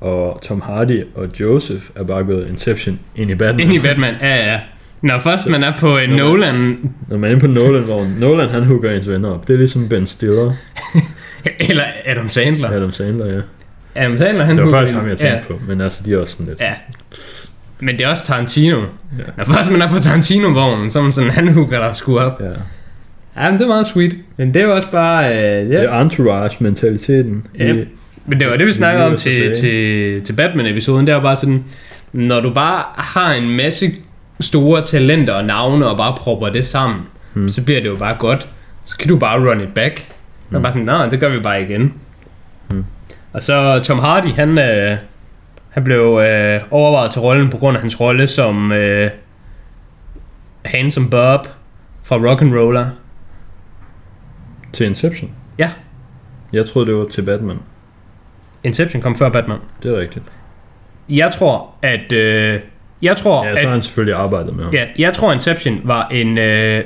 Og 0.00 0.40
Tom 0.42 0.60
Hardy 0.60 1.04
og 1.14 1.28
Joseph 1.40 1.84
er 1.94 2.04
bare 2.04 2.24
gået 2.24 2.48
Inception 2.48 2.98
ind 3.16 3.30
i 3.30 3.34
Batman. 3.34 3.60
Ind 3.60 3.72
i 3.72 3.78
Batman, 3.78 4.14
ja 4.20 4.52
ja. 4.52 4.60
Når 5.06 5.18
først 5.18 5.46
man 5.48 5.62
er 5.64 5.72
på 5.78 5.98
en 5.98 6.10
Nolan, 6.10 6.78
Når 7.08 7.16
man 7.16 7.32
er 7.32 7.38
på 7.38 7.46
Nolan-vognen, 7.46 8.16
Nolan 8.20 8.48
han 8.48 8.64
hooker 8.64 8.90
ens 8.90 9.08
venner 9.08 9.28
op. 9.30 9.48
Det 9.48 9.54
er 9.54 9.58
ligesom 9.58 9.88
Ben 9.88 10.06
Stiller, 10.06 10.52
eller 11.68 11.84
Adam 12.06 12.28
Sandler. 12.28 12.70
Adam 12.70 12.92
Sandler, 12.92 13.26
ja. 13.34 13.40
Adam 13.94 14.18
Sandler, 14.18 14.44
han 14.44 14.56
Det 14.56 14.62
var 14.62 14.66
hugger 14.66 14.80
faktisk 14.80 14.96
ham, 14.98 15.08
jeg 15.08 15.18
tænkte 15.18 15.36
ja, 15.36 15.54
på. 15.54 15.60
Men 15.68 15.80
altså, 15.80 16.02
de 16.06 16.14
er 16.14 16.18
også 16.18 16.32
sådan 16.32 16.46
lidt... 16.46 16.60
Ja. 16.60 16.72
Men 17.80 17.98
det 17.98 18.04
er 18.04 18.08
også 18.08 18.26
Tarantino. 18.26 18.76
Ja. 18.80 18.84
Når 19.36 19.44
først 19.44 19.70
man 19.70 19.82
er 19.82 19.88
på 19.88 19.98
Tarantino-vognen, 19.98 20.90
så 20.90 20.98
er 20.98 21.02
man 21.02 21.12
sådan, 21.12 21.30
han 21.30 21.48
hugger 21.48 21.78
der 21.78 21.92
sgu 21.92 22.18
op. 22.18 22.40
ja. 22.40 22.46
Ja, 23.42 23.50
men 23.50 23.52
det 23.58 23.64
er 23.64 23.68
meget 23.68 23.86
sweet. 23.86 24.14
Men 24.36 24.54
det 24.54 24.62
er 24.62 24.66
jo 24.66 24.74
også 24.74 24.90
bare... 24.90 25.34
Øh, 25.36 25.68
Det 25.68 25.74
ja. 25.74 25.82
er 25.82 26.00
entourage-mentaliteten. 26.00 27.44
i- 27.54 27.62
Yep. 27.62 27.88
Men 28.26 28.40
det 28.40 28.48
var 28.48 28.56
det, 28.56 28.66
vi 28.66 28.72
snakkede 28.72 29.06
om 29.06 29.16
til, 29.16 29.54
til, 29.56 30.22
til 30.24 30.32
Batman-episoden. 30.32 31.06
Det 31.06 31.14
var 31.14 31.20
bare 31.20 31.36
sådan, 31.36 31.64
når 32.12 32.40
du 32.40 32.50
bare 32.54 32.84
har 32.94 33.32
en 33.34 33.56
masse 33.56 33.90
store 34.40 34.82
talenter 34.84 35.32
og 35.34 35.44
navne, 35.44 35.86
og 35.88 35.96
bare 35.96 36.14
propper 36.18 36.48
det 36.48 36.66
sammen, 36.66 37.00
Hmm. 37.34 37.48
så 37.48 37.64
bliver 37.64 37.80
det 37.80 37.88
jo 37.88 37.96
bare 37.96 38.16
godt. 38.18 38.48
Så 38.84 38.98
kan 38.98 39.08
du 39.08 39.18
bare 39.18 39.50
run 39.50 39.60
it 39.60 39.74
back. 39.74 40.08
Og 40.52 40.62
bare 40.62 40.72
sådan, 40.72 40.84
nej, 40.86 41.08
det 41.08 41.20
gør 41.20 41.28
vi 41.28 41.40
bare 41.40 41.62
igen. 41.62 41.94
Hmm. 42.68 42.84
Og 43.32 43.42
så 43.42 43.80
Tom 43.84 43.98
Hardy, 43.98 44.26
han, 44.26 44.58
øh, 44.58 44.96
han 45.70 45.84
blev 45.84 46.00
øh, 46.00 46.60
overvejet 46.70 47.10
til 47.10 47.20
rollen 47.20 47.50
på 47.50 47.56
grund 47.56 47.76
af 47.76 47.80
hans 47.80 48.00
rolle 48.00 48.26
som 48.26 48.72
øh, 48.72 49.10
Handsome 50.64 51.10
Bob 51.10 51.46
fra 52.02 52.16
Rock'n'Roller. 52.16 52.86
Til 54.72 54.86
Inception? 54.86 55.30
Ja. 55.58 55.70
Jeg 56.52 56.66
troede, 56.66 56.86
det 56.90 56.96
var 56.98 57.04
til 57.06 57.22
Batman. 57.22 57.58
Inception 58.64 59.02
kom 59.02 59.16
før 59.16 59.28
Batman. 59.28 59.58
Det 59.82 59.94
er 59.94 60.00
rigtigt. 60.00 60.24
Jeg 61.08 61.30
tror, 61.30 61.70
at... 61.82 62.12
Øh, 62.12 62.60
jeg 63.02 63.16
tror, 63.16 63.44
Ja, 63.44 63.50
at, 63.52 63.58
så 63.58 63.64
har 63.64 63.72
han 63.72 63.82
selvfølgelig 63.82 64.14
arbejdet 64.14 64.56
med 64.56 64.64
ham. 64.64 64.72
Ja, 64.74 64.84
jeg 64.98 65.12
tror 65.12 65.32
Inception 65.32 65.80
var 65.84 66.08
en... 66.08 66.38
Øh, 66.38 66.84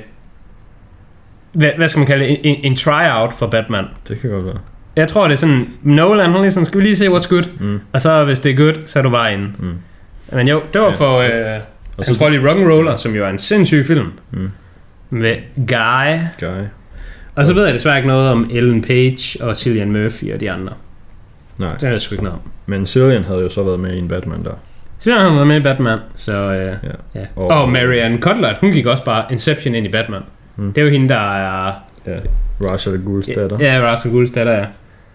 hvad, 1.53 1.71
hvad 1.77 1.89
skal 1.89 1.99
man 1.99 2.07
kalde 2.07 2.25
det? 2.27 2.39
En, 2.43 2.57
en 2.63 2.77
tryout 2.77 3.33
for 3.35 3.47
Batman. 3.47 3.85
Det 4.09 4.21
kan 4.21 4.31
godt 4.31 4.45
være. 4.47 4.59
Jeg 4.97 5.09
tror, 5.09 5.25
det 5.29 5.35
er 5.35 5.39
sådan... 5.39 5.69
Nolan, 5.83 6.27
han 6.27 6.35
er 6.37 6.41
ligesom, 6.41 6.65
skal 6.65 6.79
vi 6.81 6.85
lige 6.85 6.97
se, 6.97 7.09
what's 7.09 7.29
good? 7.29 7.45
Mm. 7.61 7.81
Og 7.93 8.03
så, 8.03 8.25
hvis 8.25 8.41
det 8.41 8.53
er 8.53 8.57
good, 8.57 8.75
så 8.87 8.99
er 8.99 9.03
du 9.03 9.11
bare 9.11 9.33
inde. 9.33 9.51
Mm. 9.59 9.75
Men 10.33 10.49
jo, 10.49 10.61
det 10.73 10.81
var 10.81 10.87
Ja. 10.87 10.93
for 10.93 11.19
øh, 11.19 11.61
Og 11.97 12.05
hans 12.05 12.17
så 12.17 12.25
rolle 12.25 12.37
i 12.37 12.41
Rock'n'Roller, 12.45 12.97
som 12.97 13.15
jo 13.15 13.25
er 13.25 13.29
en 13.29 13.39
sindssyg 13.39 13.87
film. 13.87 14.13
Mm. 14.31 14.51
Med 15.11 15.37
Guy. 15.57 16.19
Guy. 16.49 16.65
Og 17.37 17.47
så 17.47 17.53
ved 17.53 17.65
jeg 17.65 17.75
desværre 17.75 17.97
ikke 17.97 18.09
noget 18.09 18.29
om 18.31 18.51
Ellen 18.53 18.83
Page 18.83 19.45
og 19.45 19.57
Cillian 19.57 19.93
Murphy 19.93 20.35
og 20.35 20.41
de 20.41 20.51
andre. 20.51 20.73
Nej, 21.59 21.73
Det 21.73 21.83
ved 21.83 21.91
jeg 21.91 22.01
sgu 22.01 22.15
ikke 22.15 22.25
noget 22.25 22.39
om. 22.45 22.51
men 22.67 22.87
Cillian 22.87 23.25
havde 23.25 23.41
jo 23.41 23.49
så 23.49 23.63
været 23.63 23.81
med 23.81 23.95
i 23.95 23.99
en 23.99 24.09
Batman 24.09 24.45
der. 24.45 24.55
Cillian 25.01 25.23
har 25.23 25.35
været 25.35 25.47
med 25.47 25.57
i 25.57 25.63
Batman, 25.63 25.99
så... 26.15 26.33
Øh, 26.53 26.77
Ja. 27.15 27.21
ja. 27.21 27.27
Og- 27.37 27.47
Og, 27.49 27.69
Marianne 27.69 28.19
Cotillard, 28.21 28.61
hun 28.61 28.71
gik 28.73 28.87
også 28.87 29.05
bare 29.05 29.25
Inception 29.31 29.75
ind 29.75 29.87
i 29.87 29.89
Batman. 29.91 30.23
Mm. 30.57 30.73
Det 30.73 30.81
er 30.81 30.85
jo 30.85 30.91
hende, 30.91 31.09
der 31.09 31.35
er... 31.37 31.73
Ja. 32.07 32.19
Ra's 32.63 32.91
al 32.91 32.99
Ghuls 33.05 33.27
datter. 33.27 33.57
Ja, 33.61 33.93
Russell 33.93 34.15
Gould's 34.15 34.35
datter, 34.35 34.53
ja. 34.53 34.67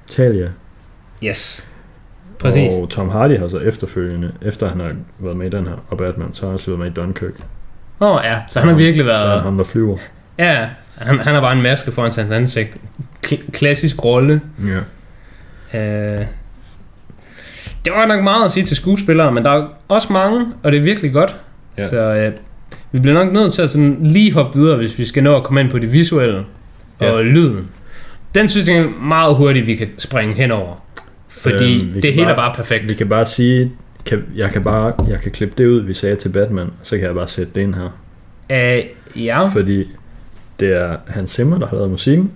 Talia. 0.08 0.48
Yes. 1.24 1.68
Præcis. 2.40 2.74
Og 2.74 2.90
Tom 2.90 3.10
Hardy 3.10 3.40
har 3.40 3.48
så 3.48 3.58
efterfølgende, 3.60 4.32
efter 4.42 4.70
han 4.70 4.80
har 4.80 4.92
været 5.20 5.38
med 5.38 5.46
i 5.48 5.50
den 5.50 5.66
her, 5.68 5.86
og 5.90 5.98
Batman, 5.98 6.34
så 6.34 6.42
har 6.42 6.48
han 6.48 6.54
også 6.54 6.72
været 6.72 6.80
med 6.80 6.88
i 6.88 6.94
Dunkirk. 6.94 7.34
Åh 8.00 8.12
oh, 8.16 8.22
ja, 8.24 8.40
så 8.50 8.60
han 8.60 8.70
har 8.70 8.76
virkelig 8.76 9.06
Der 9.06 9.14
er 9.14 9.28
været... 9.28 9.42
ham, 9.42 9.58
der 9.58 9.64
flyver. 9.64 9.98
Ja, 10.38 10.68
han, 10.98 11.20
han 11.20 11.34
har 11.34 11.42
bare 11.42 11.54
en 11.54 11.62
maske 11.62 11.92
foran 11.92 12.12
hans 12.18 12.32
ansigt. 12.32 12.78
Kl- 13.28 13.52
klassisk 13.52 14.06
rolle. 14.06 14.42
Ja. 15.74 16.20
Øh, 16.20 16.26
det 17.86 17.94
var 17.94 18.06
nok 18.06 18.24
meget 18.24 18.46
at 18.46 18.52
sige 18.52 18.66
til 18.66 18.78
skuespillere, 18.78 19.32
men 19.32 19.44
der 19.46 19.52
er 19.52 19.68
også 19.88 20.14
mange, 20.14 20.46
og 20.64 20.72
det 20.72 20.78
er 20.78 20.84
virkelig 20.84 21.14
godt. 21.14 21.36
Ja. 21.78 21.90
Så 21.90 21.98
øh, 21.98 22.32
vi 22.92 23.00
bliver 23.00 23.14
nok 23.24 23.34
nødt 23.34 23.54
til 23.54 23.62
at 23.62 23.70
sådan 23.70 23.98
lige 24.02 24.34
hoppe 24.34 24.60
videre, 24.60 24.78
hvis 24.78 25.00
vi 25.00 25.06
skal 25.06 25.24
nå 25.24 25.36
at 25.38 25.44
komme 25.44 25.62
ind 25.62 25.70
på 25.70 25.80
det 25.80 25.94
visuelle 25.94 26.38
og 27.00 27.06
Ja. 27.08 27.22
lyden. 27.22 27.68
Den 28.36 28.50
synes 28.50 28.68
jeg 28.70 28.86
meget 29.02 29.36
hurtigt, 29.36 29.68
vi 29.68 29.76
kan 29.76 29.88
springe 29.98 30.34
henover. 30.34 30.84
Fordi 31.30 31.82
Øhm, 31.82 31.94
det 32.02 32.14
hele 32.14 32.22
er 32.22 32.26
bare- 32.28 32.36
bare 32.36 32.54
perfekt. 32.56 32.90
Vi 32.90 32.94
kan 32.94 33.10
bare 33.10 33.26
sige, 33.26 33.72
kan, 34.06 34.24
jeg 34.36 34.50
kan 34.52 34.64
bare 34.64 34.94
jeg 35.08 35.22
kan 35.22 35.32
klippe 35.32 35.56
det 35.58 35.68
ud, 35.68 35.82
vi 35.82 35.94
sagde 35.94 36.16
til 36.16 36.30
Batman, 36.30 36.68
så 36.82 36.98
kan 36.98 37.06
jeg 37.06 37.16
bare 37.16 37.28
sætte 37.28 37.52
det 37.56 37.62
ind 37.62 37.76
her. 37.76 37.90
Uh, 38.50 39.26
ja. 39.26 39.48
Fordi 39.48 39.84
det 40.60 40.82
er 40.84 40.96
Hans 41.08 41.32
Zimmer, 41.32 41.58
der 41.58 41.68
har 41.68 41.76
lavet 41.76 41.92
musikken. 41.92 42.32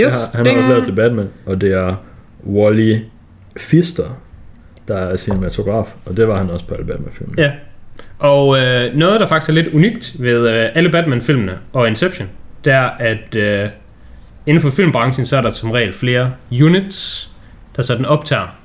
Yes, 0.00 0.14
han, 0.34 0.46
har 0.46 0.56
også 0.56 0.68
lavet 0.68 0.84
til 0.84 0.92
Batman, 0.92 1.28
og 1.46 1.60
det 1.60 1.74
er 1.74 1.94
Wally 2.46 2.96
Pfister, 3.56 4.04
der 4.88 4.96
er 4.96 5.16
cinematograf, 5.16 5.94
og 6.06 6.16
det 6.16 6.28
var 6.28 6.38
han 6.38 6.50
også 6.50 6.64
på 6.66 6.74
alle 6.74 6.86
Batman-filmene. 6.86 7.42
Ja. 7.42 7.50
Og 8.18 8.58
øh, 8.58 8.94
noget, 8.94 9.20
der 9.20 9.26
faktisk 9.26 9.48
er 9.50 9.54
lidt 9.54 9.74
unikt 9.74 10.12
ved 10.18 10.48
øh, 10.48 10.68
alle 10.74 10.90
Batman-filmene 10.90 11.52
og 11.72 11.88
Inception, 11.88 12.28
det 12.64 12.72
er, 12.72 12.90
at 12.98 13.34
øh, 13.36 13.68
inden 14.46 14.60
for 14.62 14.70
filmbranchen, 14.70 15.26
så 15.26 15.36
er 15.36 15.40
der 15.42 15.50
som 15.50 15.70
regel 15.70 15.92
flere 15.92 16.32
units, 16.52 17.30
der 17.76 17.82
sådan 17.82 18.04
optager. 18.04 18.56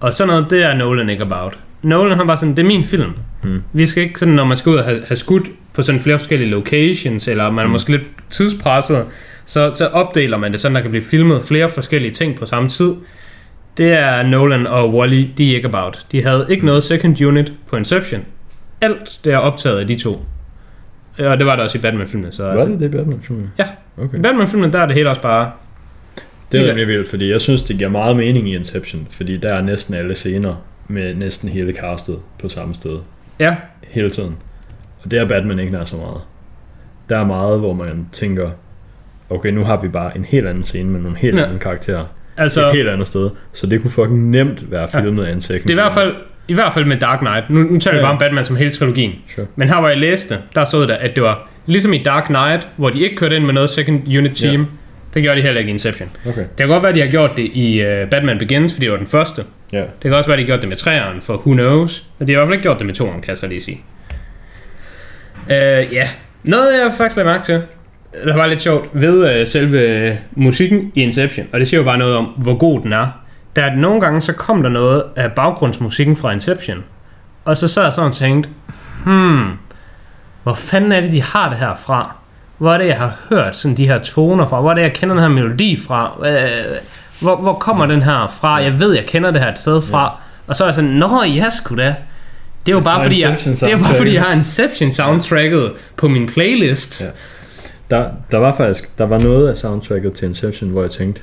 Og 0.00 0.14
sådan 0.14 0.28
noget, 0.28 0.50
det 0.50 0.62
er 0.62 0.74
Nolan 0.74 1.08
ikke 1.10 1.22
about. 1.22 1.58
Nolan 1.82 2.16
han 2.18 2.28
var 2.28 2.34
sådan, 2.34 2.56
det 2.56 2.62
er 2.62 2.66
min 2.66 2.84
film. 2.84 3.10
Mm. 3.42 3.62
Vi 3.72 3.86
skal 3.86 4.02
ikke 4.02 4.18
sådan, 4.18 4.34
når 4.34 4.44
man 4.44 4.56
skal 4.56 4.70
ud 4.70 4.76
og 4.76 4.84
have, 4.84 5.02
have 5.06 5.16
skudt 5.16 5.48
på 5.72 5.82
sådan 5.82 6.00
flere 6.00 6.18
forskellige 6.18 6.50
locations, 6.50 7.28
eller 7.28 7.50
man 7.50 7.62
er 7.62 7.66
Mm. 7.66 7.72
måske 7.72 7.90
lidt 7.90 8.02
tidspresset, 8.30 9.04
så, 9.46 9.72
så 9.74 9.86
opdeler 9.86 10.38
man 10.38 10.52
det 10.52 10.60
sådan, 10.60 10.74
der 10.74 10.80
kan 10.80 10.90
blive 10.90 11.04
filmet 11.04 11.42
flere 11.42 11.68
forskellige 11.68 12.12
ting 12.12 12.36
på 12.38 12.46
samme 12.46 12.68
tid. 12.68 12.92
Det 13.76 13.92
er 13.92 14.22
Nolan 14.22 14.66
og 14.66 14.94
Wally, 14.94 15.30
de 15.38 15.50
er 15.52 15.56
ikke 15.56 15.68
about. 15.68 16.06
De 16.12 16.22
havde 16.22 16.46
ikke 16.48 16.66
noget 16.66 16.82
second 16.82 17.22
unit 17.22 17.52
på 17.66 17.76
Inception. 17.76 18.24
Alt 18.80 19.20
det 19.24 19.32
er 19.32 19.38
optaget 19.38 19.78
af 19.78 19.86
de 19.86 19.94
to. 19.96 20.24
Og 21.18 21.38
det 21.38 21.46
var 21.46 21.56
der 21.56 21.62
også 21.62 21.78
i 21.78 21.80
Batman-filmene. 21.80 22.32
Så 22.32 22.42
Var 22.42 22.50
altså, 22.50 22.68
det 22.68 22.80
det 22.80 22.86
i 22.86 22.96
Batman-filmen? 22.96 23.50
Ja. 23.58 23.64
Okay. 23.98 24.18
I 24.18 24.20
Batman-filmene, 24.20 24.72
der 24.72 24.78
er 24.78 24.86
det 24.86 24.94
hele 24.94 25.08
også 25.08 25.22
bare... 25.22 25.50
Det 26.52 26.60
er 26.60 26.66
nemlig 26.66 26.88
vildt, 26.88 27.08
fordi 27.08 27.30
jeg 27.30 27.40
synes, 27.40 27.62
det 27.62 27.76
giver 27.76 27.90
meget 27.90 28.16
mening 28.16 28.48
i 28.48 28.54
Inception, 28.56 29.06
fordi 29.10 29.36
der 29.36 29.54
er 29.54 29.62
næsten 29.62 29.94
alle 29.94 30.14
scener 30.14 30.54
med 30.88 31.14
næsten 31.14 31.48
hele 31.48 31.72
castet 31.72 32.18
på 32.38 32.48
samme 32.48 32.74
sted. 32.74 32.98
Ja, 33.40 33.56
Hele 33.88 34.10
tiden. 34.10 34.36
Og 35.04 35.10
det 35.10 35.18
er 35.18 35.28
Batman 35.28 35.58
ikke 35.58 35.72
nær 35.72 35.84
så 35.84 35.96
meget. 35.96 36.20
Der 37.08 37.18
er 37.18 37.24
meget, 37.24 37.58
hvor 37.58 37.72
man 37.72 38.06
tænker, 38.12 38.50
okay, 39.30 39.50
nu 39.50 39.64
har 39.64 39.80
vi 39.80 39.88
bare 39.88 40.16
en 40.16 40.24
helt 40.24 40.46
anden 40.46 40.62
scene 40.62 40.90
med 40.90 41.00
nogle 41.00 41.18
helt 41.18 41.34
Ja. 41.36 41.40
ja. 41.40 41.46
andre 41.46 41.58
karakterer. 41.58 42.04
Altså... 42.36 42.66
Et 42.68 42.72
helt 42.76 42.88
andet 42.88 43.06
sted. 43.06 43.30
Så 43.52 43.66
det 43.66 43.82
kunne 43.82 43.90
fucking 43.90 44.30
nemt 44.30 44.70
være 44.70 44.88
filmet 44.88 45.24
af 45.24 45.32
en 45.32 45.40
second. 45.40 45.62
Det 45.62 45.70
er 45.70 45.74
i 45.74 45.82
hvert 45.82 45.92
fald, 45.92 46.14
i 46.48 46.54
hvert 46.54 46.72
fald 46.72 46.84
med 46.84 46.96
Dark 46.96 47.18
Knight. 47.18 47.50
Nu, 47.50 47.60
nu 47.62 47.78
taler 47.78 47.94
vi 47.94 47.98
Ja. 47.98 48.04
bare 48.04 48.12
om 48.12 48.18
Batman 48.18 48.44
som 48.44 48.56
hele 48.56 48.70
trilogien. 48.70 49.12
Sure. 49.34 49.46
Men 49.56 49.68
her 49.68 49.80
hvor 49.80 49.88
jeg 49.88 49.98
læste, 49.98 50.38
der 50.54 50.64
stod 50.64 50.86
der, 50.86 50.94
at 50.94 51.14
det 51.14 51.22
var 51.22 51.48
ligesom 51.66 51.92
i 51.92 52.02
Dark 52.02 52.24
Knight, 52.24 52.68
hvor 52.76 52.90
de 52.90 53.00
ikke 53.00 53.16
kørte 53.16 53.36
ind 53.36 53.44
med 53.44 53.54
noget 53.54 53.70
second 53.70 54.08
unit 54.18 54.32
team. 54.36 54.60
Ja. 54.60 54.66
Det 55.14 55.22
gjorde 55.22 55.36
de 55.38 55.42
heller 55.42 55.58
ikke 55.58 55.68
i 55.68 55.72
Inception. 55.72 56.08
Okay. 56.26 56.40
Det 56.40 56.56
kan 56.58 56.68
godt 56.68 56.82
være, 56.82 56.90
at 56.90 56.94
de 56.96 57.00
har 57.00 57.08
gjort 57.08 57.30
det 57.36 57.42
i 57.54 57.82
uh, 58.02 58.08
Batman 58.10 58.38
Begins, 58.38 58.72
fordi 58.72 58.84
det 58.84 58.90
var 58.92 58.98
den 58.98 59.06
første. 59.06 59.44
Ja. 59.72 59.78
Det 59.80 59.86
kan 60.02 60.14
også 60.14 60.28
være, 60.30 60.34
at 60.34 60.38
de 60.38 60.42
har 60.44 60.46
gjort 60.46 60.60
det 60.60 60.68
med 60.68 60.76
træeren, 60.76 61.20
for 61.22 61.34
who 61.36 61.52
knows. 61.52 62.02
Men 62.18 62.28
de 62.28 62.32
har 62.32 62.38
i 62.38 62.40
hvert 62.40 62.48
fald 62.48 62.54
ikke 62.54 62.62
gjort 62.62 62.78
det 62.78 62.86
med 62.86 62.94
toeren, 62.94 63.20
kan 63.20 63.30
jeg 63.30 63.38
så 63.38 63.46
lige 63.46 63.62
sige. 63.62 63.80
Uh, 65.46 65.52
ja, 65.94 66.08
noget 66.42 66.72
jeg 66.82 66.92
faktisk 66.96 67.16
lagde 67.16 67.30
mærke 67.30 67.44
til, 67.44 67.62
der 68.24 68.36
var 68.36 68.46
lidt 68.46 68.62
sjovt 68.62 68.88
ved 68.92 69.40
uh, 69.40 69.48
selve 69.48 70.10
uh, 70.10 70.16
musikken 70.42 70.92
i 70.94 71.02
Inception, 71.02 71.46
og 71.52 71.60
det 71.60 71.68
siger 71.68 71.80
jo 71.80 71.84
bare 71.84 71.98
noget 71.98 72.16
om, 72.16 72.24
hvor 72.24 72.54
god 72.54 72.80
den 72.80 72.92
er. 72.92 73.06
Der 73.56 73.62
er 73.62 73.70
at 73.70 73.78
nogle 73.78 74.00
gange, 74.00 74.20
så 74.20 74.32
kom 74.32 74.62
der 74.62 74.70
noget 74.70 75.02
af 75.16 75.32
baggrundsmusikken 75.32 76.16
fra 76.16 76.32
Inception, 76.32 76.84
og 77.44 77.56
så 77.56 77.68
sad 77.68 77.82
jeg 77.82 77.92
sådan 77.92 78.08
og 78.08 78.14
tænkte, 78.14 78.50
hmm, 79.04 79.50
hvor 80.42 80.54
fanden 80.54 80.92
er 80.92 81.00
det, 81.00 81.12
de 81.12 81.22
har 81.22 81.48
det 81.48 81.58
her 81.58 81.74
fra? 81.74 82.16
Hvor 82.58 82.72
er 82.74 82.78
det, 82.78 82.86
jeg 82.86 82.96
har 82.96 83.16
hørt 83.28 83.56
sådan 83.56 83.76
de 83.76 83.86
her 83.86 83.98
toner 83.98 84.46
fra? 84.46 84.60
Hvor 84.60 84.70
er 84.70 84.74
det, 84.74 84.82
jeg 84.82 84.92
kender 84.92 85.14
den 85.14 85.22
her 85.22 85.30
melodi 85.30 85.80
fra? 85.86 86.18
Øh, 86.26 86.76
hvor, 87.20 87.36
hvor 87.36 87.52
kommer 87.52 87.86
den 87.86 88.02
her 88.02 88.34
fra? 88.40 88.62
Jeg 88.62 88.80
ved, 88.80 88.94
jeg 88.94 89.06
kender 89.06 89.30
det 89.30 89.40
her 89.40 89.52
et 89.52 89.58
sted 89.58 89.82
fra. 89.82 90.16
Og 90.46 90.56
så 90.56 90.64
er 90.64 90.68
jeg 90.68 90.74
sådan, 90.74 90.90
nå, 90.90 91.22
ja 91.22 91.50
sgu 91.50 91.76
da. 91.76 91.94
Det 92.66 92.72
er 92.72 92.76
jo 92.76 92.80
bare 92.80 93.02
fordi, 93.02 93.22
jeg, 93.22 93.38
det 93.44 93.62
er 93.62 93.78
bare 93.78 93.94
fordi, 93.94 94.14
jeg 94.14 94.22
har 94.22 94.32
Inception 94.32 94.90
soundtracket 94.90 95.72
på 95.96 96.08
min 96.08 96.26
playlist. 96.26 97.00
Ja. 97.00 97.06
Der, 97.90 98.10
der 98.30 98.38
var 98.38 98.56
faktisk 98.56 98.98
der 98.98 99.04
var 99.04 99.18
noget 99.18 99.48
af 99.48 99.56
soundtracket 99.56 100.12
til 100.12 100.28
Inception, 100.28 100.70
hvor 100.70 100.80
jeg 100.82 100.90
tænkte, 100.90 101.22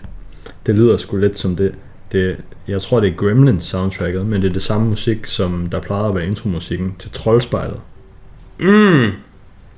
det 0.65 0.75
lyder 0.75 0.97
sgu 0.97 1.17
lidt 1.17 1.37
som 1.37 1.55
det, 1.55 1.75
det 2.11 2.37
jeg 2.67 2.81
tror 2.81 2.99
det 2.99 3.09
er 3.09 3.15
Gremlins 3.15 3.63
soundtracket, 3.63 4.25
men 4.25 4.41
det 4.41 4.49
er 4.49 4.53
det 4.53 4.61
samme 4.61 4.89
musik, 4.89 5.27
som 5.27 5.67
der 5.71 5.79
plejede 5.79 6.07
at 6.07 6.15
være 6.15 6.25
intromusikken 6.25 6.95
til 6.99 7.11
Troldspejlet. 7.11 7.79
Mm. 8.59 9.11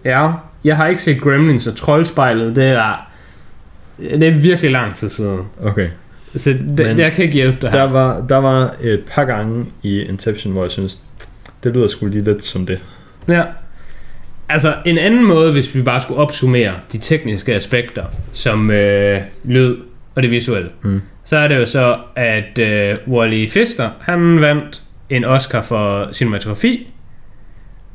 Ja, 0.06 0.32
jeg 0.64 0.78
har 0.78 0.88
ikke 0.88 1.02
set 1.02 1.22
Gremlins 1.22 1.68
og 1.68 1.76
Troldspejlet. 1.76 2.56
Det 2.56 2.66
er, 2.66 3.10
det 4.00 4.24
er 4.24 4.32
virkelig 4.32 4.72
lang 4.72 4.96
tid 4.96 5.10
siden. 5.10 5.40
Okay. 5.64 5.90
Så 6.36 6.50
det, 6.50 6.70
Men 6.78 7.00
jeg 7.00 7.12
kan 7.12 7.24
ikke 7.24 7.36
hjælpe 7.36 7.58
dig 7.62 7.72
her. 7.72 7.80
Der 7.80 7.92
var, 7.92 8.26
der 8.30 8.38
var 8.38 8.76
et 8.82 9.04
par 9.08 9.26
gange 9.26 9.66
i 9.84 10.02
Inception, 10.02 10.54
hvor 10.54 10.64
jeg 10.64 10.72
synes, 10.72 11.02
det 11.64 11.74
lyder 11.74 11.88
sgu 11.88 12.06
lige 12.06 12.24
lidt 12.24 12.44
som 12.44 12.66
det. 12.66 12.80
Ja. 13.28 13.44
Altså 14.50 14.76
en 14.86 14.98
anden 14.98 15.26
måde, 15.26 15.52
hvis 15.52 15.76
vi 15.76 15.82
bare 15.82 16.02
skulle 16.02 16.20
opsummere 16.20 16.74
de 16.92 16.98
tekniske 16.98 17.54
aspekter, 17.56 18.04
som 18.34 18.72
øh, 18.72 19.22
lyd 19.44 19.78
og 20.16 20.24
det 20.24 20.32
visuelle, 20.32 20.70
Mm. 20.82 21.02
så 21.26 21.38
er 21.38 21.48
det 21.48 21.56
jo 21.56 21.66
så, 21.66 21.98
at 22.16 22.58
øh, 22.60 22.98
Wally 23.08 23.48
Pfister, 23.48 23.90
han 24.02 24.42
vandt 24.42 24.84
en 25.10 25.26
Oscar 25.26 25.62
for 25.62 26.10
cinematografi. 26.14 26.88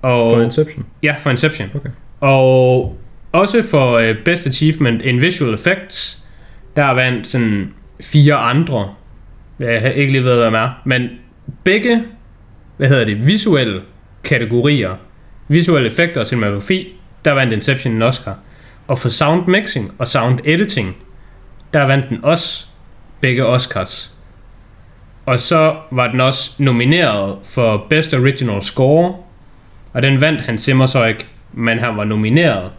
Og, 0.02 0.34
For 0.36 0.42
Inception. 0.42 0.84
Ja, 1.02 1.14
for 1.18 1.30
Inception. 1.30 1.70
Okay. 1.74 1.88
Og 2.20 2.98
også 3.32 3.62
for 3.62 3.92
øh, 3.92 4.14
Best 4.24 4.46
Achievement 4.46 5.02
in 5.04 5.20
Visual 5.20 5.54
Effects, 5.54 6.24
der 6.76 6.90
vandt 6.90 7.26
sådan 7.26 7.72
fire 8.00 8.34
andre. 8.34 8.88
Jeg 9.60 9.80
har 9.80 9.88
ikke 9.88 10.12
lige 10.12 10.24
ved, 10.24 10.36
hvad 10.36 10.50
de 10.50 10.56
er. 10.56 10.80
Men 10.84 11.08
begge, 11.64 12.02
hvad 12.76 12.88
hedder 12.88 13.04
det, 13.04 13.26
visuelle 13.26 13.80
kategorier, 14.24 14.94
visuelle 15.50 15.88
effekter 15.88 16.20
og 16.20 16.26
cinematografi, 16.26 16.94
der 17.24 17.32
vandt 17.32 17.52
Inception 17.52 17.94
en 17.94 18.02
Oscar. 18.02 18.36
Og 18.88 18.98
for 18.98 19.08
sound 19.08 19.46
mixing 19.46 19.94
og 19.98 20.08
sound 20.08 20.38
editing, 20.44 20.96
der 21.74 21.82
vandt 21.82 22.08
den 22.08 22.24
også 22.24 22.66
begge 23.20 23.46
Oscars. 23.46 24.14
Og 25.26 25.40
så 25.40 25.76
var 25.90 26.10
den 26.10 26.20
også 26.20 26.54
nomineret 26.58 27.38
for 27.44 27.86
Best 27.90 28.14
Original 28.14 28.62
Score, 28.62 29.14
og 29.92 30.02
den 30.02 30.20
vandt 30.20 30.40
han 30.40 30.58
Zimmer 30.58 30.86
så 30.86 31.04
ikke, 31.04 31.26
men 31.52 31.78
han 31.78 31.96
var 31.96 32.04
nomineret. 32.04 32.70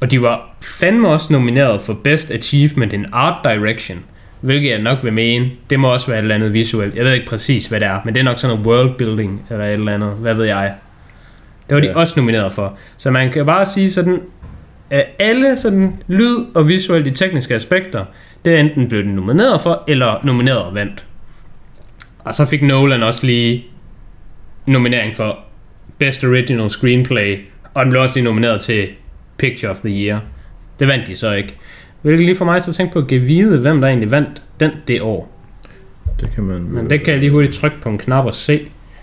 Og 0.00 0.10
de 0.10 0.22
var 0.22 0.56
fandme 0.60 1.08
også 1.08 1.32
nomineret 1.32 1.82
for 1.82 1.94
Best 2.04 2.30
Achievement 2.30 2.92
in 2.92 3.06
Art 3.12 3.44
Direction, 3.44 4.04
hvilket 4.40 4.70
jeg 4.70 4.82
nok 4.82 5.04
vil 5.04 5.12
mene, 5.12 5.50
det 5.70 5.80
må 5.80 5.92
også 5.92 6.06
være 6.06 6.18
et 6.18 6.22
eller 6.22 6.34
andet 6.34 6.52
visuelt. 6.52 6.94
Jeg 6.94 7.04
ved 7.04 7.12
ikke 7.12 7.26
præcis, 7.26 7.66
hvad 7.66 7.80
det 7.80 7.88
er, 7.88 8.00
men 8.04 8.14
det 8.14 8.20
er 8.20 8.24
nok 8.24 8.38
sådan 8.38 8.56
noget 8.56 8.66
world 8.66 8.98
building 8.98 9.42
eller 9.50 9.64
et 9.64 9.72
eller 9.72 9.94
andet, 9.94 10.10
hvad 10.10 10.34
ved 10.34 10.44
jeg. 10.44 10.74
Det 11.68 11.74
var 11.74 11.80
de 11.80 11.86
Ja. 11.86 11.94
også 11.94 12.14
nomineret 12.16 12.52
for. 12.52 12.76
Så 12.96 13.10
man 13.10 13.32
kan 13.32 13.46
bare 13.46 13.64
sige 13.66 13.90
sådan, 13.90 14.20
at 14.90 15.06
alle 15.18 15.56
sådan 15.56 15.92
lyd 16.06 16.36
og 16.54 16.68
visuelt 16.68 17.04
de 17.04 17.10
tekniske 17.10 17.54
aspekter, 17.54 18.04
det 18.44 18.54
er 18.54 18.60
enten 18.60 18.88
blevet 18.88 19.06
nomineret 19.06 19.60
for, 19.60 19.84
eller 19.88 20.20
nomineret 20.24 20.62
og 20.62 20.74
vandt. 20.74 21.06
Og 22.18 22.34
så 22.34 22.44
fik 22.44 22.62
Nolan 22.62 23.02
også 23.02 23.26
lige 23.26 23.66
nominering 24.66 25.14
for 25.16 25.38
Best 25.98 26.24
Original 26.24 26.70
Screenplay, 26.70 27.38
og 27.74 27.84
den 27.84 27.90
blev 27.90 28.02
også 28.02 28.14
lige 28.14 28.24
nomineret 28.24 28.60
til 28.60 28.88
Picture 29.38 29.70
of 29.70 29.80
the 29.80 30.06
Year. 30.06 30.20
Det 30.80 30.88
vandt 30.88 31.06
de 31.06 31.16
så 31.16 31.32
ikke. 31.32 31.54
Hvilket 32.02 32.24
lige 32.26 32.36
for 32.36 32.44
mig 32.44 32.62
så 32.62 32.72
tænke 32.72 32.92
på 32.92 32.98
at 32.98 33.06
give 33.06 33.20
vide, 33.20 33.58
hvem 33.58 33.80
der 33.80 33.88
egentlig 33.88 34.10
vandt 34.10 34.42
den 34.60 34.70
det 34.88 35.00
år. 35.02 35.32
Det 36.20 36.30
kan 36.34 36.44
man... 36.44 36.62
Men 36.62 36.90
det 36.90 37.02
kan 37.04 37.12
jeg 37.12 37.20
lige 37.20 37.30
hurtigt 37.30 37.54
trykke 37.54 37.80
på 37.80 37.88
en 37.88 37.98
knap 37.98 38.24
og 38.24 38.34
se. 38.34 38.60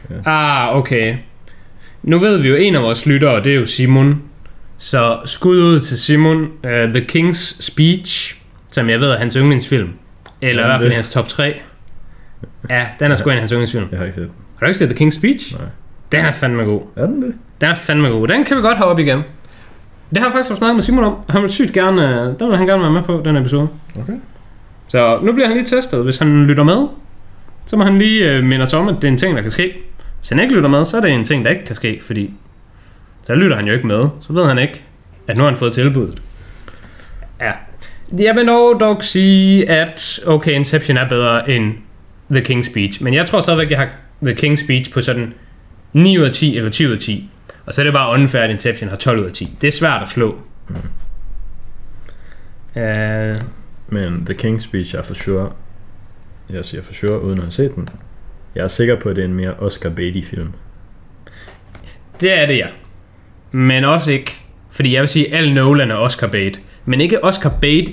Ja. 0.10 0.16
Ah, 0.26 0.78
okay. 0.78 1.16
Nu 2.06 2.20
ved 2.20 2.38
vi 2.38 2.50
jo, 2.50 2.56
en 2.56 2.76
af 2.76 2.82
vores 2.82 3.06
lyttere, 3.06 3.44
det 3.44 3.52
er 3.52 3.56
jo 3.56 3.66
Simon. 3.66 4.22
Så 4.78 5.18
skud 5.26 5.58
ud 5.58 5.80
til 5.80 5.98
Simon. 6.00 6.42
Uh, 6.44 6.70
The 6.70 7.06
King's 7.12 7.62
Speech, 7.64 8.38
som 8.72 8.90
jeg 8.90 9.00
ved 9.00 9.10
er 9.10 9.18
hans 9.18 9.34
yndlingsfilm. 9.34 9.90
Eller 10.42 10.64
i 10.64 10.66
Jamen, 10.66 10.70
hvert 10.72 10.82
fald 10.82 10.90
det- 10.90 10.96
hans 10.96 11.10
top 11.10 11.28
3. 11.28 11.54
Ja, 12.70 12.86
den 13.00 13.12
er 13.12 13.16
sgu 13.16 13.30
en 13.30 13.34
af 13.36 13.40
hans 13.40 13.52
yndlingsfilm. 13.52 13.86
Jeg 13.92 14.00
har 14.00 14.06
ikke 14.06 14.16
set 14.16 14.24
den. 14.24 14.32
Har 14.60 14.66
du 14.66 14.70
ikke 14.70 14.78
set 14.80 14.90
The 14.90 15.06
King's 15.06 15.18
Speech? 15.20 15.56
Nej. 15.60 15.68
Den 16.12 16.26
er 16.26 16.32
fandme 16.32 16.64
god. 16.64 16.82
Er 16.96 17.06
den 17.06 17.22
det? 17.22 17.36
Den 17.62 17.70
er 17.70 17.74
fandme 17.74 18.08
god. 18.08 18.28
Den 18.28 18.46
kan 18.46 18.58
vi 18.58 18.62
godt 18.62 18.78
have 18.78 18.88
op 18.88 19.00
igen. 19.00 19.18
Det 20.10 20.18
har 20.18 20.26
jeg 20.26 20.32
faktisk 20.34 20.56
snakket 20.56 20.76
med 20.76 20.84
Simon 20.84 21.04
om. 21.04 21.16
Han 21.30 21.42
vil 21.42 21.50
sygt 21.50 21.74
gerne, 21.74 22.36
den 22.40 22.50
vil 22.50 22.58
han 22.58 22.68
gerne 22.68 22.82
være 22.82 22.92
med 22.92 23.02
på, 23.02 23.22
den 23.26 23.36
episode. 23.38 23.68
Okay. 24.00 24.14
Så 24.88 25.20
nu 25.24 25.32
bliver 25.34 25.48
han 25.48 25.58
lige 25.58 25.66
testet. 25.66 26.04
Hvis 26.04 26.18
han 26.18 26.46
lytter 26.48 26.64
med, 26.64 26.88
så 27.66 27.78
må 27.78 27.84
han 27.84 27.98
lige 27.98 28.32
øh, 28.32 28.44
minde 28.44 28.64
os 28.64 28.74
om, 28.74 28.88
at 28.88 28.96
det 28.96 29.04
er 29.04 29.08
en 29.12 29.18
ting, 29.18 29.36
der 29.36 29.42
kan 29.42 29.52
ske. 29.52 29.74
Hvis 30.26 30.30
han 30.30 30.40
ikke 30.40 30.56
lytter 30.56 30.70
med, 30.70 30.86
så 30.86 30.98
er 30.98 31.02
det 31.02 31.12
en 31.12 31.26
ting, 31.26 31.46
der 31.46 31.52
ikke 31.52 31.66
kan 31.66 31.76
ske, 31.76 32.00
fordi 32.02 32.34
så 33.24 33.36
lytter 33.36 33.56
han 33.56 33.68
jo 33.68 33.74
ikke 33.74 33.88
med. 33.88 34.08
Så 34.22 34.34
ved 34.34 34.46
han 34.46 34.58
ikke, 34.58 34.84
at 35.28 35.38
nu 35.38 35.44
har 35.44 35.50
han 35.50 35.58
fået 35.58 35.74
tilbuddet. 35.74 36.22
Ja. 37.42 37.52
Jeg 38.18 38.36
vil 38.36 38.48
dog, 38.48 38.80
dog 38.80 39.04
sige, 39.04 39.70
at 39.70 40.20
okay, 40.26 40.52
Inception 40.52 40.98
er 40.98 41.10
bedre 41.10 41.50
end 41.50 41.74
The 42.32 42.42
King's 42.42 42.72
Speech. 42.72 43.04
Men 43.04 43.14
jeg 43.14 43.26
tror 43.26 43.42
stadigvæk, 43.42 43.72
jeg 43.72 43.78
har 43.78 43.90
The 44.24 44.34
King's 44.34 44.64
Speech 44.64 44.94
på 44.94 45.02
sådan 45.02 45.34
9 45.94 46.18
ud 46.18 46.24
af 46.24 46.32
10 46.32 46.58
eller 46.58 46.72
10 46.72 46.88
ud 46.88 46.92
af 46.92 47.00
10. 47.00 47.30
Og 47.66 47.74
så 47.74 47.82
er 47.82 47.84
det 47.84 47.94
bare 47.94 48.14
unfair, 48.14 48.42
at 48.42 48.50
Inception 48.50 48.90
har 48.90 48.98
12 48.98 49.20
ud 49.20 49.26
af 49.26 49.34
10. 49.34 49.58
Det 49.62 49.68
er 49.68 49.72
svært 49.72 50.04
at 50.04 50.10
slå. 50.10 50.42
Uh, 52.76 52.82
Men 53.88 54.26
The 54.26 54.34
King's 54.34 54.60
Speech 54.60 54.96
er 54.96 55.02
for 55.02 55.14
sure, 55.14 55.52
jeg 56.50 56.66
siger 56.66 56.84
for 56.84 56.94
sure, 56.94 57.22
uden 57.22 57.38
at 57.38 57.44
have 57.44 57.52
set 57.52 57.76
den, 57.76 57.90
Jeg 58.56 58.64
er 58.64 58.68
sikker 58.68 58.96
på, 59.00 59.10
at 59.10 59.16
det 59.16 59.22
er 59.22 59.26
en 59.26 59.34
mere 59.34 59.54
Oscar 59.54 59.90
Beatty-film. 59.90 60.54
Det 62.22 62.40
er 62.40 62.46
det, 62.46 62.58
ja. 62.58 62.68
Men 63.52 63.84
også 63.86 64.12
ikke, 64.12 64.32
fordi 64.72 64.94
jeg 64.94 65.02
vil 65.02 65.08
sige, 65.08 65.34
at 65.34 65.40
al 65.40 65.54
Nolan 65.54 65.92
er 65.92 65.96
Oscar 65.96 66.28
bait. 66.28 66.62
Men 66.86 67.02
ikke 67.02 67.24
Oscar 67.24 67.50
bait 67.62 67.92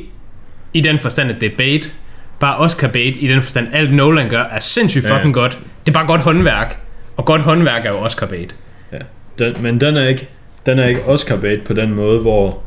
i 0.73 0.81
den 0.81 0.99
forstand, 0.99 1.31
at 1.31 1.41
det 1.41 1.53
er 1.53 1.57
bait. 1.57 1.95
Bare 2.41 2.57
Oscar 2.57 2.89
bait 2.89 3.17
i 3.21 3.27
den 3.29 3.43
forstand, 3.43 3.67
at 3.69 3.75
alt 3.75 3.95
Nolan 3.95 4.29
gør 4.29 4.43
er 4.43 4.59
sindssygt 4.59 5.05
Ja, 5.05 5.09
ja. 5.11 5.17
fucking 5.17 5.35
godt. 5.35 5.59
Det 5.87 5.91
er 5.91 5.93
bare 5.93 6.07
godt 6.07 6.21
håndværk. 6.21 6.79
Og 7.17 7.25
godt 7.25 7.43
håndværk 7.43 7.87
er 7.87 7.91
jo 7.91 7.97
Oscar 7.97 8.27
bait. 8.27 8.57
Ja. 8.93 8.99
Den, 9.39 9.63
men 9.63 9.81
den 9.81 9.97
er 9.97 10.09
ikke, 10.09 10.29
den 10.67 10.79
er 10.79 10.87
ikke 10.87 11.05
Oscar 11.05 11.37
bait 11.37 11.65
på 11.65 11.73
den 11.73 11.95
måde, 11.95 12.21
hvor 12.21 12.63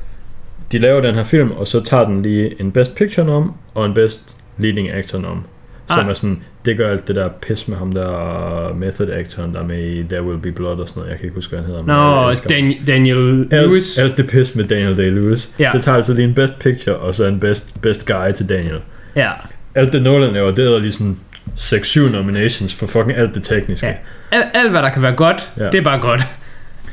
de 0.71 0.79
laver 0.79 1.01
den 1.01 1.15
her 1.15 1.23
film, 1.23 1.51
og 1.51 1.67
så 1.67 1.83
tager 1.83 2.05
den 2.05 2.21
lige 2.21 2.61
en 2.61 2.71
Best 2.71 2.95
Picture 2.95 3.25
nom 3.27 3.55
og 3.73 3.85
en 3.85 3.93
Best 3.93 4.37
Leading 4.57 4.91
Actor 4.91 5.19
nom. 5.19 5.43
Som 5.89 5.99
Ah. 5.99 6.07
er 6.09 6.13
sådan, 6.13 6.41
det 6.65 6.77
gør 6.77 6.91
alt 6.91 7.07
det 7.07 7.15
der 7.15 7.27
pis 7.29 7.67
med 7.67 7.77
ham 7.77 7.91
der 7.91 8.73
method 8.73 9.09
actoren, 9.11 9.53
der 9.53 9.59
er 9.59 9.63
med 9.65 9.83
i 9.83 10.03
There 10.03 10.23
Will 10.23 10.39
Be 10.39 10.51
Blood 10.51 10.79
og 10.79 10.87
sådan 10.89 10.99
noget. 10.99 11.11
Jeg 11.11 11.19
kan 11.19 11.25
ikke 11.25 11.35
huske, 11.35 11.49
hvad 11.49 11.59
han 11.59 11.67
hedder. 11.67 11.83
Nå, 11.85 12.21
ham. 12.25 12.35
Dan- 12.49 12.85
Daniel 12.87 13.47
Lewis. 13.51 13.97
Alt, 13.97 14.09
alt 14.09 14.17
det 14.17 14.27
pis 14.29 14.55
med 14.55 14.63
Daniel 14.63 14.93
Day-Lewis. 14.95 15.49
Ja. 15.59 15.69
Det 15.73 15.81
tager 15.81 15.95
altså 15.95 16.13
lige 16.13 16.27
en 16.27 16.33
Best 16.33 16.59
Picture, 16.59 16.95
og 16.95 17.15
så 17.15 17.25
en 17.25 17.39
Best, 17.39 17.81
best 17.81 18.05
Guy 18.07 18.31
til 18.35 18.49
Daniel. 18.49 18.79
Ja. 19.15 19.29
Alt 19.75 19.93
det 19.93 20.01
Nolan 20.01 20.33
laver, 20.33 20.51
det 20.51 20.65
er 20.65 20.79
lige 20.79 20.91
sådan 20.91 21.17
6-7 21.57 21.99
nominations 22.11 22.75
for 22.79 22.87
fucking 22.87 23.17
alt 23.17 23.35
det 23.35 23.43
tekniske. 23.43 23.87
ja. 23.87 23.93
Alt, 24.31 24.45
alt, 24.53 24.71
hvad 24.71 24.81
der 24.83 24.89
kan 24.89 25.01
være 25.01 25.15
godt, 25.15 25.51
ja. 25.57 25.65
det 25.65 25.75
er 25.75 25.81
bare 25.83 25.99
godt. 25.99 26.21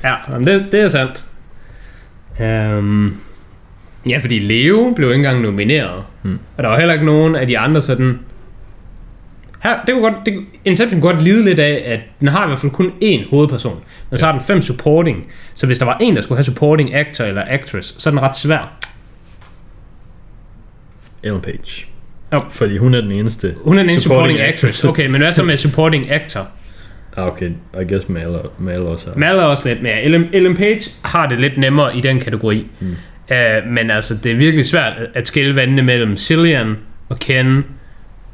Ja, 0.04 0.14
men 0.38 0.46
det, 0.46 0.66
det 0.72 0.80
er 0.80 0.88
sandt. 0.88 1.24
Um, 2.40 3.16
ja, 4.08 4.18
fordi 4.18 4.38
Leo 4.38 4.92
blev 4.96 5.08
ikke 5.08 5.16
engang 5.16 5.40
nomineret. 5.40 6.02
Hmm. 6.22 6.38
Og 6.56 6.62
der 6.62 6.68
var 6.68 6.78
heller 6.78 6.94
ikke 6.94 7.06
nogen 7.06 7.36
af 7.36 7.46
de 7.46 7.58
andre 7.58 7.82
sådan... 7.82 8.18
Her, 9.62 9.84
det 9.86 9.94
kunne 9.94 10.10
godt, 10.10 10.26
det, 10.26 10.34
Inception 10.64 11.00
kunne 11.00 11.12
godt 11.12 11.22
lide 11.24 11.44
lidt 11.44 11.58
af, 11.58 11.82
at 11.86 12.00
den 12.20 12.28
har 12.28 12.44
i 12.44 12.46
hvert 12.46 12.58
fald 12.58 12.72
kun 12.72 12.92
én 13.02 13.30
hovedperson. 13.30 13.80
Men 14.10 14.18
så 14.18 14.24
har 14.26 14.32
den 14.32 14.40
fem 14.40 14.62
supporting. 14.62 15.26
Så 15.54 15.66
hvis 15.66 15.78
der 15.78 15.86
var 15.86 15.96
en, 16.00 16.16
der 16.16 16.22
skulle 16.22 16.36
have 16.36 16.44
supporting 16.44 16.94
actor 16.94 17.24
eller 17.24 17.44
actress, 17.48 17.94
så 18.02 18.08
er 18.08 18.10
den 18.10 18.22
ret 18.22 18.36
svær. 18.36 18.72
Ellen 21.22 21.40
Page. 21.40 21.86
Jo. 22.32 22.40
Fordi 22.50 22.76
hun 22.76 22.94
er 22.94 23.00
den 23.00 23.12
eneste 23.12 23.54
Hun 23.64 23.78
er 23.78 23.82
den 23.82 23.90
eneste 23.90 24.08
supporting, 24.08 24.40
actress. 24.40 24.84
Okay, 24.84 25.06
men 25.06 25.20
hvad 25.20 25.32
så 25.32 25.42
med 25.42 25.56
supporting 25.56 26.10
actor? 26.10 26.48
Ah, 27.16 27.26
okay. 27.26 27.50
I 27.82 27.84
guess 27.88 28.08
Mal, 28.08 28.36
Mal 28.58 28.80
også 28.80 29.10
er. 29.10 29.14
Mal 29.16 29.36
er 29.38 29.42
også 29.42 29.68
lidt 29.68 29.82
mere. 29.82 30.02
Ellen, 30.02 30.28
Ellen 30.32 30.56
Page 30.56 30.80
har 31.02 31.28
det 31.28 31.40
lidt 31.40 31.58
nemmere 31.58 31.96
i 31.96 32.00
den 32.00 32.20
kategori. 32.20 32.66
Mm. 32.80 32.96
Uh, 33.30 33.70
men 33.72 33.90
altså, 33.90 34.14
det 34.22 34.32
er 34.32 34.36
virkelig 34.36 34.64
svært 34.64 34.96
at- 34.96 35.08
at 35.14 35.28
skille 35.28 35.56
vandene 35.56 35.82
mellem 35.82 36.16
Cillian 36.16 36.76
og 37.08 37.18
Ken 37.18 37.64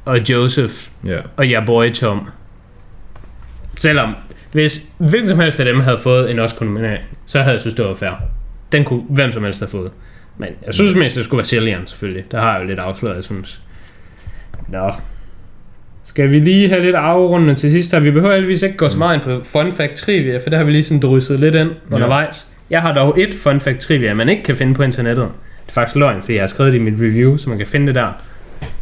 og 0.09 0.31
Joseph 0.31 0.75
Ja. 1.07 1.19
og 1.37 1.47
your 1.47 1.65
boy 1.67 1.93
Tom. 1.93 2.29
Selvom, 3.77 4.15
hvis 4.53 4.83
hvilken 4.99 5.29
som 5.29 5.41
helst 5.41 5.61
af 5.61 5.65
dem 5.65 5.81
havde 5.81 5.99
fået 5.99 6.31
en 6.31 6.39
oscar 6.39 6.65
nominering, 6.65 7.03
så 7.27 7.39
havde 7.41 7.53
jeg 7.55 7.61
synes, 7.61 7.75
det 7.75 7.85
var 7.85 7.95
fair. 7.95 8.11
Den 8.73 8.85
kunne 8.85 9.03
hvem 9.09 9.33
som 9.33 9.45
helst 9.45 9.61
have 9.61 9.69
fået. 9.69 9.91
Men 10.39 10.49
jeg 10.67 10.75
synes 10.75 10.95
mest, 10.95 11.17
det 11.17 11.25
skulle 11.25 11.39
være 11.39 11.45
Cillian, 11.47 11.87
selvfølgelig. 11.87 12.25
Der 12.31 12.41
har 12.41 12.53
jeg 12.53 12.61
jo 12.63 12.67
lidt 12.67 12.79
afsløret, 12.79 13.17
jeg 13.17 13.25
synes. 13.25 13.61
Nå. 14.69 14.93
Skal 16.05 16.33
vi 16.33 16.39
lige 16.39 16.69
have 16.69 16.83
lidt 16.83 16.97
afrundende 16.97 17.55
til 17.55 17.73
sidst 17.73 17.93
her? 17.93 18.01
Vi 18.01 18.11
behøver 18.11 18.35
heldigvis 18.35 18.63
ikke 18.63 18.77
gå 18.77 18.89
så 18.89 18.99
meget 18.99 19.15
ind 19.15 19.23
på 19.23 19.41
fun 19.45 19.73
fact 19.73 19.95
trivia, 19.97 20.39
for 20.39 20.51
det 20.51 20.59
har 20.59 20.65
vi 20.65 20.73
lige 20.73 20.83
sådan 20.83 21.01
drysset 21.01 21.41
lidt 21.41 21.55
ind 21.55 21.71
undervejs. 21.93 22.47
Jeg 22.71 22.83
har 22.83 22.93
dog 22.95 23.21
et 23.21 23.35
fun 23.35 23.61
fact 23.61 23.81
trivia, 23.81 24.15
man 24.15 24.29
ikke 24.29 24.43
kan 24.43 24.57
finde 24.57 24.75
på 24.75 24.83
internettet. 24.83 25.25
Det 25.25 25.69
er 25.69 25.73
faktisk 25.73 25.97
løgn, 25.97 26.21
fordi 26.23 26.35
jeg 26.35 26.43
har 26.43 26.47
skrevet 26.47 26.73
det 26.73 26.79
i 26.79 26.83
mit 26.83 26.95
review, 26.95 27.37
så 27.37 27.49
man 27.49 27.59
kan 27.59 27.67
finde 27.67 27.87
det 27.87 27.95
der. 27.95 28.09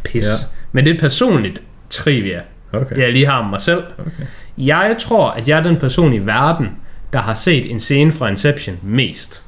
Pis. 0.03 0.25
Ja. 0.25 0.56
Men 0.71 0.85
det 0.85 0.91
er 0.91 0.95
et 0.95 1.01
personligt 1.01 1.61
trivia, 1.89 2.41
Okay. 2.73 2.97
jeg 2.97 3.11
lige 3.11 3.25
har 3.25 3.39
om 3.39 3.49
mig 3.49 3.61
selv. 3.61 3.83
okay. 3.99 4.23
Jeg 4.57 4.95
tror, 4.99 5.31
at 5.31 5.49
jeg 5.49 5.59
er 5.59 5.63
den 5.63 5.77
person 5.77 6.13
i 6.13 6.25
verden, 6.25 6.67
der 7.13 7.19
har 7.19 7.33
set 7.33 7.71
en 7.71 7.79
scene 7.79 8.11
fra 8.11 8.27
Inception 8.29 8.77
mest. 8.83 9.45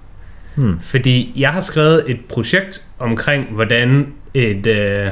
Hmm. 0.55 0.79
Fordi 0.81 1.33
jeg 1.35 1.49
har 1.49 1.61
skrevet 1.61 2.03
et 2.07 2.19
projekt 2.29 2.81
omkring, 2.99 3.45
hvordan 3.51 4.07
et... 4.33 4.67
Øh, 4.67 5.07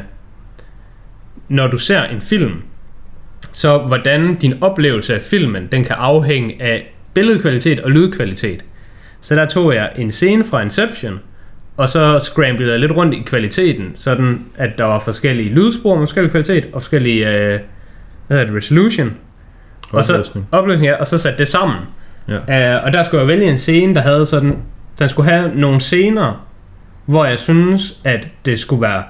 når 1.49 1.67
du 1.67 1.77
ser 1.77 2.03
en 2.03 2.21
film, 2.21 2.61
så 3.51 3.77
hvordan 3.77 4.35
din 4.35 4.53
oplevelse 4.63 5.15
af 5.15 5.21
filmen, 5.21 5.67
den 5.71 5.83
kan 5.83 5.95
afhænge 5.99 6.61
af 6.61 6.93
billedkvalitet 7.13 7.79
og 7.79 7.91
lydkvalitet. 7.91 8.65
Så 9.21 9.35
der 9.35 9.45
tog 9.45 9.75
jeg 9.75 9.91
en 9.95 10.11
scene 10.11 10.43
fra 10.43 10.61
Inception, 10.61 11.19
og 11.77 11.89
så 11.89 12.19
scramblede 12.19 12.71
jeg 12.71 12.79
lidt 12.79 12.91
rundt 12.91 13.13
i 13.13 13.23
kvaliteten, 13.25 13.91
sådan 13.95 14.45
at 14.55 14.77
der 14.77 14.83
var 14.83 14.99
forskellige 14.99 15.49
lydspor 15.49 15.95
med 15.95 16.07
forskellig 16.07 16.31
kvalitet, 16.31 16.65
og 16.73 16.81
forskellige, 16.81 17.29
øh, 17.29 17.59
hvad 18.27 18.37
hedder 18.37 18.45
det, 18.45 18.55
resolution, 18.55 19.13
og 19.91 20.05
så, 20.05 20.13
Opløsning. 20.13 20.47
opløsning, 20.51 20.91
ja, 20.91 20.95
og 20.95 21.07
så 21.07 21.17
satte 21.17 21.39
det 21.39 21.47
sammen. 21.47 21.77
Ja. 22.27 22.77
Uh, 22.77 22.85
og 22.85 22.93
der 22.93 23.03
skulle 23.03 23.19
jeg 23.19 23.27
vælge 23.27 23.49
en 23.49 23.57
scene, 23.57 23.95
der 23.95 24.01
havde 24.01 24.25
sådan... 24.25 24.57
Den 24.99 25.09
skulle 25.09 25.29
have 25.31 25.51
nogle 25.55 25.81
scener, 25.81 26.47
hvor 27.05 27.25
jeg 27.25 27.39
synes, 27.39 27.99
at 28.03 28.27
det 28.45 28.59
skulle 28.59 28.81
være 28.81 29.03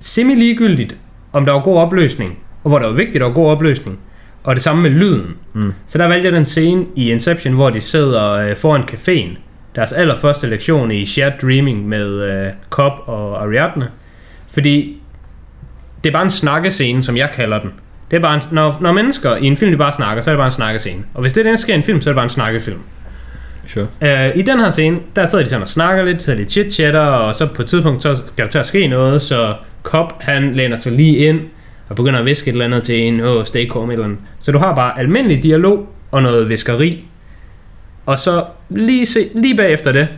semi-ligegyldigt, 0.00 0.96
om 1.32 1.44
der 1.44 1.52
var 1.52 1.60
god 1.60 1.78
opløsning, 1.78 2.38
og 2.64 2.68
hvor 2.70 2.78
der 2.78 2.86
var 2.86 2.94
vigtigt, 2.94 3.16
at 3.16 3.20
der 3.20 3.26
var 3.26 3.34
god 3.34 3.50
opløsning. 3.50 3.98
Og 4.44 4.54
det 4.54 4.62
samme 4.62 4.82
med 4.82 4.90
lyden. 4.90 5.36
Mm. 5.52 5.72
Så 5.86 5.98
der 5.98 6.06
valgte 6.06 6.26
jeg 6.26 6.32
den 6.32 6.44
scene 6.44 6.86
i 6.96 7.10
Inception, 7.10 7.54
hvor 7.54 7.70
de 7.70 7.80
sidder 7.80 8.50
uh, 8.50 8.56
foran 8.56 8.82
caféen. 8.82 9.38
Deres 9.76 9.92
allerførste 9.92 10.46
lektion 10.46 10.90
i 10.90 11.06
Shared 11.06 11.32
Dreaming 11.42 11.88
med 11.88 12.30
uh, 12.46 12.52
Cobb 12.70 12.94
og 13.06 13.42
Ariadne. 13.42 13.88
Fordi 14.50 15.02
det 16.04 16.10
er 16.10 16.12
bare 16.12 16.24
en 16.24 16.30
snakkescene, 16.30 17.02
som 17.02 17.16
jeg 17.16 17.30
kalder 17.30 17.60
den. 17.60 17.72
Det 18.10 18.16
er 18.16 18.20
bare 18.20 18.34
en, 18.34 18.42
når, 18.50 18.78
når 18.80 18.92
mennesker 18.92 19.36
i 19.36 19.44
en 19.44 19.56
film 19.56 19.70
de 19.70 19.76
bare 19.76 19.92
snakker, 19.92 20.22
så 20.22 20.30
er 20.30 20.34
det 20.34 20.38
bare 20.38 20.46
en 20.46 20.50
snakkescene. 20.50 21.04
Og 21.14 21.20
hvis 21.20 21.32
det 21.32 21.46
er 21.46 21.50
der 21.50 21.56
sker 21.56 21.72
i 21.72 21.76
en 21.76 21.82
film, 21.82 22.00
så 22.00 22.10
er 22.10 22.12
det 22.12 22.16
bare 22.16 22.24
en 22.24 22.30
snakkefilm. 22.30 22.78
Sure. 23.66 23.86
Uh, 24.02 24.38
I 24.38 24.42
den 24.42 24.60
her 24.60 24.70
scene, 24.70 24.98
der 25.16 25.24
sidder 25.24 25.44
de 25.44 25.50
sådan 25.50 25.62
og 25.62 25.68
snakker 25.68 26.04
lidt, 26.04 26.22
så 26.22 26.34
lidt 26.34 26.58
chit-chatter, 26.58 26.98
og 26.98 27.34
så 27.34 27.46
på 27.46 27.62
et 27.62 27.68
tidspunkt, 27.68 28.02
så 28.02 28.14
skal 28.14 28.44
der 28.44 28.50
til 28.50 28.58
at 28.58 28.66
ske 28.66 28.86
noget, 28.86 29.22
så 29.22 29.54
Cobb, 29.82 30.12
han 30.20 30.54
læner 30.54 30.76
sig 30.76 30.92
lige 30.92 31.16
ind, 31.16 31.40
og 31.88 31.96
begynder 31.96 32.18
at 32.18 32.26
viske 32.26 32.48
et 32.48 32.52
eller 32.52 32.64
andet 32.64 32.82
til 32.82 33.00
en, 33.00 33.20
åh, 33.20 33.44
stay 33.44 33.70
calm, 33.70 33.90
et 33.90 33.92
eller 33.92 34.04
andet. 34.04 34.18
Så 34.38 34.52
du 34.52 34.58
har 34.58 34.74
bare 34.74 34.98
almindelig 34.98 35.42
dialog, 35.42 35.88
og 36.10 36.22
noget 36.22 36.48
viskeri, 36.48 37.04
og 38.08 38.18
så 38.18 38.44
lige, 38.70 39.06
se, 39.06 39.28
lige 39.34 39.56
bagefter 39.56 39.92
det, 39.92 40.08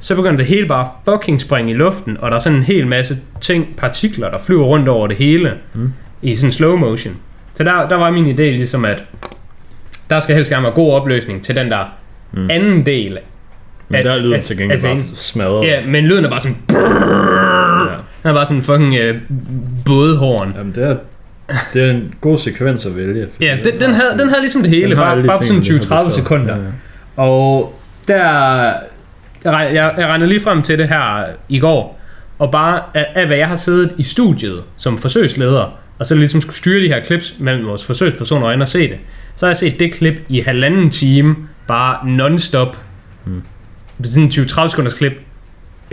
så 0.00 0.14
begynder 0.16 0.36
det 0.36 0.46
hele 0.46 0.66
bare 0.68 0.88
fucking 1.04 1.40
springe 1.40 1.70
i 1.70 1.74
luften, 1.74 2.16
og 2.20 2.30
der 2.30 2.34
er 2.36 2.40
sådan 2.40 2.58
en 2.58 2.64
hel 2.64 2.86
masse 2.86 3.18
ting, 3.40 3.76
partikler, 3.76 4.30
der 4.30 4.38
flyver 4.38 4.64
rundt 4.64 4.88
over 4.88 5.06
det 5.06 5.16
hele, 5.16 5.52
Mm. 5.74 5.92
i 6.22 6.34
sådan 6.36 6.52
slow 6.52 6.76
motion. 6.76 7.16
Så 7.54 7.64
der, 7.64 7.88
der 7.88 7.96
var 7.96 8.10
min 8.10 8.26
idé 8.34 8.42
ligesom, 8.42 8.84
at 8.84 9.02
der 10.10 10.20
skal 10.20 10.34
helst 10.34 10.50
gerne 10.50 10.62
være 10.64 10.72
god 10.72 10.92
opløsning 10.92 11.44
til 11.44 11.56
den 11.56 11.70
der 11.70 11.84
Mm. 12.32 12.50
anden 12.50 12.86
del. 12.86 13.18
Men 13.88 13.98
At- 13.98 14.04
der 14.04 14.12
er 14.12 14.18
lyden 14.18 14.34
at- 14.34 14.44
til 14.44 14.56
gengæld 14.58 14.82
bare 14.82 14.98
smadret. 15.14 15.66
Ja, 15.66 15.86
men 15.86 16.06
lyden 16.06 16.24
er 16.24 16.30
bare 16.30 16.40
sådan... 16.40 16.56
Ja. 16.70 16.76
Den 18.22 18.30
er 18.30 18.32
bare 18.32 18.44
sådan 18.46 18.56
en 18.56 18.62
fucking 18.62 18.94
øh, 18.94 19.18
bådhorn. 19.84 20.54
Jamen, 20.58 20.74
det 20.74 20.84
er, 20.84 20.96
det 21.74 21.82
er 21.84 21.90
en 21.90 22.14
god 22.20 22.38
sekvens 22.38 22.86
at 22.86 22.96
vælge. 22.96 23.26
Ja, 23.40 23.56
den 23.64 23.80
den, 23.80 23.94
havde, 23.94 24.18
den 24.18 24.28
havde 24.28 24.40
ligesom 24.40 24.60
det 24.62 24.70
hele, 24.70 24.88
den 24.90 24.96
bare, 24.96 25.22
bare 25.22 25.46
sådan 25.46 25.60
vi 25.62 25.66
har 25.66 25.74
20-30 25.74 25.78
beskrevet. 25.78 26.12
sekunder. 26.12 26.56
Ja, 26.56 26.62
ja. 26.62 26.68
Og 27.16 27.74
der... 28.08 28.72
Jeg, 29.44 29.70
jeg, 29.74 30.06
regnede 30.06 30.28
lige 30.28 30.40
frem 30.40 30.62
til 30.62 30.78
det 30.78 30.88
her 30.88 31.24
i 31.48 31.58
går, 31.58 32.00
og 32.38 32.50
bare 32.50 32.82
af, 32.94 33.06
af 33.14 33.26
hvad 33.26 33.36
jeg 33.36 33.48
har 33.48 33.56
siddet 33.56 33.94
i 33.98 34.02
studiet 34.02 34.62
som 34.76 34.98
forsøgsleder, 34.98 35.78
og 35.98 36.06
så 36.06 36.14
ligesom 36.14 36.40
skulle 36.40 36.56
styre 36.56 36.82
de 36.82 36.88
her 36.88 37.04
clips 37.04 37.34
mellem 37.38 37.66
vores 37.66 37.84
forsøgspersoner 37.84 38.46
og 38.46 38.52
ind 38.52 38.62
og 38.62 38.68
se 38.68 38.88
det, 38.88 38.98
så 39.36 39.46
har 39.46 39.50
jeg 39.50 39.56
set 39.56 39.80
det 39.80 39.94
klip 39.94 40.22
i 40.28 40.40
halvanden 40.40 40.90
time, 40.90 41.36
bare 41.68 42.08
non-stop. 42.08 42.78
Mm. 43.24 43.42
Sådan 44.04 44.22
en 44.22 44.30
20-30 44.30 44.68
sekunders 44.68 44.94
klip, 44.94 45.12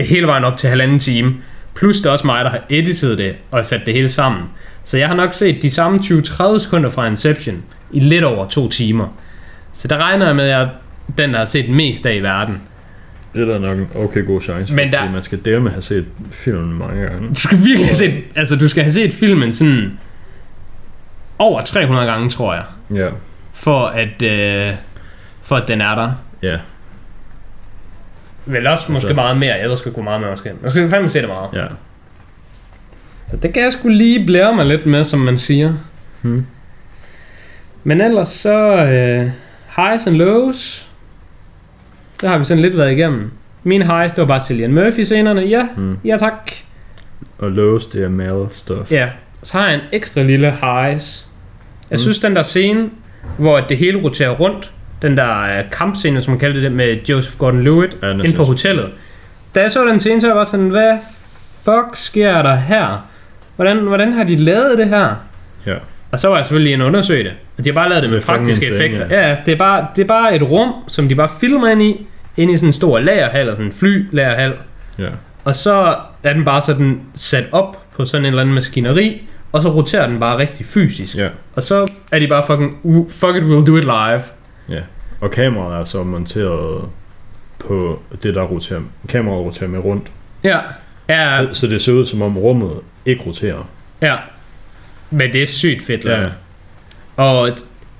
hele 0.00 0.26
vejen 0.26 0.44
op 0.44 0.56
til 0.56 0.68
halvanden 0.68 0.98
time. 0.98 1.34
Plus 1.74 1.96
det 1.96 2.06
er 2.06 2.10
også 2.10 2.26
mig, 2.26 2.44
der 2.44 2.50
har 2.50 2.60
editet 2.70 3.18
det 3.18 3.34
og 3.50 3.66
sat 3.66 3.82
det 3.86 3.94
hele 3.94 4.08
sammen. 4.08 4.42
Så 4.84 4.98
jeg 4.98 5.08
har 5.08 5.14
nok 5.14 5.32
set 5.32 5.62
de 5.62 5.70
samme 5.70 5.98
20-30 5.98 6.58
sekunder 6.58 6.90
fra 6.90 7.06
Inception 7.06 7.62
i 7.90 8.00
lidt 8.00 8.24
over 8.24 8.48
to 8.48 8.68
timer. 8.68 9.08
Så 9.72 9.88
der 9.88 9.96
regner 9.96 10.26
jeg 10.26 10.36
med, 10.36 10.44
at 10.44 10.50
jeg 10.50 10.68
den, 11.18 11.30
der 11.32 11.38
har 11.38 11.44
set 11.44 11.68
mest 11.70 12.06
af 12.06 12.14
i 12.14 12.20
verden. 12.20 12.62
Det 13.34 13.42
er 13.42 13.46
der 13.52 13.58
nok 13.58 13.78
en 13.78 13.88
okay 13.94 14.26
god 14.26 14.40
chance 14.40 14.72
for, 14.72 14.76
Men 14.76 14.92
der- 14.92 14.98
fordi 14.98 15.12
man 15.12 15.22
skal 15.22 15.44
dele 15.44 15.60
med 15.60 15.66
at 15.70 15.72
have 15.72 15.82
set 15.82 16.06
filmen 16.30 16.78
mange 16.78 17.02
gange. 17.02 17.28
Du 17.28 17.34
skal 17.40 17.58
virkelig 17.58 17.86
have 17.86 17.94
set, 17.94 18.24
altså 18.36 18.56
du 18.56 18.68
skal 18.68 18.82
have 18.82 18.92
set 18.92 19.12
filmen 19.12 19.52
sådan 19.52 19.98
over 21.38 21.60
300 21.60 22.06
gange, 22.06 22.30
tror 22.30 22.54
jeg, 22.54 22.64
Ja, 22.94 23.08
for 23.52 23.86
at, 23.86 24.22
øh, 24.22 24.74
for 25.42 25.56
at 25.56 25.68
den 25.68 25.80
er 25.80 25.94
der. 25.94 26.12
ja, 26.42 26.58
Vel 28.46 28.66
også 28.66 28.84
måske 28.92 29.06
Altså- 29.06 29.14
meget 29.14 29.36
mere, 29.36 29.54
jeg 29.54 29.70
ved 29.70 29.76
sgu 29.76 30.02
meget 30.02 30.20
mere 30.20 30.30
måske. 30.30 30.52
Jeg 30.62 30.70
skal 30.70 30.90
fandme 30.90 31.10
se 31.10 31.18
det 31.20 31.28
meget. 31.28 31.48
ja. 31.54 31.66
Så 33.30 33.36
det 33.36 33.54
kan 33.54 33.62
jeg 33.62 33.72
sgu 33.72 33.88
lige 33.88 34.26
blære 34.26 34.54
mig 34.56 34.66
lidt 34.66 34.86
med, 34.86 35.04
som 35.04 35.20
man 35.20 35.38
siger. 35.38 35.74
Hmm. 36.22 36.46
Men 37.84 38.00
ellers 38.00 38.28
så 38.28 38.58
øh, 38.84 39.30
highs 39.76 40.06
and 40.06 40.16
lows. 40.16 40.88
Det 42.22 42.30
har 42.30 42.38
vi 42.38 42.44
sådan 42.44 42.62
lidt 42.62 42.76
været 42.76 42.92
igennem. 42.92 43.30
Mine 43.64 43.84
highs, 43.84 44.12
det 44.12 44.20
var 44.20 44.26
bare 44.26 44.40
Cillian 44.40 44.72
Murphy-scenerne. 44.72 45.40
Ja, 45.42 45.66
Hmm. 45.76 45.98
ja 46.04 46.16
tak. 46.16 46.50
Og 47.38 47.50
lows, 47.50 47.86
det 47.86 48.04
er 48.04 48.08
male 48.08 48.46
stuff. 48.50 48.92
Ja, 48.92 49.08
så 49.42 49.58
har 49.58 49.66
jeg 49.66 49.74
en 49.74 49.80
ekstra 49.92 50.22
lille 50.22 50.50
highs. 50.62 51.26
Jeg 51.90 51.94
Mm. 51.94 51.98
synes, 51.98 52.18
den 52.18 52.36
der 52.36 52.42
scene, 52.42 52.90
hvor 53.38 53.60
det 53.60 53.76
hele 53.76 53.98
roterer 54.02 54.30
rundt. 54.30 54.72
Den 55.02 55.16
der 55.16 55.42
øh, 55.42 55.70
kampscene, 55.72 56.22
som 56.22 56.30
man 56.30 56.38
kaldte 56.40 56.62
det, 56.62 56.72
med 56.72 56.96
Joseph 57.08 57.36
Gordon-Levitt 57.36 57.96
Ja, 58.06 58.10
inde 58.12 58.32
på 58.36 58.44
hotellet. 58.44 58.88
Da 59.54 59.60
jeg 59.60 59.70
så 59.72 59.86
den 59.86 60.00
scene, 60.00 60.20
så 60.20 60.28
var 60.28 60.36
jeg 60.36 60.46
sådan, 60.46 60.68
hvad 60.68 60.98
fuck 61.64 61.86
sker 61.96 62.42
der 62.42 62.54
her? 62.54 63.06
Hvordan, 63.56 63.78
hvordan 63.78 64.12
har 64.12 64.24
de 64.24 64.36
lavet 64.36 64.78
det 64.78 64.88
her? 64.88 65.14
Ja. 65.66 65.74
Og 66.12 66.20
så 66.20 66.28
var 66.28 66.36
jeg 66.36 66.46
selvfølgelig 66.46 66.80
og 66.82 66.86
undersøge 66.86 67.24
det. 67.24 67.32
Og 67.58 67.64
de 67.64 67.70
har 67.70 67.74
bare 67.74 67.88
lavet 67.88 68.02
det 68.02 68.10
med, 68.10 68.16
Med 68.18 68.22
praktiske 68.26 68.66
en 68.66 68.72
effekter. 68.72 69.06
Ja, 69.20 69.36
det 69.46 69.52
er, 69.54 69.58
bare, 69.58 69.86
det 69.96 70.02
er 70.02 70.06
bare 70.06 70.36
et 70.36 70.42
rum, 70.42 70.72
som 70.88 71.08
de 71.08 71.14
bare 71.14 71.28
filmer 71.40 71.68
ind 71.68 71.82
i, 71.82 72.06
ind 72.36 72.50
i 72.50 72.56
sådan 72.56 72.68
en 72.68 72.72
stor 72.72 72.98
lagerhal, 72.98 73.40
eller 73.40 73.54
sådan 73.54 73.66
en 73.66 73.72
fly-lagerhal. 73.72 74.52
Ja. 74.98 75.08
Og 75.44 75.56
så 75.56 75.96
er 76.22 76.32
den 76.32 76.44
bare 76.44 76.60
sådan 76.60 77.00
sat 77.14 77.44
op 77.52 77.82
på 77.96 78.04
sådan 78.04 78.22
en 78.24 78.26
eller 78.26 78.40
anden 78.40 78.54
maskineri, 78.54 79.22
og 79.52 79.62
så 79.62 79.68
roterer 79.68 80.06
den 80.08 80.20
bare 80.20 80.38
rigtig 80.38 80.66
fysisk. 80.66 81.16
Ja. 81.16 81.28
Og 81.54 81.62
så 81.62 81.88
er 82.12 82.18
de 82.18 82.28
bare 82.28 82.42
fucking, 82.46 82.76
fuck 83.12 83.36
it, 83.36 83.42
we'll 83.42 83.66
do 83.66 83.76
it 83.76 83.84
live. 83.84 84.20
Ja. 84.68 84.80
Og 85.20 85.30
kameraet 85.30 85.80
er 85.80 85.84
så 85.84 86.02
monteret 86.02 86.84
på 87.58 88.02
det, 88.22 88.34
der 88.34 88.42
roterer. 88.42 88.80
Kameraet 89.08 89.44
roterer 89.44 89.68
med 89.68 89.78
rundt. 89.78 90.06
Ja. 90.44 90.58
Ja, 91.08 91.46
Så 91.52 91.66
det 91.66 91.80
ser 91.80 91.92
ud 91.92 92.04
som 92.06 92.22
om 92.22 92.38
rummet 92.38 92.72
ikke 93.06 93.22
roterer. 93.26 93.68
ja. 94.02 94.16
Men 95.10 95.32
det 95.32 95.42
er 95.42 95.46
sygt 95.46 95.82
fedt 95.82 96.04
lavet. 96.04 96.22
Ja. 97.18 97.22
Og 97.22 97.50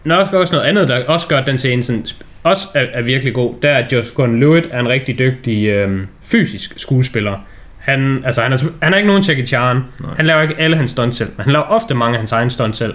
nok 0.04 0.32
også 0.32 0.54
noget 0.54 0.66
andet, 0.68 0.88
der 0.88 1.04
også 1.06 1.26
gør 1.28 1.38
at 1.38 1.46
den 1.46 1.58
scene 1.58 1.82
sådan, 1.82 2.06
også 2.42 2.68
er, 2.74 2.86
er 2.92 3.02
virkelig 3.02 3.34
god, 3.34 3.54
der 3.62 3.70
er 3.70 3.84
at 3.84 3.92
Joseph 3.92 4.20
Gordon-Levitt 4.20 4.68
er 4.70 4.80
en 4.80 4.88
rigtig 4.88 5.18
dygtig 5.18 5.66
øhm, 5.66 6.06
fysisk 6.22 6.72
skuespiller. 6.76 7.38
Han, 7.78 8.22
altså, 8.24 8.42
han, 8.42 8.52
er, 8.52 8.58
han 8.82 8.92
er 8.92 8.96
ikke 8.96 9.06
nogen 9.06 9.22
Jackie 9.22 9.46
Chan. 9.46 9.76
Nej. 9.76 10.10
Han 10.16 10.26
laver 10.26 10.42
ikke 10.42 10.54
alle 10.58 10.76
hans 10.76 10.90
stunts 10.90 11.16
selv, 11.16 11.30
men 11.36 11.44
han 11.44 11.52
laver 11.52 11.64
ofte 11.64 11.94
mange 11.94 12.14
af 12.14 12.18
hans 12.20 12.32
egne 12.32 12.50
stunts 12.50 12.78
selv. 12.78 12.94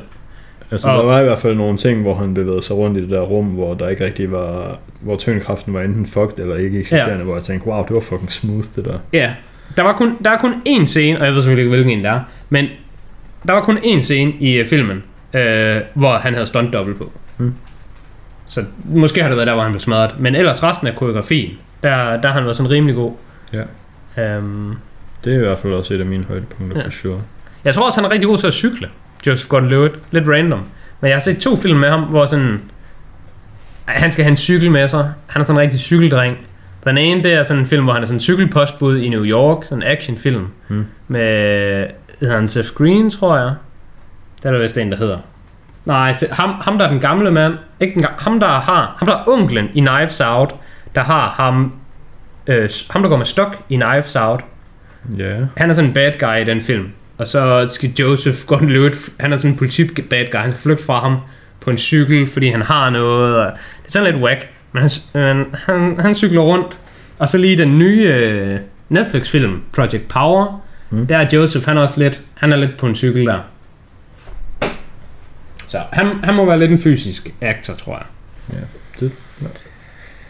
Altså, 0.72 0.88
Og- 0.90 0.98
der 0.98 1.06
var 1.06 1.22
i 1.22 1.24
hvert 1.24 1.40
fald 1.40 1.56
nogle 1.56 1.78
ting, 1.78 2.02
hvor 2.02 2.16
han 2.16 2.34
bevægede 2.34 2.62
sig 2.64 2.76
rundt 2.76 2.98
i 2.98 3.02
det 3.02 3.10
der 3.10 3.22
rum, 3.22 3.46
hvor 3.46 3.74
der 3.74 3.90
ikke 3.90 4.06
rigtig 4.06 4.32
var... 4.32 4.78
Hvor 5.02 5.16
tyngdekraften 5.16 5.74
var 5.74 5.82
enten 5.82 6.06
fucked 6.06 6.40
eller 6.40 6.56
ikke 6.56 6.80
eksisterende, 6.80 7.18
ja. 7.18 7.24
hvor 7.24 7.36
jeg 7.36 7.44
tænkte, 7.44 7.68
wow, 7.68 7.84
det 7.86 7.94
var 7.94 8.00
fucking 8.00 8.32
smooth, 8.32 8.66
det 8.76 8.86
der. 8.86 9.00
Ja, 9.14 9.32
der, 9.78 9.84
var 9.84 9.94
kun, 9.94 10.18
der 10.26 10.32
er 10.32 10.38
kun 10.38 10.54
én 10.70 10.86
scene, 10.86 11.20
og 11.20 11.26
jeg 11.26 11.34
ved 11.34 11.42
selvfølgelig 11.42 11.62
ikke, 11.64 11.70
hvilken 11.76 11.92
en 12.00 12.04
det 12.06 12.12
er, 12.12 12.20
men 12.50 12.66
der 13.48 13.54
var 13.54 13.62
kun 13.62 13.78
én 13.78 14.02
scene 14.02 14.34
i 14.40 14.54
øh, 14.54 14.66
filmen, 14.66 15.04
øh, 15.34 15.82
hvor 15.94 16.12
han 16.12 16.34
havde 16.34 16.46
stunt 16.46 16.74
dobbelt 16.74 16.98
på. 16.98 17.12
Hmm. 17.38 17.54
Så 18.48 18.64
måske 18.86 19.22
har 19.22 19.28
det 19.30 19.36
været 19.38 19.48
der, 19.48 19.54
hvor 19.54 19.64
han 19.64 19.72
blev 19.72 19.80
smadret. 19.80 20.20
Men 20.20 20.36
ellers 20.36 20.64
resten 20.64 20.88
af 20.88 20.96
koreografien, 20.96 21.52
der, 21.84 22.22
der 22.22 22.28
har 22.28 22.34
han 22.34 22.44
været 22.44 22.58
sådan 22.58 22.70
rimelig 22.70 22.96
god. 22.96 23.12
Ja. 23.54 24.38
Um, 24.38 24.78
Det 25.24 25.34
er 25.34 25.38
i 25.38 25.40
hvert 25.42 25.58
fald 25.58 25.74
også 25.74 25.94
et 25.94 26.00
af 26.00 26.06
mine 26.06 26.24
højdepunkter, 26.24 26.78
Ja. 26.80 26.86
for 26.86 26.90
sure. 26.92 27.22
jeg 27.64 27.74
tror 27.74 27.86
også, 27.86 27.98
han 28.02 28.06
er 28.06 28.12
rigtig 28.14 28.28
god 28.28 28.38
til 28.38 28.48
at 28.48 28.54
cykle. 28.54 28.90
Joseph 29.28 29.54
Gordon-Levitt. 29.54 29.98
Lidt 30.12 30.28
random. 30.28 30.62
Men 31.02 31.08
jeg 31.08 31.16
har 31.16 31.20
set 31.20 31.38
to 31.38 31.56
film 31.56 31.80
med 31.80 31.90
ham, 31.90 32.02
hvor 32.04 32.26
sådan... 32.26 32.62
Han 33.86 34.12
skal 34.12 34.24
have 34.24 34.30
en 34.32 34.38
cykel 34.38 34.72
med 34.72 34.88
sig. 34.88 35.12
Han 35.28 35.42
er 35.42 35.46
sådan 35.46 35.58
en 35.58 35.62
rigtig 35.64 35.80
cykeldreng. 35.80 36.38
Den 36.84 36.98
ene, 36.98 37.24
det 37.24 37.34
er 37.34 37.44
sådan 37.44 37.60
en 37.60 37.66
film, 37.68 37.84
hvor 37.84 37.94
han 37.94 38.02
er 38.02 38.06
sådan 38.06 38.16
en 38.16 38.20
cykelpostbud 38.20 38.98
i 38.98 39.10
New 39.10 39.24
York. 39.26 39.64
Sådan 39.66 39.84
en 39.84 39.88
actionfilm. 39.88 40.48
Hmm. 40.68 40.86
Med... 41.08 41.88
Hedder 42.20 42.36
han 42.36 42.48
Seth 42.48 42.70
Green, 42.74 43.10
tror 43.10 43.38
jeg. 43.38 43.54
Det 44.38 44.46
er 44.46 44.52
der 44.52 44.60
vist 44.60 44.78
en, 44.78 44.92
der 44.92 44.98
hedder. 44.98 45.18
Nej, 45.88 46.14
se- 46.14 46.28
ham, 46.32 46.50
ham 46.62 46.78
der 46.78 46.86
er 46.86 46.90
den 46.90 47.00
gamle 47.00 47.32
mand. 47.32 47.54
Ikke 47.80 47.94
den, 47.94 48.06
ham 48.18 48.40
der 48.40 48.48
har... 48.48 48.96
Ham 49.00 49.06
der 49.08 49.16
er 49.16 49.24
onklen 49.28 49.70
i 49.74 49.80
Knives 49.80 50.22
Out. 50.22 50.56
Der 50.96 51.04
har 51.04 51.30
ham... 51.30 51.74
Øh, 52.48 52.70
ham 52.92 53.02
der 53.02 53.10
går 53.10 53.18
med 53.18 53.26
stok 53.26 53.58
i 53.70 53.76
Knives 53.76 54.16
Out. 54.16 54.46
Ja. 55.18 55.36
Han 55.58 55.70
er 55.70 55.74
sådan 55.74 55.90
en 55.90 55.94
bad 55.94 56.12
guy 56.20 56.42
i 56.42 56.44
den 56.44 56.62
film. 56.62 56.90
Og 57.18 57.28
så 57.28 57.66
skal 57.70 57.90
Joseph 58.00 58.38
Gordon-Levitt, 58.52 59.12
han 59.20 59.34
er 59.34 59.38
sådan 59.38 59.52
en 59.52 59.58
politi 59.58 59.88
bad 60.10 60.26
guy, 60.32 60.40
han 60.40 60.52
skal 60.52 60.62
flygte 60.62 60.84
fra 60.86 61.00
ham 61.00 61.18
på 61.62 61.70
en 61.70 61.78
cykel, 61.78 62.28
fordi 62.28 62.50
han 62.50 62.62
har 62.62 62.90
noget. 62.90 63.36
Og 63.38 63.46
det 63.82 63.88
er 63.88 63.92
sådan 63.92 64.14
lidt 64.14 64.24
whack, 64.24 64.48
men 64.72 64.82
han, 64.82 64.90
men 65.14 65.46
han, 65.66 66.00
han 66.00 66.16
cykler 66.16 66.42
rundt. 66.42 66.78
Og 67.20 67.30
så 67.30 67.38
lige 67.38 67.58
den 67.58 67.80
nye 67.80 68.04
øh, 68.04 68.60
Netflix-film, 68.90 69.62
Project 69.76 70.08
Power. 70.08 70.62
Mm. 70.90 71.08
der 71.08 71.18
er 71.18 71.28
Joseph, 71.34 71.66
han 71.66 71.78
er 71.78 71.82
også 71.82 72.00
lidt, 72.00 72.22
han 72.36 72.52
er 72.54 72.58
lidt 72.58 72.78
på 72.78 72.86
en 72.88 72.96
cykel 72.96 73.26
der. 73.26 73.40
Så 75.68 75.82
han, 75.94 76.06
han 76.24 76.36
må 76.36 76.46
være 76.46 76.60
lidt 76.60 76.72
en 76.72 76.80
fysisk 76.80 77.34
actor, 77.42 77.74
tror 77.74 77.94
jeg. 77.98 78.06
Ja, 78.54 78.66
det 79.00 79.12
ja. 79.42 79.48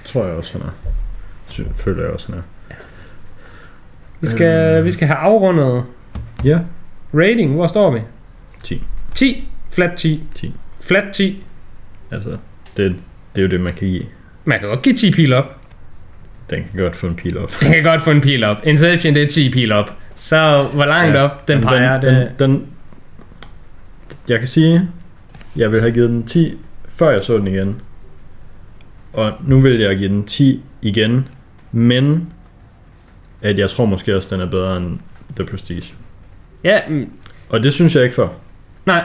tror 0.06 0.26
jeg 0.26 0.34
også, 0.36 0.54
han 0.58 0.62
er. 0.62 0.72
Sy- 1.48 1.62
Føler 1.76 2.04
jeg 2.04 2.12
også, 2.12 2.28
han 2.32 2.38
er. 2.38 2.76
Vi 4.22 4.28
skal, 4.28 4.78
Øh. 4.78 4.86
vi 4.86 4.92
skal 4.92 5.08
have 5.08 5.18
afrundet 5.18 5.84
Ja. 6.44 6.60
rating. 7.14 7.54
Hvor 7.54 7.68
står 7.68 7.92
vi? 7.92 8.00
10. 8.64 8.84
10. 9.16 9.48
Flat 9.74 9.92
10. 9.98 10.24
10. 10.36 10.54
Flat 10.82 11.04
10. 11.14 11.44
Altså, 12.12 12.30
det, 12.78 12.96
det 13.36 13.42
er 13.42 13.42
jo 13.42 13.48
det, 13.50 13.60
man 13.62 13.74
kan 13.74 13.88
give. 13.88 14.04
Man 14.46 14.60
kan 14.60 14.68
godt 14.70 14.82
give 14.82 14.96
10 14.96 15.12
pil 15.12 15.34
op. 15.34 15.58
Den 16.50 16.64
kan 16.72 16.82
godt 16.84 16.96
få 16.96 17.08
en 17.08 17.16
pil 17.16 17.38
op. 17.38 17.52
Den 17.62 17.72
kan 17.72 17.84
godt 17.84 18.02
få 18.02 18.12
en 18.12 18.22
pil 18.22 18.44
op. 18.44 18.58
Inception, 18.64 19.14
det 19.14 19.24
er 19.24 19.28
10 19.28 19.52
pil 19.52 19.72
op. 19.72 19.94
Så 20.16 20.68
hvor 20.74 20.86
langt 20.86 21.14
ja, 21.16 21.20
Ja, 21.20 21.26
op 21.30 21.48
den 21.48 21.62
peger, 21.62 22.00
den, 22.02 22.16
det... 22.16 22.32
den, 22.40 22.50
den, 22.52 22.66
jeg 24.30 24.40
kan 24.40 24.48
sige, 24.48 24.90
jeg 25.58 25.72
vil 25.72 25.82
have 25.82 25.92
givet 25.92 26.10
den 26.10 26.24
10, 26.24 26.54
før 26.96 27.10
jeg 27.10 27.24
så 27.24 27.38
den 27.38 27.48
igen. 27.48 27.76
Og 29.14 29.34
nu 29.48 29.60
vil 29.60 29.80
jeg 29.80 29.98
give 29.98 30.10
den 30.10 30.24
10 30.24 30.62
igen, 30.82 31.28
men 31.72 32.28
at 33.42 33.60
jeg 33.60 33.70
tror 33.70 33.86
måske 33.86 34.16
også, 34.16 34.36
den 34.36 34.42
er 34.42 34.50
bedre 34.50 34.78
end 34.78 35.00
The 35.36 35.46
Prestige. 35.46 35.94
Ja, 36.64 36.80
mm, 36.90 37.10
Og 37.50 37.64
det 37.64 37.74
synes 37.74 37.96
jeg 37.96 38.04
ikke 38.04 38.16
for. 38.16 38.34
nej. 38.86 39.04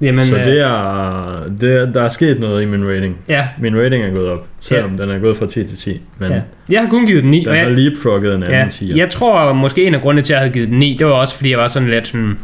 Jamen, 0.00 0.14
Men, 0.14 0.24
så 0.24 0.36
øh, 0.38 0.44
det 0.44 0.60
er, 0.60 1.50
det 1.60 1.72
er, 1.72 1.92
der 1.92 2.02
er 2.02 2.08
sket 2.08 2.40
noget 2.40 2.62
i 2.62 2.64
min 2.64 2.88
rating. 2.88 3.18
Ja, 3.28 3.48
Min 3.58 3.76
rating 3.76 4.04
er 4.04 4.10
gået 4.14 4.28
op, 4.28 4.46
selvom 4.60 4.96
den 4.96 5.10
er 5.10 5.18
gået 5.18 5.36
fra 5.36 5.46
10 5.46 5.64
til 5.64 5.78
10. 5.78 6.00
Men 6.18 6.30
ja. 6.30 6.36
ja. 6.36 6.42
Jeg 6.68 6.80
har 6.82 6.88
kun 6.88 7.06
givet 7.06 7.22
den 7.22 7.30
9, 7.30 7.38
den 7.38 7.48
og 7.48 7.54
har 7.54 7.62
jeg, 7.62 7.72
leapfrogget 7.72 8.34
en 8.34 8.42
anden 8.42 8.54
ja, 8.54 8.66
10'er. 8.66 8.96
jeg 8.96 9.10
tror 9.10 9.52
måske 9.52 9.84
en 9.86 9.94
af 9.94 10.00
grundene 10.00 10.22
til, 10.22 10.32
at 10.32 10.36
jeg 10.36 10.40
havde 10.40 10.52
givet 10.52 10.68
den 10.68 10.78
9, 10.78 10.96
det 10.98 11.06
var 11.06 11.12
også, 11.12 11.36
fordi 11.36 11.50
jeg 11.50 11.58
var 11.58 11.68
sådan 11.68 11.90
lidt, 11.90 12.06
sådan, 12.06 12.38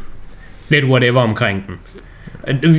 lidt 0.68 0.84
whatever 0.84 1.20
omkring 1.20 1.64
den. 1.66 1.74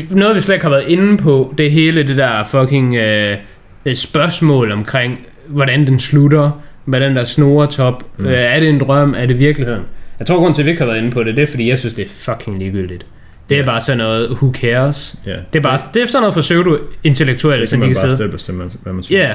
Noget, 0.09 0.36
vi 0.36 0.41
slet 0.41 0.55
ikke 0.55 0.63
har 0.65 0.70
været 0.70 0.88
inde 0.88 1.17
på, 1.17 1.53
det 1.57 1.72
hele 1.72 2.07
det 2.07 2.17
der 2.17 2.43
fucking 2.43 2.95
øh, 2.95 3.38
øh, 3.86 3.95
spørgsmål 3.95 4.72
omkring, 4.72 5.20
hvordan 5.47 5.88
den 5.88 5.99
slutter, 5.99 6.61
med 6.86 6.99
den 7.01 7.15
der 7.15 7.24
snoretop. 7.24 8.03
Mm. 8.17 8.26
Øh, 8.26 8.34
er 8.34 8.59
det 8.59 8.70
en 8.70 8.80
drøm? 8.80 9.15
Er 9.17 9.26
det 9.26 9.39
virkeligheden? 9.39 9.82
Jeg 10.20 10.28
tror, 10.28 10.36
grunden 10.36 10.53
til, 10.53 10.61
at 10.61 10.65
vi 10.65 10.72
ikke 10.72 10.82
har 10.82 10.88
været 10.88 10.97
inde 11.01 11.11
på 11.11 11.24
det, 11.24 11.36
det 11.38 11.41
er, 11.41 11.47
fordi 11.47 11.70
jeg 11.70 11.80
synes, 11.80 11.93
det 11.93 12.05
er 12.05 12.09
fucking 12.09 12.59
ligegyldigt. 12.59 13.05
Det 13.49 13.59
er 13.59 13.65
bare 13.65 13.82
sådan 13.82 13.97
noget, 13.97 14.30
who 14.30 14.53
cares? 14.53 15.15
ja. 15.26 15.32
Det 15.53 15.59
er, 15.59 15.63
bare, 15.63 15.78
det 15.93 16.01
er 16.01 16.05
sådan 16.05 16.22
noget 16.22 16.34
for 16.34 16.41
pseudo-intellektuelle, 16.41 17.61
det 17.61 17.70
som 17.70 17.80
kan 17.80 17.82
de 17.82 17.88
man 17.89 17.95
kan 17.95 18.01
bare 18.01 18.09
sidde. 18.09 18.17
selv 18.17 18.32
bestemme, 18.32 18.63
hvad 18.84 18.93
man 18.93 19.03
synes. 19.03 19.20
Ja, 19.22 19.32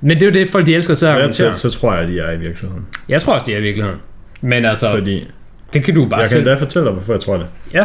men 0.00 0.16
det 0.16 0.22
er 0.22 0.26
jo 0.26 0.32
det, 0.32 0.48
folk 0.48 0.66
de 0.66 0.74
elsker 0.74 0.92
at 0.94 1.02
Ja, 1.02 1.08
argumentere. 1.12 1.54
så, 1.54 1.70
så 1.70 1.80
tror 1.80 1.92
jeg, 1.94 2.02
at 2.02 2.08
de 2.08 2.18
er 2.18 2.32
i 2.32 2.36
virkeligheden. 2.38 2.86
Jeg 3.08 3.22
tror 3.22 3.34
også, 3.34 3.46
det 3.46 3.54
er 3.54 3.58
i 3.58 3.62
virkeligheden. 3.62 4.00
Men 4.40 4.64
altså, 4.64 4.90
Fordi 4.90 5.26
det 5.72 5.84
kan 5.84 5.94
du 5.94 6.06
bare 6.08 6.20
jeg 6.20 6.28
kan 6.28 6.36
selv. 6.36 6.46
da 6.46 6.54
fortælle 6.54 6.84
dig, 6.86 6.92
hvorfor 6.92 7.12
jeg 7.12 7.20
tror 7.20 7.36
det. 7.36 7.46
Ja, 7.74 7.84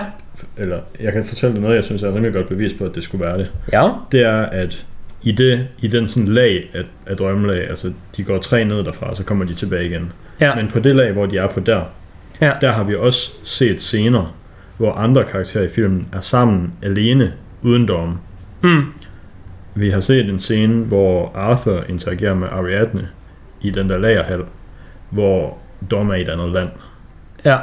Eller 0.58 0.80
jeg 1.00 1.14
kan 1.14 1.26
fortælle 1.26 1.54
dig 1.54 1.62
noget, 1.62 1.76
jeg 1.76 1.84
synes 1.84 2.04
er 2.04 2.08
rimelig 2.16 2.34
godt 2.34 2.48
bevis 2.48 2.74
på, 2.74 2.86
at 2.86 2.96
det 2.96 3.04
skulle 3.04 3.26
være 3.26 3.38
det. 3.38 3.52
ja. 3.74 3.90
Det 4.12 4.22
er, 4.22 4.42
at 4.42 4.86
i, 5.24 5.32
det, 5.32 5.68
i 5.80 5.88
den 5.88 6.08
sådan 6.08 6.28
lag 6.34 6.70
af, 6.74 6.84
af 7.06 7.18
drømmelag, 7.18 7.70
altså 7.70 7.94
de 8.18 8.24
går 8.24 8.38
tre 8.38 8.64
ned 8.66 8.84
derfra, 8.84 9.10
og 9.10 9.18
så 9.18 9.24
kommer 9.24 9.46
de 9.46 9.54
tilbage 9.54 9.86
igen. 9.86 10.12
Ja, 10.40 10.56
Men 10.56 10.68
på 10.68 10.80
det 10.80 10.96
lag, 10.96 11.12
hvor 11.12 11.26
de 11.26 11.38
er 11.38 11.48
på 11.48 11.60
der, 11.60 11.82
Ja. 12.42 12.52
der 12.62 12.72
har 12.72 12.84
vi 12.84 12.96
også 12.96 13.32
set 13.44 13.82
scener, 13.82 14.36
hvor 14.78 14.94
andre 14.94 15.24
karakterer 15.24 15.64
i 15.64 15.68
filmen 15.68 16.08
er 16.14 16.22
sammen 16.22 16.74
alene, 16.84 17.34
uden 17.62 17.88
dom. 17.88 18.20
mm, 18.62 18.86
Vi 19.76 19.90
har 19.90 20.00
set 20.00 20.30
en 20.30 20.40
scene, 20.40 20.84
hvor 20.84 21.32
Arthur 21.36 21.84
interagerer 21.90 22.36
med 22.36 22.48
Ariadne 22.52 23.08
i 23.62 23.70
den 23.70 23.90
der 23.90 23.98
lagerhal, 23.98 24.42
hvor 25.10 25.58
Dom 25.92 26.10
er 26.10 26.14
i 26.16 26.22
et 26.22 26.30
andet 26.30 26.50
land. 26.52 26.70
ja. 27.46 27.58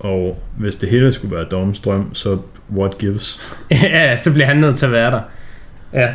Og 0.00 0.42
hvis 0.58 0.76
det 0.76 0.88
hele 0.88 1.12
skulle 1.12 1.36
være 1.36 1.44
Doms 1.44 1.80
drøm, 1.80 2.14
så 2.14 2.38
what 2.76 2.98
gives? 2.98 3.56
ja, 3.70 4.16
så 4.16 4.32
bliver 4.32 4.46
han 4.46 4.56
nødt 4.56 4.76
til 4.78 4.86
at 4.86 4.92
være 4.92 5.10
der. 5.10 5.20
Ja. 5.92 6.08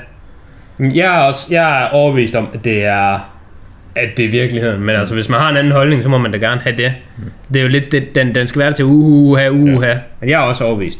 Jeg 0.79 1.15
er 1.15 1.19
også 1.19 1.47
jeg 1.51 1.83
er 1.83 1.87
overbevist 1.89 2.35
om, 2.35 2.47
at 2.53 2.65
det 2.65 2.83
er 2.85 3.31
at 3.95 4.09
det 4.17 4.25
er 4.25 4.29
virkeligheden. 4.29 4.81
Men 4.81 4.95
altså, 4.95 5.13
hvis 5.13 5.29
man 5.29 5.39
har 5.39 5.49
en 5.49 5.57
anden 5.57 5.73
holdning, 5.73 6.03
så 6.03 6.09
må 6.09 6.17
man 6.17 6.31
da 6.31 6.37
gerne 6.37 6.61
have 6.61 6.77
det. 6.77 6.93
Det 7.53 7.59
er 7.59 7.63
jo 7.63 7.69
lidt 7.69 7.91
det, 7.91 8.15
den, 8.15 8.35
den 8.35 8.47
skal 8.47 8.59
være 8.59 8.71
til 8.71 8.85
uha, 8.85 9.49
uha. 9.49 9.87
Ja. 9.87 9.97
Men 10.19 10.29
jeg 10.29 10.35
er 10.41 10.43
også 10.43 10.63
overbevist. 10.63 10.99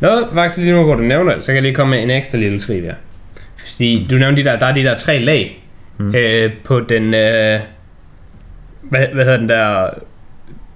Nå, 0.00 0.28
faktisk 0.34 0.58
lige 0.58 0.72
nu, 0.72 0.84
hvor 0.84 0.94
du 0.94 1.02
nævner 1.02 1.34
det, 1.34 1.44
så 1.44 1.46
kan 1.46 1.54
jeg 1.54 1.62
lige 1.62 1.74
komme 1.74 1.96
med 1.96 2.02
en 2.02 2.10
ekstra 2.10 2.38
lille 2.38 2.60
skriv 2.60 2.82
her. 2.82 2.94
Fordi 3.56 4.06
du 4.10 4.14
nævnte 4.16 4.42
de 4.42 4.48
der, 4.48 4.58
der 4.58 4.66
er 4.66 4.74
de 4.74 4.82
der 4.82 4.94
tre 4.96 5.18
lag 5.18 5.58
Mm. 5.98 6.14
øh, 6.14 6.52
på 6.64 6.80
den, 6.80 7.14
øh, 7.14 7.60
hvad, 8.82 9.06
hvad 9.12 9.24
hedder 9.24 9.38
den 9.38 9.48
der, 9.48 9.86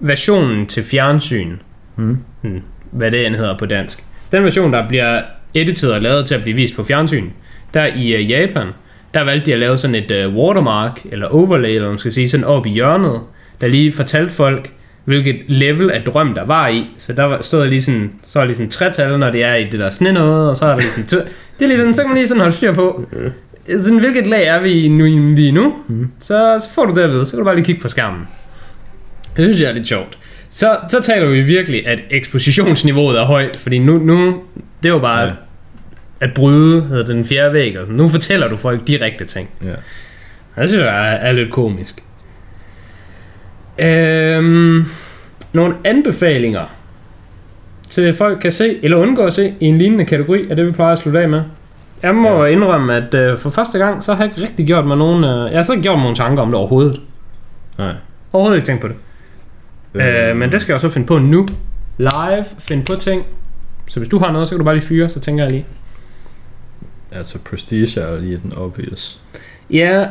versionen 0.01 0.66
til 0.66 0.82
fjernsyn. 0.82 1.56
Mm. 1.97 2.18
Hmm, 2.40 2.62
hvad 2.90 3.10
det 3.10 3.27
end 3.27 3.35
hedder 3.35 3.59
på 3.59 3.66
dansk. 3.66 4.05
Den 4.32 4.44
version, 4.44 4.73
der 4.73 4.89
bliver 4.89 5.23
editeret 5.55 5.94
og 5.94 6.02
lavet 6.02 6.27
til 6.27 6.35
at 6.35 6.43
blive 6.43 6.56
vist 6.56 6.77
på 6.77 6.85
fjernsyn, 6.85 7.31
der 7.74 7.86
i 7.86 8.14
uh, 8.14 8.31
Japan, 8.31 8.66
der 9.14 9.24
valgte 9.24 9.47
de 9.47 9.52
at 9.52 9.59
lave 9.59 9.78
sådan 9.78 9.94
et 9.94 10.27
uh, 10.27 10.35
watermark, 10.35 11.01
eller 11.05 11.27
overlay, 11.27 11.74
eller 11.74 11.89
man 11.89 11.98
skal 11.98 12.12
sige, 12.12 12.28
sådan 12.28 12.44
op 12.44 12.66
i 12.66 12.70
hjørnet, 12.70 13.20
der 13.60 13.68
lige 13.68 13.93
fortalte 13.93 14.32
folk, 14.32 14.73
hvilket 15.05 15.36
level 15.47 15.90
af 15.90 16.02
drøm 16.02 16.35
der 16.35 16.44
var 16.44 16.68
i. 16.68 16.86
Så 16.98 17.12
der 17.12 17.43
stod 17.43 17.66
lige 17.66 17.82
sådan, 17.82 18.12
så 18.23 18.40
er 18.40 18.44
lige 18.44 18.56
sådan 18.56 18.70
tretal, 18.70 19.18
når 19.18 19.31
det 19.31 19.43
er 19.43 19.55
i 19.55 19.64
det 19.64 19.81
der 19.81 19.90
sne 19.90 20.12
noget, 20.12 20.51
og 20.51 20.56
så 20.56 20.64
er 20.64 20.68
der 20.68 20.78
lige 20.78 20.90
sådan, 20.90 21.06
to, 21.06 21.16
det 21.59 21.64
er 21.64 21.66
lige 21.66 21.78
sådan, 21.78 21.94
så 21.94 22.02
kan 22.02 22.09
man 22.09 22.16
lige 22.16 22.28
sådan 22.28 22.40
holde 22.40 22.56
styr 22.56 22.74
på, 22.74 23.06
sådan, 23.78 23.98
hvilket 23.98 24.27
lag 24.27 24.47
er 24.47 24.60
vi 24.60 24.89
nu, 24.89 25.05
lige 25.35 25.52
nu, 25.52 25.74
mm. 25.89 26.10
så, 26.18 26.59
så 26.62 26.70
får 26.70 26.85
du 26.85 26.94
det 26.94 27.02
at 27.02 27.10
vide, 27.10 27.27
så 27.27 27.32
kan 27.32 27.39
du 27.39 27.44
bare 27.44 27.55
lige 27.55 27.64
kigge 27.64 27.81
på 27.81 27.89
skærmen. 27.89 28.28
Det 29.36 29.44
synes 29.44 29.60
jeg 29.60 29.68
er 29.68 29.72
lidt 29.74 29.86
sjovt. 29.88 30.18
Så, 30.48 30.78
så 30.88 31.02
taler 31.02 31.26
vi 31.26 31.40
virkelig, 31.40 31.86
at 31.86 32.00
ekspositionsniveauet 32.10 33.18
er 33.18 33.24
højt, 33.24 33.56
fordi 33.56 33.78
nu, 33.78 33.98
nu 33.98 34.42
det 34.82 34.88
er 34.88 34.92
jo 34.92 34.98
bare 34.98 35.24
Ja. 35.26 35.32
at 36.20 36.34
bryde 36.34 36.82
hedder 36.82 37.04
den 37.04 37.24
fjerde 37.24 37.52
væg. 37.52 37.78
Og 37.78 37.84
sådan. 37.86 37.96
nu 37.96 38.08
fortæller 38.08 38.48
du 38.48 38.56
folk 38.56 38.86
direkte 38.86 39.24
ting. 39.24 39.48
Ja. 39.64 39.70
Det 40.62 40.68
synes 40.68 40.82
jeg 40.84 41.12
er, 41.12 41.16
er 41.16 41.32
lidt 41.32 41.50
komisk. 41.50 42.02
Øhm, 43.78 44.84
nogle 45.52 45.74
anbefalinger 45.84 46.64
til 47.90 48.14
folk 48.14 48.38
kan 48.40 48.52
se, 48.52 48.78
eller 48.82 48.96
undgå 48.96 49.22
at 49.26 49.32
se, 49.32 49.54
i 49.60 49.66
en 49.66 49.78
lignende 49.78 50.04
kategori, 50.04 50.46
er 50.50 50.54
det 50.54 50.66
vi 50.66 50.70
plejer 50.70 50.92
at 50.92 50.98
slutte 50.98 51.20
af 51.20 51.28
med. 51.28 51.42
Jeg 52.02 52.14
må 52.14 52.44
ja. 52.44 52.52
indrømme, 52.52 52.94
at 52.94 53.14
øh, 53.14 53.38
for 53.38 53.50
første 53.50 53.78
gang, 53.78 54.04
så 54.04 54.14
har 54.14 54.24
jeg 54.24 54.32
ikke 54.32 54.48
rigtig 54.48 54.66
gjort 54.66 54.86
mig 54.86 54.96
nogen... 54.96 55.24
Øh, 55.24 55.50
jeg 55.50 55.58
har 55.58 55.62
slet 55.62 55.76
ikke 55.76 55.82
gjort 55.82 55.96
mig 55.96 56.02
nogen 56.02 56.16
tanker 56.16 56.42
om 56.42 56.48
det 56.48 56.58
overhovedet. 56.58 57.00
Nej. 57.78 57.92
Overhovedet 58.32 58.56
ikke 58.56 58.66
tænkt 58.66 58.80
på 58.82 58.88
det. 58.88 58.96
Øh, 60.01 60.36
men 60.36 60.52
det 60.52 60.60
skal 60.60 60.73
jeg 60.73 60.81
så 60.81 60.90
finde 60.90 61.06
på 61.06 61.18
nu. 61.18 61.47
Live, 61.98 62.44
finde 62.59 62.85
på 62.85 62.94
ting. 62.94 63.27
Så 63.86 64.01
hvis 64.01 64.09
du 64.09 64.18
har 64.18 64.32
noget, 64.32 64.48
så 64.48 64.52
kan 64.52 64.59
du 64.59 64.64
bare 64.64 64.74
lige 64.74 64.86
fyre, 64.86 65.09
så 65.09 65.20
tænker 65.20 65.44
jeg 65.44 65.52
lige. 65.52 65.66
Altså, 67.12 67.39
Prestige 67.39 68.01
er 68.01 68.20
lige 68.20 68.40
den 68.43 68.52
obvious. 68.56 69.20
Ja, 69.70 70.06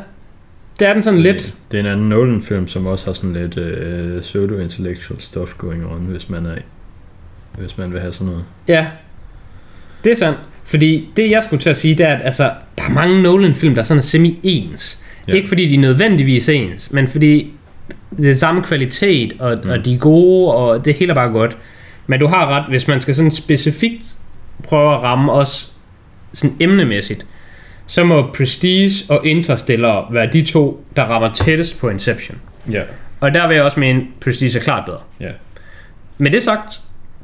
det 0.80 0.88
er 0.88 0.94
den 0.94 1.02
sådan 1.02 1.20
lidt. 1.20 1.56
Det 1.72 1.78
er 1.78 1.82
en 1.82 1.90
anden 1.90 2.10
Nolan-film, 2.10 2.68
som 2.68 2.86
også 2.86 3.06
har 3.06 3.14
sådan 3.14 3.34
lidt 3.34 3.58
uh, 3.58 4.22
pseudo-intellectual 4.22 5.22
stuff 5.22 5.54
going 5.58 5.86
on, 5.86 6.00
hvis 6.00 6.30
man 6.30 6.46
er 6.46 6.56
hvis 7.58 7.78
man 7.78 7.94
vil 7.94 8.02
have 8.02 8.14
sådan 8.14 8.28
noget. 8.28 8.44
Ja, 8.68 8.88
det 10.04 10.12
er 10.12 10.16
sandt. 10.16 10.40
Fordi 10.64 11.10
det 11.18 11.32
jeg 11.32 11.44
skulle 11.44 11.62
til 11.62 11.70
at 11.70 11.78
sige, 11.78 11.96
det 11.96 12.06
er, 12.06 12.16
at 12.16 12.22
altså, 12.26 12.52
der 12.78 12.84
er 12.84 12.90
mange 12.90 13.22
Nolan-film, 13.22 13.76
der 13.76 13.82
er 13.82 13.86
sådan 13.86 14.02
semi-ens. 14.02 15.04
Ja. 15.28 15.34
Ikke 15.34 15.48
fordi 15.48 15.66
de 15.66 15.76
er 15.76 15.80
nødvendigvis 15.80 16.50
ens, 16.50 16.92
men 16.92 17.08
fordi 17.08 17.54
det 18.18 18.30
er 18.30 18.34
samme 18.34 18.64
kvalitet, 18.64 19.34
og, 19.40 19.60
mm. 19.64 19.70
og 19.70 19.86
de 19.86 19.94
er 19.94 19.98
gode, 19.98 20.54
og 20.54 20.86
det 20.86 20.94
hele 20.96 21.12
er 21.12 21.16
bare 21.16 21.30
godt. 21.30 21.58
Men 22.08 22.20
du 22.20 22.28
har 22.28 22.48
ret, 22.48 22.66
hvis 22.70 22.88
man 22.88 23.02
skal 23.02 23.16
sådan 23.16 23.32
specifikt 23.32 24.04
prøve 24.64 24.94
at 24.94 25.04
ramme 25.04 25.32
os 25.32 25.72
sådan 26.34 26.56
emnemæssigt, 26.60 27.26
så 27.88 28.04
må 28.04 28.32
Prestige 28.34 29.14
og 29.14 29.26
Interstellar 29.26 30.08
være 30.12 30.30
de 30.34 30.42
to, 30.42 30.86
der 30.96 31.04
rammer 31.04 31.34
tættest 31.34 31.80
på 31.80 31.90
Inception. 31.90 32.40
Ja. 32.72 32.82
Og 33.20 33.34
der 33.34 33.48
vil 33.48 33.56
jeg 33.56 33.64
også 33.64 33.80
mene, 33.80 34.04
Prestige 34.22 34.60
er 34.60 34.64
klart 34.64 34.86
bedre. 34.86 35.00
Ja. 35.20 35.32
Med 36.18 36.32
det 36.32 36.44
sagt, 36.44 36.80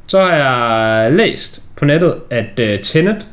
så 0.08 0.20
har 0.20 0.36
jeg 0.36 1.12
læst 1.12 1.64
på 1.76 1.86
nettet, 1.86 2.16
at 2.30 2.60
uh, 2.60 2.84
Tenet 2.84 3.28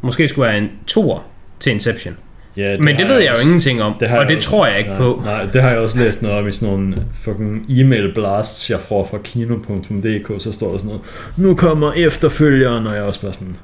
måske 0.00 0.28
skulle 0.28 0.48
være 0.48 0.58
en 0.58 0.70
toer 0.86 1.18
til 1.60 1.72
Inception. 1.72 2.16
Ja 2.56 2.76
Men 2.78 2.96
det 2.96 3.08
ved 3.08 3.16
jeg 3.18 3.26
jo 3.26 3.32
også. 3.32 3.42
ingenting 3.42 3.82
om, 3.82 3.94
Det 4.00 4.08
og 4.08 4.28
det 4.28 4.36
også. 4.36 4.48
tror 4.48 4.66
jeg 4.66 4.78
ikke 4.78 4.90
nej, 4.90 4.98
på. 4.98 5.22
Nej, 5.24 5.40
det 5.52 5.62
har 5.62 5.70
jeg 5.70 5.78
også 5.78 5.98
læst 5.98 6.22
noget 6.22 6.38
om 6.38 6.48
i 6.48 6.52
sådan 6.52 6.74
nogle 6.74 6.96
fucking 7.20 7.66
e-mail 7.68 8.12
blasts, 8.14 8.70
jeg 8.70 8.78
får 8.88 9.06
fra 9.10 9.18
kino.dk, 9.24 10.42
så 10.42 10.52
står 10.52 10.70
der 10.70 10.78
sådan 10.78 10.88
noget, 10.88 11.02
nu 11.36 11.54
kommer 11.54 11.92
efterfølgeren, 11.92 12.86
og 12.86 12.92
jeg 12.94 13.00
er 13.00 13.04
også 13.04 13.20
bare 13.20 13.32
sådan, 13.32 13.56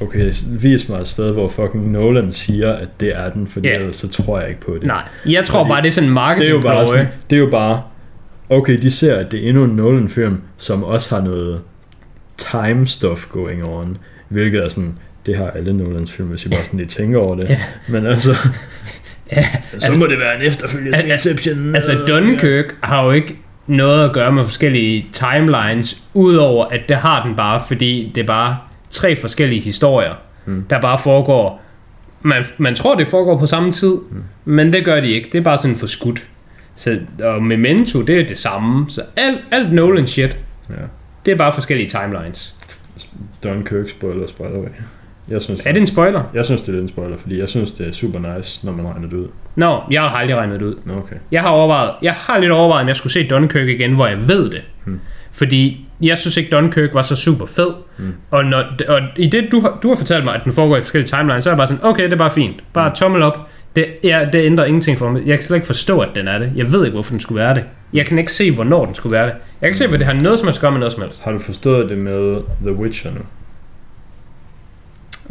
okay, 0.00 0.32
vis 0.60 0.88
mig 0.88 1.00
et 1.00 1.08
sted, 1.08 1.30
hvor 1.32 1.48
fucking 1.48 1.90
Nolan 1.92 2.32
siger, 2.32 2.72
at 2.72 2.88
det 3.00 3.08
er 3.16 3.30
den, 3.30 3.46
fordi 3.46 3.68
Ja. 3.68 3.74
ellers 3.78 3.96
så 3.96 4.08
tror 4.08 4.40
jeg 4.40 4.48
ikke 4.48 4.60
på 4.60 4.74
det. 4.74 4.82
Nej, 4.82 5.02
jeg 5.26 5.44
tror 5.44 5.60
Fordi 5.60 5.68
bare, 5.68 5.82
det 5.82 5.86
er 5.88 5.92
sådan 5.92 6.08
en 6.10 6.16
det 6.16 6.20
er 6.20 6.50
jo 6.50 6.60
marketing 6.60 6.62
bare 6.62 6.88
sådan, 6.88 7.06
det 7.30 7.36
er 7.36 7.40
jo 7.40 7.50
bare, 7.50 7.82
okay, 8.50 8.82
de 8.82 8.90
ser, 8.90 9.16
at 9.16 9.32
det 9.32 9.44
er 9.44 9.48
endnu 9.48 9.64
en 9.64 9.70
Nolan-film, 9.70 10.40
som 10.58 10.84
også 10.84 11.14
har 11.14 11.22
noget 11.22 11.60
time 12.36 12.86
stuff 12.86 13.26
going 13.28 13.64
on, 13.68 13.98
hvilket 14.28 14.64
er 14.64 14.68
sådan, 14.68 14.98
det 15.26 15.36
har 15.36 15.46
alle 15.50 15.72
Nolans 15.72 16.12
film, 16.12 16.28
hvis 16.28 16.46
I 16.46 16.48
bare 16.48 16.64
sådan 16.64 16.78
lige 16.78 16.88
tænker 16.88 17.18
over 17.18 17.34
det. 17.36 17.48
Ja. 17.50 17.58
Men 17.88 18.06
altså, 18.06 18.36
Ja, 19.32 19.46
så 19.78 19.96
må 19.96 20.06
det 20.06 20.18
være 20.18 20.36
en 20.36 20.42
efterfølger 20.42 20.98
til 20.98 21.10
altså- 21.10 21.28
Inception. 21.30 21.74
Altså 21.74 22.04
Dunkirk 22.08 22.64
har 22.82 23.04
jo 23.04 23.10
ikke 23.10 23.36
noget 23.66 24.04
at 24.04 24.12
gøre 24.12 24.32
med 24.32 24.44
forskellige 24.44 25.06
timelines, 25.12 26.02
udover 26.14 26.64
at 26.64 26.80
det 26.88 26.96
har 26.96 27.26
den 27.26 27.36
bare, 27.36 27.60
fordi 27.68 28.12
det 28.14 28.20
er 28.20 28.26
bare 28.26 28.58
tre 28.90 29.16
forskellige 29.16 29.60
historier, 29.60 30.14
Mm. 30.46 30.64
der 30.70 30.80
bare 30.80 30.98
foregår. 30.98 31.62
Man, 32.22 32.44
man 32.58 32.74
tror, 32.74 32.94
det 32.94 33.06
foregår 33.06 33.38
på 33.38 33.46
samme 33.46 33.72
tid, 33.72 33.94
mm. 34.10 34.22
men 34.44 34.72
det 34.72 34.84
gør 34.84 35.00
de 35.00 35.08
ikke. 35.10 35.28
Det 35.32 35.38
er 35.38 35.42
bare 35.42 35.58
sådan 35.58 35.76
for 35.76 35.86
skudt. 35.86 36.26
Så, 36.74 36.98
og 37.24 37.42
Memento, 37.42 38.02
det 38.02 38.20
er 38.20 38.26
det 38.26 38.38
samme. 38.38 38.86
Så 38.88 39.02
alt, 39.16 39.40
alt 39.50 39.72
Nolan 39.72 40.06
shit, 40.06 40.36
Ja. 40.70 40.74
det 41.26 41.32
er 41.32 41.36
bare 41.36 41.52
forskellige 41.52 41.88
timelines. 41.88 42.54
Dunkirk 43.44 43.88
spoiler, 43.90 44.26
way. 44.40 44.68
Jeg 45.28 45.42
synes, 45.42 45.60
Er 45.64 45.72
det 45.72 45.80
en 45.80 45.86
spoiler? 45.86 46.22
jeg 46.34 46.44
synes, 46.44 46.62
det 46.62 46.74
er 46.74 46.78
en 46.80 46.88
spoiler, 46.88 47.16
fordi 47.18 47.38
jeg 47.40 47.48
synes, 47.48 47.70
det 47.70 47.88
er 47.88 47.92
super 47.92 48.36
nice, 48.36 48.66
når 48.66 48.72
man 48.72 48.86
regner 48.86 49.08
det 49.08 49.16
ud. 49.16 49.26
Nå, 49.56 49.80
jeg 49.90 50.02
har 50.02 50.08
aldrig 50.08 50.36
regnet 50.36 50.60
det 50.60 50.66
ud. 50.66 50.74
Okay. 50.96 51.16
Jeg 51.32 51.42
har 51.42 51.48
overvejet, 51.48 51.90
jeg 52.02 52.12
har 52.12 52.38
lidt 52.38 52.52
overvejet, 52.52 52.82
om 52.82 52.88
jeg 52.88 52.96
skulle 52.96 53.12
se 53.12 53.26
Dunkirk 53.28 53.68
igen, 53.68 53.94
hvor 53.94 54.06
jeg 54.06 54.28
ved 54.28 54.50
det. 54.50 54.60
Hmm. 54.84 55.00
Fordi 55.32 55.86
jeg 56.02 56.18
synes 56.18 56.36
ikke, 56.36 56.50
Dunkirk 56.50 56.94
var 56.94 57.02
så 57.02 57.16
super 57.16 57.46
fed. 57.46 57.70
Hmm. 57.98 58.12
Og, 58.30 58.44
når, 58.44 58.64
og 58.88 59.00
i 59.16 59.26
det, 59.26 59.48
du 59.52 59.60
har, 59.60 59.78
du 59.82 59.88
har 59.88 59.94
fortalt 59.94 60.24
mig, 60.24 60.34
at 60.34 60.44
den 60.44 60.52
foregår 60.52 60.76
i 60.76 60.80
forskellige 60.80 61.08
timelines, 61.08 61.44
så 61.44 61.50
er 61.50 61.52
jeg 61.52 61.56
bare 61.58 61.66
sådan, 61.66 61.84
okay, 61.84 62.04
det 62.04 62.12
er 62.12 62.16
bare 62.16 62.30
fint. 62.30 62.56
Bare 62.72 62.88
Hmm. 62.88 62.94
tommel 62.96 63.22
op. 63.22 63.38
Det, 63.76 63.86
ja, 64.04 64.26
det 64.32 64.46
ændrer 64.46 64.64
ingenting 64.64 64.98
for 64.98 65.10
mig. 65.10 65.22
Jeg 65.26 65.38
kan 65.38 65.44
slet 65.44 65.56
ikke 65.56 65.66
forstå, 65.66 65.98
at 66.00 66.08
den 66.14 66.28
er 66.28 66.38
det. 66.38 66.52
Jeg 66.56 66.72
ved 66.72 66.84
ikke, 66.84 66.92
hvorfor 66.94 67.10
den 67.10 67.20
skulle 67.20 67.40
være 67.40 67.54
det. 67.54 67.64
Jeg 67.92 68.06
kan 68.06 68.18
ikke 68.18 68.32
se, 68.32 68.50
hvornår 68.50 68.84
den 68.84 68.94
skulle 68.94 69.12
være 69.12 69.26
det. 69.26 69.32
Jeg 69.32 69.40
kan 69.60 69.68
ikke 69.68 69.78
se, 69.78 69.86
hvad 69.86 69.98
det 69.98 70.06
har 70.06 70.14
noget 70.14 70.38
som 70.38 70.48
helst 70.48 70.58
at 70.58 70.60
gøre 70.60 70.70
med 70.70 70.78
noget 70.78 70.92
som 70.92 71.02
helst. 71.02 71.24
Har 71.24 71.32
du 71.32 71.38
forstået 71.38 71.88
det 71.90 71.98
med 71.98 72.40
The 72.62 72.72
Witcher 72.72 73.10
nu? 73.10 73.20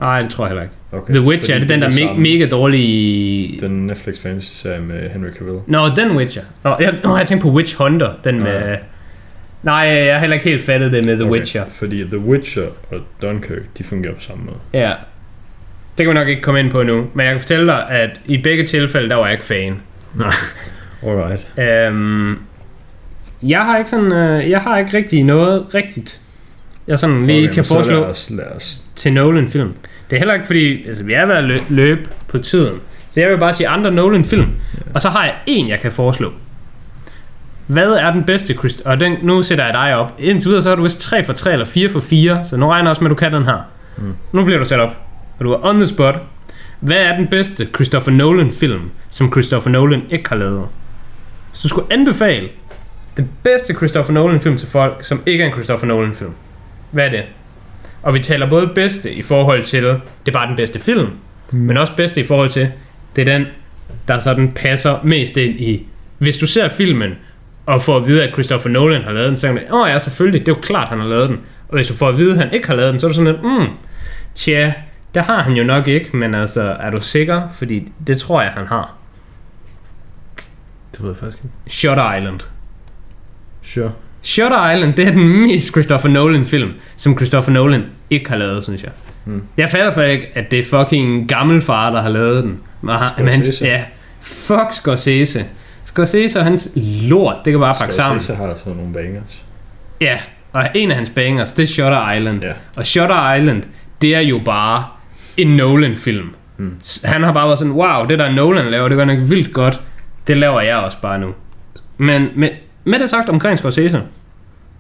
Nej, 0.02 0.22
det 0.22 0.30
tror 0.30 0.44
jeg 0.46 0.50
heller 0.50 0.64
ikke. 0.64 0.76
Okay. 0.92 1.14
The 1.14 1.22
Witcher, 1.22 1.56
er 1.56 1.60
det 1.60 1.70
den 1.70 1.82
der 1.82 1.90
me- 1.90 2.20
mega 2.20 2.48
dårlige... 2.48 3.62
Den 3.62 3.88
Netflix 3.88 4.20
fantasy-serie 4.20 4.80
med 4.82 5.10
Henry 5.10 5.30
Cavill. 5.40 5.60
Nå, 5.68 5.90
den 5.96 6.18
Witcher. 6.18 6.42
Nå, 6.64 6.76
jeg, 6.80 6.94
nå, 7.04 7.18
jeg 7.18 7.28
tænkte 7.28 7.44
på 7.48 7.52
Witch 7.54 7.78
Hunter. 7.78 8.14
Den 8.24 8.44
med... 8.44 8.70
ja. 8.70 8.76
Nej, 9.64 9.76
jeg 9.76 10.14
har 10.14 10.20
heller 10.20 10.34
ikke 10.34 10.50
helt 10.50 10.64
fattet 10.64 10.92
det 10.92 11.06
med 11.06 11.16
The 11.16 11.26
Okay, 11.26 11.32
Witcher. 11.32 11.64
Fordi 11.72 12.04
The 12.04 12.18
Witcher 12.20 12.64
og 12.92 13.00
Dunkirk, 13.22 13.62
de 13.78 13.84
fungerer 13.84 14.14
på 14.14 14.22
samme 14.22 14.44
måde. 14.44 14.58
Ja. 14.74 14.90
Det 15.98 16.06
kan 16.06 16.08
vi 16.08 16.14
nok 16.14 16.28
ikke 16.28 16.42
komme 16.42 16.60
ind 16.60 16.72
på 16.72 16.84
nu. 16.84 17.06
Men 17.14 17.26
jeg 17.26 17.34
kan 17.34 17.40
fortælle 17.40 17.68
dig, 17.68 17.90
at 17.90 18.10
i 18.26 18.38
begge 18.38 18.68
tilfælde, 18.68 19.10
der 19.10 19.16
var 19.16 19.24
jeg 19.26 19.32
ikke 19.34 19.44
fan. 19.46 19.82
Nej. 20.16 20.34
Alright. 21.08 21.48
Øhm, 21.60 22.40
jeg 23.44 23.60
har 23.62 23.78
ikke 23.78 23.90
sådan, 23.90 24.12
øh, 24.12 24.50
jeg 24.50 24.62
har 24.62 24.78
ikke 24.78 24.98
rigtig 24.98 25.24
noget 25.24 25.66
rigtigt, 25.76 26.22
jeg 26.88 27.00
sådan 27.00 27.28
lige 27.28 27.44
okay, 27.44 27.54
kan 27.54 27.64
foreslå 27.64 28.00
Lad 28.00 28.10
os, 28.10 28.32
lad 28.38 28.46
os. 28.46 28.84
til 28.96 29.14
Nolan-film. 29.14 29.74
Det 30.12 30.18
er 30.18 30.20
heller 30.20 30.34
ikke 30.34 30.46
fordi, 30.46 30.88
altså 30.88 31.04
vi 31.04 31.14
er 31.14 31.26
ved 31.26 31.36
at 31.36 31.44
lø- 31.44 31.64
løbe 31.70 32.10
på 32.28 32.38
tiden. 32.38 32.80
Så 33.08 33.22
jeg 33.22 33.30
vil 33.30 33.38
bare 33.38 33.54
sige 33.54 33.68
andre 33.68 33.92
Nolan-film. 33.92 34.48
Og 34.94 35.02
så 35.02 35.10
har 35.10 35.24
jeg 35.24 35.36
en, 35.48 35.68
jeg 35.70 35.80
kan 35.80 35.92
foreslå. 35.92 36.32
Hvad 37.68 37.90
er 37.94 38.12
den 38.12 38.24
bedste 38.24 38.54
Christ- 38.54 38.82
Og 38.86 39.00
den, 39.00 39.18
nu 39.24 39.44
sætter 39.44 39.66
jeg 39.66 39.74
dig 39.74 39.96
op. 39.96 40.14
Indtil 40.20 40.48
videre, 40.50 40.62
så 40.62 40.70
har 40.70 40.76
du 40.76 40.84
vist 40.84 41.00
3 41.00 41.24
for 41.24 41.34
3 41.34 41.52
eller 41.52 41.66
4 41.66 41.90
for 41.90 42.00
4. 42.00 42.46
Så 42.46 42.58
nu 42.58 42.68
regner 42.68 42.84
jeg 42.84 42.90
også 42.90 43.04
med, 43.04 43.12
at 43.12 43.18
du 43.18 43.20
kan 43.20 43.34
den 43.34 43.44
her. 43.46 43.58
Mm. 43.98 44.14
Nu 44.32 44.44
bliver 44.44 44.60
du 44.60 44.66
sat 44.66 44.80
op. 44.80 44.96
Og 45.40 45.46
du 45.46 45.52
er 45.52 45.66
on 45.70 45.76
the 45.76 45.88
spot. 45.88 46.20
Hvad 46.80 46.98
er 46.98 47.18
den 47.18 47.28
bedste 47.28 47.68
Christopher 47.76 48.12
Nolan-film, 48.14 48.92
som 49.10 49.32
Christopher 49.32 49.72
Nolan 49.72 50.02
ikke 50.10 50.30
har 50.30 50.36
lavet? 50.36 50.66
Hvis 51.50 51.60
du 51.62 51.68
skulle 51.68 51.94
anbefale 51.94 52.50
den 53.18 53.30
bedste 53.44 53.74
Christopher 53.74 54.14
Nolan-film 54.14 54.58
til 54.58 54.68
folk, 54.68 55.04
som 55.04 55.22
ikke 55.26 55.44
er 55.44 55.48
en 55.48 55.54
Christopher 55.54 55.88
Nolan-film, 55.88 56.32
hvad 56.92 57.06
er 57.06 57.10
det? 57.10 57.24
Og 58.04 58.14
vi 58.14 58.20
taler 58.20 58.50
både 58.50 58.68
bedste 58.68 59.14
i 59.14 59.22
forhold 59.22 59.64
til, 59.64 59.84
det 59.84 60.02
er 60.28 60.32
bare 60.32 60.48
den 60.48 60.56
bedste 60.56 60.80
film, 60.80 61.10
mm. 61.52 61.60
men 61.60 61.78
også 61.78 61.96
bedste 61.96 62.22
i 62.22 62.24
forhold 62.24 62.50
til, 62.50 62.72
det 63.16 63.30
er 63.30 63.38
den, 63.38 63.46
der 64.08 64.20
sådan 64.20 64.52
passer 64.52 65.00
mest 65.04 65.38
ind 65.38 65.60
i. 65.60 65.88
Hvis 66.18 66.38
du 66.38 66.48
ser 66.48 66.70
filmen, 66.70 67.16
og 67.66 67.82
får 67.82 67.98
at 67.98 68.08
vide, 68.08 68.24
at 68.24 68.34
Christopher 68.34 68.72
Nolan 68.72 69.02
har 69.02 69.12
lavet 69.12 69.30
den, 69.30 69.38
så 69.38 69.48
kan 69.48 69.74
åh 69.74 69.90
ja, 69.90 70.00
selvfølgelig, 70.00 70.42
det 70.46 70.52
er 70.52 70.56
jo 70.56 70.62
klart, 70.62 70.90
han 70.90 71.00
har 71.00 71.08
lavet 71.08 71.30
den. 71.30 71.40
Og 71.68 71.76
hvis 71.76 71.88
du 71.88 71.94
får 71.94 72.10
at 72.10 72.18
vide, 72.18 72.32
at 72.32 72.38
han 72.38 72.54
ikke 72.54 72.68
har 72.68 72.76
lavet 72.76 72.92
den, 72.92 73.00
så 73.00 73.08
er 73.08 73.10
du 73.10 73.16
sådan 73.16 73.34
lidt, 73.34 73.44
mm, 73.44 73.68
tja, 74.36 74.74
det 75.14 75.24
har 75.24 75.44
han 75.44 75.54
jo 75.54 75.64
nok 75.64 75.88
ikke, 75.88 76.18
men 76.18 76.36
altså, 76.36 76.62
er 76.62 76.90
du 76.90 77.02
sikker? 77.02 77.50
Fordi 77.50 77.92
det 78.08 78.18
tror 78.18 78.42
jeg, 78.42 78.52
han 78.52 78.68
har. 78.68 78.94
Det 80.92 81.02
ved 81.02 81.10
jeg 81.10 81.18
faktisk 81.18 81.44
ikke. 81.44 81.56
Shutter 81.68 82.16
Island. 82.16 82.40
Sure. 83.62 83.92
Shutter 84.22 84.72
Island, 84.72 84.94
det 84.94 85.08
er 85.08 85.12
den 85.12 85.28
mest 85.42 85.72
Christopher 85.72 86.10
Nolan 86.10 86.46
film, 86.46 86.72
som 86.98 87.18
Christopher 87.18 87.54
Nolan 87.54 87.84
ikke 88.10 88.30
har 88.30 88.38
lavet, 88.38 88.64
synes 88.64 88.84
jeg. 88.84 88.92
Mm. 89.26 89.44
Jeg 89.58 89.70
fatter 89.70 89.90
så 89.90 90.04
ikke, 90.04 90.28
at 90.34 90.52
det 90.52 90.60
er 90.60 90.64
fucking 90.64 91.30
gammel 91.30 91.62
far, 91.62 91.90
der 91.90 92.02
har 92.02 92.10
lavet 92.10 92.44
den. 92.44 92.60
Men 92.82 92.96
men 93.18 93.28
hans, 93.28 93.46
Scorsese. 93.46 93.66
ja, 93.66 93.84
fuck 94.22 94.72
Scorsese. 94.72 95.46
Scorsese 95.84 96.40
og 96.40 96.46
hans 96.46 96.72
lort, 97.02 97.36
det 97.46 97.54
kan 97.54 97.60
bare 97.60 97.76
pakke 97.80 97.94
sammen. 97.94 98.20
Så 98.22 98.36
har 98.36 98.48
der 98.48 98.56
sådan 98.56 98.74
nogle 98.74 98.94
bangers. 98.94 99.42
Ja, 100.02 100.18
og 100.54 100.68
en 100.76 100.90
af 100.92 100.96
hans 100.98 101.10
bangers, 101.10 101.54
det 101.54 101.64
er 101.64 101.68
Shutter 101.68 102.12
Island. 102.14 102.44
Ja. 102.44 102.52
Og 102.76 102.86
Shutter 102.86 103.34
Island, 103.34 103.64
det 104.02 104.16
er 104.16 104.20
jo 104.20 104.42
bare 104.46 104.86
en 105.38 105.48
Nolan-film. 105.48 106.30
Mm. 106.58 106.76
Han 107.04 107.24
har 107.24 107.34
bare 107.34 107.48
været 107.48 107.60
sådan, 107.60 107.74
wow, 107.74 108.06
det 108.06 108.20
der 108.20 108.32
Nolan 108.32 108.66
laver, 108.66 108.88
det 108.88 108.98
gør 108.98 109.06
nok 109.06 109.20
vildt 109.22 109.54
godt. 109.54 109.82
Det 110.28 110.38
laver 110.38 110.62
jeg 110.62 110.76
også 110.76 110.98
bare 111.02 111.20
nu. 111.20 111.34
Men, 111.98 112.28
men 112.36 112.50
med 112.84 113.00
det 113.00 113.10
sagt 113.10 113.30
omkring 113.30 113.58
Scorsese, 113.58 114.02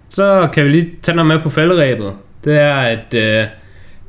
så 0.09 0.49
kan 0.53 0.65
vi 0.65 0.69
lige 0.69 0.89
tage 1.01 1.15
noget 1.15 1.27
med 1.27 1.39
på 1.39 1.49
falderæbet. 1.49 2.13
Det 2.43 2.59
er, 2.59 2.75
at 2.75 3.13
øh, 3.13 3.45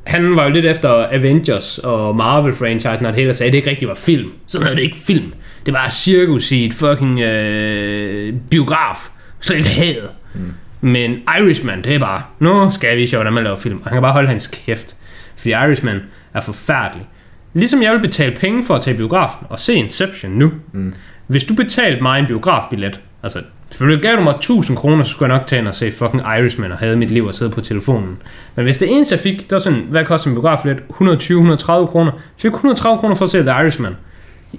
han 0.05 0.37
var 0.37 0.45
jo 0.45 0.51
lidt 0.51 0.65
efter 0.65 1.07
Avengers 1.11 1.79
og 1.79 2.17
Marvel-franchisen, 2.17 3.07
og 3.07 3.13
det 3.13 3.15
hele 3.15 3.35
sagde, 3.35 3.49
at 3.49 3.53
det 3.53 3.59
ikke 3.59 3.71
rigtig 3.71 3.89
var 3.89 3.95
film. 3.95 4.31
Sådan 4.47 4.67
er 4.67 4.75
det 4.75 4.83
ikke 4.83 4.97
film. 4.97 5.33
Det 5.67 5.75
var 5.75 5.89
cirkus 5.89 6.53
i 6.53 6.65
et 6.65 6.75
fucking 6.75 7.21
øh, 7.21 8.35
biograf, 8.51 9.09
så 9.41 9.55
ikke 9.55 9.69
havde. 9.69 10.09
Mm. 10.35 10.53
Men 10.81 11.23
Irishman, 11.41 11.85
det 11.85 11.95
er 11.95 11.99
bare, 11.99 12.23
nu 12.39 12.71
skal 12.71 12.97
vi 12.97 13.07
se, 13.07 13.17
hvordan 13.17 13.33
man 13.33 13.45
laver 13.45 13.57
film. 13.57 13.77
Og 13.77 13.85
han 13.85 13.93
kan 13.93 14.03
bare 14.03 14.13
holde 14.13 14.29
hans 14.29 14.47
kæft. 14.47 14.97
Fordi 15.37 15.51
Irishman 15.51 16.01
er 16.35 16.41
forfærdelig. 16.41 17.07
Ligesom 17.55 17.83
jeg 17.83 17.93
vil 17.93 18.01
betale 18.01 18.37
penge 18.37 18.65
for 18.65 18.75
at 18.75 18.81
tage 18.81 18.97
biografen 18.97 19.47
og 19.51 19.61
se 19.61 19.75
Inception 19.75 20.33
nu. 20.33 20.53
Mm. 20.73 20.95
Hvis 21.27 21.45
du 21.45 21.55
betalte 21.55 22.03
mig 22.03 22.19
en 22.19 22.27
biografbillet, 22.27 23.01
altså 23.23 23.39
selvfølgelig 23.73 24.03
gav 24.03 24.17
du 24.17 24.23
mig 24.23 24.35
1000 24.35 24.77
kroner, 24.77 25.05
så 25.05 25.11
skulle 25.11 25.33
jeg 25.33 25.39
nok 25.39 25.47
tage 25.47 25.61
ind 25.61 25.69
og 25.69 25.75
se 25.75 25.93
fucking 25.93 26.23
Irishman 26.39 26.73
og 26.73 26.79
havde 26.79 26.97
mit 26.97 27.11
liv 27.11 27.25
og 27.25 27.35
sidde 27.35 27.51
på 27.51 27.61
telefonen. 27.61 28.19
Men 28.55 28.65
hvis 28.65 28.79
det 28.79 28.93
eneste 28.93 29.13
jeg 29.13 29.21
fik, 29.21 29.41
det 29.41 29.53
var 29.53 29.59
sådan, 29.59 29.87
hvad 29.91 30.05
koster 30.05 30.29
en 30.29 30.35
biografbillet? 30.35 30.83
120-130 30.91 31.87
kroner. 31.87 32.13
Så 32.37 32.49
jeg 32.49 32.53
fik 32.53 32.53
130 32.53 32.99
kroner 32.99 33.15
for 33.15 33.25
at 33.25 33.31
se 33.31 33.43
The 33.43 33.51
Irishman. 33.51 33.97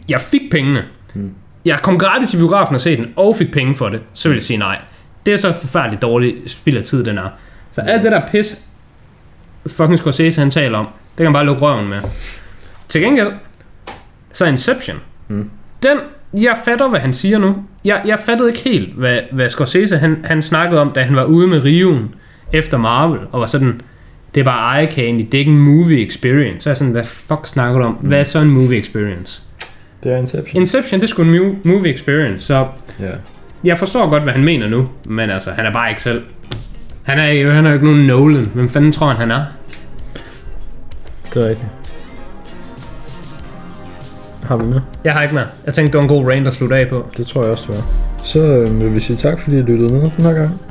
Jeg 0.10 0.19
fik 0.19 0.41
pengene. 0.52 0.84
Mm. 1.14 1.31
Jeg 1.65 1.80
kom 1.80 1.99
gratis 1.99 2.34
i 2.34 2.38
biografen 2.38 2.76
og 2.76 2.81
se 2.81 2.98
den, 2.98 3.14
og 3.15 3.35
fik 3.35 3.52
penge 3.52 3.76
for 3.76 3.90
det, 3.90 4.02
så 4.14 4.30
vil 4.30 4.35
jeg 4.35 4.44
sige 4.44 4.57
nej. 4.57 4.81
Det 5.26 5.34
er 5.34 5.38
så 5.38 5.52
forfærdeligt 5.52 6.02
dårligt 6.02 6.52
spild 6.52 6.77
af 6.77 6.84
tid, 6.84 7.06
den 7.06 7.18
er. 7.18 7.30
Så 7.72 7.81
alt 7.81 8.03
det 8.03 8.11
der 8.11 8.27
pis, 8.27 8.61
fucking 9.68 9.99
Scorsese 9.99 10.41
han 10.41 10.52
taler 10.52 10.77
om, 10.77 10.85
det 10.85 11.18
kan 11.18 11.26
man 11.26 11.34
bare 11.34 11.45
lukke 11.45 11.61
røven 11.61 11.90
med. 11.90 12.02
Til 12.90 13.02
gengæld, 13.02 13.31
så 14.31 14.45
Inception. 14.45 14.98
Mm. 15.27 15.49
Den, 15.84 15.98
jeg 16.42 16.58
fatter, 16.66 16.90
hvad 16.90 17.00
han 17.00 17.14
siger 17.14 17.38
nu. 17.38 17.56
Jeg, 17.86 18.02
jeg 18.06 18.20
fattede 18.20 18.50
ikke 18.50 18.62
helt, 18.64 18.94
hvad, 18.94 19.18
hvad 19.32 19.50
Scorsese 19.50 19.98
han, 19.98 20.18
han 20.24 20.42
snakkede 20.42 20.82
om, 20.82 20.92
da 20.96 21.02
han 21.02 21.16
var 21.16 21.24
ude 21.24 21.48
med 21.48 21.64
Riven 21.64 22.16
efter 22.54 22.78
Marvel, 22.78 23.20
og 23.32 23.42
var 23.42 23.48
sådan, 23.48 23.82
det 24.36 24.42
er 24.42 24.46
bare 24.46 24.84
eye 24.84 24.92
candy, 24.92 25.22
det 25.26 25.34
er 25.34 25.40
ikke 25.40 25.52
en 25.52 25.60
movie 25.60 26.06
experience. 26.06 26.62
Så 26.62 26.70
er 26.70 26.72
jeg 26.72 26.78
sådan, 26.78 26.92
hvad 26.94 27.04
fuck 27.04 27.48
snakker 27.48 27.80
du 27.80 27.86
om? 27.86 27.94
Hvad 27.94 28.20
er 28.20 28.24
så 28.24 28.40
en 28.40 28.50
movie 28.50 28.80
experience? 28.80 29.42
Det 30.04 30.12
er 30.14 30.18
Inception. 30.18 30.62
Inception, 30.62 31.02
det 31.02 31.10
skulle 31.10 31.46
en 31.46 31.60
movie 31.64 31.94
experience, 31.94 32.46
så 32.46 32.68
Ja. 33.00 33.06
jeg 33.64 33.78
forstår 33.78 34.10
godt, 34.10 34.24
hvad 34.24 34.34
han 34.34 34.44
mener 34.44 34.68
nu, 34.68 34.90
men 35.06 35.30
altså, 35.30 35.52
han 35.52 35.66
er 35.66 35.74
bare 35.74 35.90
ikke 35.90 36.02
selv. 36.02 36.22
Han 37.04 37.20
er, 37.20 37.52
han 37.52 37.66
er 37.66 37.70
jo 37.70 37.74
ikke 37.74 37.86
nogen 37.86 38.08
Nolan. 38.08 38.52
Hvem 38.54 38.70
fanden 38.70 38.92
tror 38.92 39.08
han, 39.08 39.18
han 39.18 39.32
er? 39.32 39.42
Det 41.34 41.44
er 41.44 41.50
rigtigt. 41.50 41.68
Har 44.45 44.57
vi 44.57 44.65
med? 44.65 44.80
Jeg 45.03 45.14
har 45.14 45.22
ikke 45.22 45.36
mere. 45.36 45.45
Jeg 45.65 45.74
tænkte, 45.74 45.91
det 45.91 45.98
var 45.98 46.02
en 46.03 46.18
god 46.20 46.32
rant 46.32 46.48
at 46.48 46.53
slutte 46.53 46.76
af 46.76 46.88
på. 46.90 47.07
Det 47.18 47.28
tror 47.28 47.41
jeg 47.44 47.52
også, 47.52 47.65
det 47.68 47.76
var. 47.76 47.84
Så 48.24 48.40
øh, 48.40 48.80
vil 48.80 48.94
vi 48.95 48.99
sige 48.99 49.18
tak, 49.18 49.40
fordi 49.40 49.56
I 49.56 49.61
lyttede 49.61 49.94
med 49.94 50.02
den 50.02 50.26
her 50.26 50.34
gang. 50.34 50.61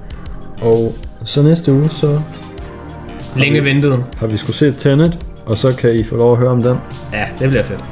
Og 0.62 0.94
så 1.24 1.42
næste 1.42 1.72
uge, 1.72 1.90
så 1.90 2.20
Længe 3.36 3.64
ventet. 3.64 4.04
har 4.16 4.26
vi 4.26 4.36
skulle 4.36 4.56
se 4.56 4.72
Tenet, 4.72 5.18
og 5.46 5.58
så 5.58 5.76
kan 5.76 5.94
I 5.94 6.02
få 6.04 6.16
lov 6.16 6.32
at 6.32 6.38
høre 6.38 6.50
om 6.50 6.62
den. 6.62 6.76
Ja, 7.12 7.24
det 7.38 7.48
bliver 7.48 7.62
fedt. 7.64 7.84